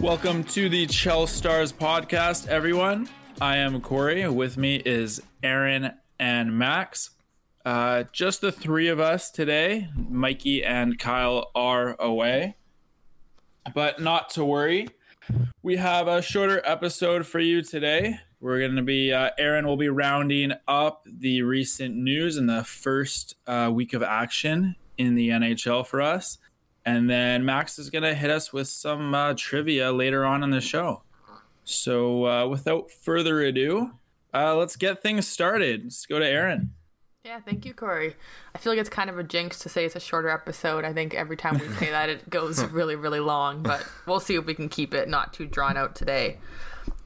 Welcome 0.00 0.44
to 0.44 0.68
the 0.68 0.86
Chel 0.86 1.26
Stars 1.26 1.72
podcast, 1.72 2.46
everyone. 2.46 3.08
I 3.40 3.56
am 3.56 3.80
Corey. 3.80 4.28
With 4.28 4.56
me 4.56 4.76
is 4.76 5.20
Erin 5.42 5.92
and 6.20 6.56
Max. 6.56 7.10
Uh, 7.64 8.04
just 8.12 8.40
the 8.40 8.52
three 8.52 8.86
of 8.86 9.00
us 9.00 9.28
today. 9.28 9.88
Mikey 9.96 10.64
and 10.64 11.00
Kyle 11.00 11.50
are 11.56 11.96
away, 11.98 12.54
but 13.74 14.00
not 14.00 14.30
to 14.30 14.44
worry. 14.44 14.86
We 15.62 15.78
have 15.78 16.06
a 16.06 16.22
shorter 16.22 16.62
episode 16.64 17.26
for 17.26 17.40
you 17.40 17.60
today. 17.60 18.20
We're 18.38 18.60
going 18.60 18.76
to 18.76 18.82
be, 18.82 19.12
uh, 19.12 19.30
Erin 19.36 19.66
will 19.66 19.76
be 19.76 19.88
rounding 19.88 20.52
up 20.68 21.04
the 21.12 21.42
recent 21.42 21.96
news 21.96 22.36
in 22.36 22.46
the 22.46 22.62
first 22.62 23.34
uh, 23.48 23.68
week 23.74 23.92
of 23.94 24.04
action 24.04 24.76
in 24.96 25.16
the 25.16 25.30
NHL 25.30 25.84
for 25.84 26.00
us. 26.00 26.38
And 26.88 27.10
then 27.10 27.44
Max 27.44 27.78
is 27.78 27.90
going 27.90 28.04
to 28.04 28.14
hit 28.14 28.30
us 28.30 28.50
with 28.50 28.66
some 28.66 29.14
uh, 29.14 29.34
trivia 29.36 29.92
later 29.92 30.24
on 30.24 30.42
in 30.42 30.48
the 30.48 30.62
show. 30.62 31.02
So 31.64 32.26
uh, 32.26 32.48
without 32.48 32.90
further 32.90 33.42
ado, 33.42 33.90
uh, 34.32 34.56
let's 34.56 34.74
get 34.74 35.02
things 35.02 35.28
started. 35.28 35.84
Let's 35.84 36.06
go 36.06 36.18
to 36.18 36.26
Erin. 36.26 36.72
Yeah, 37.24 37.40
thank 37.40 37.66
you, 37.66 37.74
Corey. 37.74 38.16
I 38.54 38.58
feel 38.58 38.72
like 38.72 38.80
it's 38.80 38.88
kind 38.88 39.10
of 39.10 39.18
a 39.18 39.22
jinx 39.22 39.58
to 39.58 39.68
say 39.68 39.84
it's 39.84 39.96
a 39.96 40.00
shorter 40.00 40.30
episode. 40.30 40.86
I 40.86 40.94
think 40.94 41.12
every 41.12 41.36
time 41.36 41.58
we 41.58 41.68
say 41.74 41.90
that, 41.90 42.08
it 42.08 42.30
goes 42.30 42.64
really, 42.64 42.96
really 42.96 43.20
long, 43.20 43.62
but 43.62 43.86
we'll 44.06 44.18
see 44.18 44.36
if 44.36 44.46
we 44.46 44.54
can 44.54 44.70
keep 44.70 44.94
it 44.94 45.10
not 45.10 45.34
too 45.34 45.44
drawn 45.44 45.76
out 45.76 45.94
today. 45.94 46.38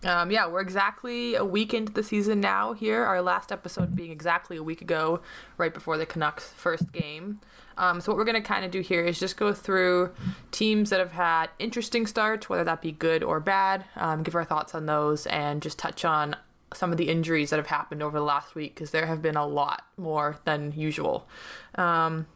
Um, 0.04 0.30
yeah, 0.30 0.46
we're 0.46 0.60
exactly 0.60 1.34
a 1.34 1.44
week 1.44 1.74
into 1.74 1.92
the 1.92 2.04
season 2.04 2.40
now 2.40 2.72
here, 2.72 3.02
our 3.02 3.20
last 3.20 3.50
episode 3.50 3.96
being 3.96 4.12
exactly 4.12 4.56
a 4.56 4.62
week 4.62 4.80
ago, 4.80 5.22
right 5.58 5.74
before 5.74 5.98
the 5.98 6.06
Canucks' 6.06 6.52
first 6.52 6.92
game. 6.92 7.40
Um, 7.76 8.00
so 8.00 8.12
what 8.12 8.18
we're 8.18 8.24
going 8.24 8.42
to 8.42 8.46
kind 8.46 8.64
of 8.64 8.70
do 8.70 8.80
here 8.80 9.04
is 9.04 9.18
just 9.18 9.36
go 9.36 9.52
through 9.52 10.12
teams 10.50 10.90
that 10.90 11.00
have 11.00 11.12
had 11.12 11.50
interesting 11.58 12.06
starts, 12.06 12.48
whether 12.48 12.64
that 12.64 12.82
be 12.82 12.92
good 12.92 13.22
or 13.22 13.40
bad, 13.40 13.84
um, 13.96 14.22
give 14.22 14.34
our 14.34 14.44
thoughts 14.44 14.74
on 14.74 14.86
those, 14.86 15.26
and 15.26 15.62
just 15.62 15.78
touch 15.78 16.04
on 16.04 16.36
some 16.74 16.90
of 16.90 16.98
the 16.98 17.08
injuries 17.08 17.50
that 17.50 17.56
have 17.56 17.66
happened 17.66 18.02
over 18.02 18.18
the 18.18 18.24
last 18.24 18.54
week 18.54 18.74
because 18.74 18.90
there 18.90 19.06
have 19.06 19.22
been 19.22 19.36
a 19.36 19.46
lot 19.46 19.84
more 19.96 20.38
than 20.44 20.72
usual. 20.72 21.26
Um, 21.74 22.26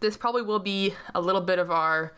this 0.00 0.16
probably 0.16 0.42
will 0.42 0.58
be 0.58 0.94
a 1.14 1.20
little 1.20 1.42
bit 1.42 1.58
of 1.58 1.70
our 1.70 2.14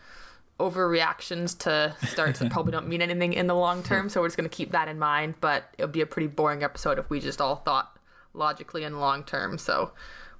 overreactions 0.59 1.57
to 1.57 1.95
starts 2.07 2.39
that 2.39 2.51
probably 2.51 2.71
don't 2.71 2.87
mean 2.87 3.01
anything 3.01 3.33
in 3.33 3.47
the 3.47 3.55
long 3.55 3.83
term, 3.83 4.09
so 4.09 4.21
we're 4.21 4.27
just 4.27 4.37
going 4.37 4.49
to 4.49 4.55
keep 4.55 4.71
that 4.71 4.87
in 4.87 4.97
mind. 4.99 5.35
But 5.41 5.65
it'll 5.77 5.91
be 5.91 6.01
a 6.01 6.05
pretty 6.05 6.27
boring 6.27 6.63
episode 6.63 6.99
if 6.99 7.09
we 7.09 7.19
just 7.19 7.41
all 7.41 7.57
thought 7.57 7.97
logically 8.33 8.83
and 8.83 8.99
long 8.99 9.23
term. 9.23 9.57
So 9.57 9.91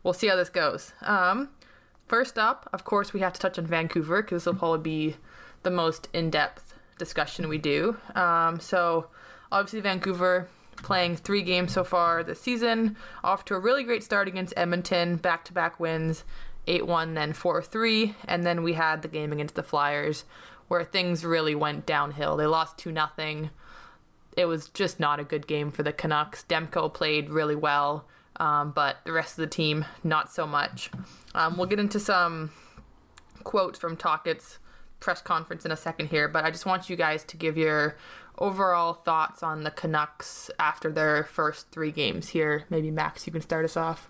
we'll 0.04 0.14
see 0.14 0.28
how 0.28 0.36
this 0.36 0.50
goes. 0.50 0.94
Um, 1.02 1.50
First 2.14 2.38
up, 2.38 2.70
of 2.72 2.84
course, 2.84 3.12
we 3.12 3.22
have 3.22 3.34
to 3.34 3.40
touch 3.40 3.58
on 3.58 3.66
Vancouver 3.66 4.22
because 4.22 4.44
this 4.44 4.46
will 4.46 4.60
probably 4.60 4.84
be 4.84 5.16
the 5.64 5.72
most 5.72 6.10
in 6.14 6.30
depth 6.30 6.76
discussion 7.00 7.50
we 7.50 7.58
do. 7.58 7.98
Um, 8.14 8.60
so, 8.60 9.08
obviously, 9.52 9.80
Vancouver 9.80 10.48
playing 10.76 11.16
three 11.16 11.42
games 11.42 11.74
so 11.74 11.84
far 11.84 12.22
this 12.22 12.40
season, 12.40 12.98
off 13.24 13.46
to 13.46 13.56
a 13.56 13.60
really 13.60 13.84
great 13.84 14.04
start 14.04 14.28
against 14.28 14.54
Edmonton, 14.56 15.16
back 15.16 15.44
to 15.46 15.54
back 15.54 15.80
wins 15.80 16.24
8 16.68 16.86
1, 16.86 17.16
then 17.16 17.34
4 17.34 17.64
3. 17.64 18.14
And 18.28 18.46
then 18.46 18.62
we 18.62 18.74
had 18.74 19.02
the 19.02 19.08
game 19.08 19.34
against 19.34 19.56
the 19.56 19.64
Flyers 19.64 20.24
where 20.68 20.84
things 20.84 21.26
really 21.26 21.56
went 21.56 21.88
downhill. 21.88 22.38
They 22.38 22.46
lost 22.46 22.78
2 22.78 22.94
0. 22.94 23.50
It 24.38 24.46
was 24.46 24.68
just 24.68 25.00
not 25.00 25.20
a 25.20 25.24
good 25.24 25.48
game 25.48 25.72
for 25.72 25.82
the 25.82 25.92
Canucks. 25.92 26.46
Demko 26.48 26.94
played 26.94 27.32
really 27.32 27.56
well 27.56 28.06
um, 28.38 28.72
but 28.72 28.98
the 29.06 29.12
rest 29.12 29.38
of 29.38 29.44
the 29.44 29.56
team, 29.56 29.86
not 30.04 30.32
so 30.32 30.46
much. 30.48 30.90
Um, 31.36 31.58
we'll 31.58 31.68
get 31.68 31.80
into 31.80 32.00
some 32.00 32.52
quotes 33.44 33.78
from 33.80 33.98
Tocchet's 33.98 34.60
press 35.00 35.22
conference 35.22 35.66
in 35.66 35.72
a 35.72 35.78
second 35.78 36.08
here, 36.08 36.28
but 36.28 36.46
I 36.46 36.52
just 36.52 36.66
want 36.66 36.90
you 36.90 36.96
guys 36.96 37.24
to 37.26 37.38
give 37.38 37.58
your 37.58 37.98
overall 38.40 38.94
thoughts 38.94 39.44
on 39.44 39.64
the 39.64 39.72
Canucks 39.72 40.50
after 40.58 40.92
their 40.92 41.24
first 41.24 41.70
three 41.72 41.92
games 41.92 42.30
here. 42.30 42.66
Maybe 42.70 42.90
Max, 42.90 43.28
you 43.28 43.34
can 43.34 43.42
start 43.42 43.66
us 43.66 43.78
off. 43.78 44.10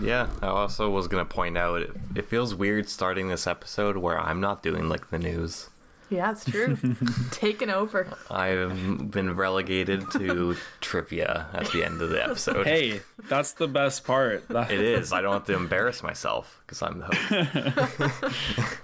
Yeah, 0.00 0.28
I 0.42 0.46
also 0.46 0.90
was 0.90 1.08
going 1.08 1.26
to 1.26 1.34
point 1.34 1.58
out 1.58 1.82
it, 1.82 1.90
it 2.14 2.26
feels 2.26 2.54
weird 2.54 2.88
starting 2.88 3.28
this 3.28 3.46
episode 3.46 3.96
where 3.96 4.18
I'm 4.18 4.40
not 4.40 4.62
doing 4.62 4.88
like 4.88 5.10
the 5.10 5.18
news. 5.18 5.70
Yeah, 6.14 6.30
it's 6.30 6.44
true. 6.44 6.78
Taken 7.32 7.70
over. 7.70 8.06
I've 8.30 9.10
been 9.10 9.34
relegated 9.34 10.10
to 10.12 10.56
trivia 10.80 11.48
at 11.52 11.70
the 11.72 11.84
end 11.84 12.00
of 12.00 12.10
the 12.10 12.22
episode. 12.22 12.64
Hey, 12.66 13.00
that's 13.28 13.54
the 13.54 13.66
best 13.66 14.04
part. 14.04 14.44
it 14.50 14.70
is. 14.70 15.12
I 15.12 15.22
don't 15.22 15.32
have 15.32 15.46
to 15.46 15.54
embarrass 15.54 16.04
myself 16.04 16.60
because 16.64 16.82
I'm 16.82 17.00
the 17.00 17.06
host. 17.06 18.78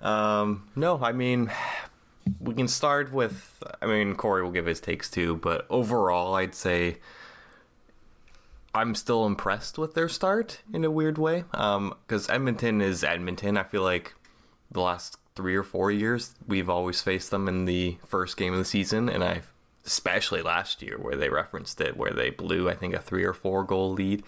um, 0.00 0.68
no, 0.76 1.02
I 1.02 1.10
mean, 1.10 1.50
we 2.38 2.54
can 2.54 2.68
start 2.68 3.12
with. 3.12 3.62
I 3.82 3.86
mean, 3.86 4.14
Corey 4.14 4.44
will 4.44 4.52
give 4.52 4.66
his 4.66 4.80
takes 4.80 5.10
too, 5.10 5.36
but 5.36 5.66
overall, 5.70 6.34
I'd 6.34 6.54
say 6.54 6.98
I'm 8.72 8.94
still 8.94 9.26
impressed 9.26 9.76
with 9.76 9.94
their 9.94 10.08
start 10.08 10.60
in 10.72 10.84
a 10.84 10.90
weird 10.90 11.18
way. 11.18 11.44
Because 11.50 12.28
um, 12.28 12.34
Edmonton 12.34 12.80
is 12.80 13.02
Edmonton. 13.02 13.56
I 13.56 13.64
feel 13.64 13.82
like 13.82 14.14
the 14.70 14.80
last 14.80 15.16
three 15.34 15.56
or 15.56 15.62
four 15.62 15.90
years, 15.90 16.34
we've 16.46 16.68
always 16.68 17.00
faced 17.00 17.30
them 17.30 17.48
in 17.48 17.64
the 17.64 17.98
first 18.06 18.36
game 18.36 18.52
of 18.52 18.58
the 18.58 18.64
season, 18.64 19.08
and 19.08 19.22
I, 19.22 19.42
especially 19.84 20.42
last 20.42 20.82
year 20.82 20.98
where 20.98 21.16
they 21.16 21.28
referenced 21.28 21.80
it, 21.80 21.96
where 21.96 22.12
they 22.12 22.30
blew 22.30 22.68
I 22.68 22.74
think 22.74 22.94
a 22.94 23.00
three 23.00 23.24
or 23.24 23.32
four 23.32 23.64
goal 23.64 23.92
lead, 23.92 24.22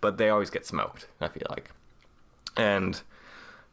but 0.00 0.18
they 0.18 0.28
always 0.28 0.50
get 0.50 0.66
smoked. 0.66 1.06
I 1.20 1.28
feel 1.28 1.46
like, 1.50 1.70
and 2.56 3.00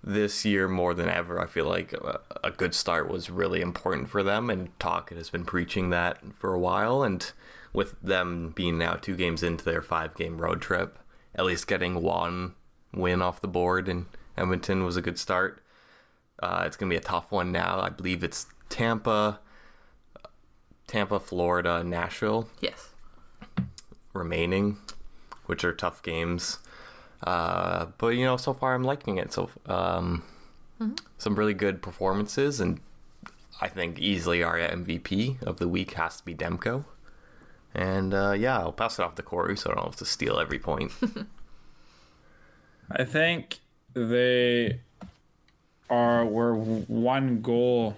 this 0.03 0.45
year 0.45 0.67
more 0.67 0.93
than 0.93 1.09
ever, 1.09 1.41
I 1.41 1.45
feel 1.45 1.65
like 1.65 1.93
a, 1.93 2.21
a 2.43 2.51
good 2.51 2.73
start 2.73 3.09
was 3.09 3.29
really 3.29 3.61
important 3.61 4.09
for 4.09 4.23
them, 4.23 4.49
and 4.49 4.77
Tocchet 4.79 5.17
has 5.17 5.29
been 5.29 5.45
preaching 5.45 5.89
that 5.89 6.19
for 6.37 6.53
a 6.53 6.59
while, 6.59 7.03
and 7.03 7.31
with 7.73 7.99
them 8.01 8.51
being 8.55 8.77
now 8.77 8.93
two 8.93 9.15
games 9.15 9.43
into 9.43 9.65
their 9.65 9.81
five 9.81 10.15
game 10.15 10.41
road 10.41 10.61
trip, 10.61 10.97
at 11.35 11.45
least 11.45 11.67
getting 11.67 12.01
one 12.01 12.53
win 12.93 13.21
off 13.21 13.41
the 13.41 13.47
board 13.47 13.87
in 13.87 14.07
Edmonton 14.37 14.83
was 14.83 14.97
a 14.97 15.01
good 15.01 15.19
start. 15.19 15.61
Uh, 16.41 16.63
it's 16.65 16.77
going 16.77 16.89
to 16.89 16.93
be 16.93 16.97
a 16.97 17.01
tough 17.01 17.31
one 17.31 17.51
now. 17.51 17.79
I 17.79 17.89
believe 17.89 18.23
it's 18.23 18.47
Tampa, 18.69 19.39
Tampa, 20.87 21.19
Florida, 21.19 21.83
Nashville. 21.83 22.49
Yes. 22.61 22.89
Remaining, 24.13 24.77
which 25.45 25.63
are 25.63 25.73
tough 25.73 26.01
games. 26.01 26.59
Uh, 27.23 27.87
but 27.97 28.09
you 28.09 28.23
know, 28.23 28.37
so 28.37 28.53
far 28.53 28.73
I'm 28.73 28.83
liking 28.83 29.17
it. 29.17 29.33
So 29.33 29.49
um, 29.65 30.23
mm-hmm. 30.79 30.95
some 31.17 31.35
really 31.35 31.53
good 31.53 31.81
performances, 31.81 32.59
and 32.59 32.79
I 33.61 33.67
think 33.67 33.99
easily 33.99 34.41
our 34.41 34.57
MVP 34.57 35.41
of 35.43 35.57
the 35.57 35.67
week 35.67 35.93
has 35.93 36.17
to 36.17 36.25
be 36.25 36.33
Demko. 36.33 36.85
And 37.75 38.13
uh, 38.13 38.31
yeah, 38.31 38.59
I'll 38.59 38.71
pass 38.71 38.97
it 38.97 39.03
off 39.03 39.15
to 39.15 39.21
Corey, 39.21 39.57
so 39.57 39.71
I 39.71 39.75
don't 39.75 39.85
have 39.85 39.95
to 39.97 40.05
steal 40.05 40.39
every 40.39 40.59
point. 40.59 40.91
I 42.91 43.03
think 43.03 43.59
they 43.93 44.81
are 45.89 46.25
we're 46.25 46.53
one 46.53 47.41
goal 47.41 47.97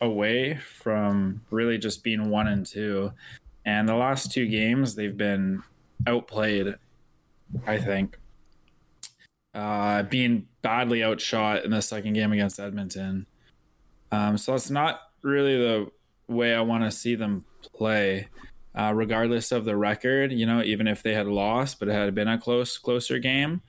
away 0.00 0.56
from 0.56 1.40
really 1.50 1.78
just 1.78 2.02
being 2.02 2.30
one 2.30 2.46
and 2.46 2.64
two. 2.66 3.12
And 3.64 3.88
the 3.88 3.94
last 3.94 4.32
two 4.32 4.46
games, 4.46 4.94
they've 4.94 5.16
been 5.16 5.62
outplayed, 6.06 6.74
I 7.66 7.78
think. 7.78 8.18
Uh, 9.54 10.04
being 10.04 10.46
badly 10.62 11.02
outshot 11.02 11.64
in 11.64 11.70
the 11.70 11.82
second 11.82 12.12
game 12.12 12.32
against 12.32 12.60
Edmonton. 12.60 13.26
Um, 14.12 14.38
so 14.38 14.54
it's 14.54 14.70
not 14.70 15.00
really 15.22 15.56
the 15.56 15.90
way 16.28 16.54
I 16.54 16.60
want 16.60 16.84
to 16.84 16.90
see 16.90 17.14
them 17.14 17.44
play, 17.74 18.28
uh, 18.74 18.92
regardless 18.94 19.52
of 19.52 19.64
the 19.64 19.76
record. 19.76 20.32
You 20.32 20.46
know, 20.46 20.62
even 20.62 20.86
if 20.86 21.02
they 21.02 21.14
had 21.14 21.26
lost, 21.26 21.78
but 21.78 21.88
it 21.88 21.92
had 21.92 22.14
been 22.14 22.28
a 22.28 22.38
close, 22.38 22.78
closer 22.78 23.18
game, 23.18 23.62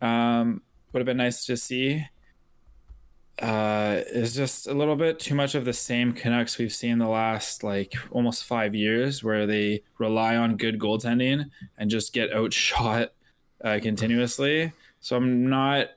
um, 0.00 0.62
would 0.92 1.00
have 1.00 1.06
been 1.06 1.18
nice 1.18 1.44
to 1.46 1.56
see 1.56 2.06
uh, 3.40 4.00
is 4.06 4.34
just 4.34 4.66
a 4.68 4.74
little 4.74 4.96
bit 4.96 5.18
too 5.18 5.34
much 5.34 5.54
of 5.54 5.64
the 5.64 5.72
same 5.72 6.12
Canucks 6.12 6.58
we've 6.58 6.72
seen 6.72 6.98
the 6.98 7.08
last 7.08 7.64
like 7.64 7.94
almost 8.10 8.44
five 8.44 8.74
years, 8.74 9.24
where 9.24 9.46
they 9.46 9.82
rely 9.98 10.36
on 10.36 10.56
good 10.56 10.78
goaltending 10.78 11.50
and 11.76 11.90
just 11.90 12.12
get 12.12 12.32
outshot 12.32 13.12
uh, 13.64 13.78
continuously. 13.82 14.72
So 15.00 15.16
I'm 15.16 15.48
not 15.48 15.88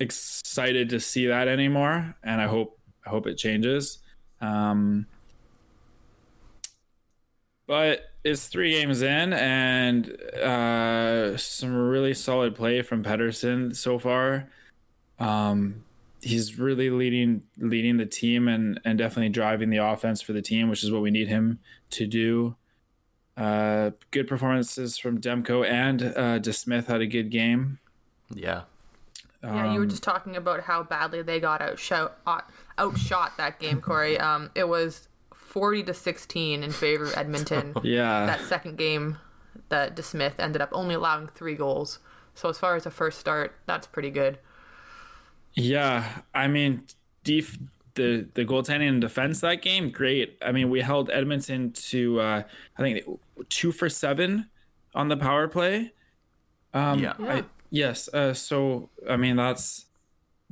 excited 0.00 0.88
to 0.90 1.00
see 1.00 1.26
that 1.26 1.48
anymore, 1.48 2.16
and 2.22 2.40
I 2.40 2.46
hope 2.46 2.78
I 3.06 3.10
hope 3.10 3.26
it 3.26 3.36
changes. 3.36 3.98
Um, 4.40 5.06
but 7.66 8.02
it's 8.24 8.48
three 8.48 8.72
games 8.72 9.02
in, 9.02 9.32
and 9.32 10.10
uh, 10.32 11.36
some 11.36 11.74
really 11.74 12.14
solid 12.14 12.54
play 12.54 12.82
from 12.82 13.04
Pettersson 13.04 13.74
so 13.76 13.98
far. 13.98 14.50
Um, 15.18 15.84
he's 16.24 16.58
really 16.58 16.90
leading 16.90 17.42
leading 17.58 17.96
the 17.98 18.06
team 18.06 18.48
and 18.48 18.80
and 18.84 18.98
definitely 18.98 19.28
driving 19.28 19.70
the 19.70 19.76
offense 19.78 20.20
for 20.22 20.32
the 20.32 20.42
team, 20.42 20.68
which 20.68 20.82
is 20.82 20.90
what 20.90 21.02
we 21.02 21.10
need 21.10 21.28
him 21.28 21.58
to 21.90 22.06
do. 22.06 22.56
Uh, 23.36 23.90
good 24.12 24.28
performances 24.28 24.96
from 24.96 25.20
Demko 25.20 25.68
and 25.68 26.02
uh, 26.02 26.38
DeSmith 26.38 26.86
had 26.86 27.00
a 27.00 27.06
good 27.06 27.30
game. 27.30 27.78
Yeah. 28.32 28.62
Yeah, 29.42 29.72
you 29.72 29.78
were 29.78 29.84
Um, 29.84 29.90
just 29.90 30.02
talking 30.04 30.36
about 30.36 30.60
how 30.62 30.84
badly 30.84 31.20
they 31.22 31.38
got 31.40 31.60
outshot, 31.60 32.16
out- 32.26 32.48
outshot 32.78 33.36
that 33.36 33.58
game, 33.60 33.80
Corey. 33.80 34.18
Um, 34.20 34.50
it 34.54 34.68
was 34.68 35.08
40 35.34 35.82
to 35.84 35.94
16 35.94 36.62
in 36.62 36.70
favor 36.70 37.04
of 37.04 37.16
Edmonton. 37.16 37.74
Yeah. 37.82 38.24
that 38.26 38.40
second 38.42 38.78
game 38.78 39.18
that 39.68 39.94
DeSmith 39.96 40.34
ended 40.38 40.62
up 40.62 40.70
only 40.72 40.94
allowing 40.94 41.26
three 41.26 41.56
goals. 41.56 41.98
So 42.34 42.48
as 42.48 42.58
far 42.58 42.74
as 42.76 42.86
a 42.86 42.90
first 42.90 43.18
start, 43.18 43.54
that's 43.66 43.86
pretty 43.86 44.10
good. 44.10 44.38
Yeah, 45.54 46.22
I 46.34 46.48
mean, 46.48 46.84
def- 47.22 47.58
the 47.94 48.28
the 48.34 48.44
goaltending 48.44 48.88
and 48.88 49.00
defense 49.00 49.40
that 49.40 49.62
game, 49.62 49.90
great. 49.90 50.36
I 50.42 50.52
mean, 50.52 50.68
we 50.70 50.80
held 50.80 51.10
Edmonton 51.10 51.72
to 51.72 52.20
uh, 52.20 52.42
I 52.76 52.82
think 52.82 53.04
two 53.48 53.72
for 53.72 53.88
seven 53.88 54.48
on 54.94 55.08
the 55.08 55.16
power 55.16 55.48
play. 55.48 55.92
Um, 56.72 56.98
Yeah. 56.98 57.14
I, 57.20 57.44
yes. 57.70 58.08
Uh, 58.12 58.34
so 58.34 58.90
I 59.08 59.16
mean, 59.16 59.36
that's 59.36 59.86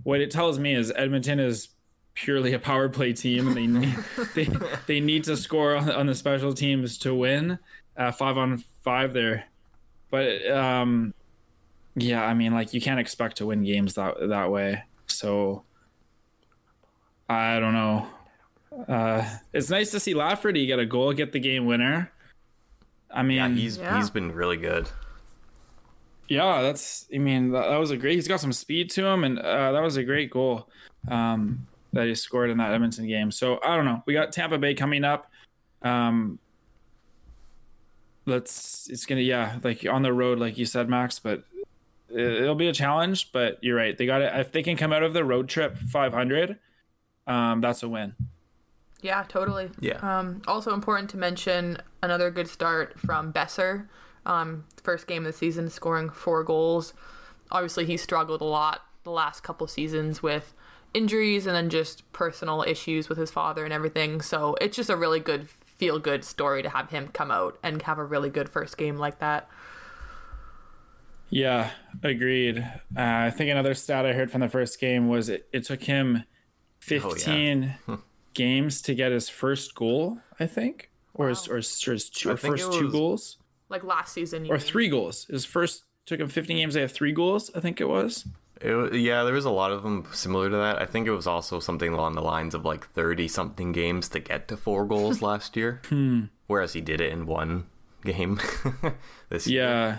what 0.05 0.21
it 0.21 0.31
tells 0.31 0.59
me 0.59 0.75
is 0.75 0.93
Edmonton 0.95 1.41
is 1.41 1.69
purely 2.15 2.53
a 2.53 2.59
power 2.59 2.89
play 2.89 3.13
team, 3.13 3.49
and 3.49 3.57
they 3.57 3.67
need 3.67 3.97
they 4.35 4.49
they 4.87 5.01
need 5.01 5.25
to 5.25 5.37
score 5.37 5.75
on, 5.75 5.91
on 5.91 6.07
the 6.07 6.15
special 6.15 6.53
teams 6.55 6.97
to 6.99 7.15
win. 7.15 7.59
Uh, 7.97 8.13
five 8.13 8.39
on 8.39 8.59
five 8.83 9.13
there, 9.13 9.45
but 10.11 10.49
um, 10.51 11.13
yeah, 11.95 12.25
I 12.25 12.35
mean, 12.35 12.55
like 12.55 12.73
you 12.73 12.81
can't 12.81 13.01
expect 13.01 13.37
to 13.39 13.47
win 13.47 13.65
games 13.65 13.95
that 13.95 14.15
that 14.29 14.51
way. 14.51 14.85
So 15.23 15.63
I 17.29 17.61
don't 17.61 17.75
know. 17.75 18.07
Uh, 18.89 19.25
it's 19.53 19.71
nice 19.71 19.93
to 19.93 20.01
see 20.01 20.15
Lafferty 20.15 20.67
get 20.67 20.81
a 20.81 20.85
goal, 20.87 21.13
get 21.13 21.31
the 21.31 21.39
game 21.39 21.65
winner. 21.65 22.11
I 23.09 23.23
mean, 23.23 23.37
Yeah, 23.37 23.49
he's 23.51 23.79
Yeah. 23.79 23.97
he's 23.99 24.11
been 24.11 24.33
really 24.33 24.57
good. 24.57 24.89
yeah, 26.29 26.63
that's. 26.63 27.07
I 27.15 27.19
mean, 27.19 27.53
that, 27.53 27.69
that 27.69 27.77
was 27.77 27.93
a 27.93 27.97
great. 27.97 28.17
He's 28.17 28.27
got 28.27 28.41
some 28.41 28.53
speed 28.53 28.91
to 28.91 29.05
him, 29.07 29.23
and 29.23 29.39
uh, 29.39 29.71
that 29.73 29.83
was 29.83 29.97
a 29.97 30.03
great 30.03 30.31
goal 30.31 30.69
um, 31.09 31.69
that 31.93 32.09
he 32.09 32.15
scored 32.17 32.51
in 32.51 32.59
that 32.59 32.73
Edmonton 32.73 33.07
game. 33.07 33.31
So 33.31 33.61
I 33.65 33.77
don't 33.77 33.85
know. 33.85 34.03
We 34.07 34.15
got 34.15 34.33
Tampa 34.33 34.59
Bay 34.59 34.75
coming 34.75 35.05
up. 35.05 35.31
Um, 35.83 36.39
let's. 38.27 38.89
It's 38.91 39.07
gonna 39.07 39.21
yeah, 39.21 39.59
like 39.63 39.87
on 39.89 40.03
the 40.03 40.13
road, 40.13 40.39
like 40.41 40.59
you 40.59 40.67
said, 40.67 40.89
Max. 40.89 41.19
But 41.21 41.39
it- 41.39 41.45
it'll 42.15 42.55
be 42.55 42.69
a 42.69 42.73
challenge. 42.73 43.33
But 43.33 43.59
you're 43.63 43.77
right. 43.77 43.97
They 43.97 44.07
got 44.07 44.23
it. 44.23 44.33
If 44.35 44.53
they 44.53 44.63
can 44.63 44.77
come 44.77 44.93
out 44.93 45.03
of 45.03 45.13
the 45.13 45.25
road 45.25 45.49
trip 45.49 45.79
500, 45.79 46.59
um, 47.27 47.61
that's 47.61 47.83
a 47.83 47.89
win. 47.89 48.15
Yeah, 49.01 49.25
totally. 49.29 49.71
Yeah. 49.81 49.99
Um, 49.99 50.43
also 50.47 50.73
important 50.73 51.11
to 51.11 51.17
mention 51.17 51.79
another 52.03 52.31
good 52.31 52.49
start 52.49 52.99
from 52.99 53.33
Boeser. 53.33 53.89
Um, 54.25 54.65
first 54.83 55.09
game 55.09 55.27
of 55.27 55.33
the 55.33 55.39
season, 55.39 55.69
scoring 55.69 56.09
four 56.11 56.45
goals. 56.45 56.95
Obviously, 57.51 57.85
he 57.85 57.97
struggled 57.97 58.41
a 58.41 58.45
lot 58.45 58.83
the 59.05 59.11
last 59.11 59.43
couple 59.43 59.67
seasons 59.67 60.23
with 60.23 60.55
injuries 60.95 61.47
and 61.47 61.57
then 61.57 61.71
just 61.71 62.11
personal 62.13 62.63
issues 62.63 63.09
with 63.09 63.19
his 63.19 63.31
father 63.31 63.65
and 63.65 63.73
everything. 63.73 64.21
So 64.21 64.57
it's 64.61 64.77
just 64.77 64.91
a 64.91 64.97
really 64.97 65.21
good 65.21 65.49
feel 65.49 65.99
good 65.99 66.25
story 66.25 66.63
to 66.63 66.69
have 66.69 66.91
him 66.91 67.09
come 67.09 67.31
out 67.31 67.59
and 67.63 67.83
have 67.83 67.99
a 67.99 68.05
really 68.05 68.31
good 68.31 68.49
first 68.49 68.77
game 68.77 68.99
like 68.99 69.19
that. 69.19 69.49
Yeah, 71.33 71.71
agreed. 72.03 72.59
Uh, 72.59 73.01
I 73.01 73.31
think 73.31 73.51
another 73.51 73.73
stat 73.75 74.05
I 74.05 74.13
heard 74.13 74.31
from 74.31 74.43
the 74.43 74.49
first 74.51 74.79
game 74.79 75.09
was 75.09 75.31
it, 75.31 75.49
it 75.51 75.65
took 75.65 75.83
him 75.83 76.25
15 76.81 77.75
games 78.35 78.83
to 78.83 78.95
get 78.95 79.13
his 79.13 79.31
first 79.31 79.75
goal, 79.75 80.19
I 80.39 80.47
think, 80.47 80.91
or 81.15 81.31
his, 81.31 81.49
or 81.49 81.57
his, 81.57 81.89
or 81.89 81.93
his 81.93 82.11
two, 82.11 82.31
or 82.31 82.37
first 82.37 82.69
it 82.69 82.79
two 82.79 82.91
goals, 82.91 83.39
Like 83.71 83.83
last 83.83 84.13
season, 84.13 84.45
or 84.51 84.57
mean. 84.57 84.59
three 84.61 84.89
goals. 84.89 85.25
His 85.25 85.47
first 85.47 85.85
took 86.05 86.21
him 86.21 86.29
15 86.29 86.55
games. 86.57 86.75
They 86.75 86.83
have 86.83 86.93
three 86.93 87.13
goals, 87.13 87.51
I 87.55 87.61
think 87.61 87.81
it 87.81 87.89
was. 87.89 88.27
It, 88.61 88.95
yeah, 88.97 89.25
there 89.25 89.33
was 89.35 89.47
a 89.47 89.51
lot 89.51 89.73
of 89.73 89.83
them 89.83 90.07
similar 90.13 90.51
to 90.51 90.57
that. 90.57 90.83
I 90.83 90.87
think 90.87 91.07
it 91.07 91.13
was 91.13 91.27
also 91.27 91.61
something 91.61 91.95
along 91.95 92.15
the 92.15 92.21
lines 92.21 92.55
of 92.55 92.67
like 92.67 92.87
30 92.93 93.27
something 93.29 93.73
games 93.73 94.11
to 94.11 94.21
get 94.21 94.49
to 94.49 94.57
four 94.59 94.85
goals 94.85 95.23
last 95.31 95.57
year. 95.57 95.81
Whereas 96.47 96.75
he 96.75 96.83
did 96.83 97.01
it 97.01 97.11
in 97.11 97.25
one 97.25 97.65
game 98.05 98.39
this 99.31 99.47
year. 99.47 99.63
Yeah, 99.65 99.97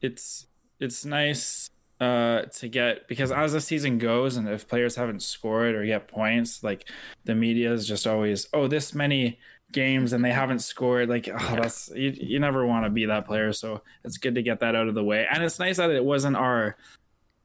it's 0.00 0.46
it's 0.78 1.04
nice 1.04 1.68
uh, 2.00 2.42
to 2.42 2.68
get 2.68 3.06
because 3.08 3.30
as 3.30 3.52
the 3.52 3.60
season 3.60 3.98
goes, 3.98 4.36
and 4.36 4.48
if 4.48 4.66
players 4.68 4.96
haven't 4.96 5.22
scored 5.22 5.74
or 5.74 5.84
get 5.84 6.08
points, 6.08 6.62
like 6.64 6.88
the 7.24 7.34
media 7.34 7.72
is 7.72 7.86
just 7.86 8.06
always, 8.06 8.46
oh, 8.54 8.66
this 8.68 8.94
many 8.94 9.38
games 9.72 10.12
and 10.12 10.24
they 10.24 10.32
haven't 10.32 10.60
scored. 10.60 11.08
Like, 11.08 11.28
oh, 11.28 11.56
that's 11.56 11.90
you, 11.94 12.14
you 12.18 12.40
never 12.40 12.64
want 12.66 12.86
to 12.86 12.90
be 12.90 13.04
that 13.06 13.26
player. 13.26 13.52
So 13.52 13.82
it's 14.04 14.16
good 14.16 14.34
to 14.36 14.42
get 14.42 14.60
that 14.60 14.74
out 14.74 14.88
of 14.88 14.94
the 14.94 15.04
way, 15.04 15.26
and 15.30 15.44
it's 15.44 15.58
nice 15.58 15.76
that 15.76 15.90
it 15.90 16.04
wasn't 16.04 16.36
our, 16.36 16.76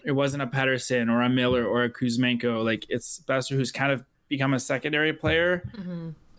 it 0.05 0.13
wasn't 0.13 0.43
a 0.43 0.47
Pettersson 0.47 1.11
or 1.11 1.21
a 1.21 1.29
Miller 1.29 1.65
or 1.65 1.83
a 1.83 1.89
Kuzmenko. 1.89 2.63
Like 2.63 2.85
it's 2.89 3.19
Boeser 3.27 3.55
who's 3.57 3.71
kind 3.71 3.91
of 3.91 4.05
become 4.29 4.53
a 4.53 4.59
secondary 4.59 5.11
player. 5.13 5.69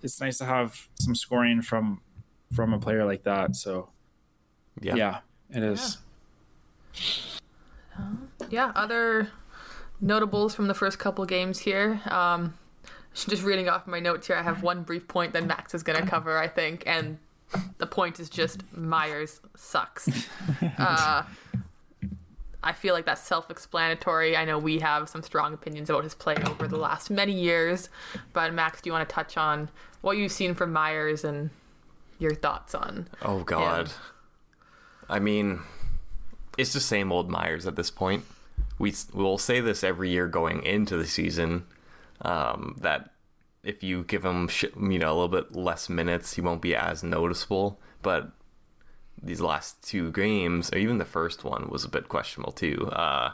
It's 0.03 0.21
nice 0.21 0.39
to 0.39 0.45
have 0.47 0.89
some 0.99 1.15
scoring 1.15 1.61
from 1.63 2.01
from 2.55 2.73
a 2.73 2.79
player 2.79 3.05
like 3.05 3.25
that. 3.25 3.57
So 3.57 3.91
Yeah. 4.81 4.95
yeah, 4.95 5.19
it 5.51 5.63
is. 5.63 5.99
yeah, 5.99 6.06
other 8.75 9.29
notables 10.01 10.55
from 10.55 10.69
the 10.69 10.75
first 10.75 10.99
couple 10.99 11.25
games 11.25 11.59
here. 11.59 12.01
Um, 12.07 12.55
just 13.15 13.43
reading 13.43 13.69
off 13.69 13.87
my 13.87 14.01
notes 14.01 14.27
here, 14.27 14.37
I 14.37 14.43
have 14.43 14.63
one 14.63 14.83
brief 14.83 15.09
point 15.09 15.33
that 15.33 15.45
Max 15.47 15.75
is 15.75 15.83
going 15.83 16.01
to 16.01 16.07
cover, 16.07 16.39
I 16.39 16.49
think, 16.49 16.83
and 16.87 17.19
the 17.79 17.87
point 17.87 18.21
is 18.21 18.29
just 18.29 18.63
Myers 18.77 19.41
sucks. 19.57 20.09
Uh, 20.79 21.23
I 22.63 22.73
feel 22.73 22.95
like 22.95 23.07
that's 23.07 23.23
self-explanatory. 23.23 24.37
I 24.37 24.45
know 24.45 24.59
we 24.59 24.81
have 24.81 25.09
some 25.09 25.23
strong 25.23 25.55
opinions 25.55 25.89
about 25.89 26.03
his 26.03 26.15
play 26.15 26.35
over 26.47 26.67
the 26.67 26.77
last 26.77 27.11
many 27.11 27.33
years, 27.33 27.89
but 28.33 28.53
Max, 28.53 28.81
do 28.83 28.89
you 28.89 28.93
want 28.93 29.09
to 29.09 29.15
touch 29.15 29.37
on 29.37 29.71
what 30.01 30.17
you've 30.17 30.33
seen 30.33 30.55
from 30.55 30.73
Myers 30.73 31.25
and 31.25 31.51
your 32.19 32.35
thoughts 32.35 32.75
on? 32.75 33.09
Oh 33.23 33.45
God. 33.45 33.93
I 35.09 35.21
mean, 35.21 35.61
it's 36.57 36.73
the 36.73 36.81
same 36.81 37.13
old 37.13 37.29
Myers 37.31 37.67
at 37.67 37.77
this 37.77 37.91
point. 37.91 38.25
We 38.79 38.95
we'll 39.13 39.39
say 39.39 39.61
this 39.61 39.83
every 39.83 40.11
year 40.11 40.27
going 40.27 40.63
into 40.63 40.97
the 40.97 41.07
season 41.07 41.67
um, 42.23 42.77
that 42.81 43.11
if 43.63 43.83
you 43.83 44.05
give 44.05 44.25
him 44.25 44.49
sh- 44.49 44.65
you 44.79 44.99
know 44.99 45.13
a 45.13 45.17
little 45.17 45.29
bit 45.29 45.55
less 45.55 45.89
minutes, 45.89 46.35
he 46.35 46.41
won't 46.41 46.63
be 46.63 46.75
as 46.75 47.03
noticeable. 47.03 47.81
But 48.03 48.31
these 49.21 49.41
last 49.41 49.83
two 49.83 50.13
games, 50.13 50.71
or 50.73 50.79
even 50.79 50.99
the 50.99 51.05
first 51.05 51.45
one, 51.45 51.69
was 51.69 51.85
a 51.85 51.89
bit 51.89 52.09
questionable 52.09 52.53
too. 52.53 52.89
Uh, 52.93 53.33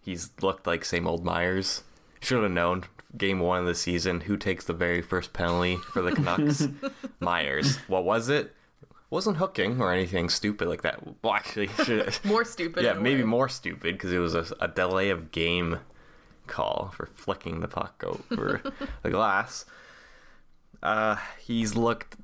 he's 0.00 0.30
looked 0.42 0.66
like 0.66 0.84
same 0.84 1.06
old 1.06 1.24
Myers. 1.24 1.82
Should 2.20 2.42
have 2.42 2.50
known 2.50 2.84
game 3.16 3.40
one 3.40 3.60
of 3.60 3.66
the 3.66 3.74
season 3.74 4.22
who 4.22 4.36
takes 4.36 4.64
the 4.64 4.72
very 4.72 5.00
first 5.00 5.32
penalty 5.32 5.76
for 5.92 6.02
the 6.02 6.12
Canucks. 6.12 6.68
Myers. 7.20 7.76
What 7.86 8.04
was 8.04 8.28
it? 8.28 8.54
Wasn't 9.10 9.38
hooking 9.38 9.80
or 9.80 9.92
anything 9.92 10.28
stupid 10.28 10.68
like 10.68 10.82
that. 10.82 11.00
Well, 11.22 11.32
actually, 11.34 11.70
More 12.24 12.44
stupid. 12.44 12.84
yeah, 12.84 12.92
maybe 12.92 13.22
way. 13.22 13.28
more 13.28 13.48
stupid 13.48 13.94
because 13.94 14.12
it 14.12 14.18
was 14.18 14.34
a, 14.34 14.44
a 14.60 14.68
delay 14.68 15.08
of 15.10 15.30
game 15.32 15.78
call 16.46 16.92
for 16.94 17.06
flicking 17.14 17.60
the 17.60 17.68
puck 17.68 18.04
over 18.04 18.60
the 19.02 19.10
glass. 19.10 19.64
Uh, 20.82 21.16
he's 21.40 21.74
looked 21.74 22.16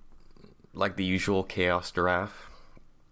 like 0.74 0.96
the 0.96 1.04
usual 1.04 1.42
chaos 1.42 1.90
giraffe. 1.90 2.50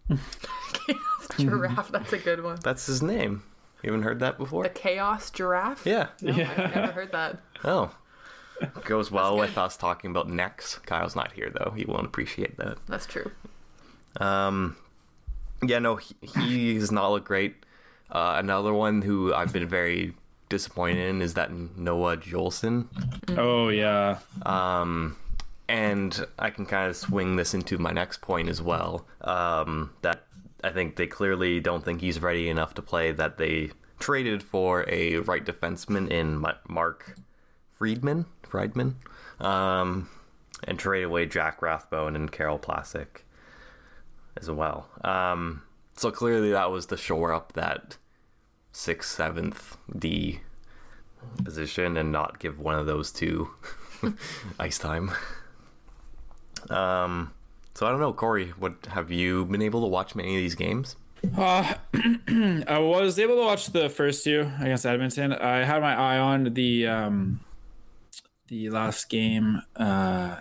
Chaos 0.09 1.29
giraffe. 1.39 1.91
That's 1.91 2.13
a 2.13 2.19
good 2.19 2.43
one. 2.43 2.59
That's 2.63 2.87
his 2.87 3.03
name. 3.03 3.43
You 3.83 3.91
haven't 3.93 4.05
heard 4.05 4.21
that 4.21 4.39
before? 4.39 4.63
The 4.65 4.69
chaos 4.69 5.31
giraffe. 5.31 5.87
Yeah. 5.87 6.09
No, 6.21 6.33
I've 6.33 6.75
never 6.75 6.93
heard 6.93 7.13
that. 7.13 7.39
Oh. 7.65 7.95
Goes 8.85 9.11
well 9.11 9.37
with 9.39 9.59
us 9.59 9.77
talking 9.77 10.11
about 10.11 10.29
necks. 10.29 10.79
Kyle's 10.87 11.17
not 11.17 11.33
here 11.33 11.51
though. 11.51 11.73
He 11.77 11.85
won't 11.85 12.07
appreciate 12.07 12.59
that. 12.59 12.77
That's 12.87 13.07
true. 13.07 13.31
Um, 14.21 14.77
yeah, 15.63 15.79
no, 15.79 15.97
he, 15.97 16.15
he's 16.47 16.91
not 16.91 17.11
look 17.11 17.25
great. 17.25 17.55
Uh, 18.11 18.37
another 18.39 18.73
one 18.75 19.03
who 19.03 19.33
I've 19.33 19.53
been 19.53 19.69
very 19.69 20.15
disappointed 20.49 21.09
in 21.09 21.23
is 21.23 21.35
that 21.35 21.51
Noah 21.51 22.19
Juulsen. 22.19 22.87
Oh 23.39 23.69
yeah. 23.69 24.19
Um, 24.45 25.17
and 25.69 26.27
I 26.39 26.51
can 26.51 26.67
kind 26.67 26.91
of 26.91 26.97
swing 26.97 27.37
this 27.37 27.55
into 27.55 27.79
my 27.79 27.91
next 27.93 28.21
point 28.21 28.49
as 28.51 28.61
well. 28.61 29.07
Um, 29.23 29.93
that 30.03 30.25
I 30.63 30.71
think 30.71 30.97
they 30.97 31.07
clearly 31.07 31.61
don't 31.61 31.85
think 31.85 32.03
he's 32.03 32.21
ready 32.21 32.51
enough 32.51 32.75
to 32.75 32.83
play. 32.83 33.13
That 33.13 33.39
they 33.39 33.71
traded 33.99 34.43
for 34.43 34.85
a 34.89 35.19
right 35.19 35.45
defenseman 35.45 36.11
in 36.11 36.45
Mark 36.69 37.17
Friedman, 37.79 38.27
Friedman, 38.43 38.97
um, 39.41 40.11
and 40.65 40.79
traded 40.79 41.07
away 41.07 41.25
Jack 41.27 41.63
Rathbone 41.63 42.15
and 42.15 42.31
Karel 42.31 42.59
Plasek 42.59 43.23
as 44.37 44.51
well. 44.51 44.89
Um, 45.03 45.63
so 45.97 46.11
clearly 46.11 46.53
that 46.53 46.71
was 46.71 46.87
to 46.87 46.97
shore 46.97 47.33
up 47.33 47.53
that 47.53 47.97
sixth, 48.73 49.11
seventh 49.15 49.77
D 49.97 50.41
position 51.45 51.97
and 51.97 52.11
not 52.11 52.39
give 52.39 52.59
one 52.59 52.79
of 52.79 52.87
those 52.87 53.13
two 53.13 53.51
ice 54.59 54.79
time. 54.79 55.13
Um, 56.71 57.33
so 57.75 57.87
I 57.87 57.91
don't 57.91 58.01
know, 58.01 58.13
Corey. 58.13 58.49
What 58.59 58.87
have 58.87 59.11
you 59.11 59.45
been 59.47 59.63
able 59.63 59.83
to 59.83 59.87
watch 59.87 60.15
many 60.15 60.37
of 60.37 60.41
these 60.41 60.55
games? 60.55 60.97
Uh, 61.37 61.75
I 61.95 62.79
was 62.79 63.19
able 63.19 63.37
to 63.37 63.43
watch 63.43 63.69
the 63.69 63.89
first 63.89 64.25
two 64.25 64.51
against 64.61 64.85
Edmonton. 64.85 65.33
I 65.33 65.65
had 65.65 65.81
my 65.81 65.95
eye 65.95 66.19
on 66.19 66.55
the 66.55 66.87
um, 66.87 67.41
the 68.49 68.71
last 68.71 69.09
game. 69.09 69.63
Uh, 69.77 70.39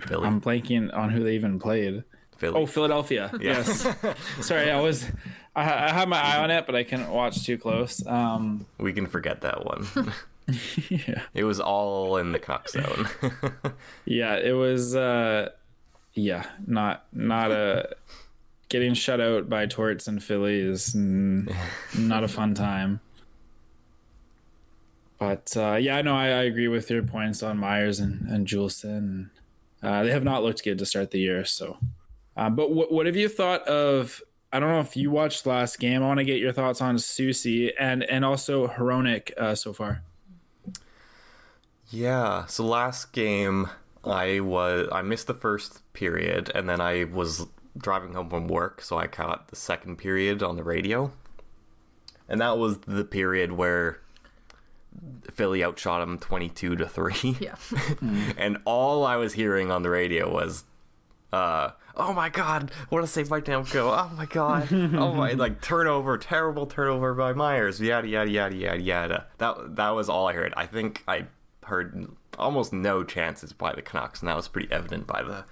Philly. 0.00 0.26
I'm 0.26 0.40
blanking 0.40 0.94
on 0.96 1.10
who 1.10 1.22
they 1.22 1.34
even 1.34 1.58
played. 1.58 2.04
Philly. 2.42 2.60
Oh, 2.60 2.66
Philadelphia. 2.66 3.30
Yes. 3.40 3.86
Sorry, 4.40 4.70
I 4.70 4.80
was. 4.80 5.06
I, 5.54 5.62
I 5.62 5.90
had 5.90 6.08
my 6.08 6.20
eye 6.20 6.42
on 6.42 6.50
it, 6.50 6.66
but 6.66 6.74
I 6.74 6.82
couldn't 6.82 7.10
watch 7.10 7.44
too 7.44 7.56
close. 7.56 8.04
Um, 8.06 8.66
we 8.78 8.92
can 8.92 9.06
forget 9.06 9.42
that 9.42 9.64
one. 9.64 9.86
yeah. 10.88 11.22
it 11.34 11.44
was 11.44 11.60
all 11.60 12.16
in 12.16 12.32
the 12.32 12.38
cock 12.38 12.68
zone. 12.68 13.08
Yeah, 14.04 14.36
it 14.36 14.52
was. 14.52 14.96
Uh, 14.96 15.50
yeah, 16.14 16.46
not 16.66 17.06
not 17.12 17.52
a 17.52 17.94
getting 18.68 18.94
shut 18.94 19.20
out 19.20 19.48
by 19.48 19.66
Torts 19.66 20.08
and 20.08 20.22
Philly 20.22 20.58
is 20.58 20.94
mm, 20.94 21.54
not 21.96 22.24
a 22.24 22.28
fun 22.28 22.54
time. 22.54 23.00
But 25.18 25.56
uh, 25.56 25.74
yeah, 25.74 26.02
no, 26.02 26.16
I, 26.16 26.24
I 26.24 26.42
agree 26.42 26.66
with 26.66 26.90
your 26.90 27.04
points 27.04 27.42
on 27.42 27.58
Myers 27.58 28.00
and 28.00 28.28
and 28.28 28.46
Juulsen. 28.46 29.30
Uh, 29.82 30.04
they 30.04 30.10
have 30.10 30.24
not 30.24 30.42
looked 30.42 30.62
good 30.62 30.78
to 30.78 30.86
start 30.86 31.10
the 31.10 31.18
year. 31.18 31.44
So, 31.44 31.78
uh, 32.36 32.50
but 32.50 32.72
what 32.72 32.92
what 32.92 33.06
have 33.06 33.16
you 33.16 33.28
thought 33.28 33.66
of? 33.66 34.22
I 34.52 34.60
don't 34.60 34.68
know 34.68 34.80
if 34.80 34.96
you 34.96 35.10
watched 35.10 35.46
last 35.46 35.78
game. 35.80 36.02
I 36.02 36.06
want 36.06 36.18
to 36.18 36.24
get 36.24 36.38
your 36.38 36.52
thoughts 36.52 36.80
on 36.80 36.96
Soucy 36.96 37.72
and 37.78 38.04
and 38.04 38.24
also 38.24 38.68
Hronek 38.68 39.36
uh, 39.36 39.54
so 39.54 39.72
far. 39.72 40.02
Yeah. 41.90 42.46
So 42.46 42.64
last 42.64 43.12
game, 43.12 43.68
I 44.04 44.40
was 44.40 44.88
I 44.92 45.02
missed 45.02 45.26
the 45.26 45.34
first 45.34 45.80
period, 45.94 46.50
and 46.54 46.68
then 46.68 46.80
I 46.80 47.04
was 47.04 47.46
driving 47.76 48.12
home 48.12 48.28
from 48.28 48.48
work, 48.48 48.82
so 48.82 48.98
I 48.98 49.06
caught 49.06 49.48
the 49.48 49.56
second 49.56 49.96
period 49.96 50.42
on 50.42 50.56
the 50.56 50.64
radio, 50.64 51.10
and 52.28 52.40
that 52.40 52.58
was 52.58 52.78
the 52.78 53.04
period 53.04 53.52
where 53.52 54.00
Philly 55.32 55.64
outshot 55.64 56.02
him 56.02 56.18
twenty-two 56.18 56.76
to 56.76 56.86
three. 56.88 57.36
Yeah. 57.40 57.54
and 58.36 58.58
all 58.64 59.04
I 59.04 59.16
was 59.16 59.32
hearing 59.32 59.70
on 59.70 59.82
the 59.82 59.90
radio 59.90 60.32
was, 60.32 60.64
uh, 61.32 61.70
"Oh 61.96 62.12
my 62.12 62.28
god, 62.28 62.70
what 62.90 63.02
a 63.02 63.06
save 63.06 63.28
by 63.28 63.40
Demko! 63.40 63.90
Oh 64.10 64.14
my 64.16 64.26
god, 64.26 64.68
oh 64.72 65.14
my 65.14 65.32
like 65.44 65.60
turnover, 65.62 66.18
terrible 66.18 66.66
turnover 66.66 67.14
by 67.14 67.32
Myers, 67.32 67.80
yada 67.80 68.06
yada 68.08 68.30
yada 68.30 68.54
yada 68.56 68.80
yada." 68.80 69.26
That 69.38 69.76
that 69.76 69.90
was 69.90 70.08
all 70.08 70.28
I 70.28 70.34
heard. 70.34 70.52
I 70.56 70.66
think 70.66 71.02
I 71.08 71.26
heard 71.64 72.08
almost 72.38 72.72
no 72.72 73.04
chances 73.04 73.52
by 73.52 73.72
the 73.72 73.82
Canucks, 73.82 74.20
and 74.20 74.28
that 74.28 74.36
was 74.36 74.48
pretty 74.48 74.70
evident 74.72 75.06
by 75.06 75.22
the 75.22 75.44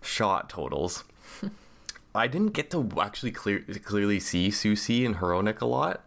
shot 0.00 0.48
totals. 0.48 1.04
I 2.14 2.26
didn't 2.26 2.52
get 2.52 2.70
to 2.70 2.88
actually 3.00 3.32
clear, 3.32 3.64
clearly 3.84 4.18
see 4.20 4.48
Soucy 4.48 5.04
and 5.04 5.16
Hronek 5.16 5.60
a 5.60 5.66
lot. 5.66 6.04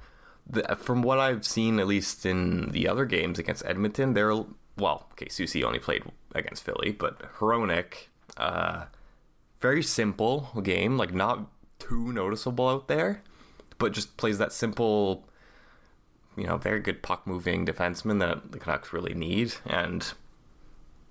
The, 0.51 0.75
from 0.75 1.01
what 1.01 1.17
I've 1.19 1.45
seen, 1.45 1.79
at 1.79 1.87
least 1.87 2.25
in 2.25 2.71
the 2.71 2.87
other 2.87 3.05
games 3.05 3.39
against 3.39 3.65
Edmonton, 3.65 4.13
they're 4.13 4.33
well. 4.77 5.07
Okay, 5.13 5.27
Soucy 5.27 5.63
only 5.63 5.79
played 5.79 6.03
against 6.35 6.63
Philly, 6.63 6.91
but 6.91 7.19
Hronek, 7.37 8.07
uh, 8.37 8.85
very 9.61 9.81
simple 9.81 10.49
game, 10.61 10.97
like 10.97 11.13
not 11.13 11.47
too 11.79 12.11
noticeable 12.11 12.67
out 12.67 12.87
there, 12.87 13.23
but 13.77 13.93
just 13.93 14.17
plays 14.17 14.37
that 14.39 14.51
simple, 14.51 15.27
you 16.35 16.45
know, 16.47 16.57
very 16.57 16.79
good 16.79 17.01
puck 17.01 17.25
moving 17.25 17.65
defenseman 17.65 18.19
that 18.19 18.51
the 18.51 18.59
Canucks 18.59 18.91
really 18.91 19.13
need, 19.13 19.53
and 19.65 20.13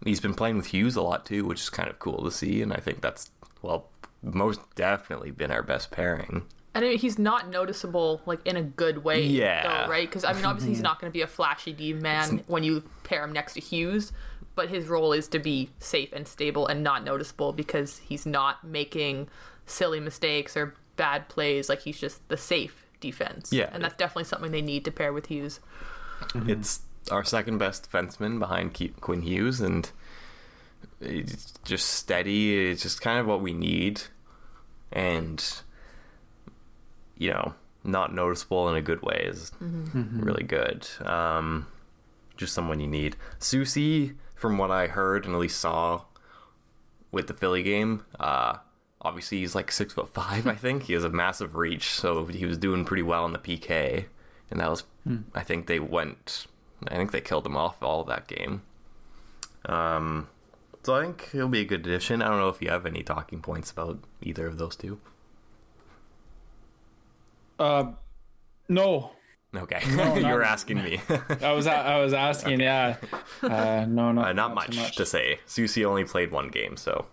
he's 0.04 0.20
been 0.20 0.34
playing 0.34 0.56
with 0.56 0.66
Hughes 0.66 0.96
a 0.96 1.02
lot 1.02 1.24
too, 1.24 1.44
which 1.44 1.60
is 1.60 1.70
kind 1.70 1.88
of 1.88 1.98
cool 1.98 2.24
to 2.24 2.30
see, 2.30 2.60
and 2.60 2.72
I 2.72 2.78
think 2.78 3.00
that's 3.00 3.30
well, 3.62 3.88
most 4.22 4.60
definitely 4.74 5.30
been 5.30 5.50
our 5.50 5.62
best 5.62 5.90
pairing. 5.90 6.42
And 6.74 6.84
I 6.84 6.88
mean, 6.90 6.98
he's 6.98 7.18
not 7.18 7.48
noticeable 7.50 8.20
like 8.26 8.46
in 8.46 8.56
a 8.56 8.62
good 8.62 8.98
way, 9.04 9.24
Yeah. 9.24 9.62
though, 9.86 9.90
right? 9.90 10.08
Because 10.08 10.24
I 10.24 10.32
mean, 10.32 10.44
obviously 10.44 10.70
he's 10.72 10.82
not 10.88 11.00
going 11.00 11.10
to 11.10 11.12
be 11.12 11.22
a 11.22 11.26
flashy 11.26 11.72
D 11.72 11.92
man 11.92 12.44
when 12.46 12.62
you 12.62 12.82
pair 13.02 13.24
him 13.24 13.32
next 13.32 13.54
to 13.54 13.60
Hughes, 13.60 14.12
but 14.54 14.68
his 14.68 14.86
role 14.86 15.12
is 15.12 15.26
to 15.28 15.38
be 15.40 15.70
safe 15.80 16.12
and 16.12 16.28
stable 16.28 16.66
and 16.68 16.82
not 16.84 17.02
noticeable 17.04 17.52
because 17.52 17.98
he's 17.98 18.24
not 18.26 18.62
making 18.64 19.28
silly 19.66 19.98
mistakes 20.00 20.56
or 20.56 20.74
bad 20.96 21.28
plays. 21.28 21.68
Like 21.68 21.80
he's 21.82 21.98
just 21.98 22.26
the 22.28 22.36
safe 22.36 22.86
defense. 23.00 23.52
Yeah. 23.52 23.70
and 23.72 23.82
that's 23.82 23.96
definitely 23.96 24.24
something 24.24 24.52
they 24.52 24.62
need 24.62 24.84
to 24.84 24.90
pair 24.92 25.12
with 25.12 25.26
Hughes. 25.26 25.58
Mm-hmm. 26.20 26.50
It's 26.50 26.82
our 27.10 27.24
second 27.24 27.58
best 27.58 27.90
defenseman 27.90 28.38
behind 28.38 28.74
Ke- 28.74 28.94
Quinn 29.00 29.22
Hughes, 29.22 29.60
and 29.60 29.90
it's 31.00 31.52
just 31.64 31.88
steady. 31.90 32.68
It's 32.70 32.82
just 32.82 33.00
kind 33.00 33.18
of 33.18 33.26
what 33.26 33.40
we 33.40 33.52
need, 33.54 34.02
and 34.92 35.42
you 37.20 37.30
know, 37.30 37.54
not 37.84 38.14
noticeable 38.14 38.68
in 38.70 38.76
a 38.76 38.82
good 38.82 39.02
way 39.02 39.26
is 39.28 39.52
really 39.60 40.42
good. 40.42 40.88
Um, 41.04 41.66
just 42.36 42.54
someone 42.54 42.80
you 42.80 42.86
need. 42.86 43.14
Soucy, 43.38 44.16
from 44.34 44.56
what 44.56 44.70
I 44.70 44.86
heard 44.86 45.26
and 45.26 45.34
at 45.34 45.40
least 45.40 45.60
saw 45.60 46.02
with 47.12 47.26
the 47.26 47.34
Philly 47.34 47.62
game, 47.62 48.04
uh, 48.18 48.56
obviously 49.02 49.38
he's 49.40 49.54
like 49.54 49.70
six 49.70 49.92
foot 49.92 50.08
five. 50.14 50.46
I 50.46 50.54
think 50.54 50.84
he 50.84 50.94
has 50.94 51.04
a 51.04 51.10
massive 51.10 51.54
reach, 51.54 51.90
so 51.90 52.24
he 52.24 52.46
was 52.46 52.56
doing 52.56 52.86
pretty 52.86 53.02
well 53.02 53.26
in 53.26 53.32
the 53.32 53.38
PK, 53.38 54.06
and 54.50 54.58
that 54.60 54.70
was. 54.70 54.84
I 55.34 55.42
think 55.42 55.66
they 55.66 55.78
went. 55.78 56.46
I 56.88 56.96
think 56.96 57.12
they 57.12 57.20
killed 57.20 57.44
him 57.46 57.56
off 57.56 57.82
all 57.82 58.00
of 58.00 58.06
that 58.06 58.26
game. 58.28 58.62
Um, 59.66 60.28
so 60.82 60.94
I 60.94 61.02
think 61.02 61.28
he'll 61.32 61.48
be 61.48 61.60
a 61.60 61.64
good 61.66 61.86
addition. 61.86 62.22
I 62.22 62.28
don't 62.28 62.38
know 62.38 62.48
if 62.48 62.62
you 62.62 62.70
have 62.70 62.86
any 62.86 63.02
talking 63.02 63.42
points 63.42 63.70
about 63.70 63.98
either 64.22 64.46
of 64.46 64.56
those 64.56 64.76
two. 64.76 64.98
Uh, 67.60 67.92
no, 68.68 69.12
Okay, 69.54 69.80
No, 69.96 70.14
you 70.16 70.26
were 70.26 70.44
asking 70.44 70.82
me. 70.82 71.00
I 71.42 71.52
was 71.52 71.66
I 71.66 71.98
was 71.98 72.12
asking. 72.12 72.60
Yeah, 72.60 72.96
uh, 73.42 73.84
no, 73.88 74.12
not 74.12 74.28
uh, 74.28 74.32
not 74.32 74.70
too 74.70 74.80
much, 74.80 74.96
to 74.96 75.06
say. 75.06 75.40
Soucy 75.46 75.84
only 75.84 76.04
played 76.04 76.30
one 76.30 76.48
game, 76.48 76.76
so 76.76 77.06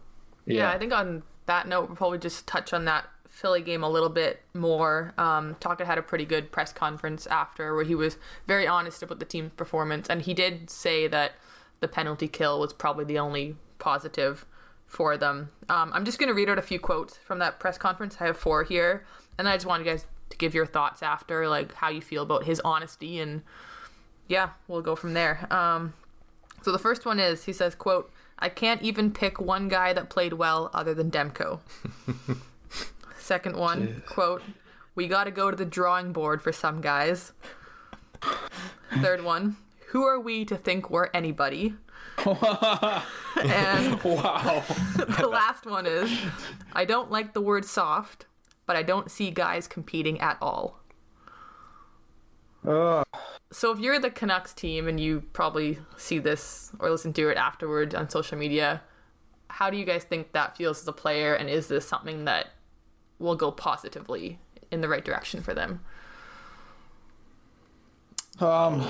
Yeah. 0.45 0.69
I 0.69 0.77
think 0.77 0.93
on 0.93 1.23
that 1.47 1.67
note, 1.67 1.87
we'll 1.87 1.95
probably 1.95 2.19
just 2.19 2.45
touch 2.45 2.73
on 2.73 2.85
that 2.85 3.05
Philly 3.27 3.61
game 3.61 3.83
a 3.83 3.89
little 3.89 4.09
bit 4.09 4.41
more. 4.53 5.13
Um, 5.17 5.55
Tocchet 5.59 5.87
had 5.87 5.97
a 5.97 6.03
pretty 6.03 6.25
good 6.25 6.51
press 6.51 6.71
conference 6.71 7.25
after 7.27 7.73
where 7.75 7.83
he 7.85 7.95
was 7.95 8.17
very 8.45 8.67
honest 8.67 9.01
about 9.01 9.19
the 9.19 9.25
team's 9.25 9.53
performance, 9.53 10.07
and 10.07 10.21
he 10.21 10.33
did 10.35 10.69
say 10.69 11.07
that 11.07 11.33
the 11.79 11.87
penalty 11.87 12.27
kill 12.27 12.59
was 12.59 12.71
probably 12.71 13.05
the 13.05 13.17
only 13.17 13.55
positive 13.79 14.45
for 14.85 15.17
them. 15.17 15.49
Um, 15.69 15.91
I'm 15.93 16.05
just 16.05 16.19
going 16.19 16.29
to 16.29 16.35
read 16.35 16.49
out 16.49 16.59
a 16.59 16.63
few 16.63 16.79
quotes 16.79 17.17
from 17.17 17.39
that 17.39 17.59
press 17.59 17.77
conference. 17.79 18.17
I 18.19 18.25
have 18.25 18.37
four 18.37 18.63
here, 18.63 19.05
and 19.39 19.49
I 19.49 19.55
just 19.55 19.65
want 19.65 19.83
you 19.83 19.91
guys 19.91 20.05
to 20.29 20.37
give 20.37 20.53
your 20.53 20.65
thoughts 20.65 21.01
after, 21.01 21.47
like 21.47 21.73
how 21.73 21.89
you 21.89 22.01
feel 22.01 22.23
about 22.23 22.43
his 22.43 22.59
honesty, 22.61 23.19
and 23.19 23.41
yeah, 24.27 24.49
we'll 24.67 24.81
go 24.81 24.95
from 24.95 25.13
there. 25.13 25.47
Um, 25.51 25.93
so 26.61 26.71
the 26.71 26.79
first 26.79 27.05
one 27.05 27.19
is 27.19 27.45
he 27.45 27.53
says, 27.53 27.75
quote, 27.75 28.11
I 28.39 28.49
can't 28.49 28.81
even 28.81 29.11
pick 29.11 29.39
one 29.39 29.67
guy 29.67 29.93
that 29.93 30.09
played 30.09 30.33
well 30.33 30.69
other 30.73 30.93
than 30.93 31.09
Demko. 31.09 31.59
Second 33.17 33.55
one, 33.57 34.03
quote, 34.05 34.41
we 34.95 35.07
got 35.07 35.25
to 35.25 35.31
go 35.31 35.49
to 35.49 35.57
the 35.57 35.65
drawing 35.65 36.13
board 36.13 36.41
for 36.41 36.51
some 36.51 36.81
guys. 36.81 37.33
Third 39.01 39.23
one, 39.23 39.57
who 39.87 40.03
are 40.03 40.19
we 40.19 40.45
to 40.45 40.55
think 40.55 40.89
we're 40.89 41.09
anybody? 41.13 41.73
and 42.25 44.01
Wow. 44.03 44.63
the 44.95 45.29
last 45.29 45.65
one 45.65 45.85
is, 45.85 46.11
I 46.73 46.85
don't 46.85 47.11
like 47.11 47.33
the 47.33 47.41
word 47.41 47.65
soft, 47.65 48.25
but 48.67 48.75
I 48.75 48.83
don't 48.83 49.09
see 49.09 49.31
guys 49.31 49.67
competing 49.67 50.21
at 50.21 50.37
all. 50.39 50.79
So 53.51 53.71
if 53.71 53.79
you're 53.79 53.97
the 53.97 54.11
Canucks 54.11 54.53
team 54.53 54.87
and 54.87 54.99
you 54.99 55.23
probably 55.33 55.79
see 55.95 56.19
this 56.19 56.71
or 56.79 56.91
listen 56.91 57.13
to 57.13 57.29
it 57.29 57.37
afterwards 57.37 57.95
on 57.95 58.09
social 58.09 58.37
media, 58.37 58.81
how 59.47 59.69
do 59.69 59.77
you 59.77 59.85
guys 59.85 60.03
think 60.03 60.33
that 60.33 60.57
feels 60.57 60.81
as 60.81 60.87
a 60.87 60.93
player 60.93 61.33
and 61.33 61.49
is 61.49 61.67
this 61.67 61.87
something 61.87 62.25
that 62.25 62.49
will 63.19 63.35
go 63.35 63.51
positively 63.51 64.37
in 64.69 64.81
the 64.81 64.89
right 64.89 65.03
direction 65.03 65.41
for 65.41 65.53
them? 65.53 65.79
Um. 68.39 68.85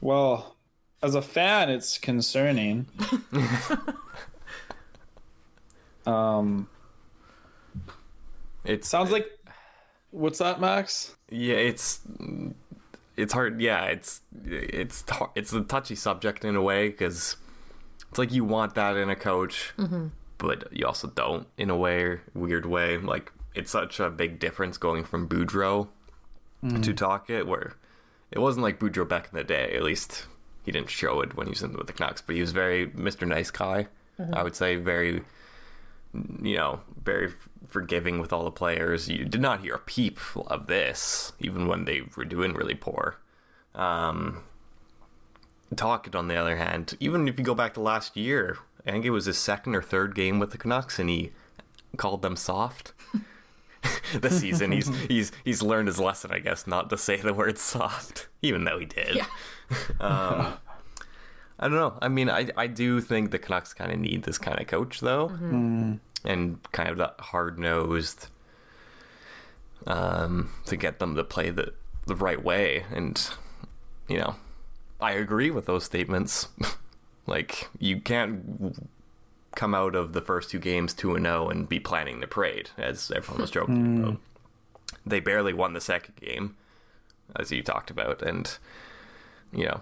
Well, 0.00 0.56
as 1.02 1.14
a 1.14 1.22
fan, 1.22 1.70
it's 1.70 1.98
concerning. 1.98 2.86
um. 6.06 6.68
It 8.64 8.84
Sounds 8.84 9.10
like. 9.10 9.30
What's 10.10 10.38
that, 10.38 10.60
Max? 10.60 11.16
Yeah, 11.28 11.56
it's 11.56 12.00
it's 13.16 13.32
hard. 13.32 13.60
Yeah, 13.60 13.84
it's 13.86 14.20
it's 14.44 15.04
it's 15.34 15.52
a 15.52 15.62
touchy 15.62 15.96
subject 15.96 16.44
in 16.44 16.56
a 16.56 16.62
way 16.62 16.88
because 16.88 17.36
it's 18.08 18.18
like 18.18 18.32
you 18.32 18.44
want 18.44 18.74
that 18.76 18.96
in 18.96 19.10
a 19.10 19.16
coach, 19.16 19.72
mm-hmm. 19.76 20.08
but 20.38 20.68
you 20.70 20.86
also 20.86 21.08
don't 21.08 21.46
in 21.58 21.68
a 21.70 21.76
way, 21.76 22.20
weird 22.32 22.66
way. 22.66 22.96
Like 22.96 23.32
it's 23.54 23.70
such 23.70 24.00
a 24.00 24.08
big 24.10 24.38
difference 24.38 24.78
going 24.78 25.04
from 25.04 25.28
Boudreau 25.28 25.88
mm-hmm. 26.62 26.80
to 26.80 26.94
Tocchet, 26.94 27.46
where 27.46 27.74
it 28.30 28.38
wasn't 28.38 28.62
like 28.62 28.78
Boudreau 28.78 29.08
back 29.08 29.28
in 29.32 29.36
the 29.36 29.44
day. 29.44 29.74
At 29.74 29.82
least 29.82 30.26
he 30.64 30.72
didn't 30.72 30.90
show 30.90 31.20
it 31.20 31.36
when 31.36 31.48
he 31.48 31.50
was 31.50 31.62
in 31.62 31.72
with 31.72 31.88
the 31.88 31.92
Canucks, 31.92 32.22
but 32.22 32.36
he 32.36 32.40
was 32.40 32.52
very 32.52 32.86
Mr. 32.88 33.26
Nice 33.26 33.50
Guy. 33.50 33.88
Mm-hmm. 34.18 34.34
I 34.34 34.42
would 34.44 34.54
say 34.54 34.76
very 34.76 35.24
you 36.42 36.56
know, 36.56 36.80
very 37.02 37.32
forgiving 37.74 38.20
with 38.20 38.32
all 38.32 38.44
the 38.44 38.52
players. 38.52 39.08
You 39.08 39.24
did 39.24 39.40
not 39.40 39.60
hear 39.60 39.74
a 39.74 39.80
peep 39.80 40.20
of 40.46 40.68
this, 40.68 41.32
even 41.40 41.66
when 41.66 41.86
they 41.86 42.02
were 42.16 42.24
doing 42.24 42.54
really 42.54 42.76
poor. 42.76 43.16
Um, 43.74 44.44
Tocchet, 45.74 46.14
on 46.14 46.28
the 46.28 46.36
other 46.36 46.56
hand, 46.56 46.96
even 47.00 47.26
if 47.26 47.36
you 47.36 47.44
go 47.44 47.52
back 47.52 47.74
to 47.74 47.80
last 47.80 48.16
year, 48.16 48.58
I 48.86 48.92
think 48.92 49.04
it 49.04 49.10
was 49.10 49.26
his 49.26 49.38
second 49.38 49.74
or 49.74 49.82
third 49.82 50.14
game 50.14 50.38
with 50.38 50.52
the 50.52 50.56
Canucks, 50.56 51.00
and 51.00 51.10
he 51.10 51.32
called 51.96 52.22
them 52.22 52.36
soft. 52.36 52.92
this 54.14 54.38
season, 54.38 54.70
he's 54.70 54.86
he's 55.08 55.32
he's 55.44 55.60
learned 55.60 55.88
his 55.88 55.98
lesson, 55.98 56.30
I 56.30 56.38
guess, 56.38 56.68
not 56.68 56.90
to 56.90 56.96
say 56.96 57.16
the 57.16 57.34
word 57.34 57.58
soft, 57.58 58.28
even 58.40 58.62
though 58.62 58.78
he 58.78 58.86
did. 58.86 59.16
Yeah. 59.16 59.26
um, 60.00 60.58
I 61.64 61.68
don't 61.68 61.78
know. 61.78 61.98
I 62.02 62.08
mean, 62.08 62.28
I 62.28 62.48
I 62.56 62.66
do 62.66 63.00
think 63.00 63.30
the 63.30 63.38
Canucks 63.38 63.72
kind 63.72 63.90
of 63.90 63.98
need 63.98 64.24
this 64.24 64.36
kind 64.36 64.60
of 64.60 64.66
coach, 64.66 65.00
though, 65.00 65.28
Mm. 65.30 65.98
and 66.22 66.58
kind 66.72 66.90
of 66.90 66.98
that 66.98 67.14
hard 67.18 67.58
nosed, 67.58 68.28
um, 69.86 70.50
to 70.66 70.76
get 70.76 70.98
them 70.98 71.14
to 71.16 71.24
play 71.24 71.50
the 71.50 71.72
the 72.06 72.14
right 72.14 72.42
way. 72.42 72.84
And 72.92 73.18
you 74.08 74.18
know, 74.18 74.36
I 75.00 75.12
agree 75.12 75.50
with 75.50 75.66
those 75.66 75.84
statements. 75.84 76.48
like 77.26 77.68
you 77.78 78.00
can't 78.00 78.76
come 79.56 79.74
out 79.74 79.94
of 79.94 80.12
the 80.12 80.20
first 80.20 80.50
two 80.50 80.58
games 80.58 80.92
2 80.92 81.14
and 81.14 81.24
0 81.24 81.48
and 81.48 81.68
be 81.68 81.80
planning 81.80 82.20
the 82.20 82.26
parade 82.26 82.68
as 82.76 83.10
everyone 83.14 83.40
was 83.40 83.50
joking 83.50 84.02
about. 84.02 84.16
They 85.06 85.20
barely 85.20 85.52
won 85.54 85.72
the 85.72 85.80
second 85.80 86.16
game 86.16 86.56
as 87.36 87.50
you 87.50 87.62
talked 87.62 87.90
about 87.90 88.20
and 88.20 88.58
you 89.52 89.64
know, 89.66 89.80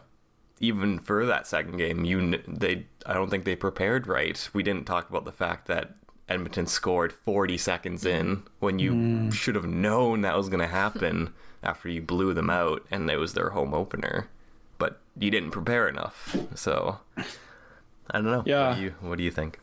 even 0.62 1.00
for 1.00 1.26
that 1.26 1.46
second 1.46 1.76
game, 1.76 2.04
you 2.06 2.40
they 2.46 2.86
I 3.04 3.12
don't 3.12 3.28
think 3.28 3.44
they 3.44 3.56
prepared 3.56 4.06
right. 4.06 4.48
We 4.54 4.62
didn't 4.62 4.86
talk 4.86 5.10
about 5.10 5.26
the 5.26 5.32
fact 5.32 5.66
that 5.66 5.96
Edmonton 6.28 6.66
scored 6.66 7.12
40 7.12 7.58
seconds 7.58 8.06
in 8.06 8.44
when 8.60 8.78
you 8.78 9.30
should 9.32 9.56
have 9.56 9.66
known 9.66 10.22
that 10.22 10.36
was 10.36 10.48
going 10.48 10.60
to 10.60 10.66
happen 10.68 11.34
after 11.62 11.88
you 11.88 12.00
blew 12.00 12.32
them 12.32 12.48
out 12.48 12.86
and 12.90 13.10
it 13.10 13.18
was 13.18 13.34
their 13.34 13.50
home 13.50 13.74
opener. 13.74 14.28
But 14.78 15.00
you 15.18 15.30
didn't 15.30 15.50
prepare 15.50 15.88
enough. 15.88 16.36
So 16.54 17.00
I 17.16 18.14
don't 18.14 18.24
know. 18.24 18.44
Yeah. 18.46 18.68
What 18.68 18.76
do 18.76 18.82
you, 18.82 18.94
what 19.00 19.18
do 19.18 19.24
you 19.24 19.30
think? 19.32 19.58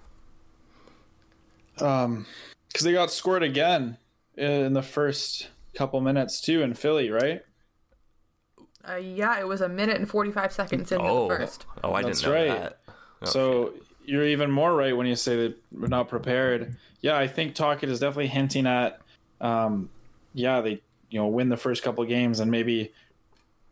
Um, 1.79 2.25
because 2.67 2.83
they 2.83 2.91
got 2.91 3.09
scored 3.09 3.41
again 3.41 3.97
in 4.35 4.73
the 4.73 4.83
first 4.83 5.47
couple 5.73 6.01
minutes 6.01 6.41
too 6.41 6.61
in 6.61 6.73
Philly, 6.73 7.09
right? 7.09 7.41
Uh, 8.87 8.95
yeah, 8.95 9.39
it 9.39 9.47
was 9.47 9.61
a 9.61 9.69
minute 9.69 9.97
and 9.97 10.09
45 10.09 10.53
seconds 10.53 10.91
into 10.91 11.03
Oh, 11.03 11.27
the 11.27 11.35
first. 11.35 11.65
oh, 11.83 11.93
I 11.93 12.01
That's 12.01 12.21
didn't 12.21 12.33
know 12.33 12.53
right. 12.53 12.61
that. 12.61 12.79
Oh, 13.21 13.25
so 13.25 13.73
you're 14.05 14.25
even 14.25 14.49
more 14.49 14.73
right 14.73 14.95
when 14.95 15.05
you 15.05 15.15
say 15.15 15.35
that 15.47 15.57
we're 15.71 15.87
not 15.87 16.07
prepared. 16.07 16.77
Yeah, 17.01 17.17
I 17.17 17.27
think 17.27 17.55
Tocchet 17.55 17.89
is 17.89 17.99
definitely 17.99 18.27
hinting 18.27 18.65
at, 18.65 18.99
um, 19.41 19.89
yeah, 20.33 20.61
they 20.61 20.81
you 21.09 21.19
know 21.19 21.27
win 21.27 21.49
the 21.49 21.57
first 21.57 21.83
couple 21.83 22.03
games 22.05 22.39
and 22.39 22.49
maybe 22.51 22.93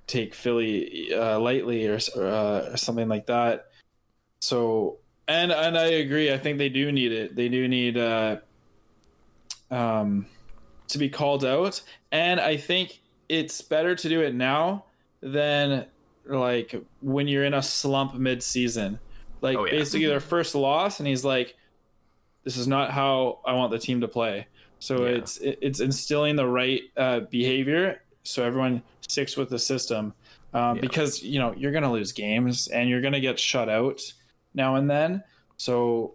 take 0.08 0.34
Philly 0.34 1.14
uh, 1.14 1.40
lightly 1.40 1.88
or 1.88 2.00
uh, 2.16 2.72
or 2.72 2.78
something 2.78 3.08
like 3.08 3.28
that. 3.28 3.68
So 4.42 4.98
and 5.28 5.52
and 5.52 5.78
I 5.78 5.86
agree. 5.86 6.32
I 6.34 6.38
think 6.38 6.58
they 6.58 6.70
do 6.70 6.92
need 6.92 7.12
it. 7.12 7.36
They 7.36 7.50
do 7.50 7.68
need 7.68 7.98
uh, 7.98 8.38
um, 9.72 10.26
to 10.90 10.98
be 10.98 11.10
called 11.10 11.46
out, 11.46 11.82
and 12.12 12.40
I 12.40 12.58
think 12.58 13.02
it's 13.30 13.62
better 13.62 13.96
to 13.96 14.10
do 14.10 14.22
it 14.22 14.34
now 14.34 14.86
than 15.22 15.86
like 16.26 16.76
when 17.02 17.28
you're 17.28 17.46
in 17.46 17.54
a 17.54 17.62
slump 17.62 18.14
mid-season. 18.16 19.00
Like 19.42 19.58
Oh, 19.58 19.66
yeah. 19.66 19.72
basically 19.72 20.08
their 20.08 20.20
first 20.20 20.56
loss, 20.56 21.00
and 21.00 21.08
he's 21.08 21.24
like, 21.24 21.56
"This 22.44 22.58
is 22.58 22.68
not 22.68 22.92
how 22.92 23.40
I 23.46 23.54
want 23.54 23.72
the 23.72 23.80
team 23.80 24.02
to 24.02 24.08
play." 24.08 24.48
So 24.80 25.06
Yeah. 25.06 25.16
it's 25.18 25.38
it's 25.42 25.80
instilling 25.80 26.36
the 26.36 26.48
right 26.48 26.82
uh, 26.98 27.22
behavior, 27.22 28.02
so 28.24 28.44
everyone 28.44 28.82
sticks 29.08 29.38
with 29.38 29.50
the 29.50 29.60
system. 29.60 30.14
Um, 30.54 30.76
Yeah. 30.78 30.82
Because 30.82 31.22
you 31.24 31.40
know 31.40 31.54
you're 31.56 31.72
gonna 31.72 31.92
lose 31.92 32.12
games, 32.12 32.68
and 32.68 32.90
you're 32.90 33.02
gonna 33.02 33.20
get 33.20 33.40
shut 33.40 33.70
out 33.70 34.02
now 34.54 34.76
and 34.76 34.90
then. 34.90 35.24
So, 35.58 36.14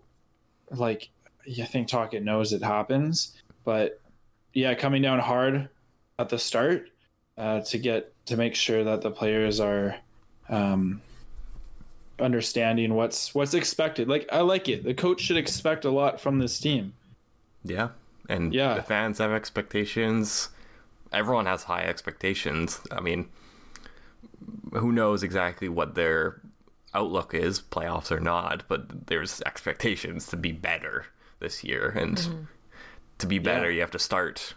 like, 0.70 1.10
I 1.46 1.64
think 1.64 1.88
Tocchet 1.88 2.22
knows 2.22 2.52
it 2.52 2.62
happens, 2.62 3.40
but 3.64 4.00
yeah, 4.52 4.74
coming 4.74 5.02
down 5.02 5.18
hard 5.20 5.68
at 6.18 6.28
the 6.28 6.38
start 6.38 6.90
uh, 7.38 7.60
to 7.60 7.78
get 7.78 8.12
to 8.26 8.36
make 8.36 8.54
sure 8.54 8.84
that 8.84 9.02
the 9.02 9.10
players 9.10 9.58
are 9.60 9.96
um, 10.48 11.00
understanding 12.18 12.94
what's 12.94 13.34
what's 13.34 13.54
expected. 13.54 14.08
Like, 14.08 14.28
I 14.32 14.40
like 14.40 14.68
it. 14.68 14.84
The 14.84 14.94
coach 14.94 15.20
should 15.20 15.36
expect 15.36 15.84
a 15.84 15.90
lot 15.90 16.20
from 16.20 16.38
this 16.38 16.58
team. 16.60 16.94
Yeah. 17.64 17.90
And 18.28 18.54
Yeah. 18.54 18.74
the 18.74 18.82
fans 18.82 19.18
have 19.18 19.32
expectations. 19.32 20.50
Everyone 21.12 21.46
has 21.46 21.64
high 21.64 21.82
expectations. 21.82 22.80
I 22.90 23.00
mean, 23.00 23.28
who 24.72 24.92
knows 24.92 25.22
exactly 25.22 25.68
what 25.68 25.94
their 25.94 26.40
outlook 26.94 27.34
is, 27.34 27.60
playoffs 27.60 28.10
or 28.10 28.20
not, 28.20 28.64
but 28.68 29.06
there's 29.06 29.40
expectations 29.42 30.26
to 30.28 30.36
be 30.36 30.52
better 30.52 31.06
this 31.40 31.64
year. 31.64 31.88
And 31.88 32.46
to 33.18 33.26
be 33.26 33.38
better, 33.38 33.66
Yeah. 33.70 33.74
you 33.76 33.80
have 33.80 33.90
to 33.92 33.98
start 33.98 34.54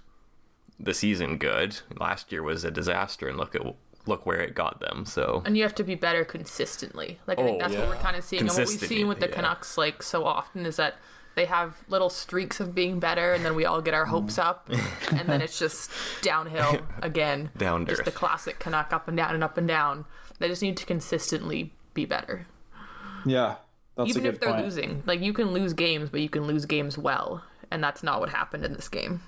the 0.80 0.94
season 0.94 1.38
good. 1.38 1.78
Last 2.00 2.32
year 2.32 2.44
was 2.44 2.64
a 2.64 2.72
disaster, 2.72 3.28
and 3.28 3.38
look 3.38 3.56
at 3.56 3.62
look 4.08 4.26
where 4.26 4.40
it 4.42 4.54
got 4.54 4.80
them. 4.82 5.06
So 5.06 5.42
And 5.46 5.58
you 5.58 5.64
have 5.64 5.74
to 5.76 5.84
be 5.84 5.96
better 5.96 6.24
consistently. 6.24 7.20
Like 7.28 7.40
I 7.40 7.44
think 7.44 7.56
Oh, 7.58 7.60
that's 7.60 7.74
yeah. 7.74 7.80
what 7.82 7.90
we're 7.90 8.04
kind 8.04 8.16
of 8.16 8.24
seeing, 8.24 8.42
and 8.42 8.50
what 8.50 8.58
we've 8.60 8.68
seen 8.80 9.08
with 9.08 9.20
the 9.20 9.28
yeah. 9.30 9.36
Canucks 9.36 9.78
like 9.78 10.04
so 10.04 10.26
often 10.26 10.66
is 10.66 10.76
that 10.76 10.96
they 11.36 11.46
have 11.46 11.84
little 11.90 12.10
streaks 12.10 12.60
of 12.62 12.74
being 12.74 13.00
better, 13.00 13.34
and 13.34 13.44
then 13.44 13.56
we 13.56 13.66
all 13.66 13.82
get 13.82 13.94
our 13.94 14.06
hopes 14.06 14.38
up, 14.38 14.70
mm. 14.70 15.20
and 15.20 15.28
then 15.28 15.42
it's 15.42 15.60
just 15.60 15.92
downhill 16.22 16.78
again. 17.02 17.50
Down 17.58 17.86
to 17.86 17.92
just 17.92 18.06
the 18.06 18.12
classic 18.12 18.58
Canuck 18.60 18.94
up 18.94 19.08
and 19.10 19.18
down 19.18 19.34
and 19.34 19.44
up 19.44 19.58
and 19.58 19.68
down. 19.68 20.06
They 20.40 20.48
just 20.48 20.62
need 20.62 20.78
to 20.78 20.86
consistently 20.86 21.74
be 21.94 22.06
better, 22.06 22.48
Yeah, 23.26 23.56
that's 23.98 24.10
even 24.12 24.22
a 24.22 24.26
good 24.26 24.34
if 24.36 24.40
they're 24.40 24.52
point. 24.52 24.64
losing. 24.66 25.04
Like 25.06 25.20
you 25.22 25.34
can 25.34 25.52
lose 25.52 25.74
games, 25.74 26.10
but 26.10 26.22
you 26.22 26.30
can 26.30 26.44
lose 26.48 26.66
games 26.66 26.98
well, 26.98 27.44
and 27.72 27.84
that's 27.84 28.04
not 28.04 28.20
what 28.20 28.30
happened 28.30 28.64
in 28.66 28.74
this 28.74 28.88
game. 28.90 29.22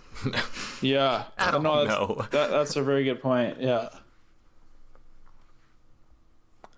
Yeah, 0.81 1.23
At 1.37 1.53
all. 1.55 1.61
no, 1.61 1.85
that's, 1.85 1.99
No. 1.99 2.25
that, 2.31 2.49
that's 2.51 2.75
a 2.75 2.83
very 2.83 3.03
good 3.03 3.21
point. 3.21 3.59
Yeah. 3.61 3.89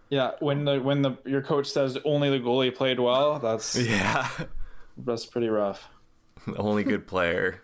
Yeah, 0.10 0.32
when 0.40 0.66
the 0.66 0.80
when 0.82 1.04
the 1.04 1.18
your 1.26 1.42
coach 1.44 1.68
says 1.68 1.98
only 2.04 2.30
the 2.32 2.40
goalie 2.44 2.74
played 2.74 3.00
well, 3.00 3.38
that's 3.40 3.76
yeah, 3.78 4.28
that's 4.98 5.26
pretty 5.26 5.50
rough. 5.50 5.88
the 6.48 6.58
only 6.58 6.84
good 6.84 7.06
player 7.06 7.62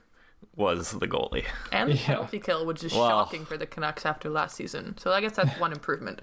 was 0.56 0.92
the 0.92 1.08
goalie. 1.08 1.46
And 1.72 1.90
the 1.92 1.96
Yeah. 1.96 2.06
penalty 2.06 2.40
kill, 2.40 2.66
which 2.66 2.84
is 2.84 2.94
Wow. 2.94 3.10
shocking 3.10 3.46
for 3.46 3.58
the 3.58 3.66
Canucks 3.66 4.06
after 4.06 4.30
last 4.30 4.56
season. 4.56 4.96
So 5.00 5.12
I 5.12 5.22
guess 5.22 5.36
that's 5.36 5.60
one 5.60 5.72
improvement. 5.72 6.22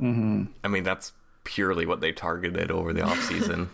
Mm-hmm. 0.00 0.44
I 0.64 0.68
mean, 0.68 0.82
that's 0.82 1.12
purely 1.44 1.86
what 1.86 2.00
they 2.00 2.10
targeted 2.12 2.70
over 2.72 2.92
the 2.92 3.02
offseason. 3.02 3.68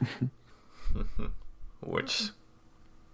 Which 1.80 2.30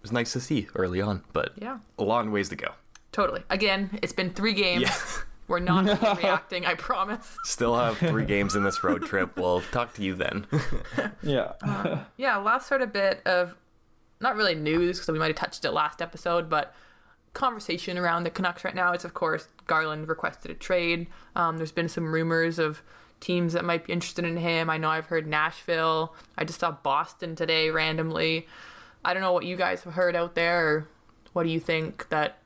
was 0.01 0.11
nice 0.11 0.33
to 0.33 0.39
see 0.39 0.67
early 0.75 1.01
on, 1.01 1.23
but 1.33 1.53
Yeah. 1.57 1.79
a 1.97 2.03
long 2.03 2.31
ways 2.31 2.49
to 2.49 2.55
go. 2.55 2.73
Totally. 3.11 3.43
Again, 3.49 3.97
it's 4.01 4.13
been 4.13 4.31
three 4.33 4.53
games. 4.53 4.83
Yeah. 4.83 4.95
We're 5.47 5.59
not 5.59 5.85
reacting, 6.17 6.65
I 6.65 6.75
promise. 6.75 7.37
Still 7.45 7.75
have 7.77 7.97
three 7.97 8.25
games 8.35 8.55
in 8.55 8.63
this 8.65 8.83
road 8.83 9.05
trip. 9.05 9.37
We'll 9.37 9.61
talk 9.71 9.93
to 9.93 10.03
you 10.03 10.13
then. 10.13 10.45
Yeah. 11.23 11.53
Yeah, 12.17 12.35
last 12.37 12.67
sort 12.67 12.81
of 12.81 12.91
bit 12.91 13.21
of 13.25 13.55
not 14.19 14.35
really 14.35 14.55
news 14.55 14.97
because 14.99 15.11
we 15.13 15.19
might 15.19 15.27
have 15.27 15.37
touched 15.37 15.63
it 15.63 15.71
last 15.71 16.01
episode, 16.01 16.49
but 16.49 16.75
conversation 17.33 17.97
around 17.97 18.23
the 18.23 18.29
Canucks 18.29 18.65
right 18.65 18.75
now 18.75 18.91
is, 18.91 19.05
of 19.05 19.13
course, 19.13 19.47
Garland 19.67 20.09
requested 20.09 20.51
a 20.51 20.53
trade. 20.55 21.07
Um, 21.35 21.55
there's 21.57 21.71
been 21.71 21.87
some 21.87 22.11
rumors 22.13 22.59
of 22.59 22.81
teams 23.19 23.53
that 23.53 23.65
might 23.65 23.85
be 23.85 23.93
interested 23.93 24.25
in 24.25 24.37
him. 24.37 24.69
I 24.69 24.77
know 24.77 24.89
I've 24.89 25.07
heard 25.07 25.27
Nashville. 25.27 26.15
I 26.37 26.43
just 26.43 26.59
saw 26.59 26.71
Boston 26.71 27.35
today 27.35 27.69
randomly. 27.69 28.47
I 29.03 29.13
don't 29.13 29.21
know 29.21 29.33
what 29.33 29.45
you 29.45 29.55
guys 29.55 29.83
have 29.83 29.93
heard 29.93 30.15
out 30.15 30.35
there, 30.35 30.67
or 30.67 30.87
what 31.33 31.43
do 31.43 31.49
you 31.49 31.59
think 31.59 32.09
that 32.09 32.39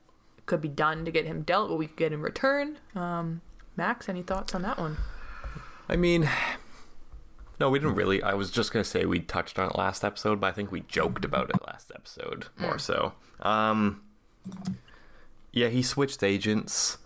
could 0.46 0.62
be 0.62 0.68
done 0.68 1.06
to 1.06 1.12
get 1.12 1.26
him 1.26 1.44
dealt? 1.44 1.70
What 1.70 1.80
we 1.80 1.88
could 1.88 1.98
get 1.98 2.14
in 2.14 2.22
return? 2.22 2.78
Um, 2.96 3.42
Max, 3.78 4.10
any 4.10 4.22
thoughts 4.22 4.54
on 4.54 4.62
that 4.64 4.78
one? 4.78 4.98
I 5.90 5.96
mean, 5.96 6.30
no, 7.60 7.70
we 7.70 7.80
didn't 7.80 7.96
really. 7.96 8.22
I 8.24 8.34
was 8.34 8.52
just 8.52 8.72
gonna 8.72 8.84
say 8.84 9.06
we 9.06 9.20
touched 9.20 9.60
on 9.60 9.70
it 9.70 9.78
last 9.78 10.04
episode, 10.04 10.40
but 10.40 10.48
I 10.48 10.52
think 10.52 10.72
we 10.72 10.82
joked 10.82 11.26
about 11.26 11.50
it 11.50 11.56
last 11.68 11.92
episode 11.94 12.48
more 12.58 12.80
so. 12.80 13.14
Um, 13.42 14.02
yeah, 15.52 15.68
he 15.68 15.82
switched 15.82 16.24
agents. 16.24 16.98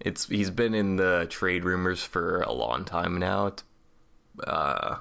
It's 0.00 0.26
he's 0.26 0.50
been 0.50 0.74
in 0.74 0.96
the 0.96 1.26
trade 1.30 1.64
rumors 1.64 2.02
for 2.02 2.42
a 2.42 2.52
long 2.52 2.84
time 2.84 3.18
now. 3.18 3.46
It's, 3.46 3.64
uh, 4.46 4.96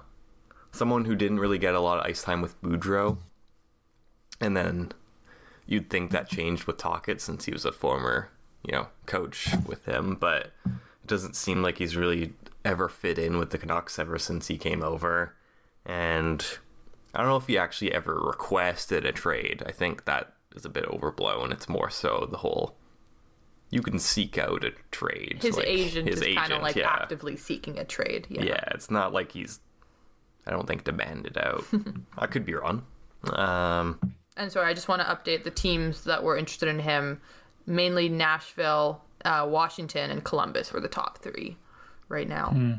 someone 0.71 1.05
who 1.05 1.15
didn't 1.15 1.39
really 1.39 1.57
get 1.57 1.75
a 1.75 1.79
lot 1.79 1.99
of 1.99 2.05
ice 2.05 2.23
time 2.23 2.41
with 2.41 2.61
Boudreau, 2.61 3.17
and 4.39 4.55
then 4.55 4.91
you'd 5.65 5.89
think 5.89 6.11
that 6.11 6.29
changed 6.29 6.65
with 6.65 6.77
Tocchet 6.77 7.21
since 7.21 7.45
he 7.45 7.51
was 7.51 7.65
a 7.65 7.71
former, 7.71 8.29
you 8.63 8.71
know, 8.71 8.87
coach 9.05 9.49
with 9.65 9.85
him, 9.85 10.15
but 10.19 10.51
it 10.65 11.07
doesn't 11.07 11.35
seem 11.35 11.61
like 11.61 11.77
he's 11.77 11.95
really 11.95 12.33
ever 12.65 12.89
fit 12.89 13.17
in 13.17 13.37
with 13.37 13.49
the 13.49 13.57
Canucks 13.57 13.99
ever 13.99 14.17
since 14.17 14.47
he 14.47 14.57
came 14.57 14.83
over. 14.83 15.35
And 15.85 16.45
I 17.13 17.19
don't 17.19 17.27
know 17.27 17.37
if 17.37 17.47
he 17.47 17.57
actually 17.57 17.91
ever 17.93 18.19
requested 18.19 19.05
a 19.05 19.11
trade. 19.11 19.63
I 19.65 19.71
think 19.71 20.05
that 20.05 20.33
is 20.55 20.65
a 20.65 20.69
bit 20.69 20.85
overblown. 20.85 21.51
It's 21.51 21.67
more 21.67 21.89
so 21.89 22.27
the 22.29 22.37
whole 22.37 22.75
you 23.73 23.81
can 23.81 23.97
seek 23.97 24.37
out 24.37 24.63
a 24.63 24.71
trade. 24.91 25.39
His 25.41 25.57
like, 25.57 25.65
agent 25.65 26.07
his 26.07 26.21
is 26.21 26.35
kind 26.35 26.37
of 26.37 26.43
agent, 26.45 26.63
like 26.63 26.75
yeah. 26.75 26.89
actively 26.89 27.35
seeking 27.35 27.79
a 27.79 27.83
trade. 27.83 28.27
Yeah. 28.29 28.43
Yeah, 28.43 28.63
it's 28.71 28.91
not 28.91 29.13
like 29.13 29.31
he's. 29.31 29.59
I 30.45 30.51
don't 30.51 30.67
think 30.67 30.83
demanded 30.83 31.37
out. 31.37 31.65
I 32.17 32.27
could 32.27 32.45
be 32.45 32.53
wrong. 32.53 32.85
Um, 33.31 34.13
And 34.37 34.51
sorry, 34.51 34.69
I 34.69 34.73
just 34.73 34.87
want 34.87 35.01
to 35.01 35.07
update 35.07 35.43
the 35.43 35.51
teams 35.51 36.03
that 36.03 36.21
were 36.21 36.37
interested 36.37 36.69
in 36.69 36.79
him. 36.79 37.19
Mainly 37.65 38.09
Nashville, 38.09 39.01
uh, 39.25 39.47
Washington, 39.49 40.11
and 40.11 40.23
Columbus 40.23 40.71
were 40.71 40.81
the 40.81 40.87
top 40.87 41.19
three 41.19 41.57
right 42.09 42.27
now. 42.27 42.49
Hmm. 42.49 42.73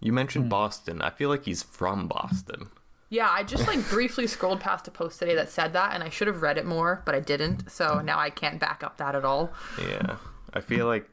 you 0.00 0.12
mentioned 0.12 0.48
Boston. 0.48 1.02
I 1.02 1.10
feel 1.10 1.28
like 1.28 1.44
he's 1.44 1.62
from 1.62 2.08
Boston. 2.08 2.70
Yeah, 3.10 3.28
I 3.30 3.42
just 3.44 3.66
like 3.66 3.88
briefly 3.88 4.26
scrolled 4.26 4.60
past 4.60 4.88
a 4.88 4.90
post 4.90 5.18
today 5.18 5.34
that 5.34 5.50
said 5.50 5.72
that, 5.74 5.94
and 5.94 6.02
I 6.02 6.08
should 6.08 6.26
have 6.26 6.42
read 6.42 6.58
it 6.58 6.66
more, 6.66 7.02
but 7.04 7.14
I 7.14 7.20
didn't. 7.20 7.70
So 7.70 8.00
now 8.00 8.18
I 8.18 8.30
can't 8.30 8.58
back 8.58 8.82
up 8.82 8.96
that 8.96 9.14
at 9.14 9.24
all. 9.24 9.52
Yeah, 9.78 10.16
I 10.52 10.60
feel 10.60 10.86
like 10.86 11.08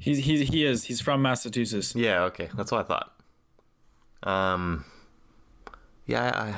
He's 0.00 0.18
he's 0.24 0.48
he 0.48 0.64
is. 0.64 0.84
He's 0.84 1.00
from 1.00 1.22
Massachusetts. 1.22 1.94
Yeah, 1.94 2.22
okay, 2.24 2.48
that's 2.56 2.72
what 2.72 2.80
I 2.80 2.88
thought. 2.88 3.12
Um, 4.22 4.84
yeah, 6.06 6.56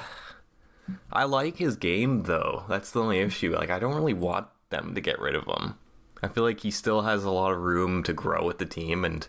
I, 0.93 0.93
I 1.13 1.25
like 1.25 1.57
his 1.57 1.77
game 1.77 2.23
though. 2.23 2.65
That's 2.69 2.91
the 2.93 3.01
only 3.01 3.19
issue. 3.19 3.55
Like, 3.55 3.71
I 3.71 3.79
don't 3.79 3.95
really 3.95 4.15
want 4.15 4.47
them 4.71 4.95
to 4.95 5.01
get 5.01 5.21
rid 5.21 5.35
of 5.35 5.45
him. 5.45 5.77
I 6.23 6.29
feel 6.29 6.45
like 6.45 6.61
he 6.61 6.71
still 6.71 7.03
has 7.03 7.25
a 7.25 7.31
lot 7.31 7.53
of 7.53 7.59
room 7.59 8.03
to 8.05 8.13
grow 8.13 8.45
with 8.45 8.59
the 8.59 8.67
team, 8.67 9.05
and 9.05 9.27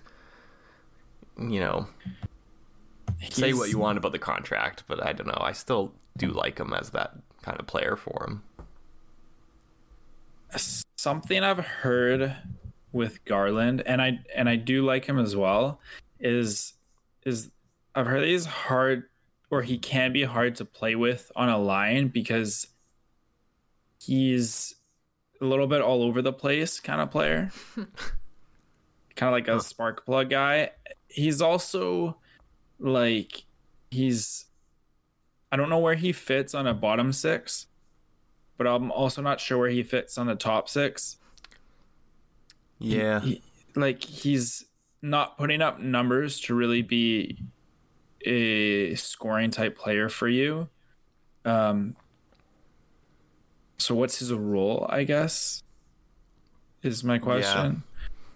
you 1.37 1.59
know, 1.59 1.87
say 3.29 3.53
what 3.53 3.69
you 3.69 3.79
want 3.79 3.97
about 3.97 4.11
the 4.11 4.19
contract, 4.19 4.83
but 4.87 5.05
I 5.05 5.13
don't 5.13 5.27
know. 5.27 5.39
I 5.39 5.51
still 5.51 5.93
do 6.17 6.29
like 6.29 6.59
him 6.59 6.73
as 6.73 6.91
that 6.91 7.15
kind 7.41 7.59
of 7.59 7.67
player 7.67 7.95
for 7.95 8.25
him. 8.25 8.43
something 10.95 11.43
I've 11.43 11.59
heard 11.59 12.35
with 12.91 13.23
Garland, 13.25 13.83
and 13.85 14.01
I 14.01 14.19
and 14.35 14.49
I 14.49 14.55
do 14.55 14.83
like 14.83 15.05
him 15.05 15.19
as 15.19 15.35
well, 15.35 15.79
is 16.19 16.73
is 17.25 17.49
I've 17.95 18.07
heard 18.07 18.23
he's 18.23 18.45
hard 18.45 19.03
or 19.49 19.61
he 19.61 19.77
can 19.77 20.11
be 20.11 20.23
hard 20.23 20.55
to 20.55 20.65
play 20.65 20.95
with 20.95 21.31
on 21.35 21.49
a 21.49 21.57
line 21.57 22.09
because 22.09 22.67
he's 23.99 24.75
a 25.41 25.45
little 25.45 25.67
bit 25.67 25.81
all 25.81 26.03
over 26.03 26.21
the 26.21 26.33
place 26.33 26.79
kind 26.79 27.01
of 27.01 27.11
player. 27.11 27.51
kind 27.75 29.29
of 29.29 29.31
like 29.31 29.47
a 29.47 29.59
spark 29.61 30.05
plug 30.05 30.29
guy. 30.29 30.71
He's 31.07 31.41
also 31.41 32.17
like 32.79 33.43
he's 33.89 34.45
I 35.51 35.55
don't 35.55 35.69
know 35.69 35.79
where 35.79 35.95
he 35.95 36.11
fits 36.11 36.53
on 36.53 36.67
a 36.67 36.73
bottom 36.73 37.13
six 37.13 37.67
but 38.57 38.67
I'm 38.67 38.91
also 38.91 39.21
not 39.21 39.39
sure 39.39 39.57
where 39.57 39.69
he 39.69 39.83
fits 39.83 40.17
on 40.17 40.27
the 40.27 40.35
top 40.35 40.67
six. 40.67 41.17
Yeah, 42.79 43.21
He, 43.21 43.41
like 43.75 44.03
he's 44.03 44.65
not 45.01 45.37
putting 45.37 45.61
up 45.61 45.79
numbers 45.79 46.39
to 46.41 46.55
really 46.55 46.81
be 46.81 47.39
a 48.25 48.95
scoring 48.95 49.51
type 49.51 49.77
player 49.77 50.09
for 50.09 50.27
you. 50.27 50.69
Um 51.45 51.95
so 53.77 53.93
what's 53.93 54.19
his 54.19 54.33
role, 54.33 54.87
I 54.89 55.03
guess? 55.03 55.63
Is 56.81 57.03
my 57.03 57.19
question. 57.19 57.83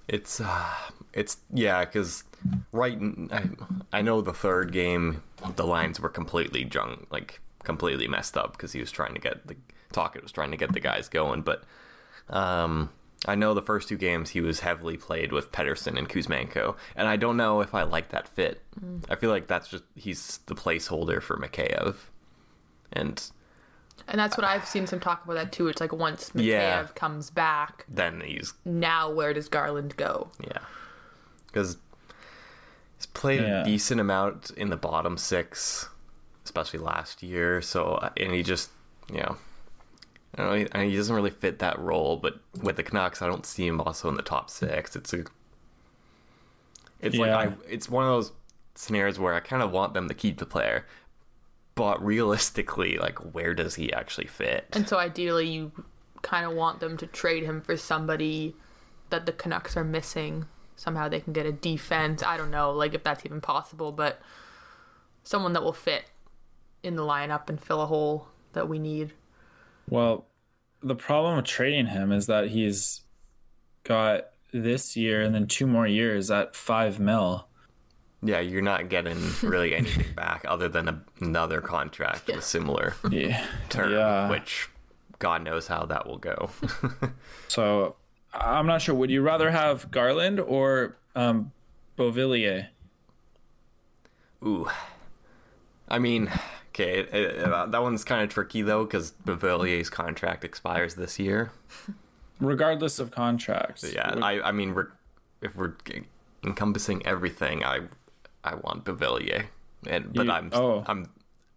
It's 0.08 0.40
uh, 0.40 0.74
it's 1.14 1.38
yeah, 1.52 1.84
because 1.86 2.24
right, 2.72 2.98
I, 3.32 3.50
I 3.94 4.02
know 4.02 4.22
the 4.22 4.34
third 4.34 4.72
game 4.72 5.24
the 5.56 5.66
lines 5.66 6.00
were 6.00 6.10
completely 6.10 6.64
junk, 6.66 7.08
like 7.12 7.40
completely 7.64 8.08
messed 8.08 8.38
up 8.38 8.54
because 8.54 8.72
he 8.72 8.80
was 8.80 8.92
trying 8.92 9.14
to 9.14 9.20
get 9.20 9.46
the 9.48 9.56
Tocchet 9.92 10.24
was 10.24 10.32
trying 10.32 10.52
to 10.52 10.58
get 10.58 10.72
the 10.74 10.80
guys 10.80 11.10
going, 11.10 11.42
but 11.42 11.64
um, 12.30 12.90
I 13.26 13.36
know 13.36 13.54
the 13.54 13.62
first 13.62 13.90
two 13.90 13.98
games 13.98 14.30
he 14.30 14.42
was 14.42 14.62
heavily 14.62 14.98
played 14.98 15.32
with 15.32 15.52
Pettersson 15.52 15.98
and 15.98 16.08
Kuzmenko, 16.10 16.76
and 16.96 17.08
I 17.08 17.18
don't 17.18 17.38
know 17.38 17.62
if 17.62 17.76
I 17.76 17.84
like 17.84 18.10
that 18.10 18.28
fit. 18.28 18.62
I 19.10 19.16
feel 19.16 19.30
like 19.30 19.48
that's 19.48 19.68
just 19.68 19.84
he's 19.96 20.40
the 20.48 20.56
placeholder 20.56 21.22
for 21.22 21.38
Mikheyev, 21.38 21.96
and 22.94 23.22
And 24.08 24.18
that's 24.20 24.38
what 24.38 24.46
I've 24.46 24.66
seen 24.66 24.88
some 24.88 25.00
talk 25.00 25.24
about 25.26 25.36
that 25.36 25.52
too. 25.52 25.68
It's 25.68 25.82
like 25.82 25.92
once 25.94 26.30
Mikheyev 26.32 26.46
Yeah. 26.46 26.88
comes 26.96 27.30
back, 27.30 27.86
then 27.90 28.22
he's 28.26 28.54
now 28.66 29.12
where 29.12 29.34
does 29.34 29.50
Garland 29.50 29.96
go? 29.98 30.32
Yeah. 30.40 30.60
Because 31.48 31.78
he's 33.02 33.06
played 33.08 33.42
Yeah. 33.42 33.62
a 33.62 33.66
decent 33.66 34.00
amount 34.00 34.52
in 34.52 34.70
the 34.70 34.78
bottom 34.78 35.18
six, 35.18 35.90
especially 36.46 36.80
last 36.80 37.24
year. 37.24 37.62
So, 37.62 37.94
uh, 37.96 38.10
and 38.18 38.32
he 38.34 38.44
just, 38.44 38.70
you 39.12 39.18
know, 39.20 39.38
I 40.36 40.44
don't 40.44 40.74
know, 40.74 40.80
he, 40.84 40.90
he 40.92 40.96
doesn't 40.96 41.16
really 41.16 41.32
fit 41.32 41.60
that 41.60 41.80
role. 41.80 42.18
But 42.18 42.40
with 42.62 42.76
the 42.76 42.84
Canucks, 42.84 43.22
I 43.22 43.28
don't 43.28 43.46
see 43.46 43.66
him 43.66 43.82
also 43.82 44.08
in 44.10 44.16
the 44.16 44.22
top 44.22 44.50
six. 44.50 44.96
It's 44.96 45.14
a, 45.14 45.24
it's 47.00 47.16
Yeah. 47.16 47.36
like 47.36 47.50
I, 47.50 47.54
it's 47.68 47.90
one 47.90 48.04
of 48.06 48.10
those 48.12 48.32
scenarios 48.76 49.18
where 49.20 49.34
I 49.34 49.40
kind 49.40 49.64
of 49.64 49.72
want 49.72 49.94
them 49.96 50.08
to 50.08 50.14
keep 50.14 50.38
the 50.38 50.46
player, 50.46 50.86
but 51.76 52.04
realistically, 52.06 52.98
like, 52.98 53.18
where 53.34 53.54
does 53.56 53.76
he 53.76 53.92
actually 53.92 54.28
fit? 54.28 54.68
And 54.74 54.88
so 54.88 54.98
ideally, 54.98 55.48
you 55.50 55.72
kind 56.22 56.46
of 56.46 56.54
want 56.54 56.80
them 56.80 56.98
to 56.98 57.08
trade 57.08 57.44
him 57.44 57.62
for 57.62 57.76
somebody 57.76 58.56
that 59.10 59.26
the 59.26 59.32
Canucks 59.32 59.76
are 59.76 59.84
missing. 59.84 60.46
Somehow 60.82 61.08
they 61.10 61.20
can 61.20 61.32
get 61.32 61.46
a 61.46 61.52
defense. 61.52 62.24
I 62.24 62.38
don't 62.38 62.50
know, 62.50 62.72
like 62.72 62.96
if 62.96 63.04
that's 63.04 63.24
even 63.24 63.40
possible, 63.40 63.92
but 63.92 64.20
someone 65.24 65.54
that 65.54 65.62
will 65.64 65.74
fit 65.74 66.06
in 66.82 66.96
the 66.96 67.04
lineup 67.04 67.50
and 67.50 67.62
fill 67.62 67.84
a 67.84 67.86
hole 67.86 68.30
that 68.54 68.68
we 68.68 68.80
need. 68.80 69.14
Well, 69.88 70.26
the 70.82 70.96
problem 70.96 71.36
with 71.36 71.46
trading 71.46 71.86
him 71.86 72.12
is 72.12 72.26
that 72.26 72.48
he's 72.48 73.02
got 73.84 74.30
this 74.52 74.98
year 74.98 75.22
and 75.22 75.36
then 75.36 75.46
two 75.46 75.68
more 75.68 75.86
years 75.86 76.32
at 76.32 76.56
five 76.56 77.00
mil. 77.00 77.48
Yeah, 78.24 78.40
you're 78.40 78.64
not 78.64 78.90
getting 78.90 79.20
really 79.44 79.76
anything 79.82 80.14
back 80.16 80.46
other 80.48 80.68
than 80.68 80.88
a, 80.88 81.04
another 81.20 81.62
contract 81.62 82.26
with 82.26 82.44
similar 82.44 82.96
Yeah. 83.12 83.46
term, 83.70 83.92
Yeah. 83.92 84.30
which 84.32 84.68
God 85.20 85.44
knows 85.44 85.68
how 85.68 85.86
that 85.86 86.08
will 86.08 86.18
go. 86.18 86.50
So 87.50 87.98
I'm 88.34 88.66
not 88.68 88.82
sure. 88.82 88.96
Would 88.96 89.10
you 89.12 89.22
rather 89.22 89.52
have 89.52 89.92
Garland 89.92 90.40
or 90.40 90.98
um, 91.16 91.52
Beauvillier? 91.98 92.68
Ooh, 94.44 94.68
I 95.88 96.00
mean, 96.00 96.32
okay, 96.70 97.00
it, 97.02 97.14
it- 97.14 97.44
uh, 97.44 97.66
that 97.68 97.82
one's 97.82 98.04
kind 98.04 98.24
of 98.24 98.30
tricky 98.30 98.62
though 98.62 98.86
because 98.86 99.12
Beauvillier's 99.26 99.90
contract 99.90 100.44
expires 100.44 100.96
this 100.96 101.20
year. 101.20 101.52
Regardless 102.40 102.98
of 103.00 103.12
contracts. 103.12 103.84
Yeah, 103.94 104.16
Would- 104.16 104.24
I, 104.24 104.42
I 104.42 104.52
mean, 104.52 104.74
we're, 104.74 104.88
if 105.42 105.56
we're 105.56 105.74
encompassing 106.44 107.06
everything, 107.06 107.64
I, 107.64 107.82
I 108.44 108.56
want 108.56 108.84
Beauvillier, 108.86 109.46
and 109.86 110.12
but 110.14 110.26
You- 110.26 110.32
I'm, 110.32 110.50
oh. 110.54 110.84
I'm, 110.88 111.08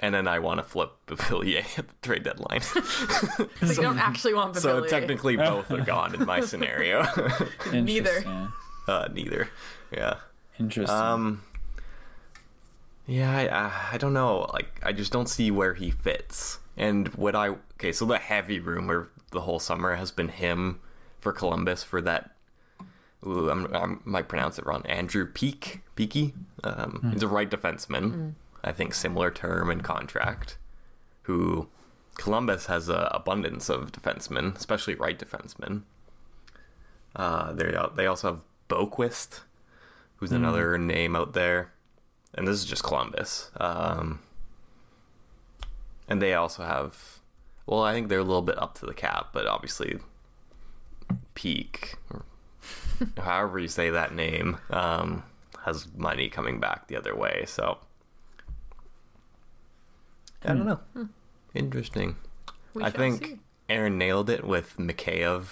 and 0.05 0.15
then 0.15 0.29
I 0.29 0.39
want 0.39 0.59
to 0.59 0.65
flip 0.65 0.93
Beauvillier 1.07 1.65
at 1.79 1.89
the 1.89 1.95
trade 2.03 2.25
deadline. 2.25 2.61
So 3.65 3.69
you 3.69 3.75
don't 3.83 3.99
actually 3.99 4.35
want 4.35 4.57
so 4.57 4.85
technically, 4.85 5.37
both 5.51 5.71
are 5.71 5.81
gone 5.81 6.15
in 6.15 6.27
my 6.27 6.41
scenario. 6.41 7.07
neither. 7.73 8.23
Uh, 8.87 9.09
neither. 9.13 9.49
Yeah. 9.91 10.17
Interesting. 10.61 10.97
Um. 10.97 11.43
Yeah, 13.07 13.31
I, 13.37 13.47
I 13.49 13.73
I 13.93 13.99
don't 13.99 14.13
know. 14.13 14.51
Like, 14.53 14.81
I 14.83 14.93
just 14.93 15.13
don't 15.13 15.29
see 15.29 15.51
where 15.51 15.75
he 15.75 15.91
fits. 15.91 16.59
And 16.77 17.09
what 17.15 17.35
I 17.35 17.49
okay, 17.75 17.93
so 17.93 18.05
the 18.05 18.19
heavy 18.19 18.61
rumor 18.61 19.09
the 19.31 19.41
whole 19.41 19.59
summer 19.59 19.95
has 19.95 20.11
been 20.11 20.29
him 20.29 20.81
for 21.21 21.33
Columbus 21.33 21.83
for 21.83 22.01
that. 22.03 22.31
Ooh, 23.27 23.49
I'm, 23.51 23.75
I 23.75 23.97
might 24.05 24.29
pronounce 24.29 24.59
it 24.59 24.67
wrong. 24.67 24.85
Andrew 24.87 25.27
Peeke, 25.27 25.81
Peaky. 25.97 26.35
Um, 26.63 27.09
He's 27.13 27.23
a 27.23 27.29
right 27.29 27.51
defenseman. 27.51 28.35
I 28.65 28.73
think 28.73 28.95
similar 28.95 29.31
term 29.31 29.71
and 29.71 29.85
contract. 29.85 30.59
Who 31.23 31.69
Columbus 32.17 32.67
has 32.67 32.89
a 32.89 33.11
abundance 33.13 33.69
of 33.69 33.93
defensemen, 33.93 34.57
especially 34.57 34.95
right 34.95 35.19
defensemen. 35.19 35.83
Uh, 37.15 37.53
they 37.53 37.77
they 37.95 38.07
also 38.07 38.33
have 38.33 38.43
Boqvist, 38.69 39.41
who's 40.17 40.33
another 40.33 40.79
name 40.79 41.15
out 41.15 41.33
there, 41.33 41.73
and 42.35 42.49
this 42.49 42.57
is 42.57 42.65
just 42.65 42.83
Columbus. 42.83 43.51
Um, 43.59 44.21
and 46.09 46.21
they 46.21 46.35
also 46.35 46.65
have, 46.65 47.21
well, 47.67 47.83
I 47.83 47.93
think 47.93 48.09
they're 48.09 48.19
a 48.19 48.25
little 48.25 48.43
bit 48.43 48.59
up 48.59 48.75
to 48.79 48.87
the 48.87 48.95
cap, 48.95 49.29
but 49.33 49.47
obviously, 49.47 49.99
Peeke, 51.35 51.95
however 53.19 53.59
you 53.59 53.69
say 53.69 53.91
that 53.91 54.15
name, 54.15 54.59
um, 54.71 55.23
has 55.65 55.89
money 55.97 56.29
coming 56.29 56.61
back 56.61 56.89
the 56.89 56.97
other 56.97 57.15
way. 57.15 57.45
So 57.47 57.79
I 60.45 60.49
don't 60.55 60.67
know. 60.67 60.81
Interesting. 61.55 62.17
We 62.75 62.83
I 62.85 62.91
think 62.91 63.25
see. 63.27 63.39
Erin 63.69 63.99
nailed 63.99 64.29
it 64.31 64.45
with 64.45 64.77
Mikheyev 64.77 65.47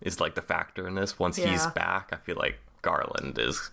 is 0.00 0.20
like 0.20 0.34
the 0.34 0.42
factor 0.42 0.86
in 0.86 0.94
this. 0.94 1.18
Once 1.18 1.36
he's 1.36 1.66
back, 1.68 2.10
I 2.12 2.16
feel 2.16 2.36
like 2.36 2.58
Garland 2.82 3.38
is 3.38 3.70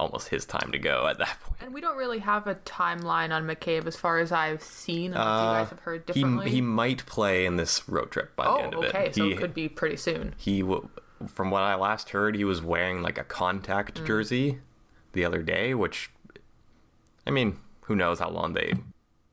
almost 0.00 0.28
his 0.28 0.46
time 0.46 0.72
to 0.72 0.78
go 0.78 1.06
at 1.06 1.18
that 1.18 1.38
point. 1.42 1.58
And 1.60 1.74
we 1.74 1.82
don't 1.82 1.98
really 1.98 2.18
have 2.20 2.46
a 2.46 2.54
timeline 2.54 3.30
on 3.30 3.46
McCabe 3.46 3.86
as 3.86 3.94
far 3.94 4.18
as 4.18 4.32
I've 4.32 4.62
seen. 4.62 5.12
Unless 5.12 5.18
you 5.26 5.60
guys 5.60 5.68
have 5.68 5.80
heard 5.80 6.10
Uh, 6.10 6.14
He 6.14 6.20
differently. 6.22 6.50
he 6.50 6.60
might 6.62 7.04
play 7.04 7.44
in 7.44 7.56
this 7.56 7.86
road 7.86 8.10
trip 8.10 8.34
by 8.36 8.44
the 8.44 8.50
oh, 8.50 8.56
end 8.58 8.74
of 8.74 8.84
okay. 8.84 9.06
it. 9.08 9.14
So 9.14 9.24
he, 9.24 9.32
it 9.32 9.38
could 9.38 9.52
be 9.52 9.68
pretty 9.68 9.96
soon. 9.96 10.34
he 10.38 10.62
w- 10.62 10.88
from 11.28 11.50
what 11.50 11.62
I 11.62 11.74
last 11.74 12.08
heard, 12.10 12.34
he 12.36 12.44
was 12.44 12.62
wearing 12.62 13.02
like 13.02 13.18
a 13.18 13.24
contact 13.24 14.00
Mm. 14.00 14.06
jersey 14.06 14.58
the 15.12 15.24
other 15.26 15.42
day, 15.42 15.74
which 15.74 16.10
I 17.26 17.30
mean, 17.30 17.58
who 17.82 17.94
knows 17.96 18.18
how 18.18 18.30
long 18.30 18.54
they 18.54 18.72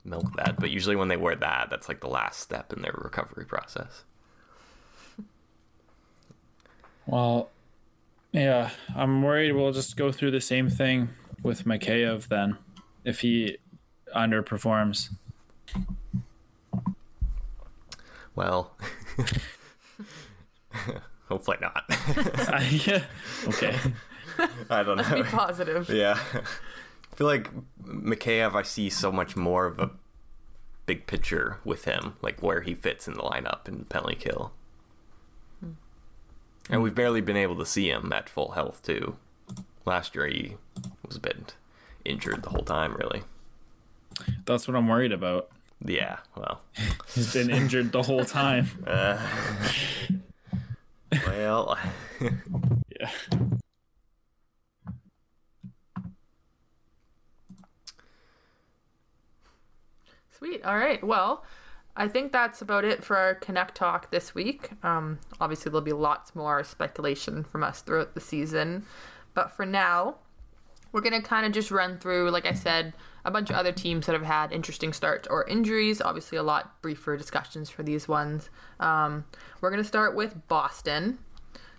milk 0.04 0.36
that, 0.38 0.60
but 0.60 0.70
usually 0.70 0.96
when 0.96 1.08
they 1.08 1.18
wear 1.18 1.36
that, 1.36 1.70
that's 1.70 1.88
like 1.88 2.02
the 2.02 2.08
last 2.08 2.39
step 2.39 2.74
in 2.74 2.82
their 2.82 2.94
recovery 2.96 3.46
process. 3.46 4.04
Well, 7.06 7.50
yeah, 8.32 8.72
I'm 8.96 9.22
worried 9.22 9.54
we'll 9.54 9.74
just 9.74 9.98
go 9.98 10.12
through 10.12 10.32
the 10.32 10.42
same 10.42 10.70
thing 10.70 11.10
with 11.42 11.66
Mikheyev 11.66 12.28
then, 12.28 12.58
if 13.04 13.22
he 13.22 13.58
underperforms. 14.16 15.10
Well, 18.36 18.76
hopefully 21.28 21.58
not. 21.62 21.84
yeah. 22.88 23.04
Okay. 23.48 23.78
I 24.70 24.82
don't 24.82 24.98
know. 24.98 25.13
Be 25.13 25.24
positive. 25.24 25.89
Yeah. 25.89 26.18
I 27.13 27.15
feel 27.15 27.28
like 27.28 27.52
Mikheyev, 27.86 28.56
I 28.56 28.63
see 28.63 28.89
so 28.89 29.12
much 29.12 29.36
more 29.36 29.67
of 29.67 29.78
a 29.78 29.91
big 30.88 31.06
picture 31.06 31.60
with 31.63 31.86
him, 31.86 32.15
like 32.23 32.41
where 32.41 32.62
he 32.62 32.73
fits 32.73 33.08
in 33.08 33.13
the 33.13 33.21
lineup 33.21 33.67
and 33.67 33.88
penalty 33.88 34.15
kill. 34.15 34.52
And 36.71 36.82
we've 36.82 36.95
barely 36.95 37.21
been 37.21 37.38
able 37.38 37.56
to 37.58 37.67
see 37.67 37.88
him 37.88 38.12
at 38.12 38.30
full 38.30 38.54
health, 38.54 38.82
too. 38.82 39.17
Last 39.86 40.15
year, 40.15 40.26
he 40.26 40.56
was 41.06 41.17
a 41.17 41.19
bit 41.19 41.54
injured 42.04 42.41
the 42.41 42.49
whole 42.49 42.63
time, 42.63 42.95
really. 42.95 43.21
That's 44.45 44.67
what 44.67 44.76
I'm 44.76 44.88
worried 44.88 45.12
about. 45.12 45.52
Yeah, 45.86 46.17
well. 46.36 46.62
He's 47.13 47.32
been 47.32 47.52
injured 47.52 47.91
the 47.91 48.02
whole 48.04 48.26
time. 48.26 48.69
Uh, 48.88 49.21
well, 51.28 51.78
Yeah. 52.99 53.12
Sweet. 60.44 60.66
All 60.66 60.78
right. 60.78 61.02
Well, 61.02 61.46
I 61.96 62.10
think 62.10 62.34
that's 62.34 62.62
about 62.62 62.84
it 62.84 63.02
for 63.02 63.16
our 63.16 63.36
Connect 63.36 63.76
talk 63.76 64.12
this 64.12 64.36
week. 64.36 64.72
Um, 64.84 65.20
obviously, 65.40 65.70
there'll 65.70 65.80
be 65.80 65.94
lots 65.94 66.36
more 66.36 66.66
speculation 66.66 67.46
from 67.46 67.64
us 67.64 67.80
throughout 67.80 68.14
the 68.14 68.20
season, 68.20 68.86
but 69.34 69.54
for 69.54 69.66
now, 69.66 70.16
we're 70.92 71.00
gonna 71.00 71.22
kind 71.22 71.46
of 71.46 71.54
just 71.54 71.72
run 71.72 71.98
through, 71.98 72.30
like 72.30 72.46
I 72.46 72.52
said, 72.52 72.94
a 73.24 73.32
bunch 73.32 73.52
of 73.52 73.56
other 73.56 73.72
teams 73.72 74.06
that 74.06 74.12
have 74.12 74.26
had 74.26 74.52
interesting 74.52 74.92
starts 74.92 75.30
or 75.30 75.48
injuries. 75.48 76.02
Obviously, 76.02 76.38
a 76.38 76.44
lot 76.44 76.82
briefer 76.82 77.16
discussions 77.16 77.70
for 77.70 77.84
these 77.84 78.10
ones. 78.10 78.50
Um, 78.82 79.24
we're 79.62 79.70
gonna 79.70 79.86
start 79.86 80.14
with 80.14 80.46
Boston. 80.50 81.20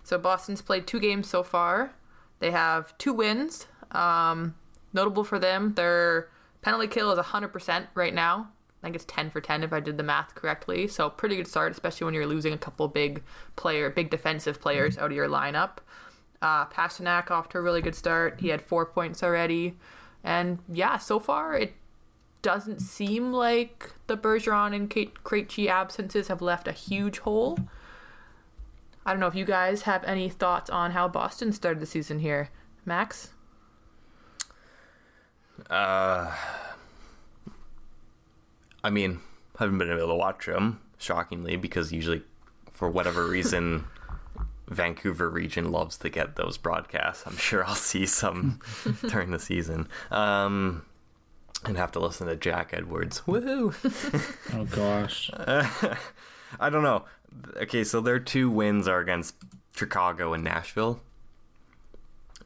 So 0.01 0.17
Boston's 0.17 0.63
played 0.63 0.87
two 0.87 0.99
games 0.99 1.29
so 1.29 1.43
far. 1.43 1.93
They 2.39 2.49
have 2.49 2.97
two 2.97 3.13
wins. 3.13 3.67
Um, 3.91 4.55
notable 4.91 5.23
for 5.23 5.37
them, 5.37 5.75
their 5.75 6.29
penalty 6.65 6.87
kill 6.87 7.11
is 7.11 7.19
100% 7.19 7.87
right 7.93 8.13
now. 8.13 8.49
I 8.85 8.87
think 8.87 8.97
it's 8.97 9.05
10 9.05 9.31
for 9.31 9.41
10 9.41 9.63
if 9.63 9.73
I 9.73 9.79
did 9.79 9.97
the 9.97 10.03
math 10.03 10.35
correctly. 10.35 10.87
So 10.87 11.09
pretty 11.09 11.37
good 11.37 11.47
start, 11.47 11.71
especially 11.71 12.05
when 12.05 12.13
you're 12.13 12.27
losing 12.27 12.53
a 12.53 12.57
couple 12.57 12.87
big 12.87 13.23
player, 13.55 13.89
big 13.89 14.11
defensive 14.11 14.61
players 14.61 14.95
out 14.99 15.09
of 15.09 15.17
your 15.17 15.27
lineup. 15.27 15.77
Uh, 16.39 16.67
Pastrnak 16.67 17.31
off 17.31 17.49
to 17.49 17.57
a 17.57 17.61
really 17.61 17.81
good 17.81 17.95
start. 17.95 18.41
He 18.41 18.49
had 18.49 18.61
four 18.61 18.85
points 18.85 19.23
already. 19.23 19.75
And 20.23 20.59
yeah, 20.71 20.99
so 20.99 21.19
far 21.19 21.55
it 21.55 21.73
doesn't 22.43 22.79
seem 22.79 23.33
like 23.33 23.91
the 24.05 24.15
Bergeron 24.15 24.75
and 24.75 24.87
Kate 24.87 25.15
Krejci 25.23 25.65
absences 25.65 26.27
have 26.27 26.43
left 26.43 26.67
a 26.67 26.71
huge 26.71 27.17
hole. 27.17 27.57
I 29.03 29.13
don't 29.13 29.19
know 29.19 29.25
if 29.25 29.33
you 29.33 29.45
guys 29.45 29.81
have 29.83 30.03
any 30.03 30.29
thoughts 30.29 30.69
on 30.69 30.91
how 30.91 31.07
Boston 31.07 31.53
started 31.53 31.79
the 31.79 31.87
season 31.87 32.19
here. 32.19 32.49
Max? 32.85 33.31
uh, 35.69 36.31
I 38.85 38.91
mean, 38.91 39.19
haven't 39.57 39.79
been 39.79 39.89
able 39.89 40.09
to 40.09 40.15
watch 40.15 40.45
them, 40.45 40.79
shockingly, 40.99 41.55
because 41.55 41.91
usually, 41.91 42.21
for 42.71 42.87
whatever 42.87 43.25
reason, 43.25 43.85
Vancouver 44.67 45.27
region 45.27 45.71
loves 45.71 45.97
to 45.97 46.09
get 46.09 46.35
those 46.35 46.59
broadcasts. 46.59 47.25
I'm 47.25 47.35
sure 47.35 47.65
I'll 47.65 47.73
see 47.73 48.05
some 48.05 48.59
during 49.09 49.31
the 49.31 49.39
season. 49.39 49.87
Um, 50.11 50.85
and 51.65 51.77
have 51.77 51.93
to 51.93 51.99
listen 51.99 52.27
to 52.27 52.35
Jack 52.35 52.73
Edwards. 52.73 53.21
Woohoo! 53.21 53.73
Oh 54.53 54.65
gosh. 54.65 55.31
I 56.59 56.69
don't 56.69 56.83
know. 56.83 57.05
Okay, 57.57 57.83
so 57.83 58.01
their 58.01 58.19
two 58.19 58.51
wins 58.51 58.87
are 58.87 58.99
against 58.99 59.33
Chicago 59.75 60.33
and 60.33 60.43
Nashville. 60.43 61.01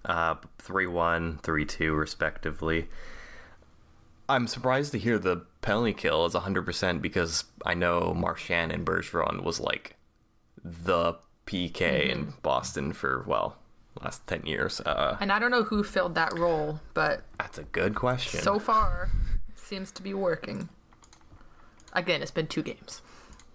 Uh, 0.05 0.35
3-1, 0.59 1.41
3-2 1.41 1.99
respectively. 1.99 2.87
I'm 4.29 4.47
surprised 4.47 4.91
to 4.93 4.99
hear 4.99 5.17
the 5.19 5.37
penalty 5.61 5.93
kill 5.93 6.25
is 6.25 6.33
100% 6.33 7.01
because 7.01 7.43
I 7.65 7.73
know 7.73 8.13
Marchand 8.13 8.71
and 8.71 8.85
Bergeron 8.85 9.43
was 9.43 9.59
like 9.59 9.95
the 10.63 11.15
PK 11.45 12.09
in 12.09 12.33
Boston 12.43 12.93
for 12.93 13.23
well, 13.27 13.57
last 14.01 14.25
10 14.27 14.45
years. 14.45 14.79
Uh, 14.81 15.17
And 15.19 15.31
I 15.31 15.39
don't 15.39 15.51
know 15.51 15.63
who 15.63 15.83
filled 15.83 16.15
that 16.15 16.37
role, 16.37 16.79
but 16.93 17.23
that's 17.37 17.57
a 17.57 17.63
good 17.63 17.95
question. 17.95 18.39
so 18.41 18.59
far 18.59 19.09
seems 19.55 19.91
to 19.93 20.03
be 20.03 20.13
working. 20.13 20.69
Again, 21.93 22.21
it's 22.21 22.31
been 22.31 22.47
two 22.47 22.61
games. 22.61 23.01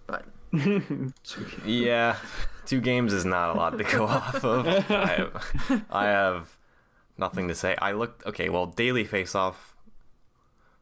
But 0.07 0.25
Yeah, 1.65 2.17
two 2.65 2.81
games 2.81 3.13
is 3.13 3.25
not 3.25 3.55
a 3.55 3.57
lot 3.57 3.77
to 3.77 3.83
go 3.85 4.05
off 4.05 4.43
of. 4.43 4.67
I 4.67 5.05
have, 5.07 5.85
I 5.89 6.05
have 6.05 6.57
nothing 7.17 7.47
to 7.47 7.55
say. 7.55 7.75
I 7.81 7.93
looked 7.93 8.25
okay. 8.25 8.49
Well, 8.49 8.65
Daily 8.67 9.05
Faceoff 9.05 9.55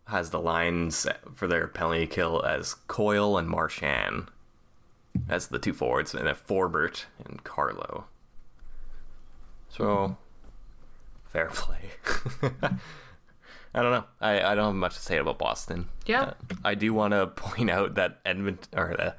has 0.08 0.30
the 0.30 0.40
lines 0.40 1.08
for 1.34 1.48
their 1.48 1.68
penalty 1.68 2.08
kill 2.08 2.44
as 2.44 2.74
Coyle 2.88 3.38
and 3.38 3.48
Marchand 3.48 4.30
as 5.30 5.48
the 5.48 5.60
two 5.60 5.74
forwards, 5.74 6.14
and 6.14 6.28
then 6.28 6.36
Forbort 6.36 7.06
and 7.26 7.44
Carlo. 7.44 8.06
So 9.70 10.18
fair 11.26 11.50
play. 11.50 11.92
I 13.76 13.82
don't 13.82 13.92
know. 13.92 14.04
I, 14.22 14.42
I 14.42 14.56
don't 14.56 14.66
have 14.66 14.76
much 14.76 14.96
to 14.96 15.02
say 15.02 15.18
about 15.18 15.40
Boston. 15.40 15.90
Yeah. 16.06 16.22
Uh, 16.22 16.34
I 16.64 16.76
do 16.76 16.94
want 16.94 17.14
to 17.14 17.28
point 17.36 17.70
out 17.70 17.96
that 17.96 18.20
Edmund 18.26 18.68
or 18.76 19.00
uh, 19.00 19.12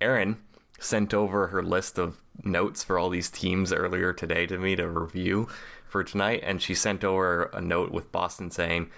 Erin 0.00 0.38
sent 0.80 1.14
over 1.14 1.48
her 1.48 1.62
list 1.62 1.98
of 1.98 2.20
notes 2.42 2.82
for 2.82 2.98
all 2.98 3.10
these 3.10 3.30
teams 3.30 3.72
earlier 3.72 4.12
today 4.12 4.46
to 4.46 4.58
me 4.58 4.74
to 4.74 4.88
review 4.88 5.48
for 5.88 6.02
tonight, 6.02 6.40
and 6.42 6.60
she 6.60 6.74
sent 6.74 7.04
over 7.04 7.44
a 7.52 7.60
note 7.60 7.92
with 7.92 8.10
Boston 8.10 8.50
saying, 8.50 8.90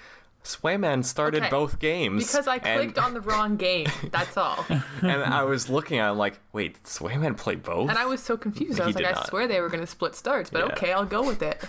"Swayman 0.45 1.05
started 1.05 1.41
Okay. 1.43 1.51
both 1.51 1.79
games 1.79 2.27
because 2.27 2.47
I 2.47 2.57
and- 2.57 2.81
clicked 2.81 2.99
on 2.99 3.15
the 3.15 3.21
wrong 3.21 3.57
game, 3.57 3.87
that's 4.13 4.37
all. 4.37 4.65
and 5.03 5.11
I 5.25 5.43
was 5.45 5.69
looking 5.69 5.99
at, 5.99 6.07
it, 6.07 6.11
I'm 6.13 6.19
like, 6.19 6.39
wait, 6.53 6.75
did 6.75 6.85
Swayman 6.85 7.37
play 7.37 7.55
both? 7.57 7.89
And 7.91 7.99
I 7.99 8.07
was 8.07 8.23
so 8.23 8.37
confused. 8.37 8.79
I 8.81 8.85
He 8.85 8.87
was 8.89 8.97
like, 8.97 9.07
I 9.07 9.13
not. 9.13 9.27
swear 9.29 9.49
they 9.49 9.61
were 9.61 9.69
going 9.69 9.81
to 9.81 9.87
split 9.87 10.15
starts, 10.15 10.51
but 10.51 10.61
Yeah. 10.67 10.73
okay, 10.75 10.93
I'll 10.93 11.05
go 11.07 11.23
with 11.27 11.43
it. 11.43 11.63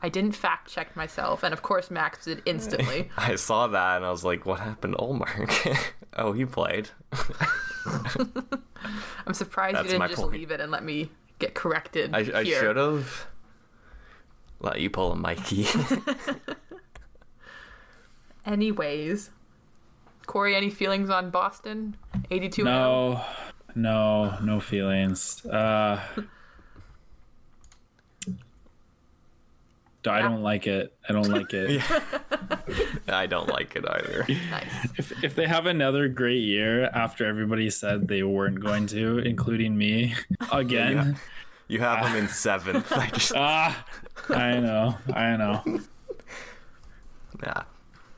I 0.00 0.08
didn't 0.08 0.32
fact 0.32 0.68
check 0.70 0.94
myself, 0.94 1.42
and 1.42 1.52
of 1.52 1.62
course 1.62 1.90
Max 1.90 2.24
did 2.26 2.40
instantly. 2.46 3.10
I 3.16 3.34
saw 3.34 3.66
that 3.66 3.96
and 3.96 4.04
I 4.04 4.10
was 4.10 4.24
like, 4.24 4.46
what 4.46 4.60
happened 4.60 4.94
to 4.96 5.02
Ullmark? 5.02 5.76
oh, 6.16 6.32
he 6.32 6.44
played. 6.44 6.90
I'm 9.26 9.34
surprised 9.34 9.76
That's 9.76 9.86
you 9.86 9.98
didn't 9.98 10.08
just 10.10 10.20
point. 10.20 10.32
leave 10.34 10.50
it 10.52 10.60
and 10.60 10.70
let 10.70 10.84
me 10.84 11.10
get 11.40 11.54
corrected. 11.54 12.14
I, 12.14 12.18
I 12.32 12.44
should 12.44 12.76
have 12.76 13.26
let 14.60 14.80
you 14.80 14.88
pull 14.90 15.12
a 15.12 15.16
Mikey. 15.16 15.66
Anyways, 18.48 19.28
Corey, 20.26 20.56
any 20.56 20.70
feelings 20.70 21.10
on 21.10 21.28
Boston? 21.28 21.96
82 22.30 22.64
No, 22.64 23.22
no, 23.74 24.38
no 24.42 24.58
feelings. 24.58 25.44
Uh, 25.44 26.00
I 30.06 30.22
don't 30.22 30.42
like 30.42 30.66
it. 30.66 30.96
I 31.06 31.12
don't 31.12 31.28
like 31.28 31.52
it. 31.52 31.82
I 33.08 33.26
don't 33.26 33.48
like 33.50 33.76
it 33.76 33.84
either. 33.86 34.24
Nice. 34.50 34.98
If 34.98 35.22
if 35.22 35.34
they 35.34 35.46
have 35.46 35.66
another 35.66 36.08
great 36.08 36.40
year 36.40 36.84
after 36.94 37.26
everybody 37.26 37.68
said 37.68 38.08
they 38.08 38.22
weren't 38.22 38.60
going 38.60 38.86
to, 38.88 39.18
including 39.18 39.76
me, 39.76 40.14
again. 40.52 41.18
You 41.66 41.80
have 41.80 42.02
them 42.02 42.16
in 42.16 42.28
seventh. 42.28 42.90
I 42.92 43.08
just, 43.10 43.34
Ah, 43.36 43.84
I 44.30 44.58
know, 44.58 44.96
I 45.12 45.36
know. 45.36 45.62
nah. 47.44 47.64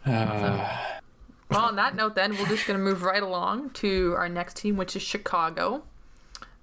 Well, 0.06 1.64
on 1.64 1.76
that 1.76 1.96
note, 1.96 2.14
then 2.14 2.30
we're 2.32 2.46
just 2.46 2.66
going 2.66 2.78
to 2.78 2.84
move 2.84 3.02
right 3.02 3.22
along 3.22 3.70
to 3.70 4.14
our 4.16 4.28
next 4.28 4.56
team, 4.56 4.76
which 4.76 4.94
is 4.94 5.02
Chicago. 5.02 5.82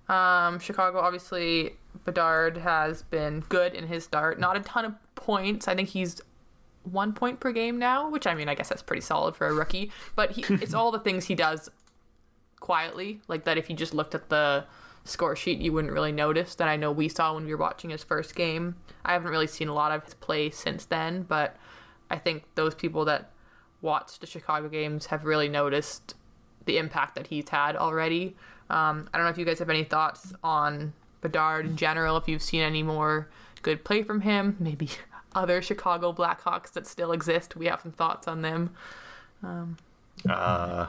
Um, 0.08 0.60
Chicago, 0.60 1.00
obviously, 1.00 1.76
Bedard 2.06 2.58
has 2.58 3.04
been 3.04 3.42
good 3.50 3.74
in 3.74 3.88
his 3.88 4.06
start. 4.06 4.40
Not 4.40 4.56
a 4.56 4.62
ton 4.62 4.86
of 4.86 4.94
points. 5.16 5.68
I 5.68 5.76
think 5.76 5.90
he's 5.90 6.22
one 6.84 7.12
point 7.12 7.42
per 7.42 7.52
game 7.52 7.78
now, 7.78 8.10
which 8.10 8.26
I 8.26 8.34
mean, 8.34 8.48
I 8.48 8.56
guess 8.56 8.70
that's 8.70 8.82
pretty 8.82 9.02
solid 9.02 9.36
for 9.36 9.48
a 9.48 9.54
rookie. 9.54 9.92
But 10.16 10.32
he, 10.32 10.46
it's 10.56 10.74
all 10.74 10.92
the 10.92 11.00
things 11.00 11.26
he 11.26 11.36
does 11.36 11.70
quietly, 12.62 13.20
like 13.28 13.44
that. 13.44 13.58
If 13.58 13.70
you 13.70 13.76
just 13.76 13.94
looked 13.94 14.16
at 14.16 14.30
the 14.30 14.66
score 15.04 15.36
sheet, 15.36 15.60
you 15.60 15.74
wouldn't 15.74 15.94
really 15.94 16.14
notice. 16.14 16.56
That 16.56 16.70
I 16.70 16.78
know 16.78 16.94
we 16.94 17.10
saw 17.10 17.34
when 17.34 17.46
we 17.46 17.54
were 17.54 17.62
watching 17.62 17.90
his 17.90 18.04
first 18.04 18.36
game. 18.36 18.76
I 19.04 19.12
haven't 19.12 19.32
really 19.32 19.48
seen 19.48 19.68
a 19.68 19.74
lot 19.74 19.92
of 19.92 20.06
his 20.06 20.14
play 20.14 20.50
since 20.50 20.86
then, 20.86 21.24
but 21.24 21.58
I 22.10 22.18
think 22.18 22.44
those 22.56 22.76
people 22.76 23.06
that 23.06 23.32
watched 23.82 24.22
the 24.22 24.28
Chicago 24.28 24.70
games 24.70 25.08
have 25.08 25.26
really 25.26 25.50
noticed 25.50 26.16
the 26.66 26.78
impact 26.78 27.16
that 27.16 27.28
he's 27.28 27.50
had 27.50 27.76
already. 27.76 28.36
Um, 28.70 29.10
I 29.14 29.18
don't 29.18 29.26
know 29.26 29.32
if 29.32 29.38
you 29.38 29.46
guys 29.46 29.60
have 29.60 29.70
any 29.70 29.84
thoughts 29.84 30.34
on 30.44 30.94
Bedard 31.22 31.66
in 31.66 31.78
general. 31.78 32.18
If 32.18 32.28
you've 32.28 32.42
seen 32.42 32.62
any 32.62 32.84
more 32.84 33.30
good 33.62 33.84
play 33.84 34.04
from 34.04 34.22
him, 34.22 34.56
maybe 34.60 34.90
other 35.36 35.62
Chicago 35.62 36.12
Blackhawks 36.14 36.72
that 36.74 36.86
still 36.86 37.12
exist. 37.12 37.56
We 37.56 37.68
have 37.68 37.82
some 37.82 37.92
thoughts 37.92 38.28
on 38.28 38.42
them. 38.42 38.72
Uh, 40.30 40.88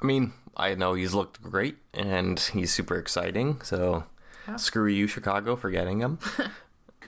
I 0.00 0.04
mean, 0.04 0.32
I 0.56 0.74
know 0.74 0.94
he's 0.94 1.14
looked 1.14 1.42
great 1.42 1.76
and 1.92 2.38
he's 2.38 2.72
super 2.72 2.96
exciting. 2.96 3.60
So 3.62 4.04
screw 4.56 4.86
you, 4.86 5.06
Chicago, 5.06 5.56
for 5.56 5.70
getting 5.70 6.00
him. 6.00 6.18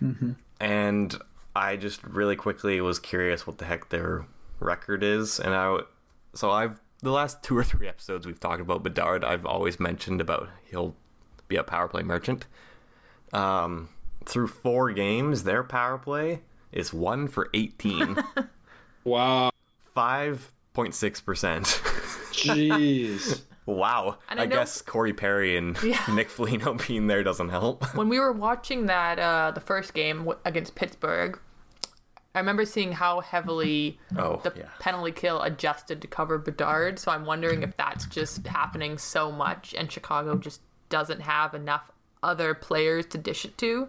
and 0.60 1.16
I 1.54 1.76
just 1.76 2.02
really 2.04 2.36
quickly 2.36 2.80
was 2.80 2.98
curious 2.98 3.46
what 3.46 3.58
the 3.58 3.64
heck 3.64 3.88
their 3.88 4.26
record 4.60 5.02
is, 5.02 5.40
and 5.40 5.54
I 5.54 5.80
so 6.34 6.50
I've 6.50 6.80
the 7.00 7.12
last 7.12 7.42
two 7.42 7.56
or 7.56 7.64
three 7.64 7.88
episodes 7.88 8.26
we've 8.26 8.40
talked 8.40 8.60
about 8.60 8.82
Bedard. 8.82 9.24
I've 9.24 9.46
always 9.46 9.78
mentioned 9.78 10.20
about 10.20 10.48
he'll 10.70 10.94
be 11.46 11.56
a 11.56 11.62
power 11.62 11.88
play 11.88 12.02
merchant. 12.02 12.46
Um, 13.32 13.88
through 14.24 14.48
four 14.48 14.92
games, 14.92 15.44
their 15.44 15.62
power 15.62 15.98
play 15.98 16.40
is 16.72 16.92
one 16.92 17.28
for 17.28 17.48
eighteen. 17.54 18.16
Wow. 19.04 19.50
Five 19.94 20.52
point 20.74 20.94
six 20.94 21.20
percent. 21.20 21.64
Jeez. 22.32 23.42
Wow. 23.74 24.18
And 24.30 24.40
I, 24.40 24.44
I 24.44 24.46
know- 24.46 24.56
guess 24.56 24.80
Corey 24.80 25.12
Perry 25.12 25.56
and 25.56 25.80
Yeah. 25.82 26.00
Nick 26.12 26.30
Foligno 26.30 26.74
being 26.88 27.06
there 27.06 27.22
doesn't 27.22 27.50
help. 27.50 27.84
When 27.94 28.08
we 28.08 28.18
were 28.18 28.32
watching 28.32 28.86
that, 28.86 29.18
uh, 29.18 29.50
the 29.54 29.60
first 29.60 29.92
game 29.94 30.30
against 30.44 30.74
Pittsburgh, 30.74 31.38
I 32.34 32.38
remember 32.38 32.64
seeing 32.64 32.92
how 32.92 33.20
heavily 33.20 33.98
Oh, 34.16 34.40
the 34.42 34.52
yeah. 34.56 34.68
penalty 34.78 35.12
kill 35.12 35.42
adjusted 35.42 36.00
to 36.02 36.06
cover 36.06 36.38
Bedard. 36.38 36.98
So 36.98 37.10
I'm 37.10 37.24
wondering 37.26 37.62
if 37.62 37.76
that's 37.76 38.06
just 38.06 38.46
happening 38.46 38.96
so 38.98 39.30
much 39.32 39.74
and 39.76 39.90
Chicago 39.90 40.36
just 40.38 40.60
doesn't 40.88 41.20
have 41.20 41.54
enough 41.54 41.90
other 42.22 42.54
players 42.54 43.06
to 43.06 43.18
dish 43.18 43.44
it 43.44 43.58
to. 43.58 43.88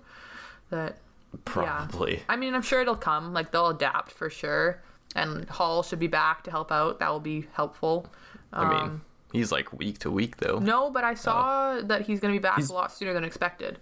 That 0.71 0.97
Probably. 1.45 2.21
I 2.27 2.35
mean, 2.35 2.53
I'm 2.55 2.61
sure 2.63 2.81
it'll 2.81 2.95
come. 2.95 3.33
Like 3.33 3.51
they'll 3.51 3.67
adapt 3.69 4.11
for 4.11 4.29
sure. 4.29 4.81
And 5.15 5.47
Hall 5.49 5.83
should 5.83 5.99
be 5.99 6.07
back 6.07 6.43
to 6.43 6.51
help 6.51 6.71
out. 6.71 6.99
That 6.99 7.09
will 7.11 7.19
be 7.19 7.47
helpful. 7.53 8.07
I 8.51 8.67
mean, 8.67 9.01
he's 9.31 9.51
like 9.51 9.71
week 9.73 9.99
to 9.99 10.11
week 10.11 10.37
though. 10.37 10.59
No, 10.59 10.89
but 10.89 11.03
I 11.03 11.13
saw 11.13 11.77
oh. 11.77 11.81
that 11.83 12.03
he's 12.03 12.19
going 12.19 12.33
to 12.33 12.39
be 12.39 12.41
back 12.41 12.57
He's- 12.57 12.69
a 12.69 12.73
lot 12.73 12.91
sooner 12.91 13.13
than 13.13 13.23
expected. 13.23 13.79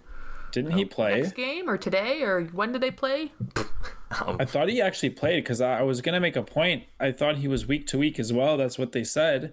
Didn't 0.50 0.70
he 0.72 0.84
play? 0.86 1.20
Next 1.20 1.34
game 1.34 1.68
or 1.68 1.76
today 1.76 2.22
or 2.22 2.44
when 2.46 2.72
did 2.72 2.80
they 2.82 2.90
play? 2.90 3.32
Oh. 4.10 4.38
I 4.40 4.46
thought 4.46 4.70
he 4.70 4.80
actually 4.80 5.10
played 5.10 5.44
because 5.44 5.60
I 5.60 5.80
I 5.80 5.82
was 5.82 6.00
gonna 6.00 6.18
make 6.18 6.34
a 6.34 6.42
point. 6.42 6.84
I 6.98 7.12
thought 7.12 7.36
he 7.36 7.46
was 7.46 7.66
week 7.66 7.86
to 7.88 7.98
week 7.98 8.18
as 8.18 8.32
well. 8.32 8.56
That's 8.56 8.78
what 8.78 8.92
they 8.92 9.04
said. 9.04 9.52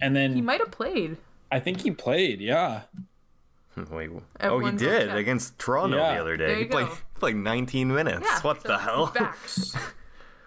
And 0.00 0.14
then 0.14 0.34
He 0.34 0.40
might 0.40 0.60
have 0.60 0.70
played. 0.70 1.16
I 1.50 1.58
think 1.58 1.80
he 1.80 1.90
played. 1.90 2.40
Yeah. 2.40 2.82
Hmm, 3.74 3.92
wait. 3.92 4.10
Oh, 4.40 4.60
he 4.60 4.70
did 4.76 5.08
check. 5.08 5.16
against 5.16 5.58
Toronto 5.58 5.96
Yeah. 5.96 6.14
the 6.14 6.20
other 6.20 6.36
day. 6.36 6.46
There 6.46 6.56
He 6.56 6.62
you 6.62 6.68
played 6.68 6.86
go. 6.86 6.96
like 7.20 7.34
19 7.34 7.92
minutes. 7.92 8.28
Yeah, 8.30 8.40
what 8.42 8.62
so 8.62 8.68
the 8.68 8.78
he's 8.78 8.84
hell? 8.84 9.12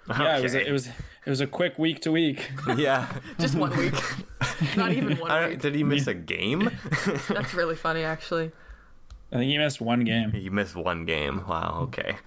Back. 0.08 0.20
Yeah. 0.20 0.38
It 0.38 0.44
was. 0.44 0.54
A, 0.56 0.68
it 0.68 0.72
was. 0.72 0.88
It 1.26 1.30
was 1.30 1.39
a 1.42 1.48
quick 1.48 1.80
week 1.80 2.02
to 2.02 2.12
week. 2.12 2.52
yeah. 2.78 3.08
Just 3.39 3.56
one 3.56 3.76
week. 3.78 3.94
Not 4.78 4.92
even 4.92 5.18
one 5.18 5.32
I 5.32 5.39
don't- 5.42 5.50
week. 5.52 5.60
did 5.62 5.76
he 5.76 5.84
miss 5.84 6.08
a 6.08 6.13
game? 6.13 6.70
That's 7.30 7.54
really 7.54 7.76
funny, 7.76 8.04
actually. 8.04 8.52
I 9.32 9.38
think 9.38 9.50
he 9.50 9.58
missed 9.58 9.80
one 9.82 10.02
game. 10.04 10.32
he 10.32 10.50
missed 10.50 10.76
one 10.76 11.06
game. 11.06 11.44
Wow. 11.48 11.80
Okay. 11.84 12.18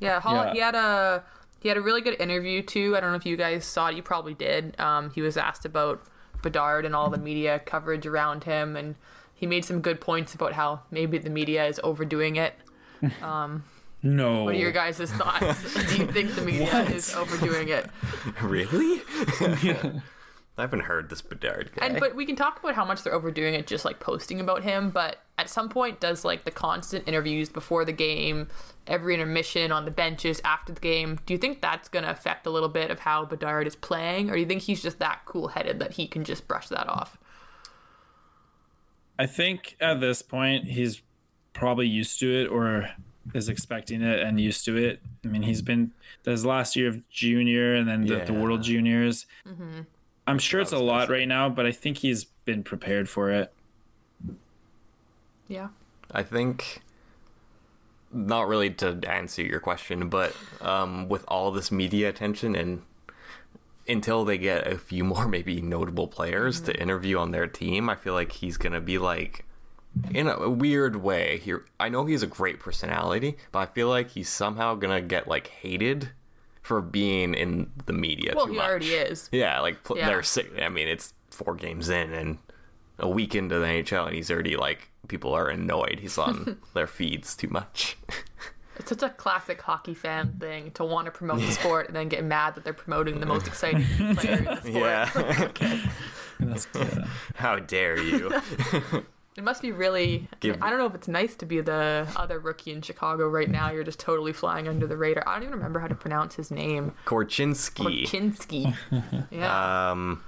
Yeah, 0.00 0.20
Hall, 0.20 0.44
Yeah. 0.46 0.52
he 0.52 0.58
had 0.58 0.74
a 0.74 1.24
he 1.60 1.68
had 1.68 1.78
a 1.78 1.80
really 1.80 2.00
good 2.02 2.20
interview 2.20 2.62
too. 2.62 2.96
I 2.96 3.00
don't 3.00 3.10
know 3.10 3.16
if 3.16 3.24
you 3.24 3.36
guys 3.36 3.64
saw 3.64 3.88
it. 3.88 3.96
You 3.96 4.02
probably 4.02 4.34
did. 4.34 4.78
Um, 4.78 5.10
he 5.10 5.22
was 5.22 5.36
asked 5.36 5.64
about 5.64 6.02
Bedard 6.42 6.84
and 6.84 6.94
all 6.94 7.08
the 7.08 7.18
media 7.18 7.60
coverage 7.64 8.06
around 8.06 8.44
him, 8.44 8.76
and 8.76 8.94
he 9.34 9.46
made 9.46 9.64
some 9.64 9.80
good 9.80 10.00
points 10.00 10.34
about 10.34 10.52
how 10.52 10.82
maybe 10.90 11.16
the 11.18 11.30
media 11.30 11.64
is 11.66 11.80
overdoing 11.82 12.36
it. 12.36 12.54
No. 14.02 14.44
What 14.44 14.54
are 14.54 14.58
your 14.58 14.72
guys' 14.72 14.98
thoughts? 14.98 15.74
Do 15.88 15.96
you 15.96 16.06
think 16.06 16.34
the 16.34 16.42
media 16.42 16.64
What? 16.66 16.90
is 16.90 17.14
overdoing 17.14 17.68
it? 17.68 17.88
really? 18.42 19.02
I 20.58 20.62
haven't 20.62 20.80
heard 20.80 21.10
this 21.10 21.20
Bedard 21.20 21.70
guy. 21.74 21.86
And 21.86 22.00
but 22.00 22.14
we 22.14 22.24
can 22.24 22.34
talk 22.34 22.58
about 22.58 22.74
how 22.74 22.84
much 22.84 23.02
they're 23.02 23.12
overdoing 23.12 23.54
it, 23.54 23.66
just 23.66 23.84
like 23.84 24.00
posting 24.00 24.40
about 24.40 24.62
him. 24.62 24.88
But 24.90 25.18
at 25.36 25.50
some 25.50 25.68
point, 25.68 26.00
does 26.00 26.24
like 26.24 26.44
the 26.44 26.50
constant 26.50 27.06
interviews 27.06 27.50
before 27.50 27.84
the 27.84 27.92
game, 27.92 28.48
every 28.86 29.12
intermission 29.12 29.70
on 29.70 29.84
the 29.84 29.90
benches 29.90 30.40
after 30.44 30.72
the 30.72 30.80
game, 30.80 31.18
do 31.26 31.34
you 31.34 31.38
think 31.38 31.60
that's 31.60 31.90
going 31.90 32.04
to 32.04 32.10
affect 32.10 32.46
a 32.46 32.50
little 32.50 32.70
bit 32.70 32.90
of 32.90 33.00
how 33.00 33.26
Bedard 33.26 33.66
is 33.66 33.76
playing, 33.76 34.30
or 34.30 34.34
do 34.34 34.40
you 34.40 34.46
think 34.46 34.62
he's 34.62 34.82
just 34.82 34.98
that 34.98 35.20
cool 35.26 35.48
headed 35.48 35.78
that 35.80 35.92
he 35.92 36.06
can 36.06 36.24
just 36.24 36.48
brush 36.48 36.68
that 36.68 36.88
off? 36.88 37.18
I 39.18 39.26
think 39.26 39.76
at 39.80 40.00
this 40.00 40.22
point 40.22 40.64
he's 40.66 41.02
probably 41.52 41.88
used 41.88 42.18
to 42.20 42.30
it 42.32 42.46
or 42.46 42.90
is 43.34 43.48
expecting 43.48 44.02
it 44.02 44.20
and 44.20 44.40
used 44.40 44.64
to 44.64 44.76
it. 44.76 45.00
I 45.24 45.28
mean, 45.28 45.42
he's 45.42 45.62
been 45.62 45.92
this 46.24 46.44
last 46.44 46.76
year 46.76 46.88
of 46.88 47.08
junior 47.08 47.74
and 47.74 47.88
then 47.88 48.06
the, 48.06 48.24
the 48.24 48.32
World 48.32 48.62
Juniors. 48.62 49.26
Mm-hmm. 49.46 49.82
I'm 50.26 50.38
sure 50.38 50.60
it's 50.60 50.72
a 50.72 50.78
lot 50.78 51.08
right 51.08 51.28
now, 51.28 51.48
but 51.48 51.66
I 51.66 51.72
think 51.72 51.98
he's 51.98 52.24
been 52.24 52.62
prepared 52.62 53.08
for 53.08 53.30
it. 53.30 53.52
Yeah. 55.48 55.68
I 56.10 56.22
think 56.22 56.82
not 58.12 58.48
really 58.48 58.70
to 58.70 58.98
answer 59.08 59.42
your 59.42 59.60
question, 59.60 60.08
but 60.08 60.34
um, 60.60 61.08
with 61.08 61.24
all 61.28 61.50
this 61.52 61.70
media 61.70 62.08
attention 62.08 62.56
and 62.56 62.82
until 63.88 64.24
they 64.24 64.38
get 64.38 64.66
a 64.66 64.78
few 64.78 65.04
more 65.12 65.28
maybe 65.28 65.60
notable 65.60 66.08
players 66.08 66.60
to 66.62 66.80
interview 66.80 67.18
on 67.18 67.30
their 67.30 67.46
team, 67.46 67.88
I 67.88 67.94
feel 67.94 68.14
like 68.14 68.32
he's 68.32 68.56
gonna 68.56 68.80
be 68.80 68.98
like 68.98 69.44
in 70.14 70.28
a 70.28 70.48
weird 70.50 70.96
way. 70.96 71.38
Here, 71.38 71.64
I 71.80 71.88
know 71.88 72.04
he's 72.06 72.22
a 72.22 72.26
great 72.26 72.60
personality, 72.60 73.36
but 73.52 73.58
I 73.60 73.66
feel 73.66 73.88
like 73.88 74.10
he's 74.10 74.28
somehow 74.28 74.74
gonna 74.74 75.00
get 75.00 75.26
like 75.28 75.46
hated 75.48 76.10
for 76.62 76.80
being 76.80 77.34
in 77.34 77.70
the 77.86 77.92
media. 77.92 78.32
Well, 78.34 78.46
too 78.46 78.52
he 78.52 78.58
much. 78.58 78.66
already 78.68 78.90
is. 78.94 79.28
Yeah, 79.32 79.60
like 79.60 79.84
pl- 79.84 79.98
Yeah. 79.98 80.06
they're 80.08 80.22
sick. 80.22 80.50
I 80.60 80.68
mean, 80.68 80.88
it's 80.88 81.12
four 81.30 81.54
games 81.54 81.88
in 81.88 82.12
and 82.12 82.38
a 82.98 83.08
week 83.08 83.34
into 83.34 83.58
the 83.58 83.66
NHL, 83.66 84.06
and 84.06 84.14
he's 84.16 84.30
already 84.30 84.56
like 84.56 84.88
people 85.08 85.32
are 85.34 85.48
annoyed. 85.48 85.98
He's 86.00 86.18
on 86.18 86.58
their 86.74 86.86
feeds 86.86 87.36
too 87.36 87.48
much. 87.48 87.96
It's 88.78 88.90
such 88.90 89.02
a 89.02 89.08
classic 89.08 89.62
hockey 89.62 89.94
fan 89.94 90.34
thing 90.38 90.70
to 90.72 90.84
want 90.84 91.06
to 91.06 91.10
promote 91.10 91.38
the 91.40 91.50
sport 91.50 91.86
and 91.86 91.96
then 91.96 92.10
get 92.10 92.22
mad 92.22 92.56
that 92.56 92.64
they're 92.64 92.74
promoting 92.74 93.20
the 93.20 93.24
most 93.24 93.46
exciting 93.46 93.82
player 94.16 94.36
in 94.36 94.44
the 94.44 94.56
sport. 94.60 95.58
yeah, 95.62 95.80
That's 96.40 96.66
good. 96.66 97.04
how 97.36 97.58
dare 97.58 97.98
you? 97.98 98.38
It 99.36 99.44
must 99.44 99.60
be 99.60 99.70
really. 99.72 100.28
Give- 100.40 100.62
I 100.62 100.70
don't 100.70 100.78
know 100.78 100.86
if 100.86 100.94
it's 100.94 101.08
nice 101.08 101.34
to 101.36 101.46
be 101.46 101.60
the 101.60 102.08
other 102.16 102.38
rookie 102.38 102.72
in 102.72 102.80
Chicago 102.82 103.28
right 103.28 103.50
now. 103.50 103.70
You're 103.70 103.84
just 103.84 104.00
totally 104.00 104.32
flying 104.32 104.66
under 104.66 104.86
the 104.86 104.96
radar. 104.96 105.28
I 105.28 105.34
don't 105.34 105.42
even 105.42 105.56
remember 105.56 105.78
how 105.78 105.88
to 105.88 105.94
pronounce 105.94 106.34
his 106.34 106.50
name. 106.50 106.92
Korchinski. 107.04 108.06
Korchinski. 108.06 109.26
Yeah. 109.30 109.90
Um, 109.90 110.22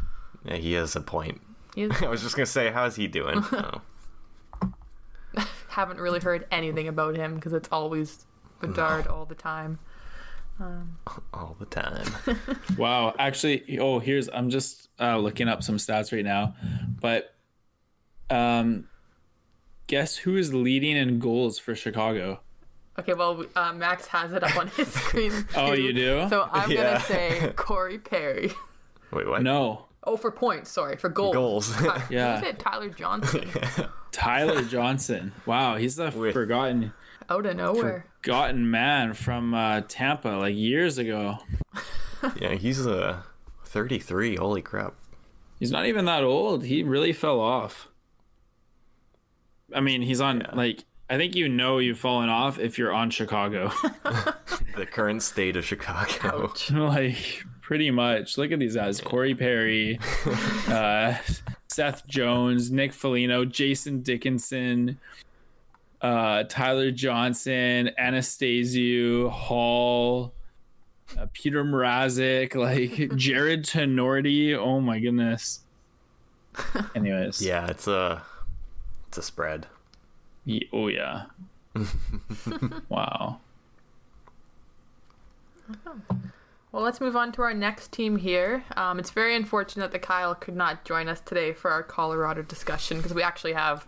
yeah, 0.45 0.57
he 0.57 0.73
has 0.75 0.95
a 0.97 1.01
point. 1.01 1.41
is- 1.77 1.91
I 2.03 2.09
was 2.09 2.23
just 2.23 2.37
gonna 2.37 2.47
say, 2.47 2.71
how's 2.71 2.97
he 2.97 3.07
doing? 3.09 3.43
Oh. 3.53 3.83
haven't 5.69 6.01
really 6.01 6.19
heard 6.21 6.47
anything 6.51 6.89
about 6.89 7.15
him 7.17 7.37
because 7.37 7.53
it's 7.53 7.69
always 7.71 8.27
Bedard 8.61 9.07
all 9.07 9.25
the 9.25 9.35
time. 9.37 9.79
all 11.33 11.55
the 11.61 11.67
time. 11.67 12.05
Wow. 12.77 13.15
Actually, 13.19 13.79
oh, 13.79 14.01
here's 14.01 14.29
I'm 14.29 14.51
just 14.51 14.89
uh, 15.01 15.17
looking 15.19 15.49
up 15.49 15.63
some 15.63 15.77
stats 15.77 16.13
right 16.13 16.25
now, 16.25 16.57
but 17.01 17.35
um, 18.31 18.89
guess 19.89 20.17
who 20.19 20.37
is 20.37 20.55
leading 20.55 20.97
in 20.97 21.19
goals 21.19 21.59
for 21.59 21.75
Chicago? 21.75 22.41
Okay, 22.99 23.15
well, 23.15 23.45
uh, 23.57 23.73
Max 23.73 24.07
has 24.09 24.33
it 24.33 24.43
up 24.45 24.57
on 24.57 24.69
his 24.69 24.89
screen. 24.93 25.33
Oh, 25.57 25.73
you 25.73 25.93
do? 25.93 26.27
So 26.29 26.49
I'm 26.53 26.71
Yeah. 26.71 26.93
gonna 26.95 27.01
say 27.01 27.53
Corey 27.57 27.99
Perry. 27.99 28.53
Wait, 29.13 29.27
what? 29.27 29.43
No, 29.43 29.87
Oh, 30.05 30.17
for 30.17 30.31
points. 30.31 30.71
Sorry, 30.71 30.97
for 30.97 31.09
goals. 31.09 31.35
Goals. 31.35 31.73
Ty- 31.77 32.03
Yeah. 32.09 32.41
Who 32.41 32.47
was? 32.47 32.55
Tyler 32.59 32.89
Johnson. 32.89 33.49
Tyler 34.13 34.63
Johnson. 34.63 35.33
Wow, 35.45 35.77
he's 35.77 35.97
the 35.97 36.11
With- 36.11 36.33
forgotten 36.33 36.93
Out 37.29 37.45
of 37.47 37.57
nowhere. 37.57 38.07
forgotten 38.23 38.71
man 38.71 39.13
from 39.13 39.53
uh, 39.55 39.83
Tampa 39.89 40.29
like 40.29 40.57
years 40.57 40.99
ago. 40.99 41.39
yeah, 42.41 42.55
he's 42.55 42.87
uh, 42.87 43.23
33. 43.67 44.37
Holy 44.37 44.63
crap. 44.63 44.95
He's 45.59 45.71
not 45.73 45.87
even 45.87 46.05
that 46.07 46.25
old. 46.25 46.65
He 46.65 46.83
really 46.83 47.13
fell 47.13 47.41
off. 47.41 47.89
I 49.75 49.81
mean, 49.81 50.03
he's 50.03 50.21
on 50.21 50.47
like 50.55 50.85
I 51.11 51.17
think 51.17 51.35
you 51.35 51.49
know 51.49 51.79
you've 51.79 51.99
fallen 51.99 52.29
off 52.29 52.59
if 52.59 52.79
you're 52.79 52.93
on 52.93 53.11
Chicago. 53.11 53.73
the 54.77 54.87
current 54.87 55.23
state 55.23 55.57
of 55.57 55.65
Chicago. 55.65 56.45
Ouch. 56.45 56.71
like 56.73 57.45
pretty 57.63 57.91
much. 57.91 58.37
Look 58.37 58.53
at 58.53 58.59
these 58.59 58.77
guys: 58.77 59.01
Corey 59.01 59.35
Perry, 59.35 59.99
uh, 60.69 61.15
Seth 61.69 62.07
Jones, 62.07 62.71
Nick 62.71 62.93
Foligno, 62.93 63.47
Jason 63.47 64.03
Dickinson, 64.03 64.99
uh, 66.03 66.45
Tyler 66.45 66.91
Johnson, 66.91 67.91
Athanasiou 67.99 69.31
Hall, 69.31 70.35
uh, 71.19 71.27
Peter 71.33 71.65
Mrazek, 71.65 72.55
like 72.55 73.17
Jarred 73.17 73.65
Tinordi. 73.65 74.55
Oh 74.55 74.81
my 74.81 74.99
goodness. 74.99 75.61
Anyways, 76.95 77.41
Yeah, 77.41 77.69
it's 77.69 77.87
a 77.87 78.23
it's 79.09 79.19
a 79.19 79.23
spread. 79.23 79.67
Ye- 80.45 80.69
oh 80.73 80.89
yeah. 80.89 81.25
wow. 82.89 83.41
Well, 86.73 86.83
let's 86.83 87.01
move 87.01 87.17
on 87.17 87.33
to 87.33 87.43
our 87.43 87.55
next 87.55 87.93
team 87.93 88.17
here. 88.17 88.65
Um, 88.77 88.99
it's 88.99 89.11
very 89.11 89.35
unfortunate 89.35 89.91
that 89.93 90.03
Kyle 90.03 90.35
could 90.35 90.55
not 90.57 90.85
join 90.85 91.09
us 91.09 91.21
today 91.21 91.53
for 91.55 91.71
our 91.71 91.83
Colorado 91.83 92.43
discussion 92.43 92.99
because 92.99 93.15
we 93.15 93.23
actually 93.23 93.55
have 93.55 93.87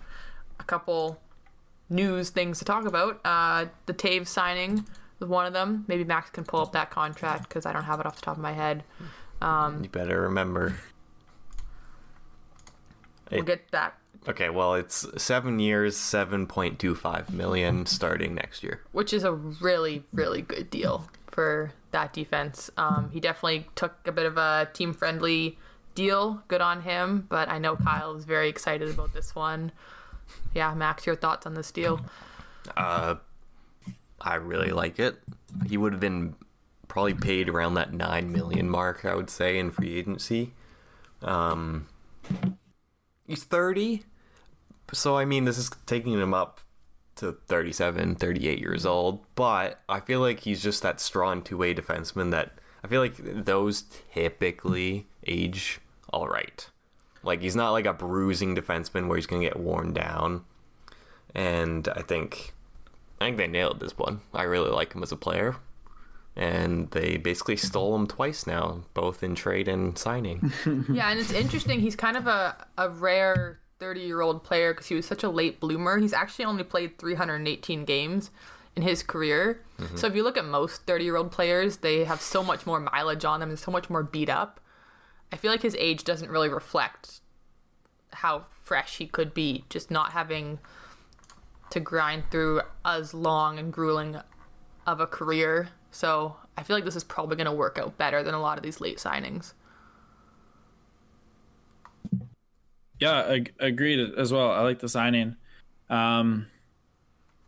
a 0.58 0.64
couple 0.64 1.20
news 1.90 2.30
things 2.30 2.58
to 2.58 2.64
talk 2.64 2.86
about. 2.86 3.20
Uh, 3.24 3.66
the 3.86 3.92
Toews 3.94 4.28
signing 4.28 4.86
was 5.18 5.28
one 5.28 5.44
of 5.46 5.52
them. 5.52 5.84
Maybe 5.88 6.04
Max 6.04 6.30
can 6.30 6.44
pull 6.44 6.60
up 6.60 6.72
that 6.72 6.90
contract 6.90 7.48
because 7.48 7.66
I 7.66 7.72
don't 7.72 7.84
have 7.84 8.00
it 8.00 8.06
off 8.06 8.16
the 8.16 8.22
top 8.22 8.36
of 8.36 8.42
my 8.42 8.52
head. 8.52 8.82
You 9.42 9.88
better 9.92 10.22
remember. 10.22 10.76
We'll 13.30 13.40
It- 13.40 13.46
get 13.46 13.70
that, 13.72 13.94
Okay, 14.28 14.50
well, 14.50 14.74
it's 14.74 15.06
seven 15.16 15.58
years, 15.58 15.96
seven 15.96 16.46
point 16.46 16.78
two 16.78 16.94
five 16.94 17.32
million 17.32 17.86
starting 17.86 18.34
next 18.34 18.62
year. 18.62 18.80
which 18.92 19.12
is 19.12 19.24
a 19.24 19.32
really, 19.32 20.04
really 20.12 20.42
good 20.42 20.68
deal 20.70 21.08
for 21.28 21.72
that 21.92 22.12
defense. 22.12 22.70
Um, 22.76 23.10
he 23.12 23.20
definitely 23.20 23.66
took 23.76 23.94
a 24.06 24.12
bit 24.12 24.26
of 24.26 24.36
a 24.36 24.68
team 24.72 24.92
friendly 24.92 25.58
deal. 25.94 26.42
Good 26.48 26.60
on 26.60 26.82
him. 26.82 27.26
But 27.28 27.48
I 27.48 27.58
know 27.58 27.76
Kyle 27.76 28.14
is 28.14 28.24
very 28.24 28.48
excited 28.48 28.90
about 28.90 29.12
this 29.14 29.34
one. 29.34 29.72
Yeah, 30.54 30.74
Max, 30.74 31.06
your 31.06 31.16
thoughts 31.16 31.46
on 31.46 31.54
this 31.54 31.72
deal? 31.72 32.00
Uh, 32.76 33.16
I 34.20 34.34
really 34.34 34.70
like 34.70 34.98
it. 34.98 35.16
He 35.66 35.76
would 35.76 35.92
have 35.92 36.00
been 36.00 36.36
probably 36.88 37.14
paid 37.14 37.48
around 37.48 37.74
that 37.74 37.92
nine 37.92 38.30
million 38.32 38.68
mark, 38.68 39.04
I 39.04 39.14
would 39.14 39.30
say, 39.30 39.58
in 39.58 39.70
free 39.70 39.96
agency. 39.98 40.52
Um, 41.22 41.88
he's 43.26 43.44
thirty, 43.44 44.04
so 44.92 45.16
I 45.16 45.24
mean, 45.24 45.44
this 45.44 45.58
is 45.58 45.70
taking 45.86 46.12
him 46.12 46.34
up 46.34 46.60
to 47.16 47.32
37, 47.46 48.16
38 48.16 48.58
years 48.58 48.84
old. 48.84 49.20
But 49.34 49.80
I 49.88 50.00
feel 50.00 50.20
like 50.20 50.40
he's 50.40 50.62
just 50.62 50.82
that 50.82 51.00
strong 51.00 51.42
two-way 51.42 51.74
defenseman 51.74 52.30
that 52.32 52.52
I 52.82 52.88
feel 52.88 53.00
like 53.00 53.16
those 53.18 53.84
typically 54.12 55.06
age 55.26 55.80
all 56.12 56.26
right. 56.26 56.68
Like 57.22 57.42
he's 57.42 57.56
not 57.56 57.70
like 57.70 57.86
a 57.86 57.92
bruising 57.92 58.56
defenseman 58.56 59.06
where 59.06 59.16
he's 59.16 59.26
gonna 59.26 59.42
get 59.42 59.60
worn 59.60 59.92
down. 59.92 60.44
And 61.34 61.86
I 61.88 62.02
think 62.02 62.54
I 63.20 63.26
think 63.26 63.36
they 63.36 63.46
nailed 63.46 63.80
this 63.80 63.96
one. 63.96 64.22
I 64.32 64.44
really 64.44 64.70
like 64.70 64.94
him 64.94 65.02
as 65.02 65.12
a 65.12 65.16
player. 65.16 65.56
And 66.36 66.90
they 66.92 67.18
basically 67.18 67.56
stole 67.56 67.94
him 67.94 68.06
twice 68.06 68.46
now, 68.46 68.82
both 68.94 69.22
in 69.22 69.34
trade 69.34 69.68
and 69.68 69.98
signing. 69.98 70.52
Yeah, 70.90 71.10
and 71.10 71.20
it's 71.20 71.32
interesting. 71.32 71.80
He's 71.80 71.96
kind 71.96 72.16
of 72.16 72.26
a, 72.26 72.66
a 72.78 72.88
rare 72.88 73.59
30 73.80 74.00
year 74.00 74.20
old 74.20 74.44
player 74.44 74.72
because 74.72 74.86
he 74.86 74.94
was 74.94 75.06
such 75.06 75.24
a 75.24 75.30
late 75.30 75.58
bloomer. 75.58 75.98
He's 75.98 76.12
actually 76.12 76.44
only 76.44 76.62
played 76.62 76.98
318 76.98 77.84
games 77.84 78.30
in 78.76 78.82
his 78.82 79.02
career. 79.02 79.62
Mm-hmm. 79.78 79.96
So 79.96 80.06
if 80.06 80.14
you 80.14 80.22
look 80.22 80.36
at 80.36 80.44
most 80.44 80.86
30 80.86 81.04
year 81.04 81.16
old 81.16 81.32
players, 81.32 81.78
they 81.78 82.04
have 82.04 82.20
so 82.20 82.44
much 82.44 82.66
more 82.66 82.78
mileage 82.78 83.24
on 83.24 83.40
them 83.40 83.48
and 83.48 83.58
so 83.58 83.70
much 83.72 83.90
more 83.90 84.02
beat 84.02 84.28
up. 84.28 84.60
I 85.32 85.36
feel 85.36 85.50
like 85.50 85.62
his 85.62 85.76
age 85.76 86.04
doesn't 86.04 86.30
really 86.30 86.48
reflect 86.48 87.20
how 88.12 88.44
fresh 88.62 88.98
he 88.98 89.06
could 89.06 89.32
be, 89.32 89.64
just 89.70 89.90
not 89.90 90.12
having 90.12 90.58
to 91.70 91.80
grind 91.80 92.24
through 92.30 92.60
as 92.84 93.14
long 93.14 93.58
and 93.58 93.72
grueling 93.72 94.20
of 94.86 95.00
a 95.00 95.06
career. 95.06 95.68
So 95.90 96.36
I 96.56 96.62
feel 96.62 96.76
like 96.76 96.84
this 96.84 96.96
is 96.96 97.04
probably 97.04 97.36
going 97.36 97.46
to 97.46 97.52
work 97.52 97.78
out 97.78 97.96
better 97.96 98.22
than 98.22 98.34
a 98.34 98.40
lot 98.40 98.58
of 98.58 98.64
these 98.64 98.80
late 98.80 98.98
signings. 98.98 99.52
Yeah, 103.00 103.22
ag- 103.24 103.54
agreed 103.58 104.14
as 104.18 104.32
well. 104.32 104.50
I 104.50 104.60
like 104.60 104.80
the 104.80 104.88
signing. 104.88 105.36
Um, 105.88 106.46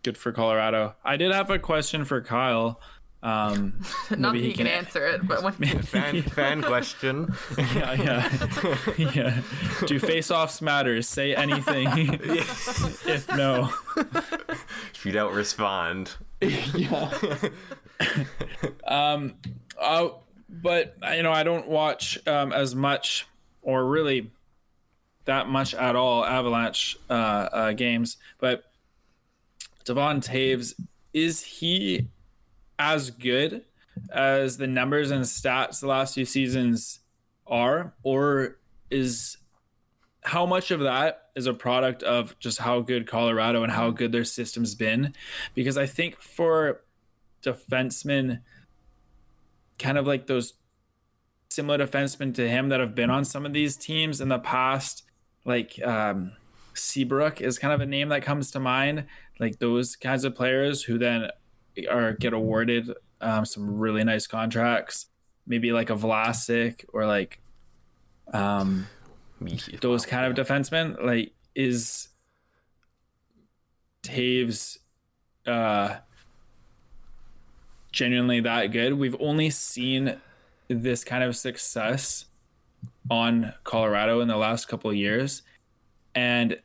good 0.03 0.17
for 0.19 0.33
Colorado. 0.33 0.95
I 1.05 1.17
did 1.17 1.31
have 1.31 1.51
a 1.51 1.59
question 1.59 2.05
for 2.05 2.21
Kyle. 2.23 2.81
Um, 3.23 3.75
Not 4.11 4.11
that 4.11 4.19
maybe 4.33 4.43
he 4.49 4.53
can 4.53 4.67
answer 4.67 5.07
it, 5.07 5.29
but 5.29 5.43
when 5.45 5.53
fan, 5.83 6.23
fan 6.23 6.63
question. 6.63 7.33
yeah, 7.59 7.93
yeah, 7.93 8.33
yeah. 8.99 9.41
Do 9.87 9.99
face-offs 10.01 10.61
matter? 10.61 11.01
Say 11.03 11.35
anything. 11.35 11.87
if 11.93 13.29
no, 13.37 13.71
If 14.95 15.05
you 15.07 15.13
don't 15.13 15.35
respond, 15.35 16.17
yeah. 16.41 17.11
um, 18.89 19.35
uh, 19.81 20.09
but 20.49 20.97
you 21.15 21.23
know, 21.23 21.33
I 21.33 21.45
don't 21.45 21.69
watch 21.69 22.19
um, 22.27 22.53
as 22.53 22.75
much, 22.75 23.27
or 23.63 23.87
really 23.87 24.33
that 25.25 25.49
much 25.49 25.75
at 25.75 25.97
all, 25.97 26.25
Avalanche 26.25 26.97
uh, 27.09 27.13
uh, 27.13 27.73
games. 27.73 28.17
But 28.39 28.65
Devon 29.85 30.21
Toews 30.21 30.75
is 31.13 31.43
he 31.43 32.09
as 32.79 33.11
good 33.11 33.65
as 34.11 34.57
the 34.57 34.67
numbers 34.67 35.11
and 35.11 35.25
stats 35.25 35.81
the 35.81 35.87
last 35.87 36.15
few 36.15 36.25
seasons 36.25 37.01
are, 37.47 37.93
or 38.03 38.59
is 38.91 39.39
how 40.23 40.47
much 40.47 40.71
of 40.71 40.81
that 40.81 41.29
is 41.35 41.47
a 41.47 41.55
product 41.55 42.03
of 42.03 42.39
just 42.39 42.59
how 42.59 42.81
good 42.81 43.07
Colorado 43.07 43.63
and 43.63 43.73
how 43.73 43.91
good 43.91 44.13
their 44.13 44.25
system's 44.25 44.75
been? 44.75 45.15
Because 45.55 45.77
I 45.77 45.87
think 45.87 46.21
for 46.21 46.83
defensemen, 47.43 48.41
kind 49.79 49.99
of 49.99 50.07
like 50.07 50.27
those 50.27 50.55
similar 51.49 51.79
defensemen 51.79 52.35
to 52.35 52.49
him 52.49 52.69
that 52.69 52.81
have 52.81 52.95
been 52.95 53.11
on 53.11 53.25
some 53.25 53.45
of 53.45 53.53
these 53.53 53.77
teams 53.77 54.21
in 54.21 54.29
the 54.29 54.39
past, 54.39 55.05
like 55.45 55.83
um, 55.83 56.33
Seabrook 56.75 57.41
is 57.41 57.59
kind 57.59 57.75
of 57.75 57.81
a 57.81 57.87
name 57.87 58.09
that 58.11 58.23
comes 58.23 58.51
to 58.53 58.61
mind. 58.61 59.07
Like 59.39 59.59
those 59.59 59.97
kinds 59.97 60.25
of 60.25 60.35
players 60.35 60.83
who 60.83 60.99
then 60.99 61.29
are 61.91 62.13
get 62.13 62.33
awarded 62.33 62.91
um, 63.21 63.45
some 63.45 63.79
really 63.79 64.05
nice 64.05 64.27
contracts, 64.27 65.07
maybe 65.47 65.73
like 65.73 65.91
a 65.91 65.95
Vlasic 65.95 66.85
or 66.93 67.07
like 67.07 67.41
um, 68.33 68.87
those 69.81 70.07
kind 70.07 70.27
of 70.27 70.47
defensemen. 70.47 71.03
Like 71.03 71.33
is 71.55 72.09
Toews 74.03 74.79
uh, 75.47 75.97
genuinely 77.91 78.41
that 78.41 78.69
good? 78.69 78.95
We've 78.95 79.17
only 79.21 79.51
seen 79.51 80.21
this 80.69 81.05
kind 81.05 81.25
of 81.25 81.37
success 81.37 82.27
on 83.11 83.53
Colorado 83.65 84.21
in 84.21 84.29
the 84.29 84.37
last 84.37 84.69
couple 84.69 84.91
of 84.91 84.97
years, 84.97 85.43
and 86.15 86.61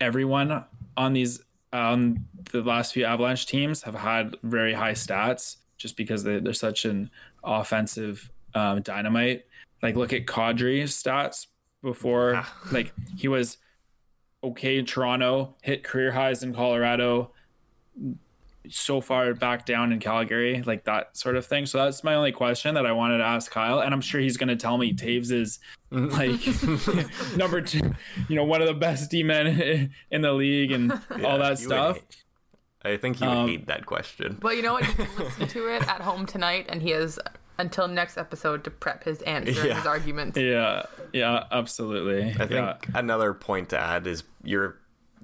everyone 0.00 0.64
on 0.96 1.12
these 1.12 1.40
on 1.72 2.24
the 2.52 2.62
last 2.62 2.92
few 2.92 3.04
Avalanche 3.04 3.46
teams 3.46 3.82
have 3.82 3.94
had 3.94 4.36
very 4.42 4.72
high 4.74 4.92
stats 4.92 5.56
just 5.76 5.96
because 5.96 6.22
they, 6.22 6.38
they're 6.38 6.52
such 6.52 6.84
an 6.84 7.10
offensive 7.42 8.30
um, 8.54 8.80
dynamite. 8.82 9.44
Like 9.82 9.96
look 9.96 10.12
at 10.12 10.26
Kadri's 10.26 11.02
stats 11.02 11.46
before, 11.82 12.44
like 12.70 12.92
he 13.16 13.28
was 13.28 13.58
okay 14.42 14.78
in 14.78 14.86
Toronto, 14.86 15.56
hit 15.62 15.82
career 15.82 16.12
highs 16.12 16.42
in 16.42 16.54
Colorado, 16.54 17.32
so 18.68 19.00
far 19.00 19.34
back 19.34 19.66
down 19.66 19.92
in 19.92 19.98
Calgary, 20.00 20.62
like 20.64 20.84
that 20.84 21.16
sort 21.16 21.36
of 21.36 21.44
thing. 21.46 21.66
So 21.66 21.78
that's 21.78 22.02
my 22.04 22.14
only 22.14 22.32
question 22.32 22.74
that 22.74 22.86
I 22.86 22.92
wanted 22.92 23.18
to 23.18 23.24
ask 23.24 23.50
Kyle, 23.50 23.80
and 23.80 23.92
I'm 23.92 24.00
sure 24.00 24.20
he's 24.20 24.36
going 24.36 24.48
to 24.48 24.56
tell 24.56 24.78
me 24.78 24.92
Toews 24.94 25.30
is 25.32 25.58
like 25.90 26.40
number 27.36 27.60
two, 27.60 27.92
you 28.28 28.36
know, 28.36 28.44
one 28.44 28.60
of 28.62 28.66
the 28.68 28.74
best 28.74 29.10
D 29.10 29.22
men 29.22 29.90
in 30.10 30.22
the 30.22 30.32
league 30.32 30.72
and 30.72 30.92
all 31.24 31.38
that 31.38 31.58
stuff. 31.58 31.96
hate- 31.96 32.16
I 32.86 32.96
think 32.98 33.16
he 33.16 33.26
would 33.26 33.32
Um, 33.36 33.48
hate 33.48 33.66
that 33.68 33.86
question. 33.86 34.36
But 34.40 34.56
you 34.56 34.62
know 34.62 34.74
what? 34.74 34.86
You 34.86 34.92
can 34.92 35.08
listen 35.18 35.48
to 35.48 35.68
it 35.74 35.88
at 35.88 36.02
home 36.02 36.26
tonight, 36.26 36.66
and 36.68 36.82
he 36.82 36.90
has 36.90 37.18
until 37.58 37.88
next 37.88 38.18
episode 38.18 38.62
to 38.64 38.70
prep 38.70 39.04
his 39.04 39.22
answer 39.22 39.58
and 39.60 39.68
Yeah. 39.70 39.74
his 39.76 39.86
arguments. 39.86 40.36
Yeah, 40.38 40.82
yeah, 41.12 41.44
absolutely. 41.50 42.30
I 42.32 42.46
think 42.46 42.50
yeah. 42.50 42.76
another 42.94 43.32
point 43.32 43.70
to 43.70 43.78
add 43.78 44.06
is 44.06 44.24
you're 44.42 44.76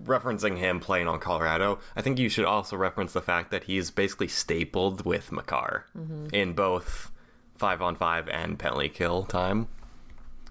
referencing 0.05 0.57
him 0.59 0.81
playing 0.81 1.09
on 1.09 1.19
Colorado. 1.19 1.79
I 1.97 2.03
think 2.03 2.19
you 2.19 2.29
should 2.29 2.45
also 2.45 2.77
reference 2.77 3.13
the 3.13 3.23
fact 3.23 3.51
that 3.51 3.65
he's 3.65 3.91
basically 3.91 4.29
stapled 4.29 5.05
with 5.05 5.33
Makar 5.33 5.87
mm-hmm. 5.97 6.35
in 6.35 6.55
both 6.55 7.11
five 7.57 7.83
on 7.83 7.95
five 7.97 8.29
and 8.29 8.59
penalty 8.59 8.89
kill 8.89 9.25
time. 9.25 9.69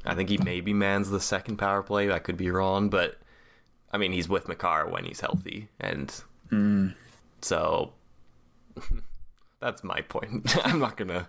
I 0.06 0.16
think 0.16 0.30
he 0.30 0.38
maybe 0.38 0.74
mans 0.74 1.10
the 1.10 1.20
second 1.20 1.58
power 1.58 1.84
play. 1.84 2.12
I 2.12 2.20
could 2.20 2.38
be 2.38 2.50
wrong, 2.52 2.90
but 2.90 3.18
I 3.92 3.98
mean, 3.98 4.12
he's 4.12 4.30
with 4.30 4.48
Makar 4.48 4.88
when 4.90 5.04
he's 5.04 5.20
healthy, 5.20 5.68
and 5.80 6.14
mm. 6.52 6.94
so 7.42 7.94
that's 9.60 9.84
my 9.84 10.02
point. 10.02 10.56
I'm 10.66 10.80
not 10.80 10.96
gonna. 10.96 11.28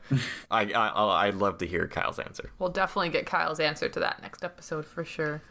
I, 0.51 0.73
I 0.73 1.27
I'd 1.27 1.35
love 1.35 1.59
to 1.59 1.67
hear 1.67 1.89
Kyle's 1.89 2.19
answer. 2.19 2.51
We'll 2.59 2.71
definitely 2.71 3.09
get 3.09 3.27
Kyle's 3.27 3.61
answer 3.61 3.89
to 3.89 4.01
that 4.01 4.23
next 4.23 4.45
episode 4.45 4.87
for 4.87 5.05
sure. 5.05 5.43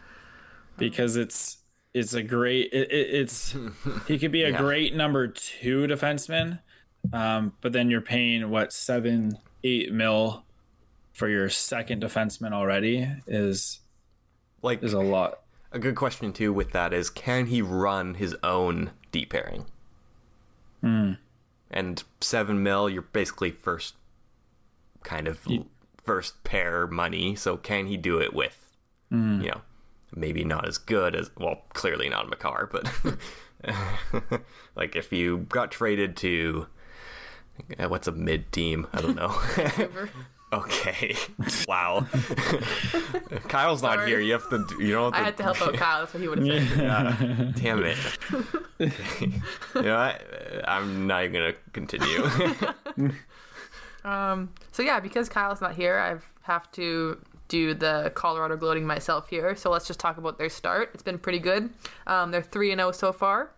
because 0.78 1.18
it's 1.18 1.59
it's 1.94 2.14
a 2.14 2.22
great 2.24 2.70
it, 2.72 2.92
it, 2.92 3.08
it's 3.16 3.56
he 4.08 4.18
could 4.20 4.32
be 4.32 4.44
a 4.44 4.52
Yeah. 4.52 4.58
great 4.58 4.96
number 4.96 5.28
two 5.28 5.88
defenseman 5.88 6.60
um 7.14 7.54
but 7.62 7.74
then 7.74 7.90
you're 7.90 8.02
paying 8.02 8.50
what 8.50 8.72
seven 8.74 9.38
eight 9.64 9.92
mil 9.92 10.44
for 11.14 11.28
your 11.28 11.50
second 11.50 12.02
defenseman 12.04 12.54
already 12.54 13.08
is 13.28 13.80
Like 14.62 14.84
is 14.84 14.94
a 14.94 15.00
lot 15.00 15.40
a 15.72 15.80
good 15.80 15.96
question 15.96 16.34
too 16.34 16.52
with 16.52 16.72
that 16.72 16.94
is, 16.94 17.10
can 17.12 17.46
he 17.46 17.62
run 17.62 18.16
his 18.16 18.36
own 18.42 18.90
deep 19.12 19.30
pairing? 19.32 19.66
And 20.82 22.04
seven 22.22 22.64
mil, 22.64 22.90
you're 22.90 23.04
basically 23.04 23.52
first 23.52 23.94
kind 25.04 25.28
of 25.28 25.48
first 26.04 26.44
pair 26.44 26.88
money. 26.88 27.36
So 27.36 27.56
can 27.58 27.86
he 27.86 27.98
do 27.98 28.18
it 28.20 28.34
with, 28.34 28.66
you 29.12 29.18
know, 29.18 29.62
maybe 30.16 30.44
not 30.44 30.68
as 30.68 30.78
good 30.78 31.16
as 31.16 31.32
well, 31.38 31.62
clearly 31.74 32.10
not 32.10 32.30
Makar, 32.30 32.70
but 32.72 32.90
like 34.76 34.96
if 34.96 35.12
you 35.12 35.40
got 35.50 35.72
traded 35.72 36.16
to 36.18 36.68
uh, 37.78 37.88
what's 37.88 38.08
a 38.08 38.12
mid 38.12 38.52
team? 38.52 38.88
I 38.94 39.02
don't 39.02 39.16
know. 39.16 39.36
Okay, 40.52 41.16
wow. 41.68 42.08
Kyle's 43.50 43.84
not 43.84 44.08
here. 44.08 44.20
You 44.20 44.32
have 44.34 44.50
to. 44.50 44.66
You 44.80 44.94
don't 44.94 45.14
I 45.14 45.18
have 45.18 45.26
had 45.26 45.38
to. 45.38 45.38
to 45.38 45.44
help 45.44 45.62
out 45.62 45.74
Kyle. 45.76 46.00
That's 46.00 46.12
what 46.12 46.22
he 46.22 46.28
would 46.28 46.40
have 46.40 46.70
said. 46.70 47.54
Damn 47.54 47.84
it. 47.84 47.98
you 48.80 49.82
know 49.84 49.96
what? 49.96 50.24
I'm 50.68 51.06
not 51.06 51.26
even 51.26 51.34
gonna 51.34 51.54
continue. 51.72 52.24
Um, 54.04 54.50
so 54.72 54.82
yeah, 54.82 55.00
because 55.00 55.30
Kyle's 55.30 55.62
not 55.62 55.76
here, 55.76 55.98
I 55.98 56.10
have 56.10 56.26
have 56.44 56.72
to 56.72 57.22
do 57.50 57.74
the 57.74 58.12
Colorado 58.16 58.56
gloating 58.56 58.88
myself 58.88 59.30
here. 59.30 59.56
So 59.56 59.70
let's 59.70 59.88
just 59.88 60.00
talk 60.00 60.18
about 60.18 60.38
their 60.38 60.50
start. 60.50 60.92
It's 60.94 61.04
been 61.04 61.20
pretty 61.20 61.40
good. 61.40 61.70
Um, 62.08 62.32
they're 62.32 62.42
three 62.42 62.72
and 62.72 62.80
zero 62.80 62.94
so 62.94 63.12
far. 63.12 63.52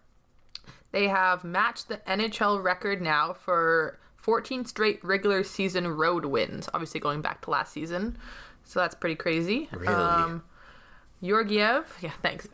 They 0.91 1.07
have 1.07 1.43
matched 1.43 1.87
the 1.87 1.97
NHL 2.07 2.63
record 2.63 3.01
now 3.01 3.33
for 3.33 3.99
14 4.17 4.65
straight 4.65 5.03
regular 5.03 5.43
season 5.43 5.87
road 5.87 6.25
wins. 6.25 6.67
Obviously, 6.73 6.99
going 6.99 7.21
back 7.21 7.41
to 7.41 7.51
last 7.51 7.71
season, 7.71 8.17
so 8.63 8.79
that's 8.79 8.95
pretty 8.95 9.15
crazy. 9.15 9.69
Really? 9.71 9.87
Um, 9.87 10.43
Georgiev, 11.23 11.97
yeah, 12.01 12.13
thanks. 12.21 12.49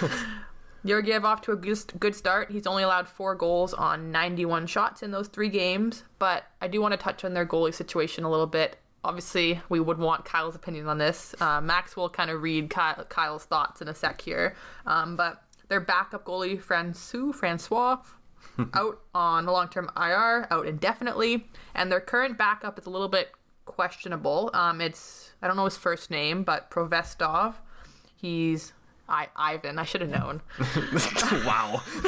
Georgiev 0.84 1.24
off 1.24 1.42
to 1.42 1.52
a 1.52 1.56
good, 1.56 1.78
good 2.00 2.14
start. 2.14 2.50
He's 2.50 2.66
only 2.66 2.82
allowed 2.82 3.08
four 3.08 3.34
goals 3.34 3.72
on 3.72 4.10
91 4.10 4.66
shots 4.66 5.02
in 5.02 5.12
those 5.12 5.28
three 5.28 5.48
games, 5.48 6.02
but 6.18 6.44
I 6.60 6.68
do 6.68 6.80
want 6.80 6.92
to 6.92 6.98
touch 6.98 7.24
on 7.24 7.34
their 7.34 7.46
goalie 7.46 7.74
situation 7.74 8.24
a 8.24 8.30
little 8.30 8.46
bit. 8.46 8.78
Obviously, 9.04 9.60
we 9.68 9.80
would 9.80 9.98
want 9.98 10.24
Kyle's 10.24 10.54
opinion 10.54 10.86
on 10.86 10.98
this. 10.98 11.34
Uh, 11.40 11.60
Max 11.60 11.96
will 11.96 12.08
kind 12.08 12.30
of 12.30 12.40
read 12.40 12.70
Kyle, 12.70 13.04
Kyle's 13.08 13.44
thoughts 13.44 13.82
in 13.82 13.88
a 13.88 13.94
sec 13.94 14.20
here, 14.20 14.54
um, 14.86 15.16
but 15.16 15.42
their 15.68 15.80
backup 15.80 16.24
goalie, 16.24 16.62
Francouz, 16.62 17.34
Francouz 17.34 18.04
out 18.74 19.00
on 19.14 19.46
long-term 19.46 19.90
IR, 19.96 20.46
out 20.50 20.66
indefinitely, 20.66 21.46
and 21.74 21.90
their 21.90 22.00
current 22.00 22.38
backup 22.38 22.78
is 22.78 22.86
a 22.86 22.90
little 22.90 23.08
bit 23.08 23.32
questionable. 23.64 24.50
Um, 24.54 24.80
it's 24.80 25.30
I 25.42 25.48
don't 25.48 25.56
know 25.56 25.64
his 25.64 25.76
first 25.76 26.10
name, 26.10 26.44
but 26.44 26.70
Prosvetov. 26.70 27.54
He's 28.14 28.72
I, 29.08 29.28
Ivan. 29.36 29.78
I 29.78 29.84
should 29.84 30.00
have 30.00 30.10
known. 30.10 30.40
wow. 31.44 31.82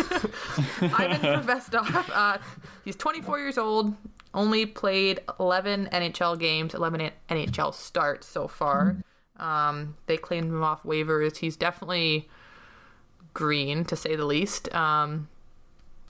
Ivan 0.80 1.20
Prosvetov. 1.20 2.10
Uh, 2.12 2.38
he's 2.84 2.96
24 2.96 3.40
years 3.40 3.58
old. 3.58 3.94
Only 4.34 4.66
played 4.66 5.20
11 5.38 5.88
NHL 5.92 6.38
games, 6.38 6.74
11 6.74 7.10
NHL 7.30 7.72
starts 7.72 8.26
so 8.26 8.48
far. 8.48 8.96
Um, 9.38 9.96
they 10.06 10.16
claimed 10.16 10.48
him 10.48 10.62
off 10.62 10.82
waivers. 10.82 11.36
He's 11.36 11.56
definitely 11.56 12.28
green, 13.32 13.84
to 13.86 13.96
say 13.96 14.16
the 14.16 14.24
least. 14.24 14.72
Um, 14.74 15.28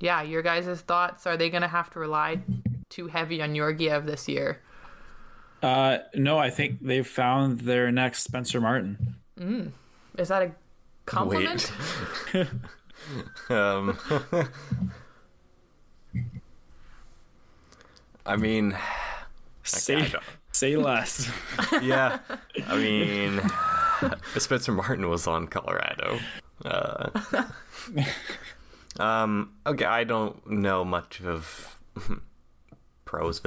yeah, 0.00 0.22
your 0.22 0.42
guys' 0.42 0.80
thoughts? 0.80 1.26
Are 1.26 1.36
they 1.36 1.50
going 1.50 1.62
to 1.62 1.68
have 1.68 1.90
to 1.90 1.98
rely 1.98 2.40
too 2.88 3.08
heavy 3.08 3.42
on 3.42 3.54
Georgiev 3.54 4.06
this 4.06 4.28
year? 4.28 4.60
uh 5.62 5.98
no 6.14 6.36
i 6.36 6.50
think 6.50 6.78
they've 6.82 7.06
found 7.06 7.60
their 7.60 7.90
next 7.90 8.22
spencer 8.22 8.60
martin 8.60 9.14
Is 10.18 10.28
that 10.28 10.42
a 10.42 10.52
compliment? 11.06 11.72
um, 13.50 13.98
I 18.26 18.36
mean, 18.36 18.76
say 19.62 19.96
I 19.96 20.12
say 20.52 20.76
less 20.76 21.30
yeah. 21.82 22.18
I 22.66 22.76
mean, 22.76 23.40
Spencer 24.38 24.72
Martin 24.72 25.08
was 25.08 25.26
on 25.26 25.46
Colorado. 25.46 26.18
Uh, 26.64 27.10
um, 28.98 29.52
okay, 29.66 29.84
I 29.84 30.04
don't 30.04 30.46
know 30.46 30.84
much 30.84 31.20
of 31.22 31.76
pros 33.04 33.40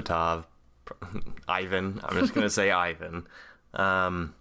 Ivan. 1.48 2.00
I'm 2.04 2.20
just 2.20 2.34
gonna 2.34 2.50
say 2.50 2.72
Ivan. 2.72 3.26
Um, 3.74 4.34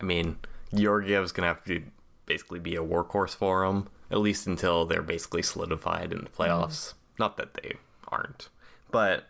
I 0.00 0.04
mean, 0.04 0.38
Georgiev's 0.72 1.32
gonna 1.32 1.48
have 1.48 1.64
to 1.66 1.82
basically 2.26 2.58
be 2.58 2.76
a 2.76 2.82
workhorse 2.82 3.34
for 3.34 3.64
him, 3.64 3.88
at 4.10 4.18
least 4.18 4.46
until 4.46 4.84
they're 4.84 5.02
basically 5.02 5.42
solidified 5.42 6.12
in 6.12 6.18
the 6.18 6.30
playoffs. 6.30 6.94
Not 7.18 7.36
that 7.38 7.54
they 7.54 7.74
aren't, 8.08 8.48
but 8.90 9.24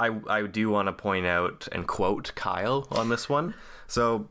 I 0.00 0.10
I 0.28 0.42
do 0.46 0.70
want 0.70 0.86
to 0.86 0.92
point 0.92 1.26
out 1.26 1.68
and 1.72 1.86
quote 1.86 2.32
Kyle 2.34 2.86
on 2.90 3.08
this 3.08 3.28
one. 3.28 3.54
So 3.86 4.28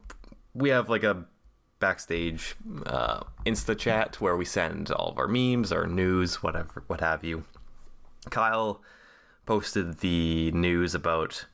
we 0.53 0.69
have 0.69 0.89
like 0.89 1.03
a 1.03 1.25
backstage 1.79 2.55
uh, 2.85 3.21
Insta 3.45 3.77
chat 3.77 4.19
where 4.19 4.35
we 4.35 4.45
send 4.45 4.91
all 4.91 5.09
of 5.11 5.19
our 5.19 5.27
memes, 5.27 5.71
our 5.71 5.85
news, 5.85 6.41
whatever, 6.41 6.83
what 6.87 7.01
have 7.01 7.23
you. 7.23 7.43
Kyle 8.29 8.81
posted 9.45 9.99
the 9.99 10.51
news 10.51 10.95
about 10.95 11.45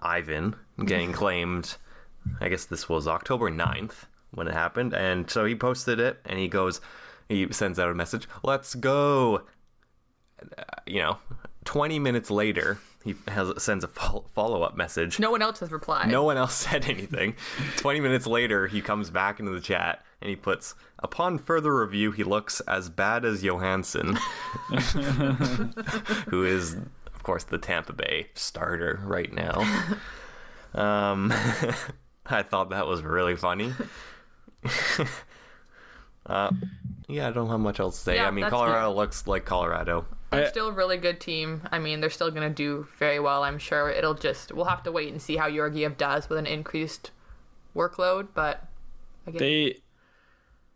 Ivan 0.00 0.56
getting 0.84 1.12
claimed. 1.22 1.76
I 2.40 2.48
guess 2.48 2.64
this 2.64 2.88
was 2.88 3.08
October 3.08 3.50
9th 3.50 4.04
when 4.32 4.48
it 4.48 4.54
happened. 4.54 4.92
And 4.92 5.30
so 5.30 5.44
he 5.44 5.54
posted 5.54 6.00
it 6.00 6.18
and 6.24 6.38
he 6.38 6.48
goes, 6.48 6.80
he 7.28 7.50
sends 7.52 7.78
out 7.78 7.90
a 7.90 7.94
message, 7.94 8.28
let's 8.42 8.74
go. 8.74 9.42
You 10.86 11.02
know, 11.02 11.18
20 11.68 11.98
minutes 11.98 12.30
later, 12.30 12.78
he 13.04 13.14
has 13.28 13.62
sends 13.62 13.84
a 13.84 13.88
follow 13.88 14.62
up 14.62 14.74
message. 14.74 15.20
No 15.20 15.30
one 15.30 15.42
else 15.42 15.60
has 15.60 15.70
replied. 15.70 16.08
No 16.08 16.24
one 16.24 16.38
else 16.38 16.54
said 16.66 16.86
anything. 16.86 17.34
20 17.76 18.00
minutes 18.00 18.26
later, 18.26 18.68
he 18.68 18.80
comes 18.80 19.10
back 19.10 19.38
into 19.38 19.52
the 19.52 19.60
chat 19.60 20.02
and 20.22 20.30
he 20.30 20.34
puts, 20.34 20.74
Upon 21.00 21.36
further 21.36 21.78
review, 21.78 22.10
he 22.10 22.24
looks 22.24 22.60
as 22.60 22.88
bad 22.88 23.26
as 23.26 23.42
Johansson, 23.42 24.16
who 26.30 26.42
is, 26.42 26.72
of 27.14 27.22
course, 27.22 27.44
the 27.44 27.58
Tampa 27.58 27.92
Bay 27.92 28.28
starter 28.32 28.98
right 29.04 29.30
now. 29.30 29.60
Um, 30.72 31.30
I 32.24 32.44
thought 32.44 32.70
that 32.70 32.86
was 32.86 33.02
really 33.02 33.36
funny. 33.36 33.74
uh, 36.24 36.50
yeah, 37.08 37.28
I 37.28 37.30
don't 37.30 37.50
have 37.50 37.60
much 37.60 37.78
else 37.78 37.98
to 37.98 38.04
say. 38.04 38.14
Yeah, 38.16 38.28
I 38.28 38.30
mean, 38.30 38.48
Colorado 38.48 38.94
looks 38.94 39.26
like 39.26 39.44
Colorado. 39.44 40.06
They're 40.30 40.44
I- 40.46 40.48
still 40.50 40.68
a 40.68 40.72
really 40.72 40.96
good 40.98 41.20
team. 41.20 41.62
I 41.72 41.78
mean, 41.78 42.00
they're 42.00 42.10
still 42.10 42.30
going 42.30 42.48
to 42.48 42.54
do 42.54 42.86
very 42.98 43.18
well, 43.20 43.44
I'm 43.44 43.58
sure. 43.58 43.88
It'll 43.90 44.14
just, 44.14 44.52
we'll 44.52 44.66
have 44.66 44.82
to 44.84 44.92
wait 44.92 45.10
and 45.10 45.20
see 45.22 45.36
how 45.36 45.50
Georgiev 45.50 45.96
does 45.96 46.28
with 46.28 46.38
an 46.38 46.46
increased 46.46 47.10
workload, 47.76 48.28
but 48.34 48.64
again, 49.26 49.38
they 49.38 49.76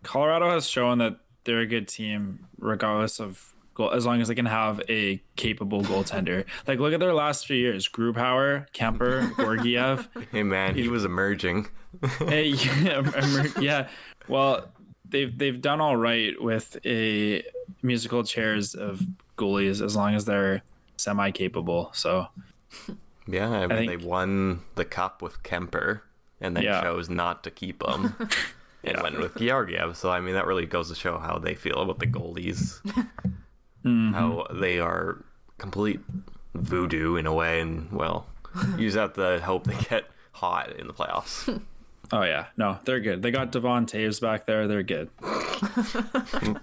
Colorado 0.02 0.50
has 0.50 0.68
shown 0.68 0.98
that 0.98 1.16
they're 1.44 1.60
a 1.60 1.66
good 1.66 1.88
team 1.88 2.46
regardless 2.58 3.20
of 3.20 3.54
goal 3.74 3.90
as 3.92 4.04
long 4.06 4.20
as 4.20 4.28
they 4.28 4.34
can 4.34 4.46
have 4.46 4.80
a 4.88 5.20
capable 5.36 5.82
goaltender. 5.82 6.44
like 6.66 6.78
look 6.78 6.92
at 6.92 7.00
their 7.00 7.14
last 7.14 7.46
few 7.46 7.56
years: 7.56 7.88
Grubauer, 7.88 8.66
Kuemper, 8.72 9.34
Georgiev. 9.42 10.08
Hey, 10.30 10.42
man, 10.42 10.74
he 10.74 10.88
was 10.88 11.04
emerging. 11.04 11.68
hey, 12.18 12.48
yeah, 12.48 12.98
emer- 13.16 13.60
yeah. 13.60 13.88
Well, 14.28 14.68
they've 15.08 15.36
they've 15.36 15.60
done 15.60 15.80
all 15.80 15.96
right 15.96 16.40
with 16.40 16.76
a 16.84 17.42
musical 17.82 18.22
chairs 18.24 18.74
of 18.74 19.02
goalies 19.36 19.84
as 19.84 19.96
long 19.96 20.14
as 20.14 20.24
they're 20.24 20.62
semi 20.96 21.30
capable. 21.30 21.90
So 21.94 22.28
Yeah, 23.26 23.50
I 23.50 23.66
mean, 23.66 23.78
think- 23.88 24.00
they 24.00 24.06
won 24.06 24.60
the 24.74 24.84
cup 24.84 25.22
with 25.22 25.42
Kuemper 25.42 26.00
and 26.40 26.56
then 26.56 26.64
Yeah. 26.64 26.82
chose 26.82 27.08
not 27.08 27.44
to 27.44 27.50
keep 27.50 27.82
him 27.86 28.14
and 28.84 29.02
went 29.02 29.18
with 29.18 29.36
Georgiev. 29.36 29.96
So, 29.96 30.10
I 30.10 30.20
mean, 30.20 30.34
that 30.34 30.46
really 30.46 30.66
goes 30.66 30.88
to 30.88 30.94
show 30.94 31.18
how 31.18 31.38
they 31.38 31.54
feel 31.54 31.80
about 31.82 31.98
the 32.00 32.06
goalies. 32.06 32.80
Mm-hmm. 33.84 34.12
How 34.12 34.46
they 34.52 34.78
are 34.78 35.24
complete 35.58 36.00
voodoo 36.54 37.16
in 37.16 37.26
a 37.26 37.32
way. 37.34 37.60
And, 37.60 37.90
well, 37.92 38.26
you 38.76 38.86
just 38.88 38.96
have 38.96 39.14
to 39.14 39.40
hope 39.40 39.64
they 39.64 39.76
get 39.88 40.04
hot 40.32 40.72
in 40.76 40.86
the 40.86 40.92
playoffs. 40.92 41.60
oh 42.10 42.22
yeah, 42.22 42.46
no, 42.56 42.78
they're 42.84 43.00
good. 43.00 43.22
They 43.22 43.30
got 43.30 43.52
Devon 43.52 43.86
Toews 43.86 44.20
back 44.20 44.46
there. 44.46 44.66
They're 44.66 44.82
good. 44.82 45.10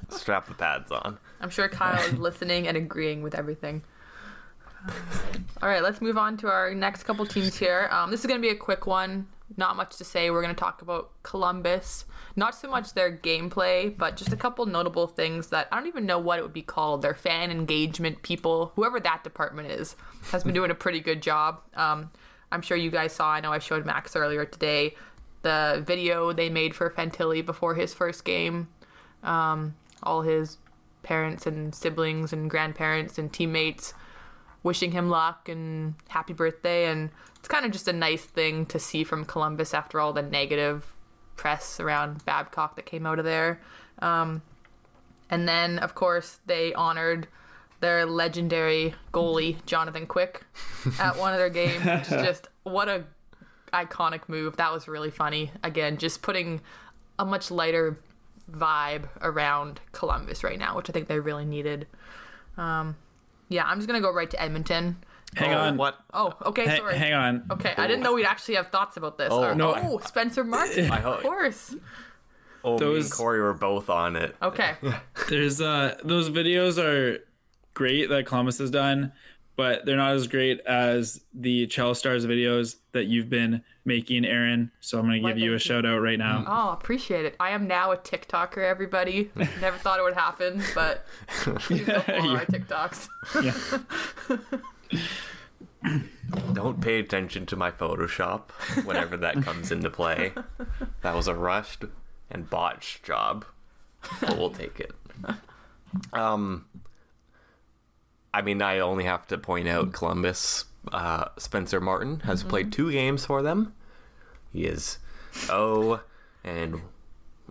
Strap 0.10 0.48
the 0.48 0.56
pads 0.58 0.92
on. 0.92 1.18
I'm 1.40 1.50
sure 1.50 1.70
Kyle 1.70 2.02
is 2.02 2.14
listening 2.18 2.68
and 2.68 2.76
agreeing 2.76 3.22
with 3.22 3.36
everything. 3.36 3.84
All 5.62 5.70
right, 5.70 5.84
let's 5.84 6.02
move 6.02 6.18
on 6.18 6.38
to 6.38 6.48
our 6.48 6.74
next 6.74 7.04
couple 7.04 7.26
teams 7.26 7.58
here. 7.58 7.90
Um, 7.92 8.12
this 8.12 8.22
is 8.22 8.26
going 8.26 8.42
to 8.42 8.46
be 8.46 8.54
a 8.54 8.58
quick 8.58 8.88
one. 8.88 9.28
Not 9.58 9.76
much 9.76 9.98
to 9.98 10.06
say. 10.06 10.30
We're 10.30 10.42
going 10.42 10.56
to 10.56 10.60
talk 10.60 10.82
about 10.82 11.12
Columbus. 11.24 12.06
Not 12.36 12.56
so 12.56 12.70
much 12.70 12.94
their 12.94 13.12
gameplay, 13.12 13.98
but 13.98 14.16
just 14.16 14.32
a 14.32 14.38
couple 14.38 14.66
notable 14.66 15.08
things 15.08 15.48
that 15.48 15.68
I 15.72 15.76
don't 15.76 15.88
even 15.88 16.06
know 16.06 16.20
what 16.20 16.40
it 16.40 16.44
would 16.44 16.54
be 16.54 16.62
called. 16.62 17.02
Their 17.02 17.16
fan 17.16 17.52
engagement 17.52 18.22
people, 18.22 18.72
whoever 18.76 19.00
that 19.00 19.24
department 19.24 19.70
is, 19.70 19.96
has 20.32 20.44
been 20.44 20.54
doing 20.54 20.72
a 20.72 20.76
pretty 20.76 21.00
good 21.00 21.22
job. 21.22 21.60
Um, 21.76 22.12
I'm 22.52 22.62
sure 22.62 22.78
you 22.78 22.92
guys 22.92 23.14
saw, 23.14 23.32
I 23.32 23.42
know 23.42 23.52
I 23.52 23.60
showed 23.60 23.86
Max 23.86 24.16
earlier 24.16 24.46
today, 24.46 24.96
the 25.42 25.84
video 25.86 26.34
they 26.34 26.50
made 26.50 26.76
for 26.76 26.90
Fantilli 26.90 27.46
before 27.46 27.76
his 27.76 27.94
first 27.94 28.26
game. 28.26 28.68
Um, 29.24 29.76
all 30.04 30.22
his 30.22 30.58
parents 31.04 31.46
and 31.46 31.74
siblings 31.74 32.34
and 32.34 32.50
grandparents 32.50 33.18
and 33.18 33.32
teammates 33.32 33.94
wishing 34.64 34.92
him 34.92 35.10
luck 35.10 35.48
and 35.48 35.96
happy 36.10 36.34
birthday 36.34 36.88
and 36.88 37.10
it's 37.38 37.48
kind 37.48 37.66
of 37.66 37.72
just 37.72 37.88
a 37.88 37.94
nice 37.94 38.24
thing 38.24 38.66
to 38.66 38.78
see 38.78 39.04
from 39.04 39.24
Columbus 39.24 39.74
after 39.74 40.00
all 40.00 40.12
the 40.12 40.22
negative 40.22 40.86
press 41.38 41.80
around 41.80 42.24
Babcock 42.26 42.76
that 42.76 42.86
came 42.86 43.06
out 43.06 43.18
of 43.18 43.26
there. 43.26 43.62
Um, 44.00 44.42
and 45.30 45.48
then 45.48 45.80
of 45.80 45.96
course 45.96 46.40
they 46.46 46.74
honored 46.74 47.28
their 47.80 48.06
legendary 48.06 48.94
goalie 49.14 49.64
Jonathan 49.66 50.06
Quick 50.06 50.44
at 51.00 51.18
one 51.18 51.32
of 51.32 51.40
their 51.40 51.50
games, 51.50 51.86
which 51.86 52.02
is 52.02 52.08
just 52.28 52.48
what 52.64 52.90
a 52.90 53.06
iconic 53.72 54.22
move. 54.28 54.58
That 54.58 54.72
was 54.72 54.88
really 54.88 55.12
funny. 55.12 55.52
Again, 55.64 55.98
just 55.98 56.22
putting 56.22 56.62
a 57.18 57.26
much 57.26 57.52
lighter 57.52 58.00
vibe 58.52 59.08
around 59.22 59.80
Columbus 59.92 60.44
right 60.44 60.58
now, 60.58 60.76
which 60.76 60.90
I 60.90 60.94
think 60.94 61.08
they 61.08 61.20
really 61.20 61.46
needed. 61.46 61.88
Um, 62.58 62.96
yeah, 63.48 63.66
I'm 63.66 63.78
just 63.78 63.88
gonna 63.88 64.02
go 64.02 64.12
right 64.14 64.30
to 64.32 64.42
Edmonton. 64.42 64.98
Hang 65.36 65.54
Oh, 65.54 65.58
on. 65.60 65.78
What? 65.78 65.96
Oh, 66.14 66.34
okay, 66.48 66.66
Ha- 66.68 66.78
sorry. 66.78 66.98
hang 66.98 67.14
on. 67.14 67.46
Okay, 67.52 67.74
I 67.78 67.86
didn't 67.86 68.02
know 68.02 68.14
we'd 68.14 68.26
actually 68.26 68.56
have 68.56 68.70
thoughts 68.72 68.98
about 68.98 69.18
this. 69.20 69.30
Oh, 69.32 69.44
Or- 69.50 69.56
no. 69.56 69.76
oh, 69.76 70.00
Spencer 70.06 70.44
Martin, 70.44 70.90
I 70.92 70.98
of 70.98 71.04
hope- 71.04 71.22
course. 71.22 71.76
Oh, 72.64 72.74
me 72.74 72.80
Those- 72.80 73.06
and 73.06 73.14
Corey 73.14 73.40
were 73.40 73.54
both 73.54 73.90
on 73.90 74.16
it. 74.16 74.36
Okay, 74.42 74.74
There's 75.30 75.62
uh 75.62 75.98
those 76.04 76.30
videos 76.30 76.78
are 76.84 77.20
great 77.76 78.10
that 78.10 78.26
Columbus 78.26 78.58
has 78.58 78.72
done, 78.72 79.12
but 79.60 79.86
they're 79.86 79.98
not 79.98 80.14
as 80.14 80.26
great 80.28 80.62
as 80.62 81.20
the 81.34 81.68
Chel 81.68 81.94
Stars 81.94 82.26
videos 82.26 82.78
that 82.94 83.08
you've 83.08 83.30
been 83.30 83.62
making, 83.84 84.24
Erin. 84.24 84.72
So 84.80 84.98
I'm 84.98 85.04
gonna 85.06 85.20
give 85.20 85.38
you 85.38 85.50
a 85.50 85.54
you. 85.56 85.60
shout 85.60 85.86
out 85.86 85.98
right 85.98 86.18
now. 86.18 86.46
oh, 86.48 86.70
appreciate 86.72 87.26
it. 87.26 87.36
I 87.42 87.50
am 87.50 87.68
now 87.68 87.92
a 87.92 87.98
TikToker. 87.98 88.60
Everybody, 88.60 89.32
never 89.36 89.78
thought 89.78 90.00
it 90.00 90.04
would 90.04 90.14
happen, 90.14 90.64
but 90.74 91.06
please 91.28 91.86
go 91.86 92.00
follow 92.00 92.38
our 92.38 92.46
TikToks. 92.46 93.10
Don't 96.54 96.80
pay 96.80 97.00
attention 97.00 97.46
to 97.48 97.58
my 97.58 97.70
Photoshop 97.70 98.52
whenever 98.86 99.18
that 99.18 99.42
comes 99.44 99.74
into 99.74 99.90
play. 99.90 100.32
That 101.02 101.16
was 101.16 101.28
a 101.28 101.36
rushed 101.36 101.84
and 102.32 102.50
botched 102.50 103.04
job, 103.04 103.44
but 104.22 104.38
we'll 104.38 104.52
take 104.52 104.80
it. 104.80 104.94
Um, 106.14 106.64
I 108.34 108.42
mean, 108.42 108.62
I 108.62 108.80
only 108.80 109.06
have 109.06 109.28
to 109.28 109.38
point 109.38 109.68
out 109.68 109.94
Columbus. 109.94 110.66
Uh, 110.92 111.26
Spencer 111.38 111.82
Martin 111.82 112.22
has 112.22 112.44
played 112.44 112.72
two 112.72 112.92
games 112.92 113.26
for 113.26 113.42
them. 113.42 113.74
He 114.54 114.66
is 114.66 114.98
oh 115.50 116.02
and 116.44 116.82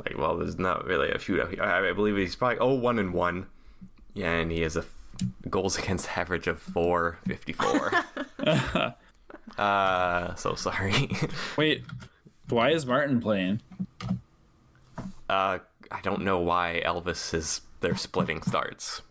like 0.05 0.17
well, 0.17 0.37
there's 0.37 0.59
not 0.59 0.85
really 0.85 1.11
a 1.11 1.19
shootout. 1.19 1.51
here. 1.51 1.63
I, 1.63 1.91
I 1.91 1.93
believe 1.93 2.17
he's 2.17 2.37
probably 2.37 2.59
oh 2.59 2.75
one 2.75 2.99
and 2.99 3.13
one. 3.13 3.47
Yeah, 4.15 4.33
and 4.33 4.51
he 4.51 4.63
has 4.63 4.77
a 4.77 4.81
f- 4.81 4.95
goals 5.51 5.79
against 5.79 6.09
average 6.17 6.47
of 6.47 6.59
four 6.59 7.19
fifty 7.27 7.53
four. 7.53 7.93
uh, 9.59 10.35
so 10.35 10.55
sorry. 10.55 11.11
Wait, 11.57 11.85
why 12.49 12.71
is 12.71 12.87
Martin 12.87 13.21
playing? 13.21 13.61
Uh, 15.29 15.59
I 15.91 16.01
don't 16.03 16.23
know 16.23 16.39
why 16.39 16.83
Elvis 16.85 17.35
is 17.35 17.61
they're 17.81 17.97
splitting 17.97 18.43
starts. 18.43 19.03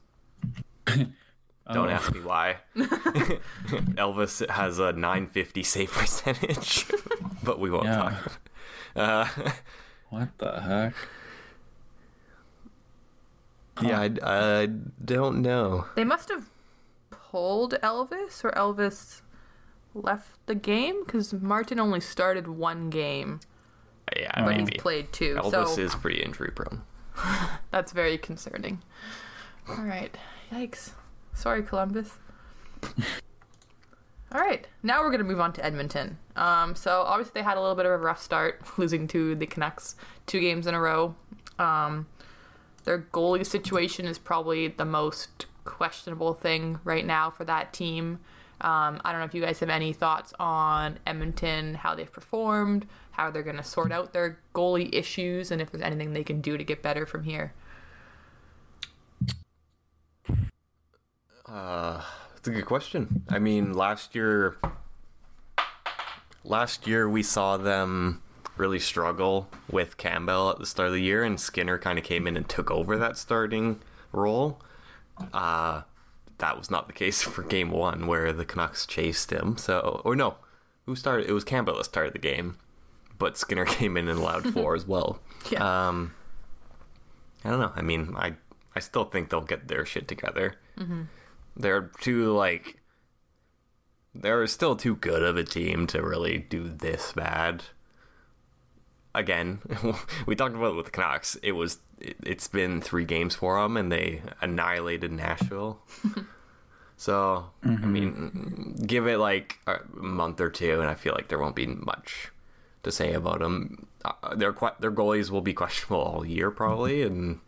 Don't 1.74 1.88
Oh. 1.90 1.92
ask 1.92 2.14
me 2.14 2.22
why. 2.22 2.58
Elvis 2.76 4.48
has 4.50 4.80
a 4.80 4.94
950 4.94 5.64
save 5.64 5.92
percentage, 5.92 6.86
but 7.44 7.60
we 7.60 7.70
won't 7.70 7.86
Yeah. 7.86 7.96
talk. 7.96 8.40
Uh, 8.96 9.28
What 10.10 10.30
the 10.38 10.62
heck? 10.62 10.94
yeah, 13.82 14.00
I, 14.02 14.12
I 14.64 14.66
don't 15.04 15.42
know. 15.42 15.86
They 15.96 16.04
must 16.04 16.30
have 16.30 16.50
pulled 17.10 17.74
Elvis, 17.84 18.44
or 18.44 18.52
Elvis 18.52 19.22
left 19.94 20.30
the 20.46 20.56
game 20.56 21.04
because 21.06 21.34
Martin 21.34 21.80
only 21.80 22.00
started 22.00 22.48
one 22.48 22.90
game, 22.90 23.40
Yeah, 24.16 24.32
but 24.44 24.56
maybe. 24.58 24.72
he's 24.74 24.82
played 24.82 25.12
two. 25.14 25.36
Elvis 25.36 25.76
so 25.76 25.82
is 25.82 25.94
pretty 25.96 26.22
injury 26.22 26.52
prone. 26.56 26.82
that's 27.72 27.92
very 27.92 28.18
concerning. 28.18 28.82
All 29.70 29.84
right, 29.84 30.16
yikes. 30.52 30.92
Sorry, 31.38 31.62
Columbus. 31.62 32.18
All 34.32 34.42
right, 34.42 34.68
now 34.82 35.02
we're 35.02 35.12
gonna 35.12 35.24
move 35.24 35.40
on 35.40 35.54
to 35.54 35.64
Edmonton. 35.64 36.18
Um, 36.36 36.74
so 36.74 37.04
obviously 37.06 37.34
they 37.36 37.44
had 37.44 37.58
a 37.58 37.62
little 37.62 37.76
bit 37.76 37.86
of 37.86 37.92
a 37.92 37.98
rough 37.98 38.20
start, 38.20 38.60
losing 38.80 39.08
to 39.10 39.36
the 39.36 39.46
Canucks 39.46 39.96
two 40.26 40.40
games 40.40 40.66
in 40.66 40.74
a 40.74 40.82
row. 40.82 41.14
Um, 41.60 42.08
their 42.86 43.06
goalie 43.14 43.46
situation 43.46 44.08
is 44.08 44.18
probably 44.18 44.68
the 44.68 44.84
most 44.84 45.46
questionable 45.64 46.34
thing 46.34 46.80
right 46.84 47.06
now 47.06 47.30
for 47.30 47.46
that 47.46 47.72
team. 47.72 48.20
Um, 48.62 49.00
I 49.06 49.12
don't 49.12 49.20
know 49.20 49.28
if 49.28 49.36
you 49.36 49.42
guys 49.42 49.60
have 49.60 49.70
any 49.70 49.94
thoughts 49.94 50.34
on 50.40 50.98
Edmonton, 51.06 51.76
how 51.76 51.94
they've 51.94 52.12
performed, 52.12 52.88
how 53.12 53.30
they're 53.30 53.44
going 53.44 53.58
to 53.58 53.64
sort 53.64 53.92
out 53.92 54.12
their 54.12 54.40
goalie 54.56 54.90
issues, 54.92 55.52
and 55.52 55.62
if 55.62 55.70
there's 55.70 55.84
anything 55.84 56.14
they 56.14 56.24
can 56.24 56.42
do 56.42 56.58
to 56.58 56.64
get 56.64 56.82
better 56.82 57.06
from 57.06 57.24
here. 57.24 57.54
Uh, 61.58 62.02
that's 62.36 62.48
a 62.48 62.52
good 62.52 62.68
question. 62.68 63.24
I 63.30 63.40
mean, 63.40 63.74
last 63.74 64.14
year, 64.14 64.58
last 66.44 66.86
year 66.86 67.10
we 67.10 67.24
saw 67.24 67.58
them 67.58 68.22
really 68.58 68.78
struggle 68.78 69.50
with 69.68 69.98
Campbell 69.98 70.52
at 70.52 70.60
the 70.60 70.68
start 70.68 70.90
of 70.90 70.94
the 70.94 71.02
year, 71.02 71.24
and 71.24 71.40
Skinner 71.40 71.80
kind 71.80 71.98
of 71.98 72.06
came 72.06 72.28
in 72.28 72.38
and 72.38 72.48
took 72.48 72.70
over 72.70 72.96
that 72.98 73.18
starting 73.18 73.80
role. 74.12 74.62
Uh, 75.34 75.82
that 76.38 76.56
was 76.60 76.70
not 76.70 76.86
the 76.86 76.94
case 76.94 77.24
for 77.24 77.42
Game 77.42 77.72
One, 77.72 78.06
where 78.06 78.32
the 78.32 78.46
Canucks 78.46 78.86
chased 78.86 79.32
him. 79.32 79.58
So, 79.58 80.02
or 80.06 80.16
no, 80.16 80.36
who 80.86 80.96
started? 80.96 81.28
It 81.28 81.34
was 81.34 81.44
Campbell 81.44 81.78
that 81.78 81.86
started 81.86 82.14
the 82.14 82.20
game, 82.20 82.60
but 83.18 83.36
Skinner 83.36 83.66
came 83.80 83.98
in 83.98 84.08
and 84.08 84.20
allowed 84.20 84.54
four 84.54 84.76
as 84.76 84.86
well. 84.88 85.20
Yeah. 85.50 85.88
Um, 85.88 86.14
I 87.46 87.52
don't 87.52 87.62
know. 87.62 87.72
I 87.74 87.82
mean, 87.82 88.16
I 88.18 88.34
I 88.76 88.80
still 88.80 89.06
think 89.06 89.30
they'll 89.30 89.40
get 89.40 89.70
their 89.70 89.86
shit 89.86 90.08
together. 90.08 90.56
They're 91.58 91.92
too 92.02 92.32
like 92.34 92.80
they're 94.14 94.48
still 94.48 94.76
too 94.76 94.96
good 94.96 95.24
of 95.24 95.38
a 95.38 95.44
team 95.44 95.88
to 95.88 96.02
really 96.02 96.38
do 96.38 96.70
this 96.70 97.12
bad. 97.14 97.64
Again, 99.14 99.60
we 100.26 100.36
talked 100.36 100.56
about 100.56 100.74
it 100.74 100.76
with 100.76 100.86
the 100.86 100.92
Canucks. 100.92 101.36
It 101.42 101.54
was 101.54 101.80
it, 102.00 102.18
it's 102.24 102.48
been 102.48 102.82
three 102.82 103.06
games 103.06 103.36
for 103.36 103.60
them, 103.60 103.78
and 103.78 103.92
they 103.92 104.22
annihilated 104.42 105.12
Nashville. 105.12 105.80
so 106.98 107.50
I 107.64 107.68
mean, 107.68 108.76
give 108.86 109.08
it 109.08 109.18
like 109.18 109.60
a 109.66 109.80
month 109.94 110.40
or 110.40 110.50
two, 110.50 110.80
and 110.80 110.90
I 110.90 110.96
feel 110.96 111.14
like 111.14 111.28
there 111.28 111.40
won't 111.40 111.56
be 111.56 111.68
much 111.68 112.32
to 112.84 112.92
say 112.92 113.14
about 113.14 113.40
them. 113.40 113.88
Uh, 114.06 114.36
their 114.36 114.56
their 114.80 114.92
goalies 114.92 115.30
will 115.30 115.42
be 115.42 115.54
questionable 115.62 116.02
all 116.02 116.26
year 116.26 116.52
probably, 116.52 117.02
and 117.04 117.40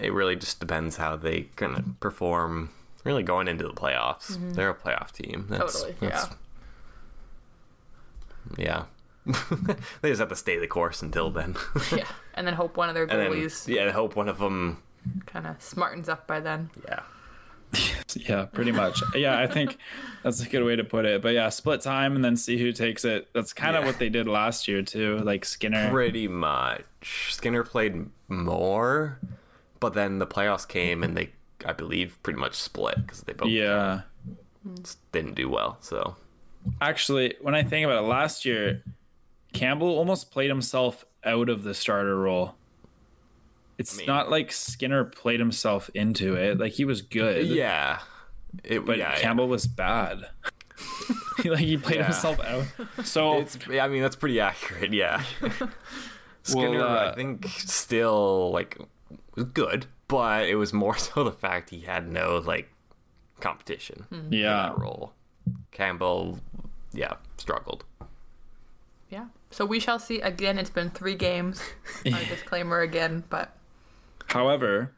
it 0.00 0.12
really 0.12 0.36
just 0.36 0.60
depends 0.60 0.96
how 0.96 1.16
they 1.16 1.42
kind 1.56 1.76
of 1.76 2.00
perform. 2.00 2.70
Really 3.04 3.22
going 3.22 3.48
into 3.48 3.64
the 3.66 3.72
playoffs, 3.74 4.32
mm-hmm. 4.32 4.52
they're 4.52 4.70
a 4.70 4.74
playoff 4.74 5.12
team. 5.12 5.46
That's, 5.48 5.82
Totally, 5.82 5.96
that's- 6.00 6.30
yeah. 8.56 8.84
they 10.00 10.08
just 10.08 10.20
have 10.20 10.30
to 10.30 10.36
stay 10.36 10.58
the 10.58 10.66
course 10.66 11.02
until 11.02 11.30
then, 11.30 11.54
yeah. 11.94 12.06
And 12.34 12.46
then 12.46 12.54
hope 12.54 12.76
one 12.76 12.88
of 12.88 12.94
their 12.94 13.04
and 13.04 13.10
then 13.32 13.50
yeah, 13.66 13.90
hope 13.90 14.16
one 14.16 14.28
of 14.28 14.38
them. 14.38 14.82
kind 15.26 15.46
of 15.46 15.58
smartens 15.58 16.08
up 16.08 16.26
by 16.26 16.40
then. 16.40 16.70
Yeah, 16.86 17.00
Yeah, 18.16 18.46
pretty 18.46 18.72
much. 18.72 19.02
yeah, 19.14 19.38
I 19.38 19.46
think 19.46 19.76
that's 20.22 20.40
a 20.42 20.48
good 20.48 20.64
way 20.64 20.76
to 20.76 20.84
put 20.84 21.04
it. 21.04 21.20
But 21.20 21.34
yeah, 21.34 21.50
split 21.50 21.82
time 21.82 22.16
and 22.16 22.24
then 22.24 22.36
see 22.36 22.56
who 22.58 22.72
takes 22.72 23.04
it. 23.04 23.28
That's 23.34 23.52
kind 23.52 23.76
of 23.76 23.82
Yeah. 23.82 23.88
what 23.90 23.98
they 23.98 24.08
did 24.08 24.26
last 24.26 24.66
year 24.66 24.80
too. 24.82 25.18
Like 25.18 25.44
Skinner. 25.44 25.90
pretty 25.90 26.26
much. 26.26 27.34
Skinner 27.34 27.64
played 27.64 28.06
more, 28.28 29.18
but 29.78 29.92
then 29.92 30.18
the 30.20 30.26
playoffs 30.26 30.66
came 30.66 31.02
and 31.04 31.14
they, 31.16 31.30
I 31.64 31.72
believe, 31.72 32.18
pretty 32.22 32.38
much 32.38 32.54
split 32.54 32.96
because 32.96 33.22
they 33.22 33.32
both 33.32 33.48
Yeah. 33.48 34.02
didn't 35.12 35.34
do 35.34 35.48
well. 35.48 35.78
So 35.80 36.16
Actually, 36.80 37.34
when 37.40 37.54
I 37.54 37.62
think 37.62 37.84
about 37.86 38.02
it, 38.04 38.06
last 38.06 38.44
year 38.44 38.82
Campbell 39.52 39.88
almost 39.88 40.30
played 40.30 40.48
himself 40.50 41.04
out 41.24 41.48
of 41.48 41.62
the 41.64 41.74
starter 41.74 42.16
role. 42.18 42.54
It's 43.78 43.96
mean- 43.96 44.06
not 44.06 44.30
like 44.30 44.52
Skinner 44.52 45.04
played 45.04 45.40
himself 45.40 45.88
into 45.94 46.34
it. 46.34 46.58
Like 46.58 46.72
he 46.72 46.84
was 46.84 47.00
good, 47.02 47.46
Yeah. 47.46 48.00
It, 48.64 48.84
but 48.84 48.98
yeah, 48.98 49.10
yeah. 49.12 49.20
Campbell 49.20 49.48
was 49.48 49.66
bad. 49.66 50.28
like 51.44 51.58
he 51.60 51.76
played 51.76 51.96
Yeah. 51.96 52.04
himself 52.04 52.40
out. 52.40 52.64
So 53.06 53.38
It's. 53.38 53.56
I 53.68 53.88
mean, 53.88 54.02
that's 54.02 54.16
pretty 54.16 54.40
accurate. 54.40 54.92
Yeah. 54.92 55.22
Skinner, 56.42 56.80
uh, 56.82 57.10
I 57.10 57.14
think, 57.14 57.46
still 57.46 58.50
like 58.52 58.78
was 59.34 59.44
good, 59.44 59.86
but 60.08 60.48
it 60.48 60.56
was 60.56 60.72
more 60.72 60.96
so 60.98 61.24
the 61.24 61.32
fact 61.32 61.70
he 61.70 61.80
had 61.80 62.10
no 62.10 62.38
like 62.38 62.68
competition 63.40 64.06
in 64.10 64.32
yeah, 64.32 64.68
that 64.68 64.78
role. 64.78 65.12
Campbell, 65.70 66.40
yeah, 66.92 67.14
struggled. 67.36 67.84
Yeah. 69.10 69.26
So 69.50 69.64
we 69.64 69.80
shall 69.80 69.98
see. 69.98 70.20
Again, 70.20 70.58
it's 70.58 70.68
been 70.68 70.90
three 70.90 71.14
games. 71.14 71.62
A 72.04 72.10
disclaimer 72.10 72.80
again, 72.80 73.24
but 73.30 73.54
However, 74.28 74.92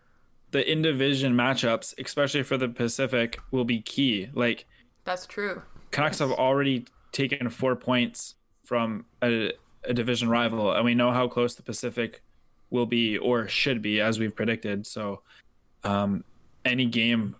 the 0.50 0.70
in 0.70 0.82
division 0.82 1.34
matchups, 1.34 1.94
especially 2.02 2.42
for 2.42 2.56
the 2.56 2.68
Pacific, 2.68 3.40
will 3.50 3.64
be 3.64 3.80
key. 3.80 4.28
Like 4.34 4.66
that's 5.04 5.26
true. 5.26 5.62
Canucks 5.90 6.18
have 6.18 6.32
already 6.32 6.86
taken 7.12 7.48
four 7.48 7.74
points 7.76 8.34
from 8.64 9.06
a, 9.22 9.52
a 9.84 9.94
division 9.94 10.28
rival, 10.28 10.72
and 10.72 10.84
we 10.84 10.94
know 10.94 11.12
how 11.12 11.28
close 11.28 11.54
the 11.54 11.62
Pacific 11.62 12.22
will 12.70 12.86
be 12.86 13.18
or 13.18 13.48
should 13.48 13.82
be, 13.82 14.00
as 14.00 14.18
we've 14.18 14.34
predicted. 14.34 14.86
So, 14.86 15.22
um, 15.84 16.24
any 16.64 16.86
game 16.86 17.36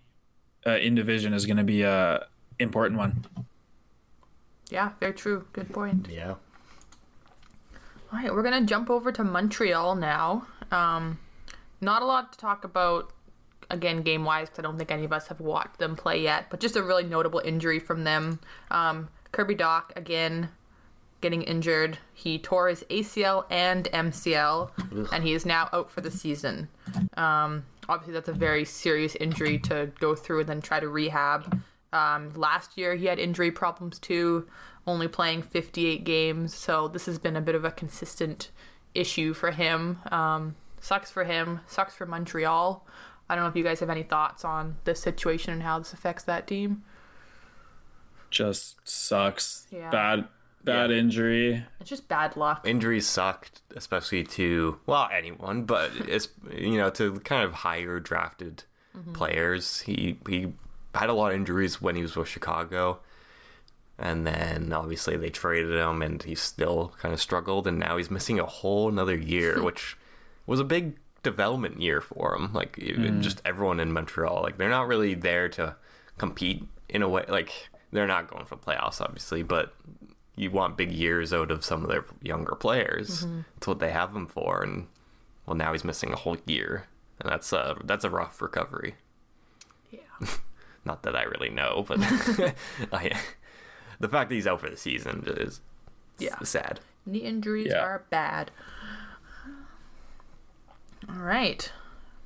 uh, 0.65 0.77
in 0.77 0.95
division 0.95 1.33
is 1.33 1.45
going 1.45 1.57
to 1.57 1.63
be 1.63 1.83
a 1.83 2.27
important 2.59 2.99
one. 2.99 3.25
Yeah, 4.69 4.91
very 4.99 5.13
true. 5.13 5.45
Good 5.53 5.71
point. 5.73 6.07
Yeah. 6.09 6.35
All 8.13 8.19
right, 8.19 8.33
we're 8.33 8.43
gonna 8.43 8.65
jump 8.65 8.89
over 8.89 9.11
to 9.11 9.23
Montreal 9.23 9.95
now. 9.95 10.45
Um, 10.71 11.19
not 11.79 12.01
a 12.01 12.05
lot 12.05 12.33
to 12.33 12.39
talk 12.39 12.63
about, 12.65 13.13
again, 13.69 14.01
game 14.01 14.25
wise, 14.25 14.49
because 14.49 14.59
I 14.59 14.61
don't 14.63 14.77
think 14.77 14.91
any 14.91 15.05
of 15.05 15.13
us 15.13 15.27
have 15.27 15.39
watched 15.39 15.77
them 15.77 15.95
play 15.95 16.21
yet. 16.21 16.47
But 16.49 16.59
just 16.59 16.75
a 16.75 16.83
really 16.83 17.03
notable 17.03 17.39
injury 17.39 17.79
from 17.79 18.03
them. 18.03 18.39
Um, 18.69 19.09
Kirby 19.31 19.55
Dach 19.55 19.95
again 19.95 20.49
getting 21.21 21.43
injured. 21.43 21.97
He 22.13 22.39
tore 22.39 22.67
his 22.67 22.83
ACL 22.89 23.45
and 23.49 23.85
MCL, 23.85 25.09
and 25.13 25.23
he 25.23 25.33
is 25.33 25.45
now 25.45 25.69
out 25.71 25.89
for 25.89 26.01
the 26.01 26.11
season. 26.11 26.67
Um, 27.15 27.65
obviously, 27.87 28.13
that's 28.13 28.29
a 28.29 28.33
very 28.33 28.65
serious 28.65 29.15
injury 29.15 29.59
to 29.59 29.91
go 29.99 30.15
through 30.15 30.41
and 30.41 30.49
then 30.49 30.61
try 30.61 30.79
to 30.79 30.89
rehab. 30.89 31.61
Um, 31.93 32.33
last 32.35 32.77
year, 32.77 32.95
he 32.95 33.05
had 33.05 33.19
injury 33.19 33.51
problems 33.51 33.99
too, 33.99 34.47
only 34.87 35.07
playing 35.07 35.43
58 35.43 36.03
games. 36.03 36.55
So 36.55 36.87
this 36.87 37.05
has 37.05 37.19
been 37.19 37.35
a 37.35 37.41
bit 37.41 37.55
of 37.55 37.65
a 37.65 37.71
consistent 37.71 38.49
issue 38.95 39.33
for 39.33 39.51
him. 39.51 39.99
Um, 40.11 40.55
sucks 40.79 41.11
for 41.11 41.23
him. 41.23 41.59
Sucks 41.67 41.95
for 41.95 42.05
Montreal. 42.05 42.85
I 43.29 43.35
don't 43.35 43.43
know 43.43 43.49
if 43.49 43.55
you 43.55 43.63
guys 43.63 43.79
have 43.79 43.89
any 43.89 44.03
thoughts 44.03 44.43
on 44.43 44.77
this 44.83 44.99
situation 44.99 45.53
and 45.53 45.63
how 45.63 45.79
this 45.79 45.93
affects 45.93 46.23
that 46.23 46.47
team. 46.47 46.83
Just 48.29 48.85
sucks. 48.87 49.67
Yeah. 49.71 49.89
Bad, 49.89 50.27
bad 50.63 50.91
injury. 50.91 51.63
It's 51.79 51.89
just 51.89 52.07
bad 52.07 52.35
luck. 52.37 52.67
Injuries 52.67 53.07
sucked, 53.07 53.61
especially 53.75 54.23
to 54.23 54.79
well 54.85 55.09
anyone, 55.11 55.63
but 55.63 55.91
it's 56.07 56.29
you 56.51 56.77
know 56.77 56.89
to 56.91 57.19
kind 57.21 57.43
of 57.43 57.53
higher 57.53 57.99
drafted 57.99 58.63
mm-hmm. 58.95 59.13
players. 59.13 59.81
He 59.81 60.17
he 60.27 60.53
had 60.95 61.09
a 61.09 61.13
lot 61.13 61.31
of 61.31 61.35
injuries 61.35 61.81
when 61.81 61.95
he 61.95 62.01
was 62.01 62.15
with 62.15 62.27
Chicago, 62.27 62.99
and 63.97 64.25
then 64.25 64.73
obviously 64.73 65.17
they 65.17 65.29
traded 65.29 65.75
him, 65.75 66.01
and 66.01 66.21
he 66.21 66.35
still 66.35 66.93
kind 66.99 67.13
of 67.13 67.21
struggled, 67.21 67.67
and 67.67 67.79
now 67.79 67.97
he's 67.97 68.11
missing 68.11 68.39
a 68.39 68.45
whole 68.45 68.89
another 68.89 69.15
year, 69.15 69.61
which 69.63 69.97
was 70.45 70.59
a 70.59 70.65
big 70.65 70.97
development 71.23 71.81
year 71.81 72.01
for 72.01 72.35
him. 72.35 72.53
Like 72.53 72.77
even 72.79 73.19
mm. 73.19 73.21
just 73.21 73.41
everyone 73.45 73.79
in 73.79 73.91
Montreal, 73.93 74.41
like 74.41 74.57
they're 74.57 74.69
not 74.69 74.87
really 74.87 75.13
there 75.13 75.49
to 75.49 75.75
compete 76.17 76.63
in 76.89 77.01
a 77.01 77.09
way. 77.09 77.25
Like 77.27 77.51
they're 77.91 78.07
not 78.07 78.29
going 78.29 78.45
for 78.45 78.55
playoffs, 78.55 79.01
obviously, 79.01 79.43
but 79.43 79.73
you 80.35 80.49
want 80.51 80.77
big 80.77 80.91
years 80.91 81.33
out 81.33 81.51
of 81.51 81.63
some 81.65 81.83
of 81.83 81.89
their 81.89 82.05
younger 82.21 82.55
players. 82.55 83.25
Mm-hmm. 83.25 83.41
That's 83.55 83.67
what 83.67 83.79
they 83.79 83.91
have 83.91 84.15
him 84.15 84.27
for, 84.27 84.63
and 84.63 84.87
well, 85.45 85.55
now 85.55 85.71
he's 85.73 85.83
missing 85.83 86.11
a 86.13 86.15
whole 86.15 86.37
year, 86.45 86.85
and 87.19 87.29
that's 87.29 87.51
a 87.53 87.75
that's 87.83 88.05
a 88.05 88.09
rough 88.09 88.41
recovery. 88.41 88.95
Yeah. 89.91 89.99
Not 90.85 91.03
that 91.03 91.15
I 91.15 91.23
really 91.23 91.49
know, 91.49 91.85
but 91.87 91.99
I, 92.91 93.11
the 93.99 94.09
fact 94.09 94.29
that 94.29 94.35
he's 94.35 94.47
out 94.47 94.61
for 94.61 94.69
the 94.69 94.77
season 94.77 95.23
is 95.27 95.61
Yeah. 96.17 96.39
sad. 96.43 96.79
Knee 97.05 97.19
injuries 97.19 97.67
Yeah. 97.69 97.79
are 97.81 98.03
bad. 98.09 98.51
All 101.09 101.15
right. 101.15 101.71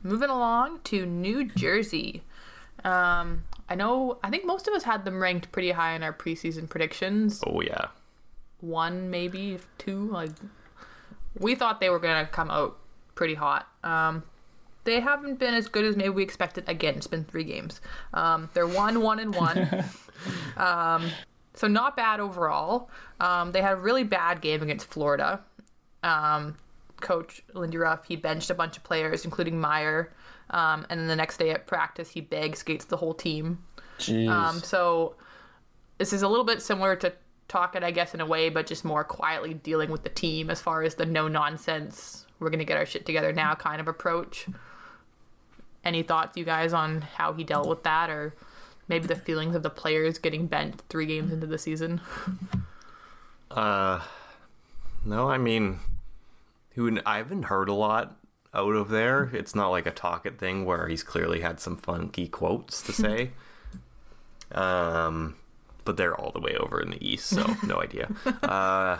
Moving 0.03 0.29
along 0.29 0.81
to 0.85 1.05
New 1.05 1.45
Jersey. 1.45 2.21
Um, 2.85 3.43
I 3.67 3.75
know, 3.75 4.19
I 4.23 4.29
think 4.29 4.45
most 4.45 4.67
of 4.67 4.73
us 4.73 4.83
had 4.83 5.05
them 5.05 5.21
ranked 5.21 5.51
pretty 5.51 5.71
high 5.71 5.95
in 5.95 6.03
our 6.03 6.13
preseason 6.13 6.69
predictions. 6.69 7.43
Oh 7.45 7.61
yeah, 7.61 7.87
One, 8.61 9.09
maybe 9.09 9.57
two. 9.79 10.07
Like, 10.09 10.29
we 11.37 11.55
thought 11.55 11.81
they 11.81 11.89
were 11.89 11.99
going 11.99 12.23
to 12.23 12.31
come 12.31 12.51
out 12.51 12.77
pretty 13.15 13.33
hot. 13.33 13.67
Um, 13.83 14.23
they 14.83 14.99
haven't 14.99 15.39
been 15.39 15.55
as 15.55 15.67
good 15.67 15.83
as 15.83 15.95
maybe 15.95 16.09
we 16.09 16.23
expected. 16.23 16.63
Again, 16.67 16.95
it's 16.95 17.07
been 17.07 17.25
three 17.25 17.43
games. 17.43 17.81
Um, 18.13 18.49
they're 18.53 18.67
one, 18.67 19.01
one, 19.01 19.17
and 19.17 19.35
one. 19.35 19.83
um, 20.57 21.09
so 21.55 21.67
not 21.67 21.97
bad 21.97 22.19
overall. 22.19 22.91
Um, 23.19 23.51
they 23.51 23.63
had 23.63 23.73
a 23.73 23.77
really 23.77 24.03
bad 24.03 24.41
game 24.41 24.61
against 24.61 24.85
Florida. 24.85 25.41
Um, 26.03 26.57
Coach 27.01 27.41
Lindy 27.53 27.77
Ruff 27.77 28.05
he 28.05 28.15
benched 28.15 28.51
a 28.51 28.53
bunch 28.53 28.77
of 28.77 28.83
players, 28.83 29.25
including 29.25 29.59
Meier. 29.59 30.13
Um, 30.49 30.85
and 30.89 30.99
then 30.99 31.07
the 31.07 31.15
next 31.15 31.37
day 31.37 31.51
at 31.51 31.67
practice, 31.67 32.11
he 32.11 32.21
bag 32.21 32.55
skates 32.55 32.85
the 32.85 32.97
whole 32.97 33.13
team. 33.13 33.59
Jeez. 33.99 34.29
Um, 34.29 34.59
so 34.59 35.15
this 35.97 36.13
is 36.13 36.21
a 36.21 36.27
little 36.27 36.45
bit 36.45 36.61
similar 36.61 36.95
to 36.97 37.13
Tocchet, 37.47 37.83
I 37.83 37.91
guess, 37.91 38.13
in 38.13 38.21
a 38.21 38.25
way, 38.25 38.49
but 38.49 38.67
just 38.67 38.83
more 38.83 39.03
quietly 39.03 39.53
dealing 39.53 39.91
with 39.91 40.03
the 40.03 40.09
team 40.09 40.49
as 40.49 40.61
far 40.61 40.83
as 40.83 40.95
the 40.95 41.05
no 41.05 41.27
nonsense, 41.27 42.25
we're 42.39 42.49
going 42.49 42.59
to 42.59 42.65
get 42.65 42.77
our 42.77 42.85
shit 42.85 43.05
together 43.05 43.31
now 43.31 43.55
kind 43.55 43.79
of 43.79 43.87
approach. 43.87 44.47
Any 45.83 46.03
thoughts, 46.03 46.35
you 46.35 46.43
guys, 46.43 46.73
on 46.73 47.01
how 47.01 47.33
he 47.33 47.43
dealt 47.43 47.67
with 47.67 47.83
that, 47.83 48.09
or 48.09 48.33
maybe 48.87 49.07
the 49.07 49.15
feelings 49.15 49.55
of 49.55 49.63
the 49.63 49.69
players 49.69 50.17
getting 50.17 50.47
bent 50.47 50.81
three 50.89 51.05
games 51.05 51.31
into 51.31 51.47
the 51.47 51.57
season? 51.57 52.01
Uh, 53.51 54.01
no, 55.05 55.29
I 55.29 55.37
mean, 55.37 55.79
who 56.71 56.99
I 57.05 57.17
haven't 57.17 57.43
heard 57.43 57.69
a 57.69 57.73
lot 57.73 58.17
out 58.55 58.75
of 58.75 58.89
there. 58.89 59.29
It's 59.33 59.53
not 59.53 59.69
like 59.69 59.85
a 59.85 59.91
Tocchet 59.91 60.39
thing 60.39 60.65
where 60.65 60.87
he's 60.87 61.03
clearly 61.03 61.41
had 61.41 61.59
some 61.59 61.77
funky 61.77 62.27
quotes 62.27 62.81
to 62.83 62.93
say. 62.93 63.31
um, 64.51 65.35
but 65.83 65.97
they're 65.97 66.15
all 66.15 66.31
the 66.31 66.39
way 66.39 66.55
over 66.55 66.81
in 66.81 66.89
the 66.89 67.07
east, 67.07 67.27
so 67.27 67.45
no 67.67 67.81
idea. 67.81 68.09
Uh, 68.41 68.97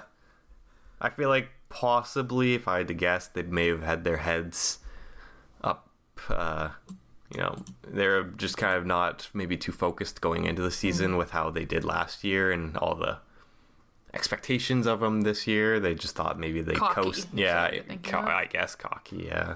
I 1.02 1.10
feel 1.10 1.30
like 1.30 1.50
possibly, 1.70 2.54
if 2.54 2.68
I 2.68 2.80
had 2.80 2.88
to 2.90 2.94
guess, 2.94 3.28
they 3.28 3.44
may 3.44 3.68
have 3.68 3.84
had 3.84 4.04
their 4.04 4.18
heads 4.18 4.80
up. 5.64 5.90
Uh, 6.30 6.70
you 7.32 7.40
know, 7.40 7.58
they're 7.88 8.24
just 8.24 8.58
kind 8.58 8.78
of 8.78 8.86
not 8.86 9.30
maybe 9.34 9.58
too 9.58 9.72
focused 9.72 10.22
going 10.22 10.46
into 10.46 10.62
the 10.62 10.72
season 10.72 11.18
with 11.18 11.32
how 11.32 11.50
they 11.50 11.66
did 11.66 11.84
last 11.84 12.24
year 12.24 12.52
and 12.52 12.78
all 12.78 12.96
the 12.96 13.18
expectations 14.16 14.88
of 14.88 15.00
them 15.02 15.22
this 15.22 15.46
year. 15.46 15.80
They 15.80 15.94
just 15.96 16.16
thought 16.16 16.40
maybe 16.40 16.62
they 16.62 16.74
Cocky 16.74 16.94
coast. 17.02 17.28
Yeah, 17.34 17.64
what 17.66 17.74
you're 17.74 17.84
thinking 17.84 18.12
co- 18.12 18.20
I 18.20 18.46
guess 18.46 18.76
cocky. 18.76 19.26
Yeah. 19.28 19.56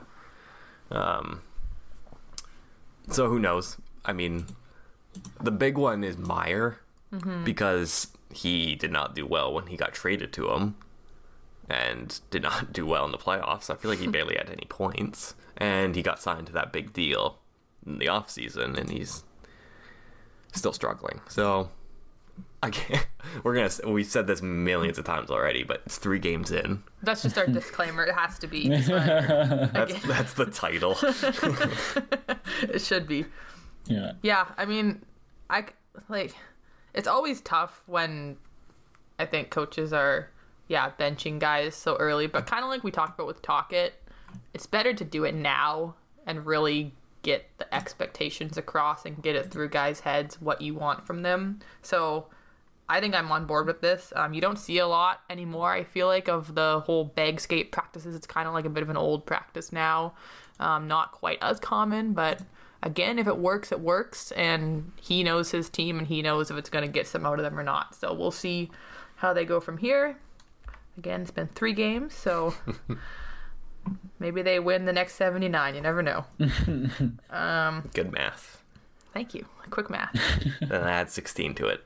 Um. 0.91 1.41
So 3.09 3.27
who 3.29 3.39
knows? 3.39 3.77
I 4.05 4.13
mean, 4.13 4.45
the 5.41 5.51
big 5.51 5.77
one 5.77 6.03
is 6.03 6.17
Meier 6.17 6.79
Mm-hmm. 7.11 7.43
because 7.43 8.09
he 8.31 8.75
did 8.75 8.91
not 8.91 9.15
do 9.15 9.25
well 9.25 9.51
when 9.51 9.65
he 9.65 9.75
got 9.75 9.93
traded 9.95 10.31
to 10.33 10.51
him, 10.51 10.75
and 11.67 12.19
did 12.29 12.43
not 12.43 12.71
do 12.71 12.85
well 12.85 13.03
in 13.03 13.09
the 13.11 13.17
playoffs. 13.17 13.71
I 13.71 13.75
feel 13.77 13.89
like 13.89 13.99
he 13.99 14.05
barely 14.17 14.35
had 14.35 14.47
any 14.51 14.67
points, 14.69 15.33
and 15.57 15.95
he 15.95 16.03
got 16.03 16.21
signed 16.21 16.45
to 16.47 16.53
that 16.53 16.71
big 16.71 16.93
deal 16.93 17.39
in 17.83 17.97
the 17.97 18.07
off 18.09 18.29
season, 18.29 18.75
and 18.77 18.91
he's 18.91 19.23
still 20.53 20.71
struggling. 20.71 21.19
So 21.27 21.71
I 22.63 22.69
can't. 22.71 23.07
We're 23.43 23.55
gonna. 23.55 23.69
We've 23.91 24.05
said 24.05 24.27
this 24.27 24.41
millions 24.41 24.97
of 24.97 25.05
times 25.05 25.29
already, 25.29 25.63
but 25.63 25.81
it's 25.85 25.97
three 25.97 26.19
games 26.19 26.51
in. 26.51 26.83
That's 27.03 27.21
just 27.21 27.37
our 27.37 27.47
disclaimer. 27.59 28.03
It 28.03 28.13
has 28.15 28.37
to 28.39 28.47
be. 28.47 28.67
That's 28.77 30.01
that's 30.05 30.33
the 30.33 30.45
title. 30.47 30.97
it 32.63 32.81
should 32.81 33.07
be. 33.07 33.25
yeah. 33.85 34.13
Yeah, 34.21 34.47
I 34.57 34.65
mean, 34.65 35.03
I 35.49 35.65
like 36.09 36.35
it's 36.93 37.07
always 37.07 37.41
tough 37.41 37.81
when 37.85 38.37
I 39.17 39.25
think 39.25 39.51
coaches 39.51 39.93
are 39.93 40.29
yeah 40.67 40.91
benching 40.99 41.39
guys 41.39 41.75
so 41.75 41.95
early, 41.95 42.27
but 42.27 42.45
kind 42.45 42.63
of 42.63 42.69
like 42.69 42.83
we 42.83 42.91
talked 42.91 43.17
about 43.17 43.27
with 43.27 43.41
Tocchet, 43.41 43.93
it's 44.53 44.65
better 44.67 44.93
to 44.93 45.05
do 45.05 45.23
it 45.23 45.33
now 45.35 45.95
and 46.27 46.45
really 46.45 46.93
get 47.21 47.49
the 47.57 47.73
expectations 47.73 48.57
across 48.57 49.05
and 49.05 49.21
get 49.21 49.35
it 49.35 49.51
through 49.51 49.69
guys' 49.69 49.99
heads 50.01 50.41
what 50.41 50.61
you 50.61 50.73
want 50.73 51.05
from 51.05 51.21
them. 51.21 51.59
So 51.81 52.27
I 52.89 52.99
think 52.99 53.13
I'm 53.13 53.31
on 53.31 53.45
board 53.45 53.67
with 53.67 53.81
this. 53.81 54.11
Um, 54.15 54.33
you 54.33 54.41
don't 54.41 54.57
see 54.57 54.79
a 54.79 54.87
lot 54.87 55.21
anymore. 55.29 55.71
I 55.71 55.83
feel 55.83 56.07
like 56.07 56.27
of 56.27 56.55
the 56.55 56.81
whole 56.85 57.05
bag 57.05 57.39
skate 57.39 57.71
practices. 57.71 58.15
It's 58.15 58.25
kind 58.25 58.47
of 58.47 58.53
like 58.55 58.65
a 58.65 58.69
bit 58.69 58.81
of 58.81 58.89
an 58.89 58.97
old 58.97 59.27
practice 59.27 59.71
now. 59.71 60.13
Um, 60.59 60.87
not 60.87 61.11
quite 61.11 61.37
as 61.41 61.59
common, 61.59 62.13
but 62.13 62.41
again, 62.81 63.19
if 63.19 63.27
it 63.27 63.37
works, 63.37 63.71
it 63.71 63.79
works, 63.79 64.31
and 64.31 64.91
he 64.99 65.23
knows 65.23 65.51
his 65.51 65.69
team 65.69 65.99
and 65.99 66.07
he 66.07 66.21
knows 66.21 66.49
if 66.49 66.57
it's 66.57 66.69
going 66.69 66.85
to 66.85 66.91
get 66.91 67.07
some 67.07 67.25
out 67.25 67.39
of 67.39 67.43
them 67.43 67.57
or 67.57 67.63
not. 67.63 67.95
So 67.95 68.13
we'll 68.13 68.31
see 68.31 68.71
how 69.17 69.33
they 69.33 69.45
go 69.45 69.59
from 69.59 69.77
here. 69.77 70.17
Again, 70.97 71.21
it's 71.21 71.31
been 71.31 71.47
three 71.47 71.73
games, 71.73 72.13
so 72.13 72.55
maybe 74.19 74.41
they 74.41 74.59
win 74.59 74.85
the 74.85 74.93
next 74.93 75.15
79. 75.15 75.75
You 75.75 75.81
never 75.81 76.01
know. 76.01 76.25
Good 77.93 78.11
math. 78.11 78.63
Thank 79.13 79.33
you. 79.33 79.45
Quick 79.69 79.89
math. 79.89 80.13
Then 80.59 80.83
add 80.83 81.09
16 81.09 81.55
to 81.55 81.67
it. 81.67 81.85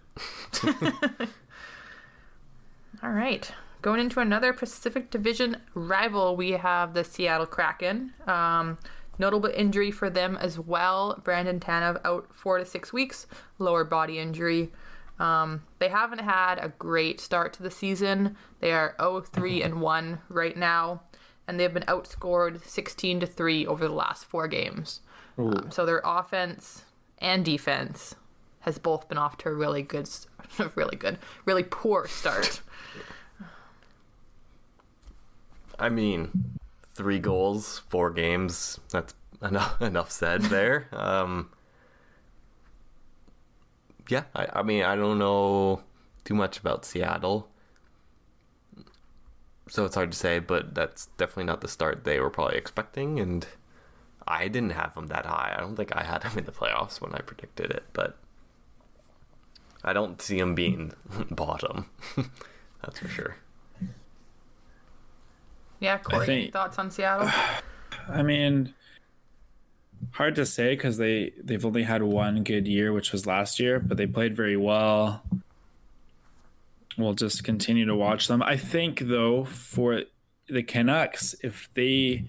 All 3.03 3.11
right. 3.11 3.51
Going 3.82 3.99
into 3.99 4.22
another 4.22 4.53
Pacific 4.53 5.11
Division 5.11 5.57
rival, 5.74 6.38
we 6.38 6.51
have 6.51 6.93
the 6.93 7.03
Seattle 7.03 7.45
Kraken. 7.45 8.14
Um, 8.26 8.78
notable 9.20 9.49
injury 9.49 9.91
for 9.91 10.09
them 10.09 10.38
as 10.38 10.57
well. 10.57 11.20
Brandon 11.24 11.59
Tanev 11.59 11.99
out 12.05 12.28
four 12.34 12.59
to 12.59 12.66
six 12.66 12.93
weeks, 12.93 13.28
lower 13.59 13.84
body 13.84 14.20
injury. 14.20 14.72
Um, 15.20 15.64
they 15.80 15.89
haven't 15.89 16.22
had 16.22 16.59
a 16.59 16.74
great 16.80 17.20
start 17.20 17.53
to 17.53 17.64
the 17.64 17.70
season. 17.70 18.38
They 18.61 18.72
are 18.72 18.95
0-3 18.99 19.66
and 19.66 19.82
1 19.82 20.20
right 20.30 20.57
now, 20.57 21.01
and 21.47 21.59
they've 21.59 21.74
been 21.74 21.84
outscored 21.84 22.66
16 22.66 23.20
to 23.20 23.28
3 23.28 23.68
over 23.68 23.88
the 23.88 23.93
last 23.93 24.26
four 24.26 24.47
games. 24.47 25.01
Um, 25.38 25.72
so 25.72 25.86
their 25.86 26.01
offense 26.05 26.86
and 27.20 27.43
defense 27.43 28.16
has 28.64 28.78
both 28.78 29.09
been 29.09 29.18
off 29.18 29.38
to 29.38 29.49
a 29.49 29.53
really 29.53 29.82
good, 29.82 30.09
really 30.76 30.95
good, 30.95 31.20
really 31.45 31.64
poor 31.64 32.07
start. 32.07 32.61
I 35.78 35.89
mean, 35.89 36.59
three 36.95 37.20
goals, 37.20 37.80
four 37.89 38.09
games. 38.09 38.80
That's 38.89 39.14
enough. 39.41 39.82
Enough 39.82 40.11
said 40.11 40.43
there. 40.43 40.88
Um, 40.93 41.49
yeah, 44.09 44.24
I, 44.36 44.47
I 44.53 44.64
mean, 44.64 44.84
I 44.84 44.95
don't 44.97 45.18
know 45.18 45.82
too 46.26 46.34
much 46.34 46.59
about 46.59 46.84
Seattle, 46.84 47.47
so 49.70 49.86
it's 49.86 49.95
hard 49.95 50.11
to 50.11 50.18
say. 50.18 50.39
But 50.39 50.76
that's 50.76 51.05
definitely 51.18 51.45
not 51.45 51.61
the 51.61 51.70
start 51.70 52.03
they 52.03 52.20
were 52.20 52.30
probably 52.30 52.57
expecting, 52.57 53.20
and 53.20 53.47
I 54.28 54.49
didn't 54.49 54.72
have 54.72 54.93
them 54.95 55.07
that 55.07 55.26
high. 55.26 55.53
I 55.57 55.61
don't 55.61 55.76
think 55.78 55.95
I 55.95 56.03
had 56.03 56.22
them 56.24 56.38
in 56.38 56.43
the 56.43 56.51
playoffs 56.51 56.99
when 56.99 57.14
I 57.14 57.20
predicted 57.20 57.72
it, 57.72 57.84
but 57.93 58.18
I 59.84 59.93
don't 59.93 60.21
see 60.21 60.39
them 60.39 60.55
being 60.55 60.93
bottom. 61.31 61.86
that's 62.81 62.99
for 62.99 63.07
sure. 63.07 63.36
Yeah, 65.79 65.97
Corey, 65.97 66.25
think- 66.25 66.53
thoughts 66.53 66.79
on 66.79 66.89
Seattle? 66.91 67.29
I 68.09 68.21
mean, 68.21 68.73
hard 70.11 70.36
to 70.36 70.45
say 70.45 70.75
because 70.75 70.97
they 70.97 71.34
they've 71.41 71.65
only 71.65 71.84
had 71.84 72.03
one 72.03 72.43
good 72.43 72.67
year, 72.67 72.91
which 72.93 73.11
was 73.11 73.25
last 73.27 73.59
year, 73.59 73.79
but 73.79 73.97
they 73.97 74.07
played 74.07 74.36
very 74.36 74.57
well. 74.57 75.23
We'll 76.97 77.13
just 77.13 77.43
continue 77.43 77.86
to 77.86 77.95
watch 77.95 78.27
them. 78.27 78.41
I 78.43 78.55
think 78.57 78.99
though 78.99 79.45
for 79.45 80.03
the 80.47 80.63
Canucks, 80.63 81.36
if 81.41 81.69
they 81.73 82.25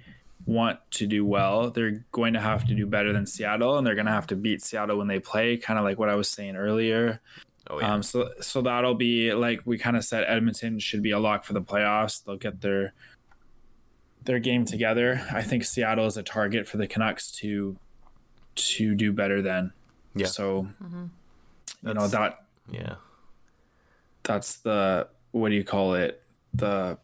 want 0.47 0.79
to 0.93 1.07
do 1.07 1.25
well, 1.25 1.71
they're 1.71 2.05
going 2.13 2.35
to 2.35 2.41
have 2.41 2.67
to 2.67 2.75
do 2.75 2.87
better 2.87 3.13
than 3.13 3.27
Seattle, 3.27 3.79
and 3.79 3.87
they're 3.87 3.95
going 3.95 4.07
to 4.07 4.13
have 4.13 4.27
to 4.29 4.37
beat 4.37 4.63
Seattle 4.63 4.99
when 4.99 5.09
they 5.09 5.19
play. 5.19 5.57
Kind 5.57 5.79
of 5.79 5.85
like 5.85 5.99
what 5.99 6.09
I 6.09 6.15
was 6.15 6.29
saying 6.29 6.57
earlier. 6.57 7.21
Oh 7.71 7.81
yeah. 7.81 7.95
Um, 7.95 8.03
so 8.03 8.31
so 8.41 8.61
that'll 8.61 8.95
be 8.95 9.33
like 9.33 9.63
we 9.65 9.79
kind 9.79 9.97
of 9.97 10.05
said. 10.05 10.25
Edmonton 10.29 10.79
should 10.79 11.03
be 11.03 11.13
a 11.13 11.19
lock 11.19 11.45
for 11.45 11.55
the 11.55 11.63
playoffs. 11.63 12.23
They'll 12.23 12.37
get 12.37 12.61
their 12.61 12.93
their 14.25 14.39
game 14.39 14.65
together. 14.65 15.27
I 15.33 15.43
think 15.43 15.65
Seattle 15.65 16.07
is 16.07 16.17
a 16.17 16.23
target 16.23 16.69
for 16.69 16.77
the 16.77 16.87
Canucks 16.87 17.31
to 17.39 17.77
to 18.55 18.95
do 18.95 19.13
better 19.13 19.41
than. 19.41 19.73
Yeah. 20.15 20.27
So 20.27 20.69
you 21.83 21.95
know 21.95 22.07
that 22.09 22.45
yeah. 22.71 22.97
that's 24.23 24.57
the 24.59 25.09
what 25.33 25.49
do 25.49 25.55
you 25.55 25.65
call 25.65 25.95
it 25.95 26.23
the 26.53 26.99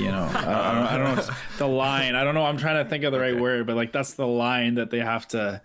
you 0.00 0.10
know. 0.10 0.28
I, 0.32 0.38
I 0.38 0.74
don't, 0.74 0.86
I 0.86 0.96
don't 0.98 1.16
know 1.28 1.34
the 1.58 1.66
line. 1.68 2.14
I 2.14 2.24
don't 2.24 2.34
know. 2.34 2.44
I'm 2.44 2.56
trying 2.58 2.82
to 2.82 2.88
think 2.88 3.04
of 3.04 3.12
the 3.12 3.20
right 3.20 3.38
word 3.38 3.66
but 3.66 3.76
like 3.76 3.92
that's 3.92 4.14
the 4.14 4.26
line 4.26 4.74
that 4.74 4.90
they 4.90 4.98
have 5.00 5.28
to 5.28 5.60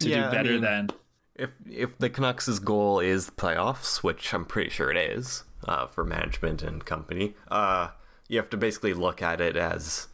to 0.00 0.08
Yeah, 0.08 0.26
do 0.26 0.36
better 0.36 0.50
mean- 0.52 0.60
than. 0.62 0.90
If 1.34 1.50
if 1.70 1.96
the 1.98 2.10
Canucks' 2.10 2.58
goal 2.58 2.98
is 2.98 3.26
the 3.26 3.32
playoffs, 3.32 3.98
which 4.02 4.34
I'm 4.34 4.44
pretty 4.44 4.70
sure 4.70 4.90
it 4.90 4.96
is 4.96 5.44
uh, 5.64 5.86
for 5.86 6.04
management 6.04 6.62
and 6.64 6.84
company, 6.84 7.34
uh, 7.48 7.90
you 8.28 8.38
have 8.38 8.50
to 8.50 8.56
basically 8.56 8.92
look 8.92 9.22
at 9.22 9.40
it 9.40 9.56
as 9.56 10.08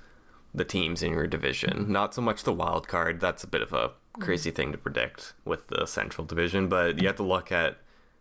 the 0.55 0.65
teams 0.67 1.03
in 1.03 1.13
your 1.13 1.27
division, 1.27 1.91
not 1.91 2.15
so 2.15 2.21
much 2.21 2.43
the 2.45 2.53
wild 2.53 2.87
card. 2.89 3.21
That's 3.21 3.43
a 3.43 3.47
bit 3.47 3.63
of 3.63 3.73
a 3.73 3.93
crazy 4.21 4.51
thing 4.51 4.71
to 4.73 4.77
predict 4.79 5.33
with 5.47 5.67
the 5.69 5.87
Central 5.87 6.27
Division, 6.27 6.69
but 6.69 7.01
you 7.01 7.07
have 7.07 7.17
to 7.17 7.23
look 7.23 7.51
at 7.51 7.79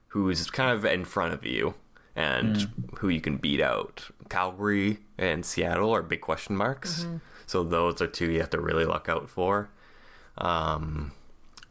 who's 0.07 0.49
kind 0.49 0.71
of 0.71 0.85
in 0.85 1.03
front 1.03 1.33
of 1.33 1.45
you 1.45 1.73
and 2.15 2.67
who 2.97 3.09
you 3.09 3.21
can 3.21 3.37
beat 3.37 3.61
out. 3.61 4.07
Calgary 4.29 4.99
and 5.17 5.45
Seattle 5.45 5.91
are 5.93 6.01
big 6.01 6.21
question 6.21 6.55
marks, 6.55 7.05
so 7.45 7.63
those 7.63 8.01
are 8.01 8.07
two 8.07 8.31
you 8.31 8.39
have 8.39 8.49
to 8.51 8.61
really 8.61 8.85
look 8.85 9.09
out 9.09 9.29
for. 9.29 9.69
Um, 10.37 11.11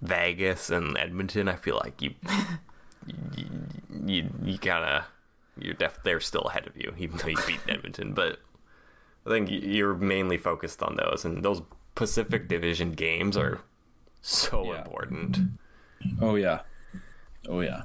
Vegas 0.01 0.71
and 0.71 0.97
Edmonton, 0.99 1.49
I 1.49 1.57
feel 1.57 1.81
like 1.83 2.01
you 2.03 2.15
you 3.37 3.45
you, 4.05 4.29
you 4.43 4.59
gotta 4.59 5.05
you're 5.59 5.75
def 5.75 6.03
they're 6.03 6.21
still 6.21 6.43
ahead 6.43 6.67
of 6.67 6.77
you, 6.77 6.93
even 6.99 7.17
though 7.19 7.29
you 7.29 7.37
beat 7.47 7.61
Edmonton. 7.69 8.13
But 8.15 8.41
I 9.27 9.31
think 9.31 9.49
you're 9.51 9.95
mainly 9.95 10.39
focused 10.39 10.83
on 10.83 10.97
those, 10.97 11.25
and 11.25 11.45
those 11.45 11.63
Pacific 11.95 12.49
Division 12.49 12.93
games 12.93 13.37
are 13.37 13.61
so 14.23 14.65
Yeah. 14.73 14.79
important. 14.83 15.39
oh 16.21 16.35
yeah 16.37 16.61
oh 17.49 17.61
yeah 17.61 17.83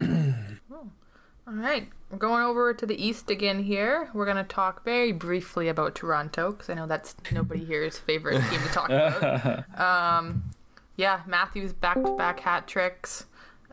All 0.00 1.54
right, 1.54 1.88
we're 2.10 2.18
going 2.18 2.42
over 2.42 2.74
to 2.74 2.84
the 2.84 3.02
east 3.02 3.30
again 3.30 3.62
here. 3.62 4.10
We're 4.12 4.26
going 4.26 4.36
to 4.36 4.44
talk 4.44 4.84
very 4.84 5.12
briefly 5.12 5.68
about 5.68 5.94
Toronto 5.94 6.52
because 6.52 6.68
I 6.68 6.74
know 6.74 6.86
that's 6.86 7.16
nobody 7.32 7.64
here's 7.64 7.98
favorite 7.98 8.42
team 8.50 8.60
to 8.60 8.68
talk 8.68 8.90
about. 8.90 9.64
Um, 9.78 10.50
yeah, 10.96 11.22
Matthews 11.26 11.72
back 11.72 12.02
to 12.02 12.16
back 12.16 12.40
hat 12.40 12.66
tricks. 12.66 13.24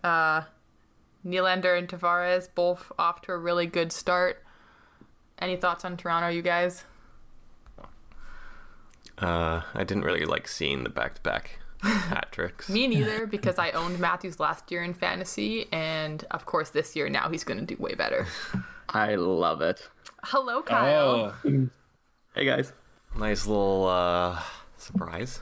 Uh, 0.04 0.44
Nylander 1.26 1.78
and 1.78 1.90
Tavares 1.90 2.48
both 2.54 2.92
off 2.98 3.22
to 3.24 3.34
a 3.34 3.38
really 3.38 3.66
good 3.66 3.92
start. 3.92 4.44
Any 5.40 5.58
thoughts 5.58 5.84
on 5.84 5.98
Toronto, 5.98 6.30
you 6.30 6.42
guys? 6.42 6.86
Uh, 9.18 9.62
I 9.74 9.84
didn't 9.84 10.04
really 10.04 10.26
like 10.26 10.48
seeing 10.48 10.84
the 10.84 10.90
back-to-back 10.90 11.60
hat 11.86 12.28
tricks. 12.32 12.70
Me 12.70 12.88
neither, 12.88 13.26
because 13.36 13.58
I 13.60 13.72
owned 13.72 14.00
Matthews 14.00 14.40
last 14.40 14.72
year 14.72 14.84
in 14.84 14.94
fantasy, 14.94 15.68
and 15.72 16.24
of 16.32 16.46
course 16.46 16.70
this 16.70 16.96
year 16.96 17.10
now 17.10 17.30
he's 17.30 17.44
going 17.44 17.60
to 17.66 17.66
do 17.76 17.82
way 17.82 17.94
better. 17.96 18.26
I 18.90 19.16
love 19.16 19.62
it. 19.62 19.88
Hello, 20.24 20.62
Kyle. 20.62 21.34
oh 21.46 21.68
Hey 22.36 22.46
guys, 22.46 22.74
Nice 23.18 23.46
little 23.48 23.86
uh, 23.88 24.40
surprise. 24.78 25.40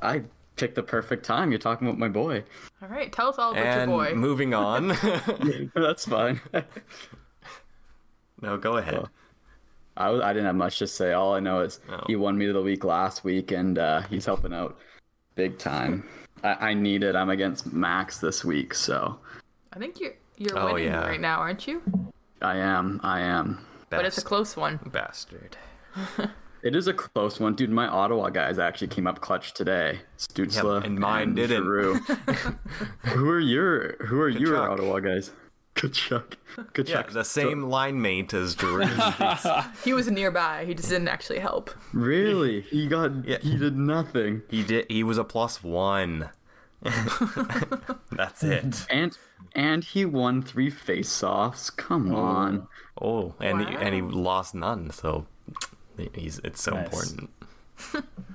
I 0.00 0.22
picked 0.56 0.76
the 0.76 0.82
perfect 0.82 1.24
time. 1.24 1.50
You're 1.50 1.58
talking 1.58 1.88
about 1.88 1.98
my 1.98 2.08
boy. 2.08 2.44
All 2.80 2.88
right, 2.88 3.12
tell 3.12 3.28
us 3.28 3.38
all 3.38 3.52
about 3.52 3.64
And 3.66 3.90
your 3.90 3.98
boy. 4.04 4.14
moving 4.14 4.54
on. 4.54 4.88
That's 5.74 6.04
fine. 6.06 6.40
no, 8.40 8.56
go 8.56 8.76
ahead. 8.76 9.06
I, 9.96 10.08
I 10.10 10.32
didn't 10.32 10.46
have 10.46 10.56
much 10.56 10.78
to 10.80 10.86
say. 10.86 11.12
All 11.12 11.34
I 11.34 11.40
know 11.40 11.60
is 11.60 11.80
Oh. 11.90 12.02
he 12.06 12.16
won 12.16 12.36
me 12.36 12.46
the 12.46 12.62
week 12.62 12.84
last 12.84 13.24
week, 13.24 13.50
and 13.52 13.78
uh, 13.78 14.02
he's 14.02 14.26
helping 14.26 14.52
out 14.52 14.76
big 15.34 15.58
time. 15.58 16.04
I, 16.42 16.70
I 16.70 16.74
need 16.74 17.02
it. 17.02 17.14
I'm 17.16 17.30
against 17.30 17.72
Max 17.72 18.18
this 18.18 18.44
week, 18.44 18.74
so 18.74 19.18
I 19.72 19.78
think 19.78 20.00
you're 20.00 20.14
you're 20.36 20.58
Oh, 20.58 20.74
winning 20.74 20.88
yeah. 20.92 21.06
right 21.06 21.20
now, 21.20 21.38
aren't 21.38 21.66
you? 21.66 21.82
I 22.42 22.56
am. 22.56 23.00
I 23.02 23.20
am. 23.20 23.64
But 23.90 24.04
it's 24.04 24.18
a 24.18 24.22
close 24.24 24.56
one. 24.56 24.80
bastard. 24.92 25.56
It 26.64 26.74
is 26.74 26.88
a 26.88 26.94
close 26.94 27.38
one, 27.38 27.54
dude. 27.54 27.68
My 27.68 27.86
Ottawa 27.86 28.30
guys 28.30 28.58
actually 28.58 28.86
came 28.88 29.06
up 29.06 29.20
clutch 29.20 29.52
today. 29.52 30.00
Stützle 30.16 30.82
and 30.82 30.98
mine 30.98 31.34
didn't. 31.34 31.66
Who 33.04 33.28
are 33.28 33.38
your 33.38 33.96
Who 34.06 34.18
are 34.22 34.30
your 34.30 34.70
Ottawa 34.70 34.98
guys? 35.00 35.30
Tkachuk. 35.74 36.36
Tkachuk. 36.56 36.88
Yeah, 36.88 37.02
the 37.02 37.24
same 37.24 37.64
line 37.64 38.00
mate 38.00 38.32
as 38.32 38.54
Drew. 38.54 38.84
He 39.84 39.92
was 39.92 40.10
nearby. 40.10 40.64
He 40.64 40.74
just 40.74 40.88
didn't 40.88 41.08
actually 41.08 41.40
help. 41.40 41.70
Really? 41.92 42.62
He 42.62 42.86
got. 42.86 43.26
Yeah. 43.26 43.38
He 43.40 43.56
did 43.56 43.76
nothing. 43.76 44.42
he 44.48 44.62
did. 44.62 44.86
He 44.88 45.02
was 45.02 45.18
a 45.18 45.24
plus 45.24 45.62
one. 45.62 46.30
That's 48.12 48.44
it. 48.44 48.86
And 48.90 49.16
and 49.54 49.84
he 49.84 50.04
won 50.04 50.42
three 50.42 50.70
face-offs. 50.70 51.70
Come 51.70 52.14
oh. 52.14 52.18
on. 52.18 52.68
Oh, 53.00 53.34
and 53.40 53.60
he, 53.60 53.74
and 53.74 53.94
he 53.94 54.02
lost 54.02 54.14
lost 54.14 54.54
none. 54.54 54.90
So 54.90 55.26
he's 56.12 56.40
it's 56.44 56.62
so 56.62 56.72
Nice. 56.72 56.84
important. 56.84 57.30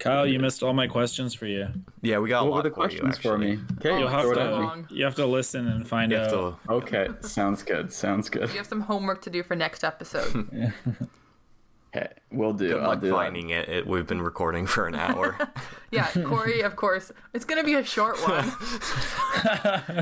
Kyle, 0.00 0.26
you 0.26 0.38
missed 0.40 0.62
all 0.62 0.72
my 0.72 0.86
questions 0.88 1.34
for 1.34 1.46
you. 1.46 1.68
Yeah, 2.02 2.18
we 2.18 2.28
got 2.28 2.40
a 2.40 2.44
What 2.44 2.50
were 2.50 2.56
lot 2.56 2.62
the 2.64 2.70
for 2.70 2.90
you, 2.90 3.00
questions 3.00 3.18
for, 3.18 3.38
me? 3.38 3.58
Okay, 3.78 3.90
Oh, 3.90 3.98
You'll 3.98 4.08
have 4.08 4.22
throw 4.22 4.32
it 4.32 4.34
so 4.36 4.40
at 4.40 4.46
me. 4.60 4.66
long. 4.66 4.86
You 4.90 5.04
have 5.04 5.14
to 5.16 5.26
listen 5.26 5.68
and 5.68 5.86
find 5.86 6.10
You 6.10 6.18
out. 6.18 6.30
to 6.30 6.72
Okay, 6.72 7.08
sounds 7.20 7.62
good. 7.62 7.92
Sounds 7.92 8.28
good. 8.28 8.48
You 8.50 8.56
have 8.56 8.66
some 8.66 8.80
homework 8.80 9.22
to 9.22 9.30
do 9.30 9.42
for 9.42 9.54
next 9.54 9.84
episode. 9.84 10.50
Okay, 11.92 12.06
we'll 12.30 12.52
do. 12.52 12.68
good 12.68 12.82
I'll 12.82 12.90
luck 12.90 13.00
do 13.00 13.10
finding 13.10 13.50
it. 13.50 13.68
it. 13.68 13.84
We've 13.84 14.06
been 14.06 14.22
recording 14.22 14.64
for 14.64 14.86
an 14.86 14.94
hour. 14.94 15.36
yeah, 15.90 16.08
Corey, 16.24 16.60
of 16.60 16.76
course. 16.76 17.10
It's 17.34 17.44
gonna 17.44 17.64
be 17.64 17.74
a 17.74 17.82
short 17.82 18.16
one. 18.20 18.44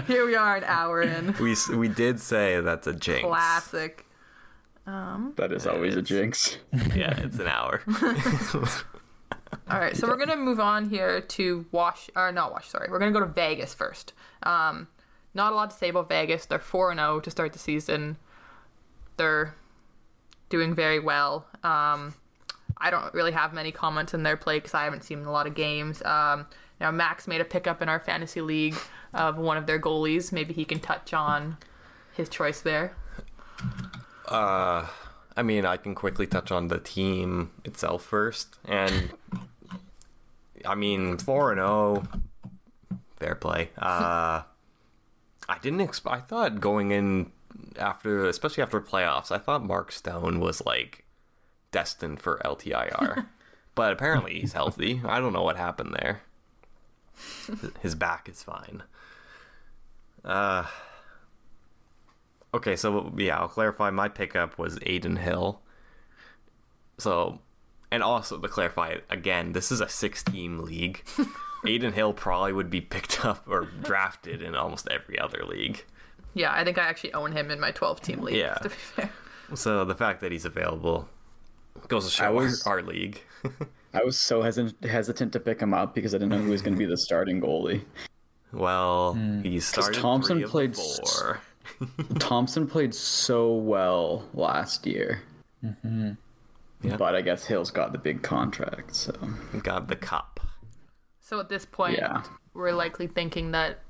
Here 0.06 0.26
we 0.26 0.34
are, 0.36 0.56
an 0.58 0.64
hour 0.64 1.00
in. 1.00 1.34
we 1.40 1.52
s- 1.52 1.70
we 1.70 1.88
did 1.88 2.20
say 2.20 2.60
that's 2.60 2.86
a 2.86 2.92
jinx. 2.92 3.24
Classic. 3.26 4.04
Um, 4.86 5.32
that 5.38 5.50
is 5.50 5.66
always 5.66 5.96
a 5.96 6.02
jinx. 6.02 6.58
Yeah, 6.94 7.18
it's 7.20 7.38
an 7.38 7.46
hour. 7.48 7.80
All 9.70 9.78
right, 9.78 9.96
so 9.96 10.06
we're 10.06 10.16
gonna 10.16 10.36
move 10.36 10.60
on 10.60 10.88
here 10.88 11.20
to 11.20 11.66
Wash, 11.72 12.08
or 12.16 12.32
not 12.32 12.52
Wash. 12.52 12.68
Sorry, 12.68 12.88
we're 12.90 12.98
gonna 12.98 13.12
go 13.12 13.20
to 13.20 13.26
Vegas 13.26 13.74
first. 13.74 14.12
Um, 14.42 14.88
not 15.34 15.52
a 15.52 15.56
lot 15.56 15.70
to 15.70 15.76
say 15.76 15.90
about 15.90 16.08
Vegas. 16.08 16.46
They're 16.46 16.58
four 16.58 16.90
and 16.90 16.98
zero 16.98 17.20
to 17.20 17.30
start 17.30 17.52
the 17.52 17.58
season. 17.58 18.16
They're 19.16 19.54
doing 20.48 20.74
very 20.74 21.00
well. 21.00 21.46
Um, 21.62 22.14
I 22.78 22.90
don't 22.90 23.12
really 23.12 23.32
have 23.32 23.52
many 23.52 23.72
comments 23.72 24.14
in 24.14 24.22
their 24.22 24.36
play 24.36 24.58
because 24.58 24.74
I 24.74 24.84
haven't 24.84 25.04
seen 25.04 25.24
a 25.24 25.30
lot 25.30 25.46
of 25.46 25.54
games. 25.54 26.02
Um, 26.02 26.46
now 26.80 26.90
Max 26.90 27.26
made 27.26 27.40
a 27.40 27.44
pickup 27.44 27.82
in 27.82 27.88
our 27.88 28.00
fantasy 28.00 28.40
league 28.40 28.76
of 29.12 29.36
one 29.36 29.56
of 29.56 29.66
their 29.66 29.80
goalies. 29.80 30.32
Maybe 30.32 30.54
he 30.54 30.64
can 30.64 30.80
touch 30.80 31.12
on 31.12 31.56
his 32.14 32.28
choice 32.28 32.60
there. 32.60 32.94
Uh, 34.26 34.86
I 35.38 35.42
mean, 35.42 35.64
I 35.64 35.76
can 35.76 35.94
quickly 35.94 36.26
touch 36.26 36.50
on 36.50 36.66
the 36.66 36.80
team 36.80 37.52
itself 37.64 38.02
first, 38.02 38.56
and 38.64 39.12
I 40.66 40.74
mean, 40.74 41.16
four 41.16 41.52
and 41.52 41.60
zero, 41.60 42.02
fair 43.18 43.36
play. 43.36 43.70
Uh, 43.78 44.42
I 45.48 45.58
didn't 45.62 45.82
expect. 45.82 46.16
I 46.16 46.18
thought 46.18 46.60
going 46.60 46.90
in 46.90 47.30
after, 47.78 48.26
especially 48.26 48.64
after 48.64 48.80
playoffs, 48.80 49.30
I 49.30 49.38
thought 49.38 49.64
Mark 49.64 49.92
Stone 49.92 50.40
was 50.40 50.66
like 50.66 51.04
destined 51.70 52.20
for 52.20 52.40
LTIR, 52.44 53.26
but 53.76 53.92
apparently 53.92 54.40
he's 54.40 54.54
healthy. 54.54 55.00
I 55.04 55.20
don't 55.20 55.32
know 55.32 55.44
what 55.44 55.56
happened 55.56 55.94
there. 56.00 56.22
His 57.80 57.94
back 57.94 58.28
is 58.28 58.42
fine. 58.42 58.82
Uh, 60.24 60.66
Okay, 62.54 62.76
so 62.76 63.12
yeah, 63.16 63.38
I'll 63.38 63.48
clarify. 63.48 63.90
My 63.90 64.08
pickup 64.08 64.58
was 64.58 64.78
Adin 64.86 65.16
Hill. 65.16 65.60
So, 66.98 67.40
and 67.90 68.02
also 68.02 68.38
to 68.38 68.48
clarify 68.48 68.96
again, 69.10 69.52
this 69.52 69.70
is 69.70 69.80
a 69.80 69.88
six-team 69.88 70.58
league. 70.60 71.04
Adin 71.66 71.92
Hill 71.92 72.12
probably 72.12 72.52
would 72.52 72.70
be 72.70 72.80
picked 72.80 73.24
up 73.24 73.44
or 73.46 73.66
drafted 73.82 74.42
in 74.42 74.54
almost 74.54 74.88
every 74.90 75.18
other 75.18 75.44
league. 75.44 75.84
Yeah, 76.34 76.52
I 76.52 76.64
think 76.64 76.78
I 76.78 76.82
actually 76.82 77.14
own 77.14 77.32
him 77.32 77.50
in 77.50 77.58
my 77.60 77.70
12 77.72 78.00
team 78.00 78.20
league. 78.20 78.36
Yeah. 78.36 78.54
To 78.54 78.68
be 78.68 78.74
fair. 78.74 79.10
So 79.54 79.84
the 79.84 79.94
fact 79.94 80.20
that 80.20 80.30
he's 80.30 80.44
available 80.44 81.08
goes 81.88 82.04
to 82.04 82.10
show 82.10 82.24
I 82.24 82.30
was- 82.30 82.62
our, 82.66 82.78
our 82.78 82.82
league. 82.82 83.22
I 83.94 84.04
was 84.04 84.20
so 84.20 84.42
hesitant 84.42 84.84
hesitant 84.84 85.32
to 85.32 85.40
pick 85.40 85.60
him 85.60 85.72
up 85.72 85.94
because 85.94 86.14
I 86.14 86.18
didn't 86.18 86.30
know 86.32 86.38
who 86.38 86.50
was 86.50 86.60
going 86.60 86.74
to 86.74 86.78
be 86.78 86.84
the 86.84 86.98
starting 86.98 87.40
goalie. 87.40 87.82
Well, 88.52 89.14
hmm. 89.14 89.40
he 89.42 89.60
started 89.60 89.98
Thompson 89.98 90.36
three 90.36 90.44
of 90.44 90.50
the 90.50 90.52
played 90.52 90.70
s- 90.78 91.20
four. 91.20 91.40
Thompson 92.18 92.66
played 92.66 92.94
so 92.94 93.52
well 93.54 94.24
last 94.34 94.86
year. 94.86 95.22
Mm-hmm. 95.64 96.12
Yeah. 96.82 96.96
But 96.96 97.14
I 97.16 97.22
guess 97.22 97.44
Hill's 97.44 97.70
got 97.70 97.92
the 97.92 97.98
big 97.98 98.22
contract, 98.22 98.94
so 98.94 99.12
Got 99.62 99.88
the 99.88 99.96
cup. 99.96 100.40
So 101.20 101.40
at 101.40 101.48
this 101.48 101.64
point, 101.64 101.96
Yeah. 101.98 102.22
we're 102.54 102.72
likely 102.72 103.06
thinking 103.06 103.50
that 103.52 103.80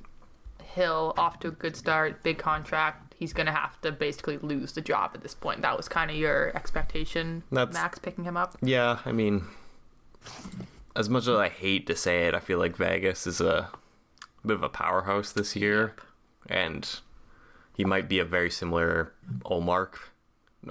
Hill, 0.63 1.13
off 1.19 1.39
to 1.41 1.49
a 1.49 1.51
good 1.51 1.77
start, 1.77 2.23
big 2.23 2.39
contract, 2.39 3.15
he's 3.17 3.33
going 3.33 3.47
to 3.47 3.53
have 3.53 3.81
to 3.83 3.91
basically 3.93 4.39
lose 4.39 4.73
the 4.73 4.81
job 4.81 5.11
at 5.15 5.23
this 5.23 5.35
point. 5.35 5.63
That 5.63 5.77
was 5.77 5.89
kind 5.89 6.11
of 6.11 6.17
your 6.17 6.55
expectation, 6.57 7.43
That's- 7.51 7.75
Max 7.75 7.99
picking 7.99 8.25
him 8.25 8.37
up. 8.37 8.57
Yeah, 8.63 8.99
I 9.05 9.13
mean, 9.13 9.45
as 10.97 11.09
much 11.09 11.23
as 11.25 11.37
I 11.37 11.49
hate 11.49 11.87
to 11.89 11.97
say 11.97 12.27
it, 12.27 12.35
I 12.35 12.41
feel 12.41 12.59
like 12.59 12.77
Vegas 12.77 13.27
is 13.27 13.41
a 13.41 13.71
bit 14.47 14.55
of 14.55 14.63
a 14.63 14.69
powerhouse 14.69 15.33
this 15.33 15.57
year, 15.57 15.95
and 16.49 16.89
he 17.79 17.85
might 17.85 18.09
be 18.09 18.19
a 18.19 18.25
very 18.25 18.51
similar 18.51 19.13
Ullmark. 19.45 19.95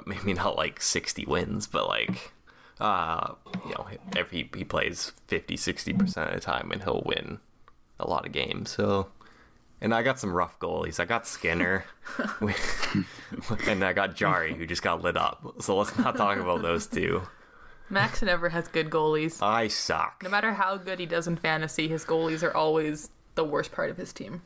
Maybe 0.06 0.34
not 0.34 0.58
like 0.58 0.82
60 0.82 1.26
wins, 1.26 1.66
but 1.66 1.88
like, 1.88 2.34
uh, 2.82 3.34
you 3.66 3.72
know, 3.72 3.88
if 4.16 4.30
he, 4.30 4.50
he 4.54 4.66
plays 4.66 5.14
50, 5.28 5.56
60% 5.56 6.28
of 6.28 6.34
the 6.34 6.40
time, 6.42 6.70
and 6.72 6.84
he'll 6.84 7.02
win 7.06 7.40
a 7.98 8.08
lot 8.08 8.26
of 8.26 8.34
games. 8.34 8.70
So, 8.70 9.08
and 9.80 9.96
I 9.96 10.04
got 10.04 10.20
some 10.20 10.34
rough 10.34 10.60
goalies. 10.60 11.00
I 11.00 11.06
got 11.06 11.26
Skinner, 11.26 11.86
and 13.68 13.86
I 13.86 13.94
got 13.94 14.14
Jarry, 14.14 14.54
who 14.54 14.66
just 14.68 14.84
got 14.84 15.02
lit 15.02 15.16
up. 15.16 15.62
So 15.62 15.78
let's 15.78 15.98
not 15.98 16.18
talk 16.18 16.38
about 16.38 16.62
those 16.62 16.88
two. 16.88 17.22
Max 17.90 18.22
never 18.22 18.50
has 18.50 18.68
good 18.68 18.90
goalies. 18.90 19.42
I 19.42 19.70
suck. 19.70 20.24
No 20.24 20.30
matter 20.30 20.52
how 20.52 20.76
good 20.76 21.00
he 21.00 21.06
does 21.06 21.26
in 21.26 21.38
fantasy, 21.38 21.88
his 21.88 22.04
goalies 22.04 22.44
are 22.44 22.54
always 22.54 23.12
the 23.36 23.46
worst 23.46 23.72
part 23.72 23.90
of 23.90 23.96
his 23.96 24.12
team. 24.12 24.42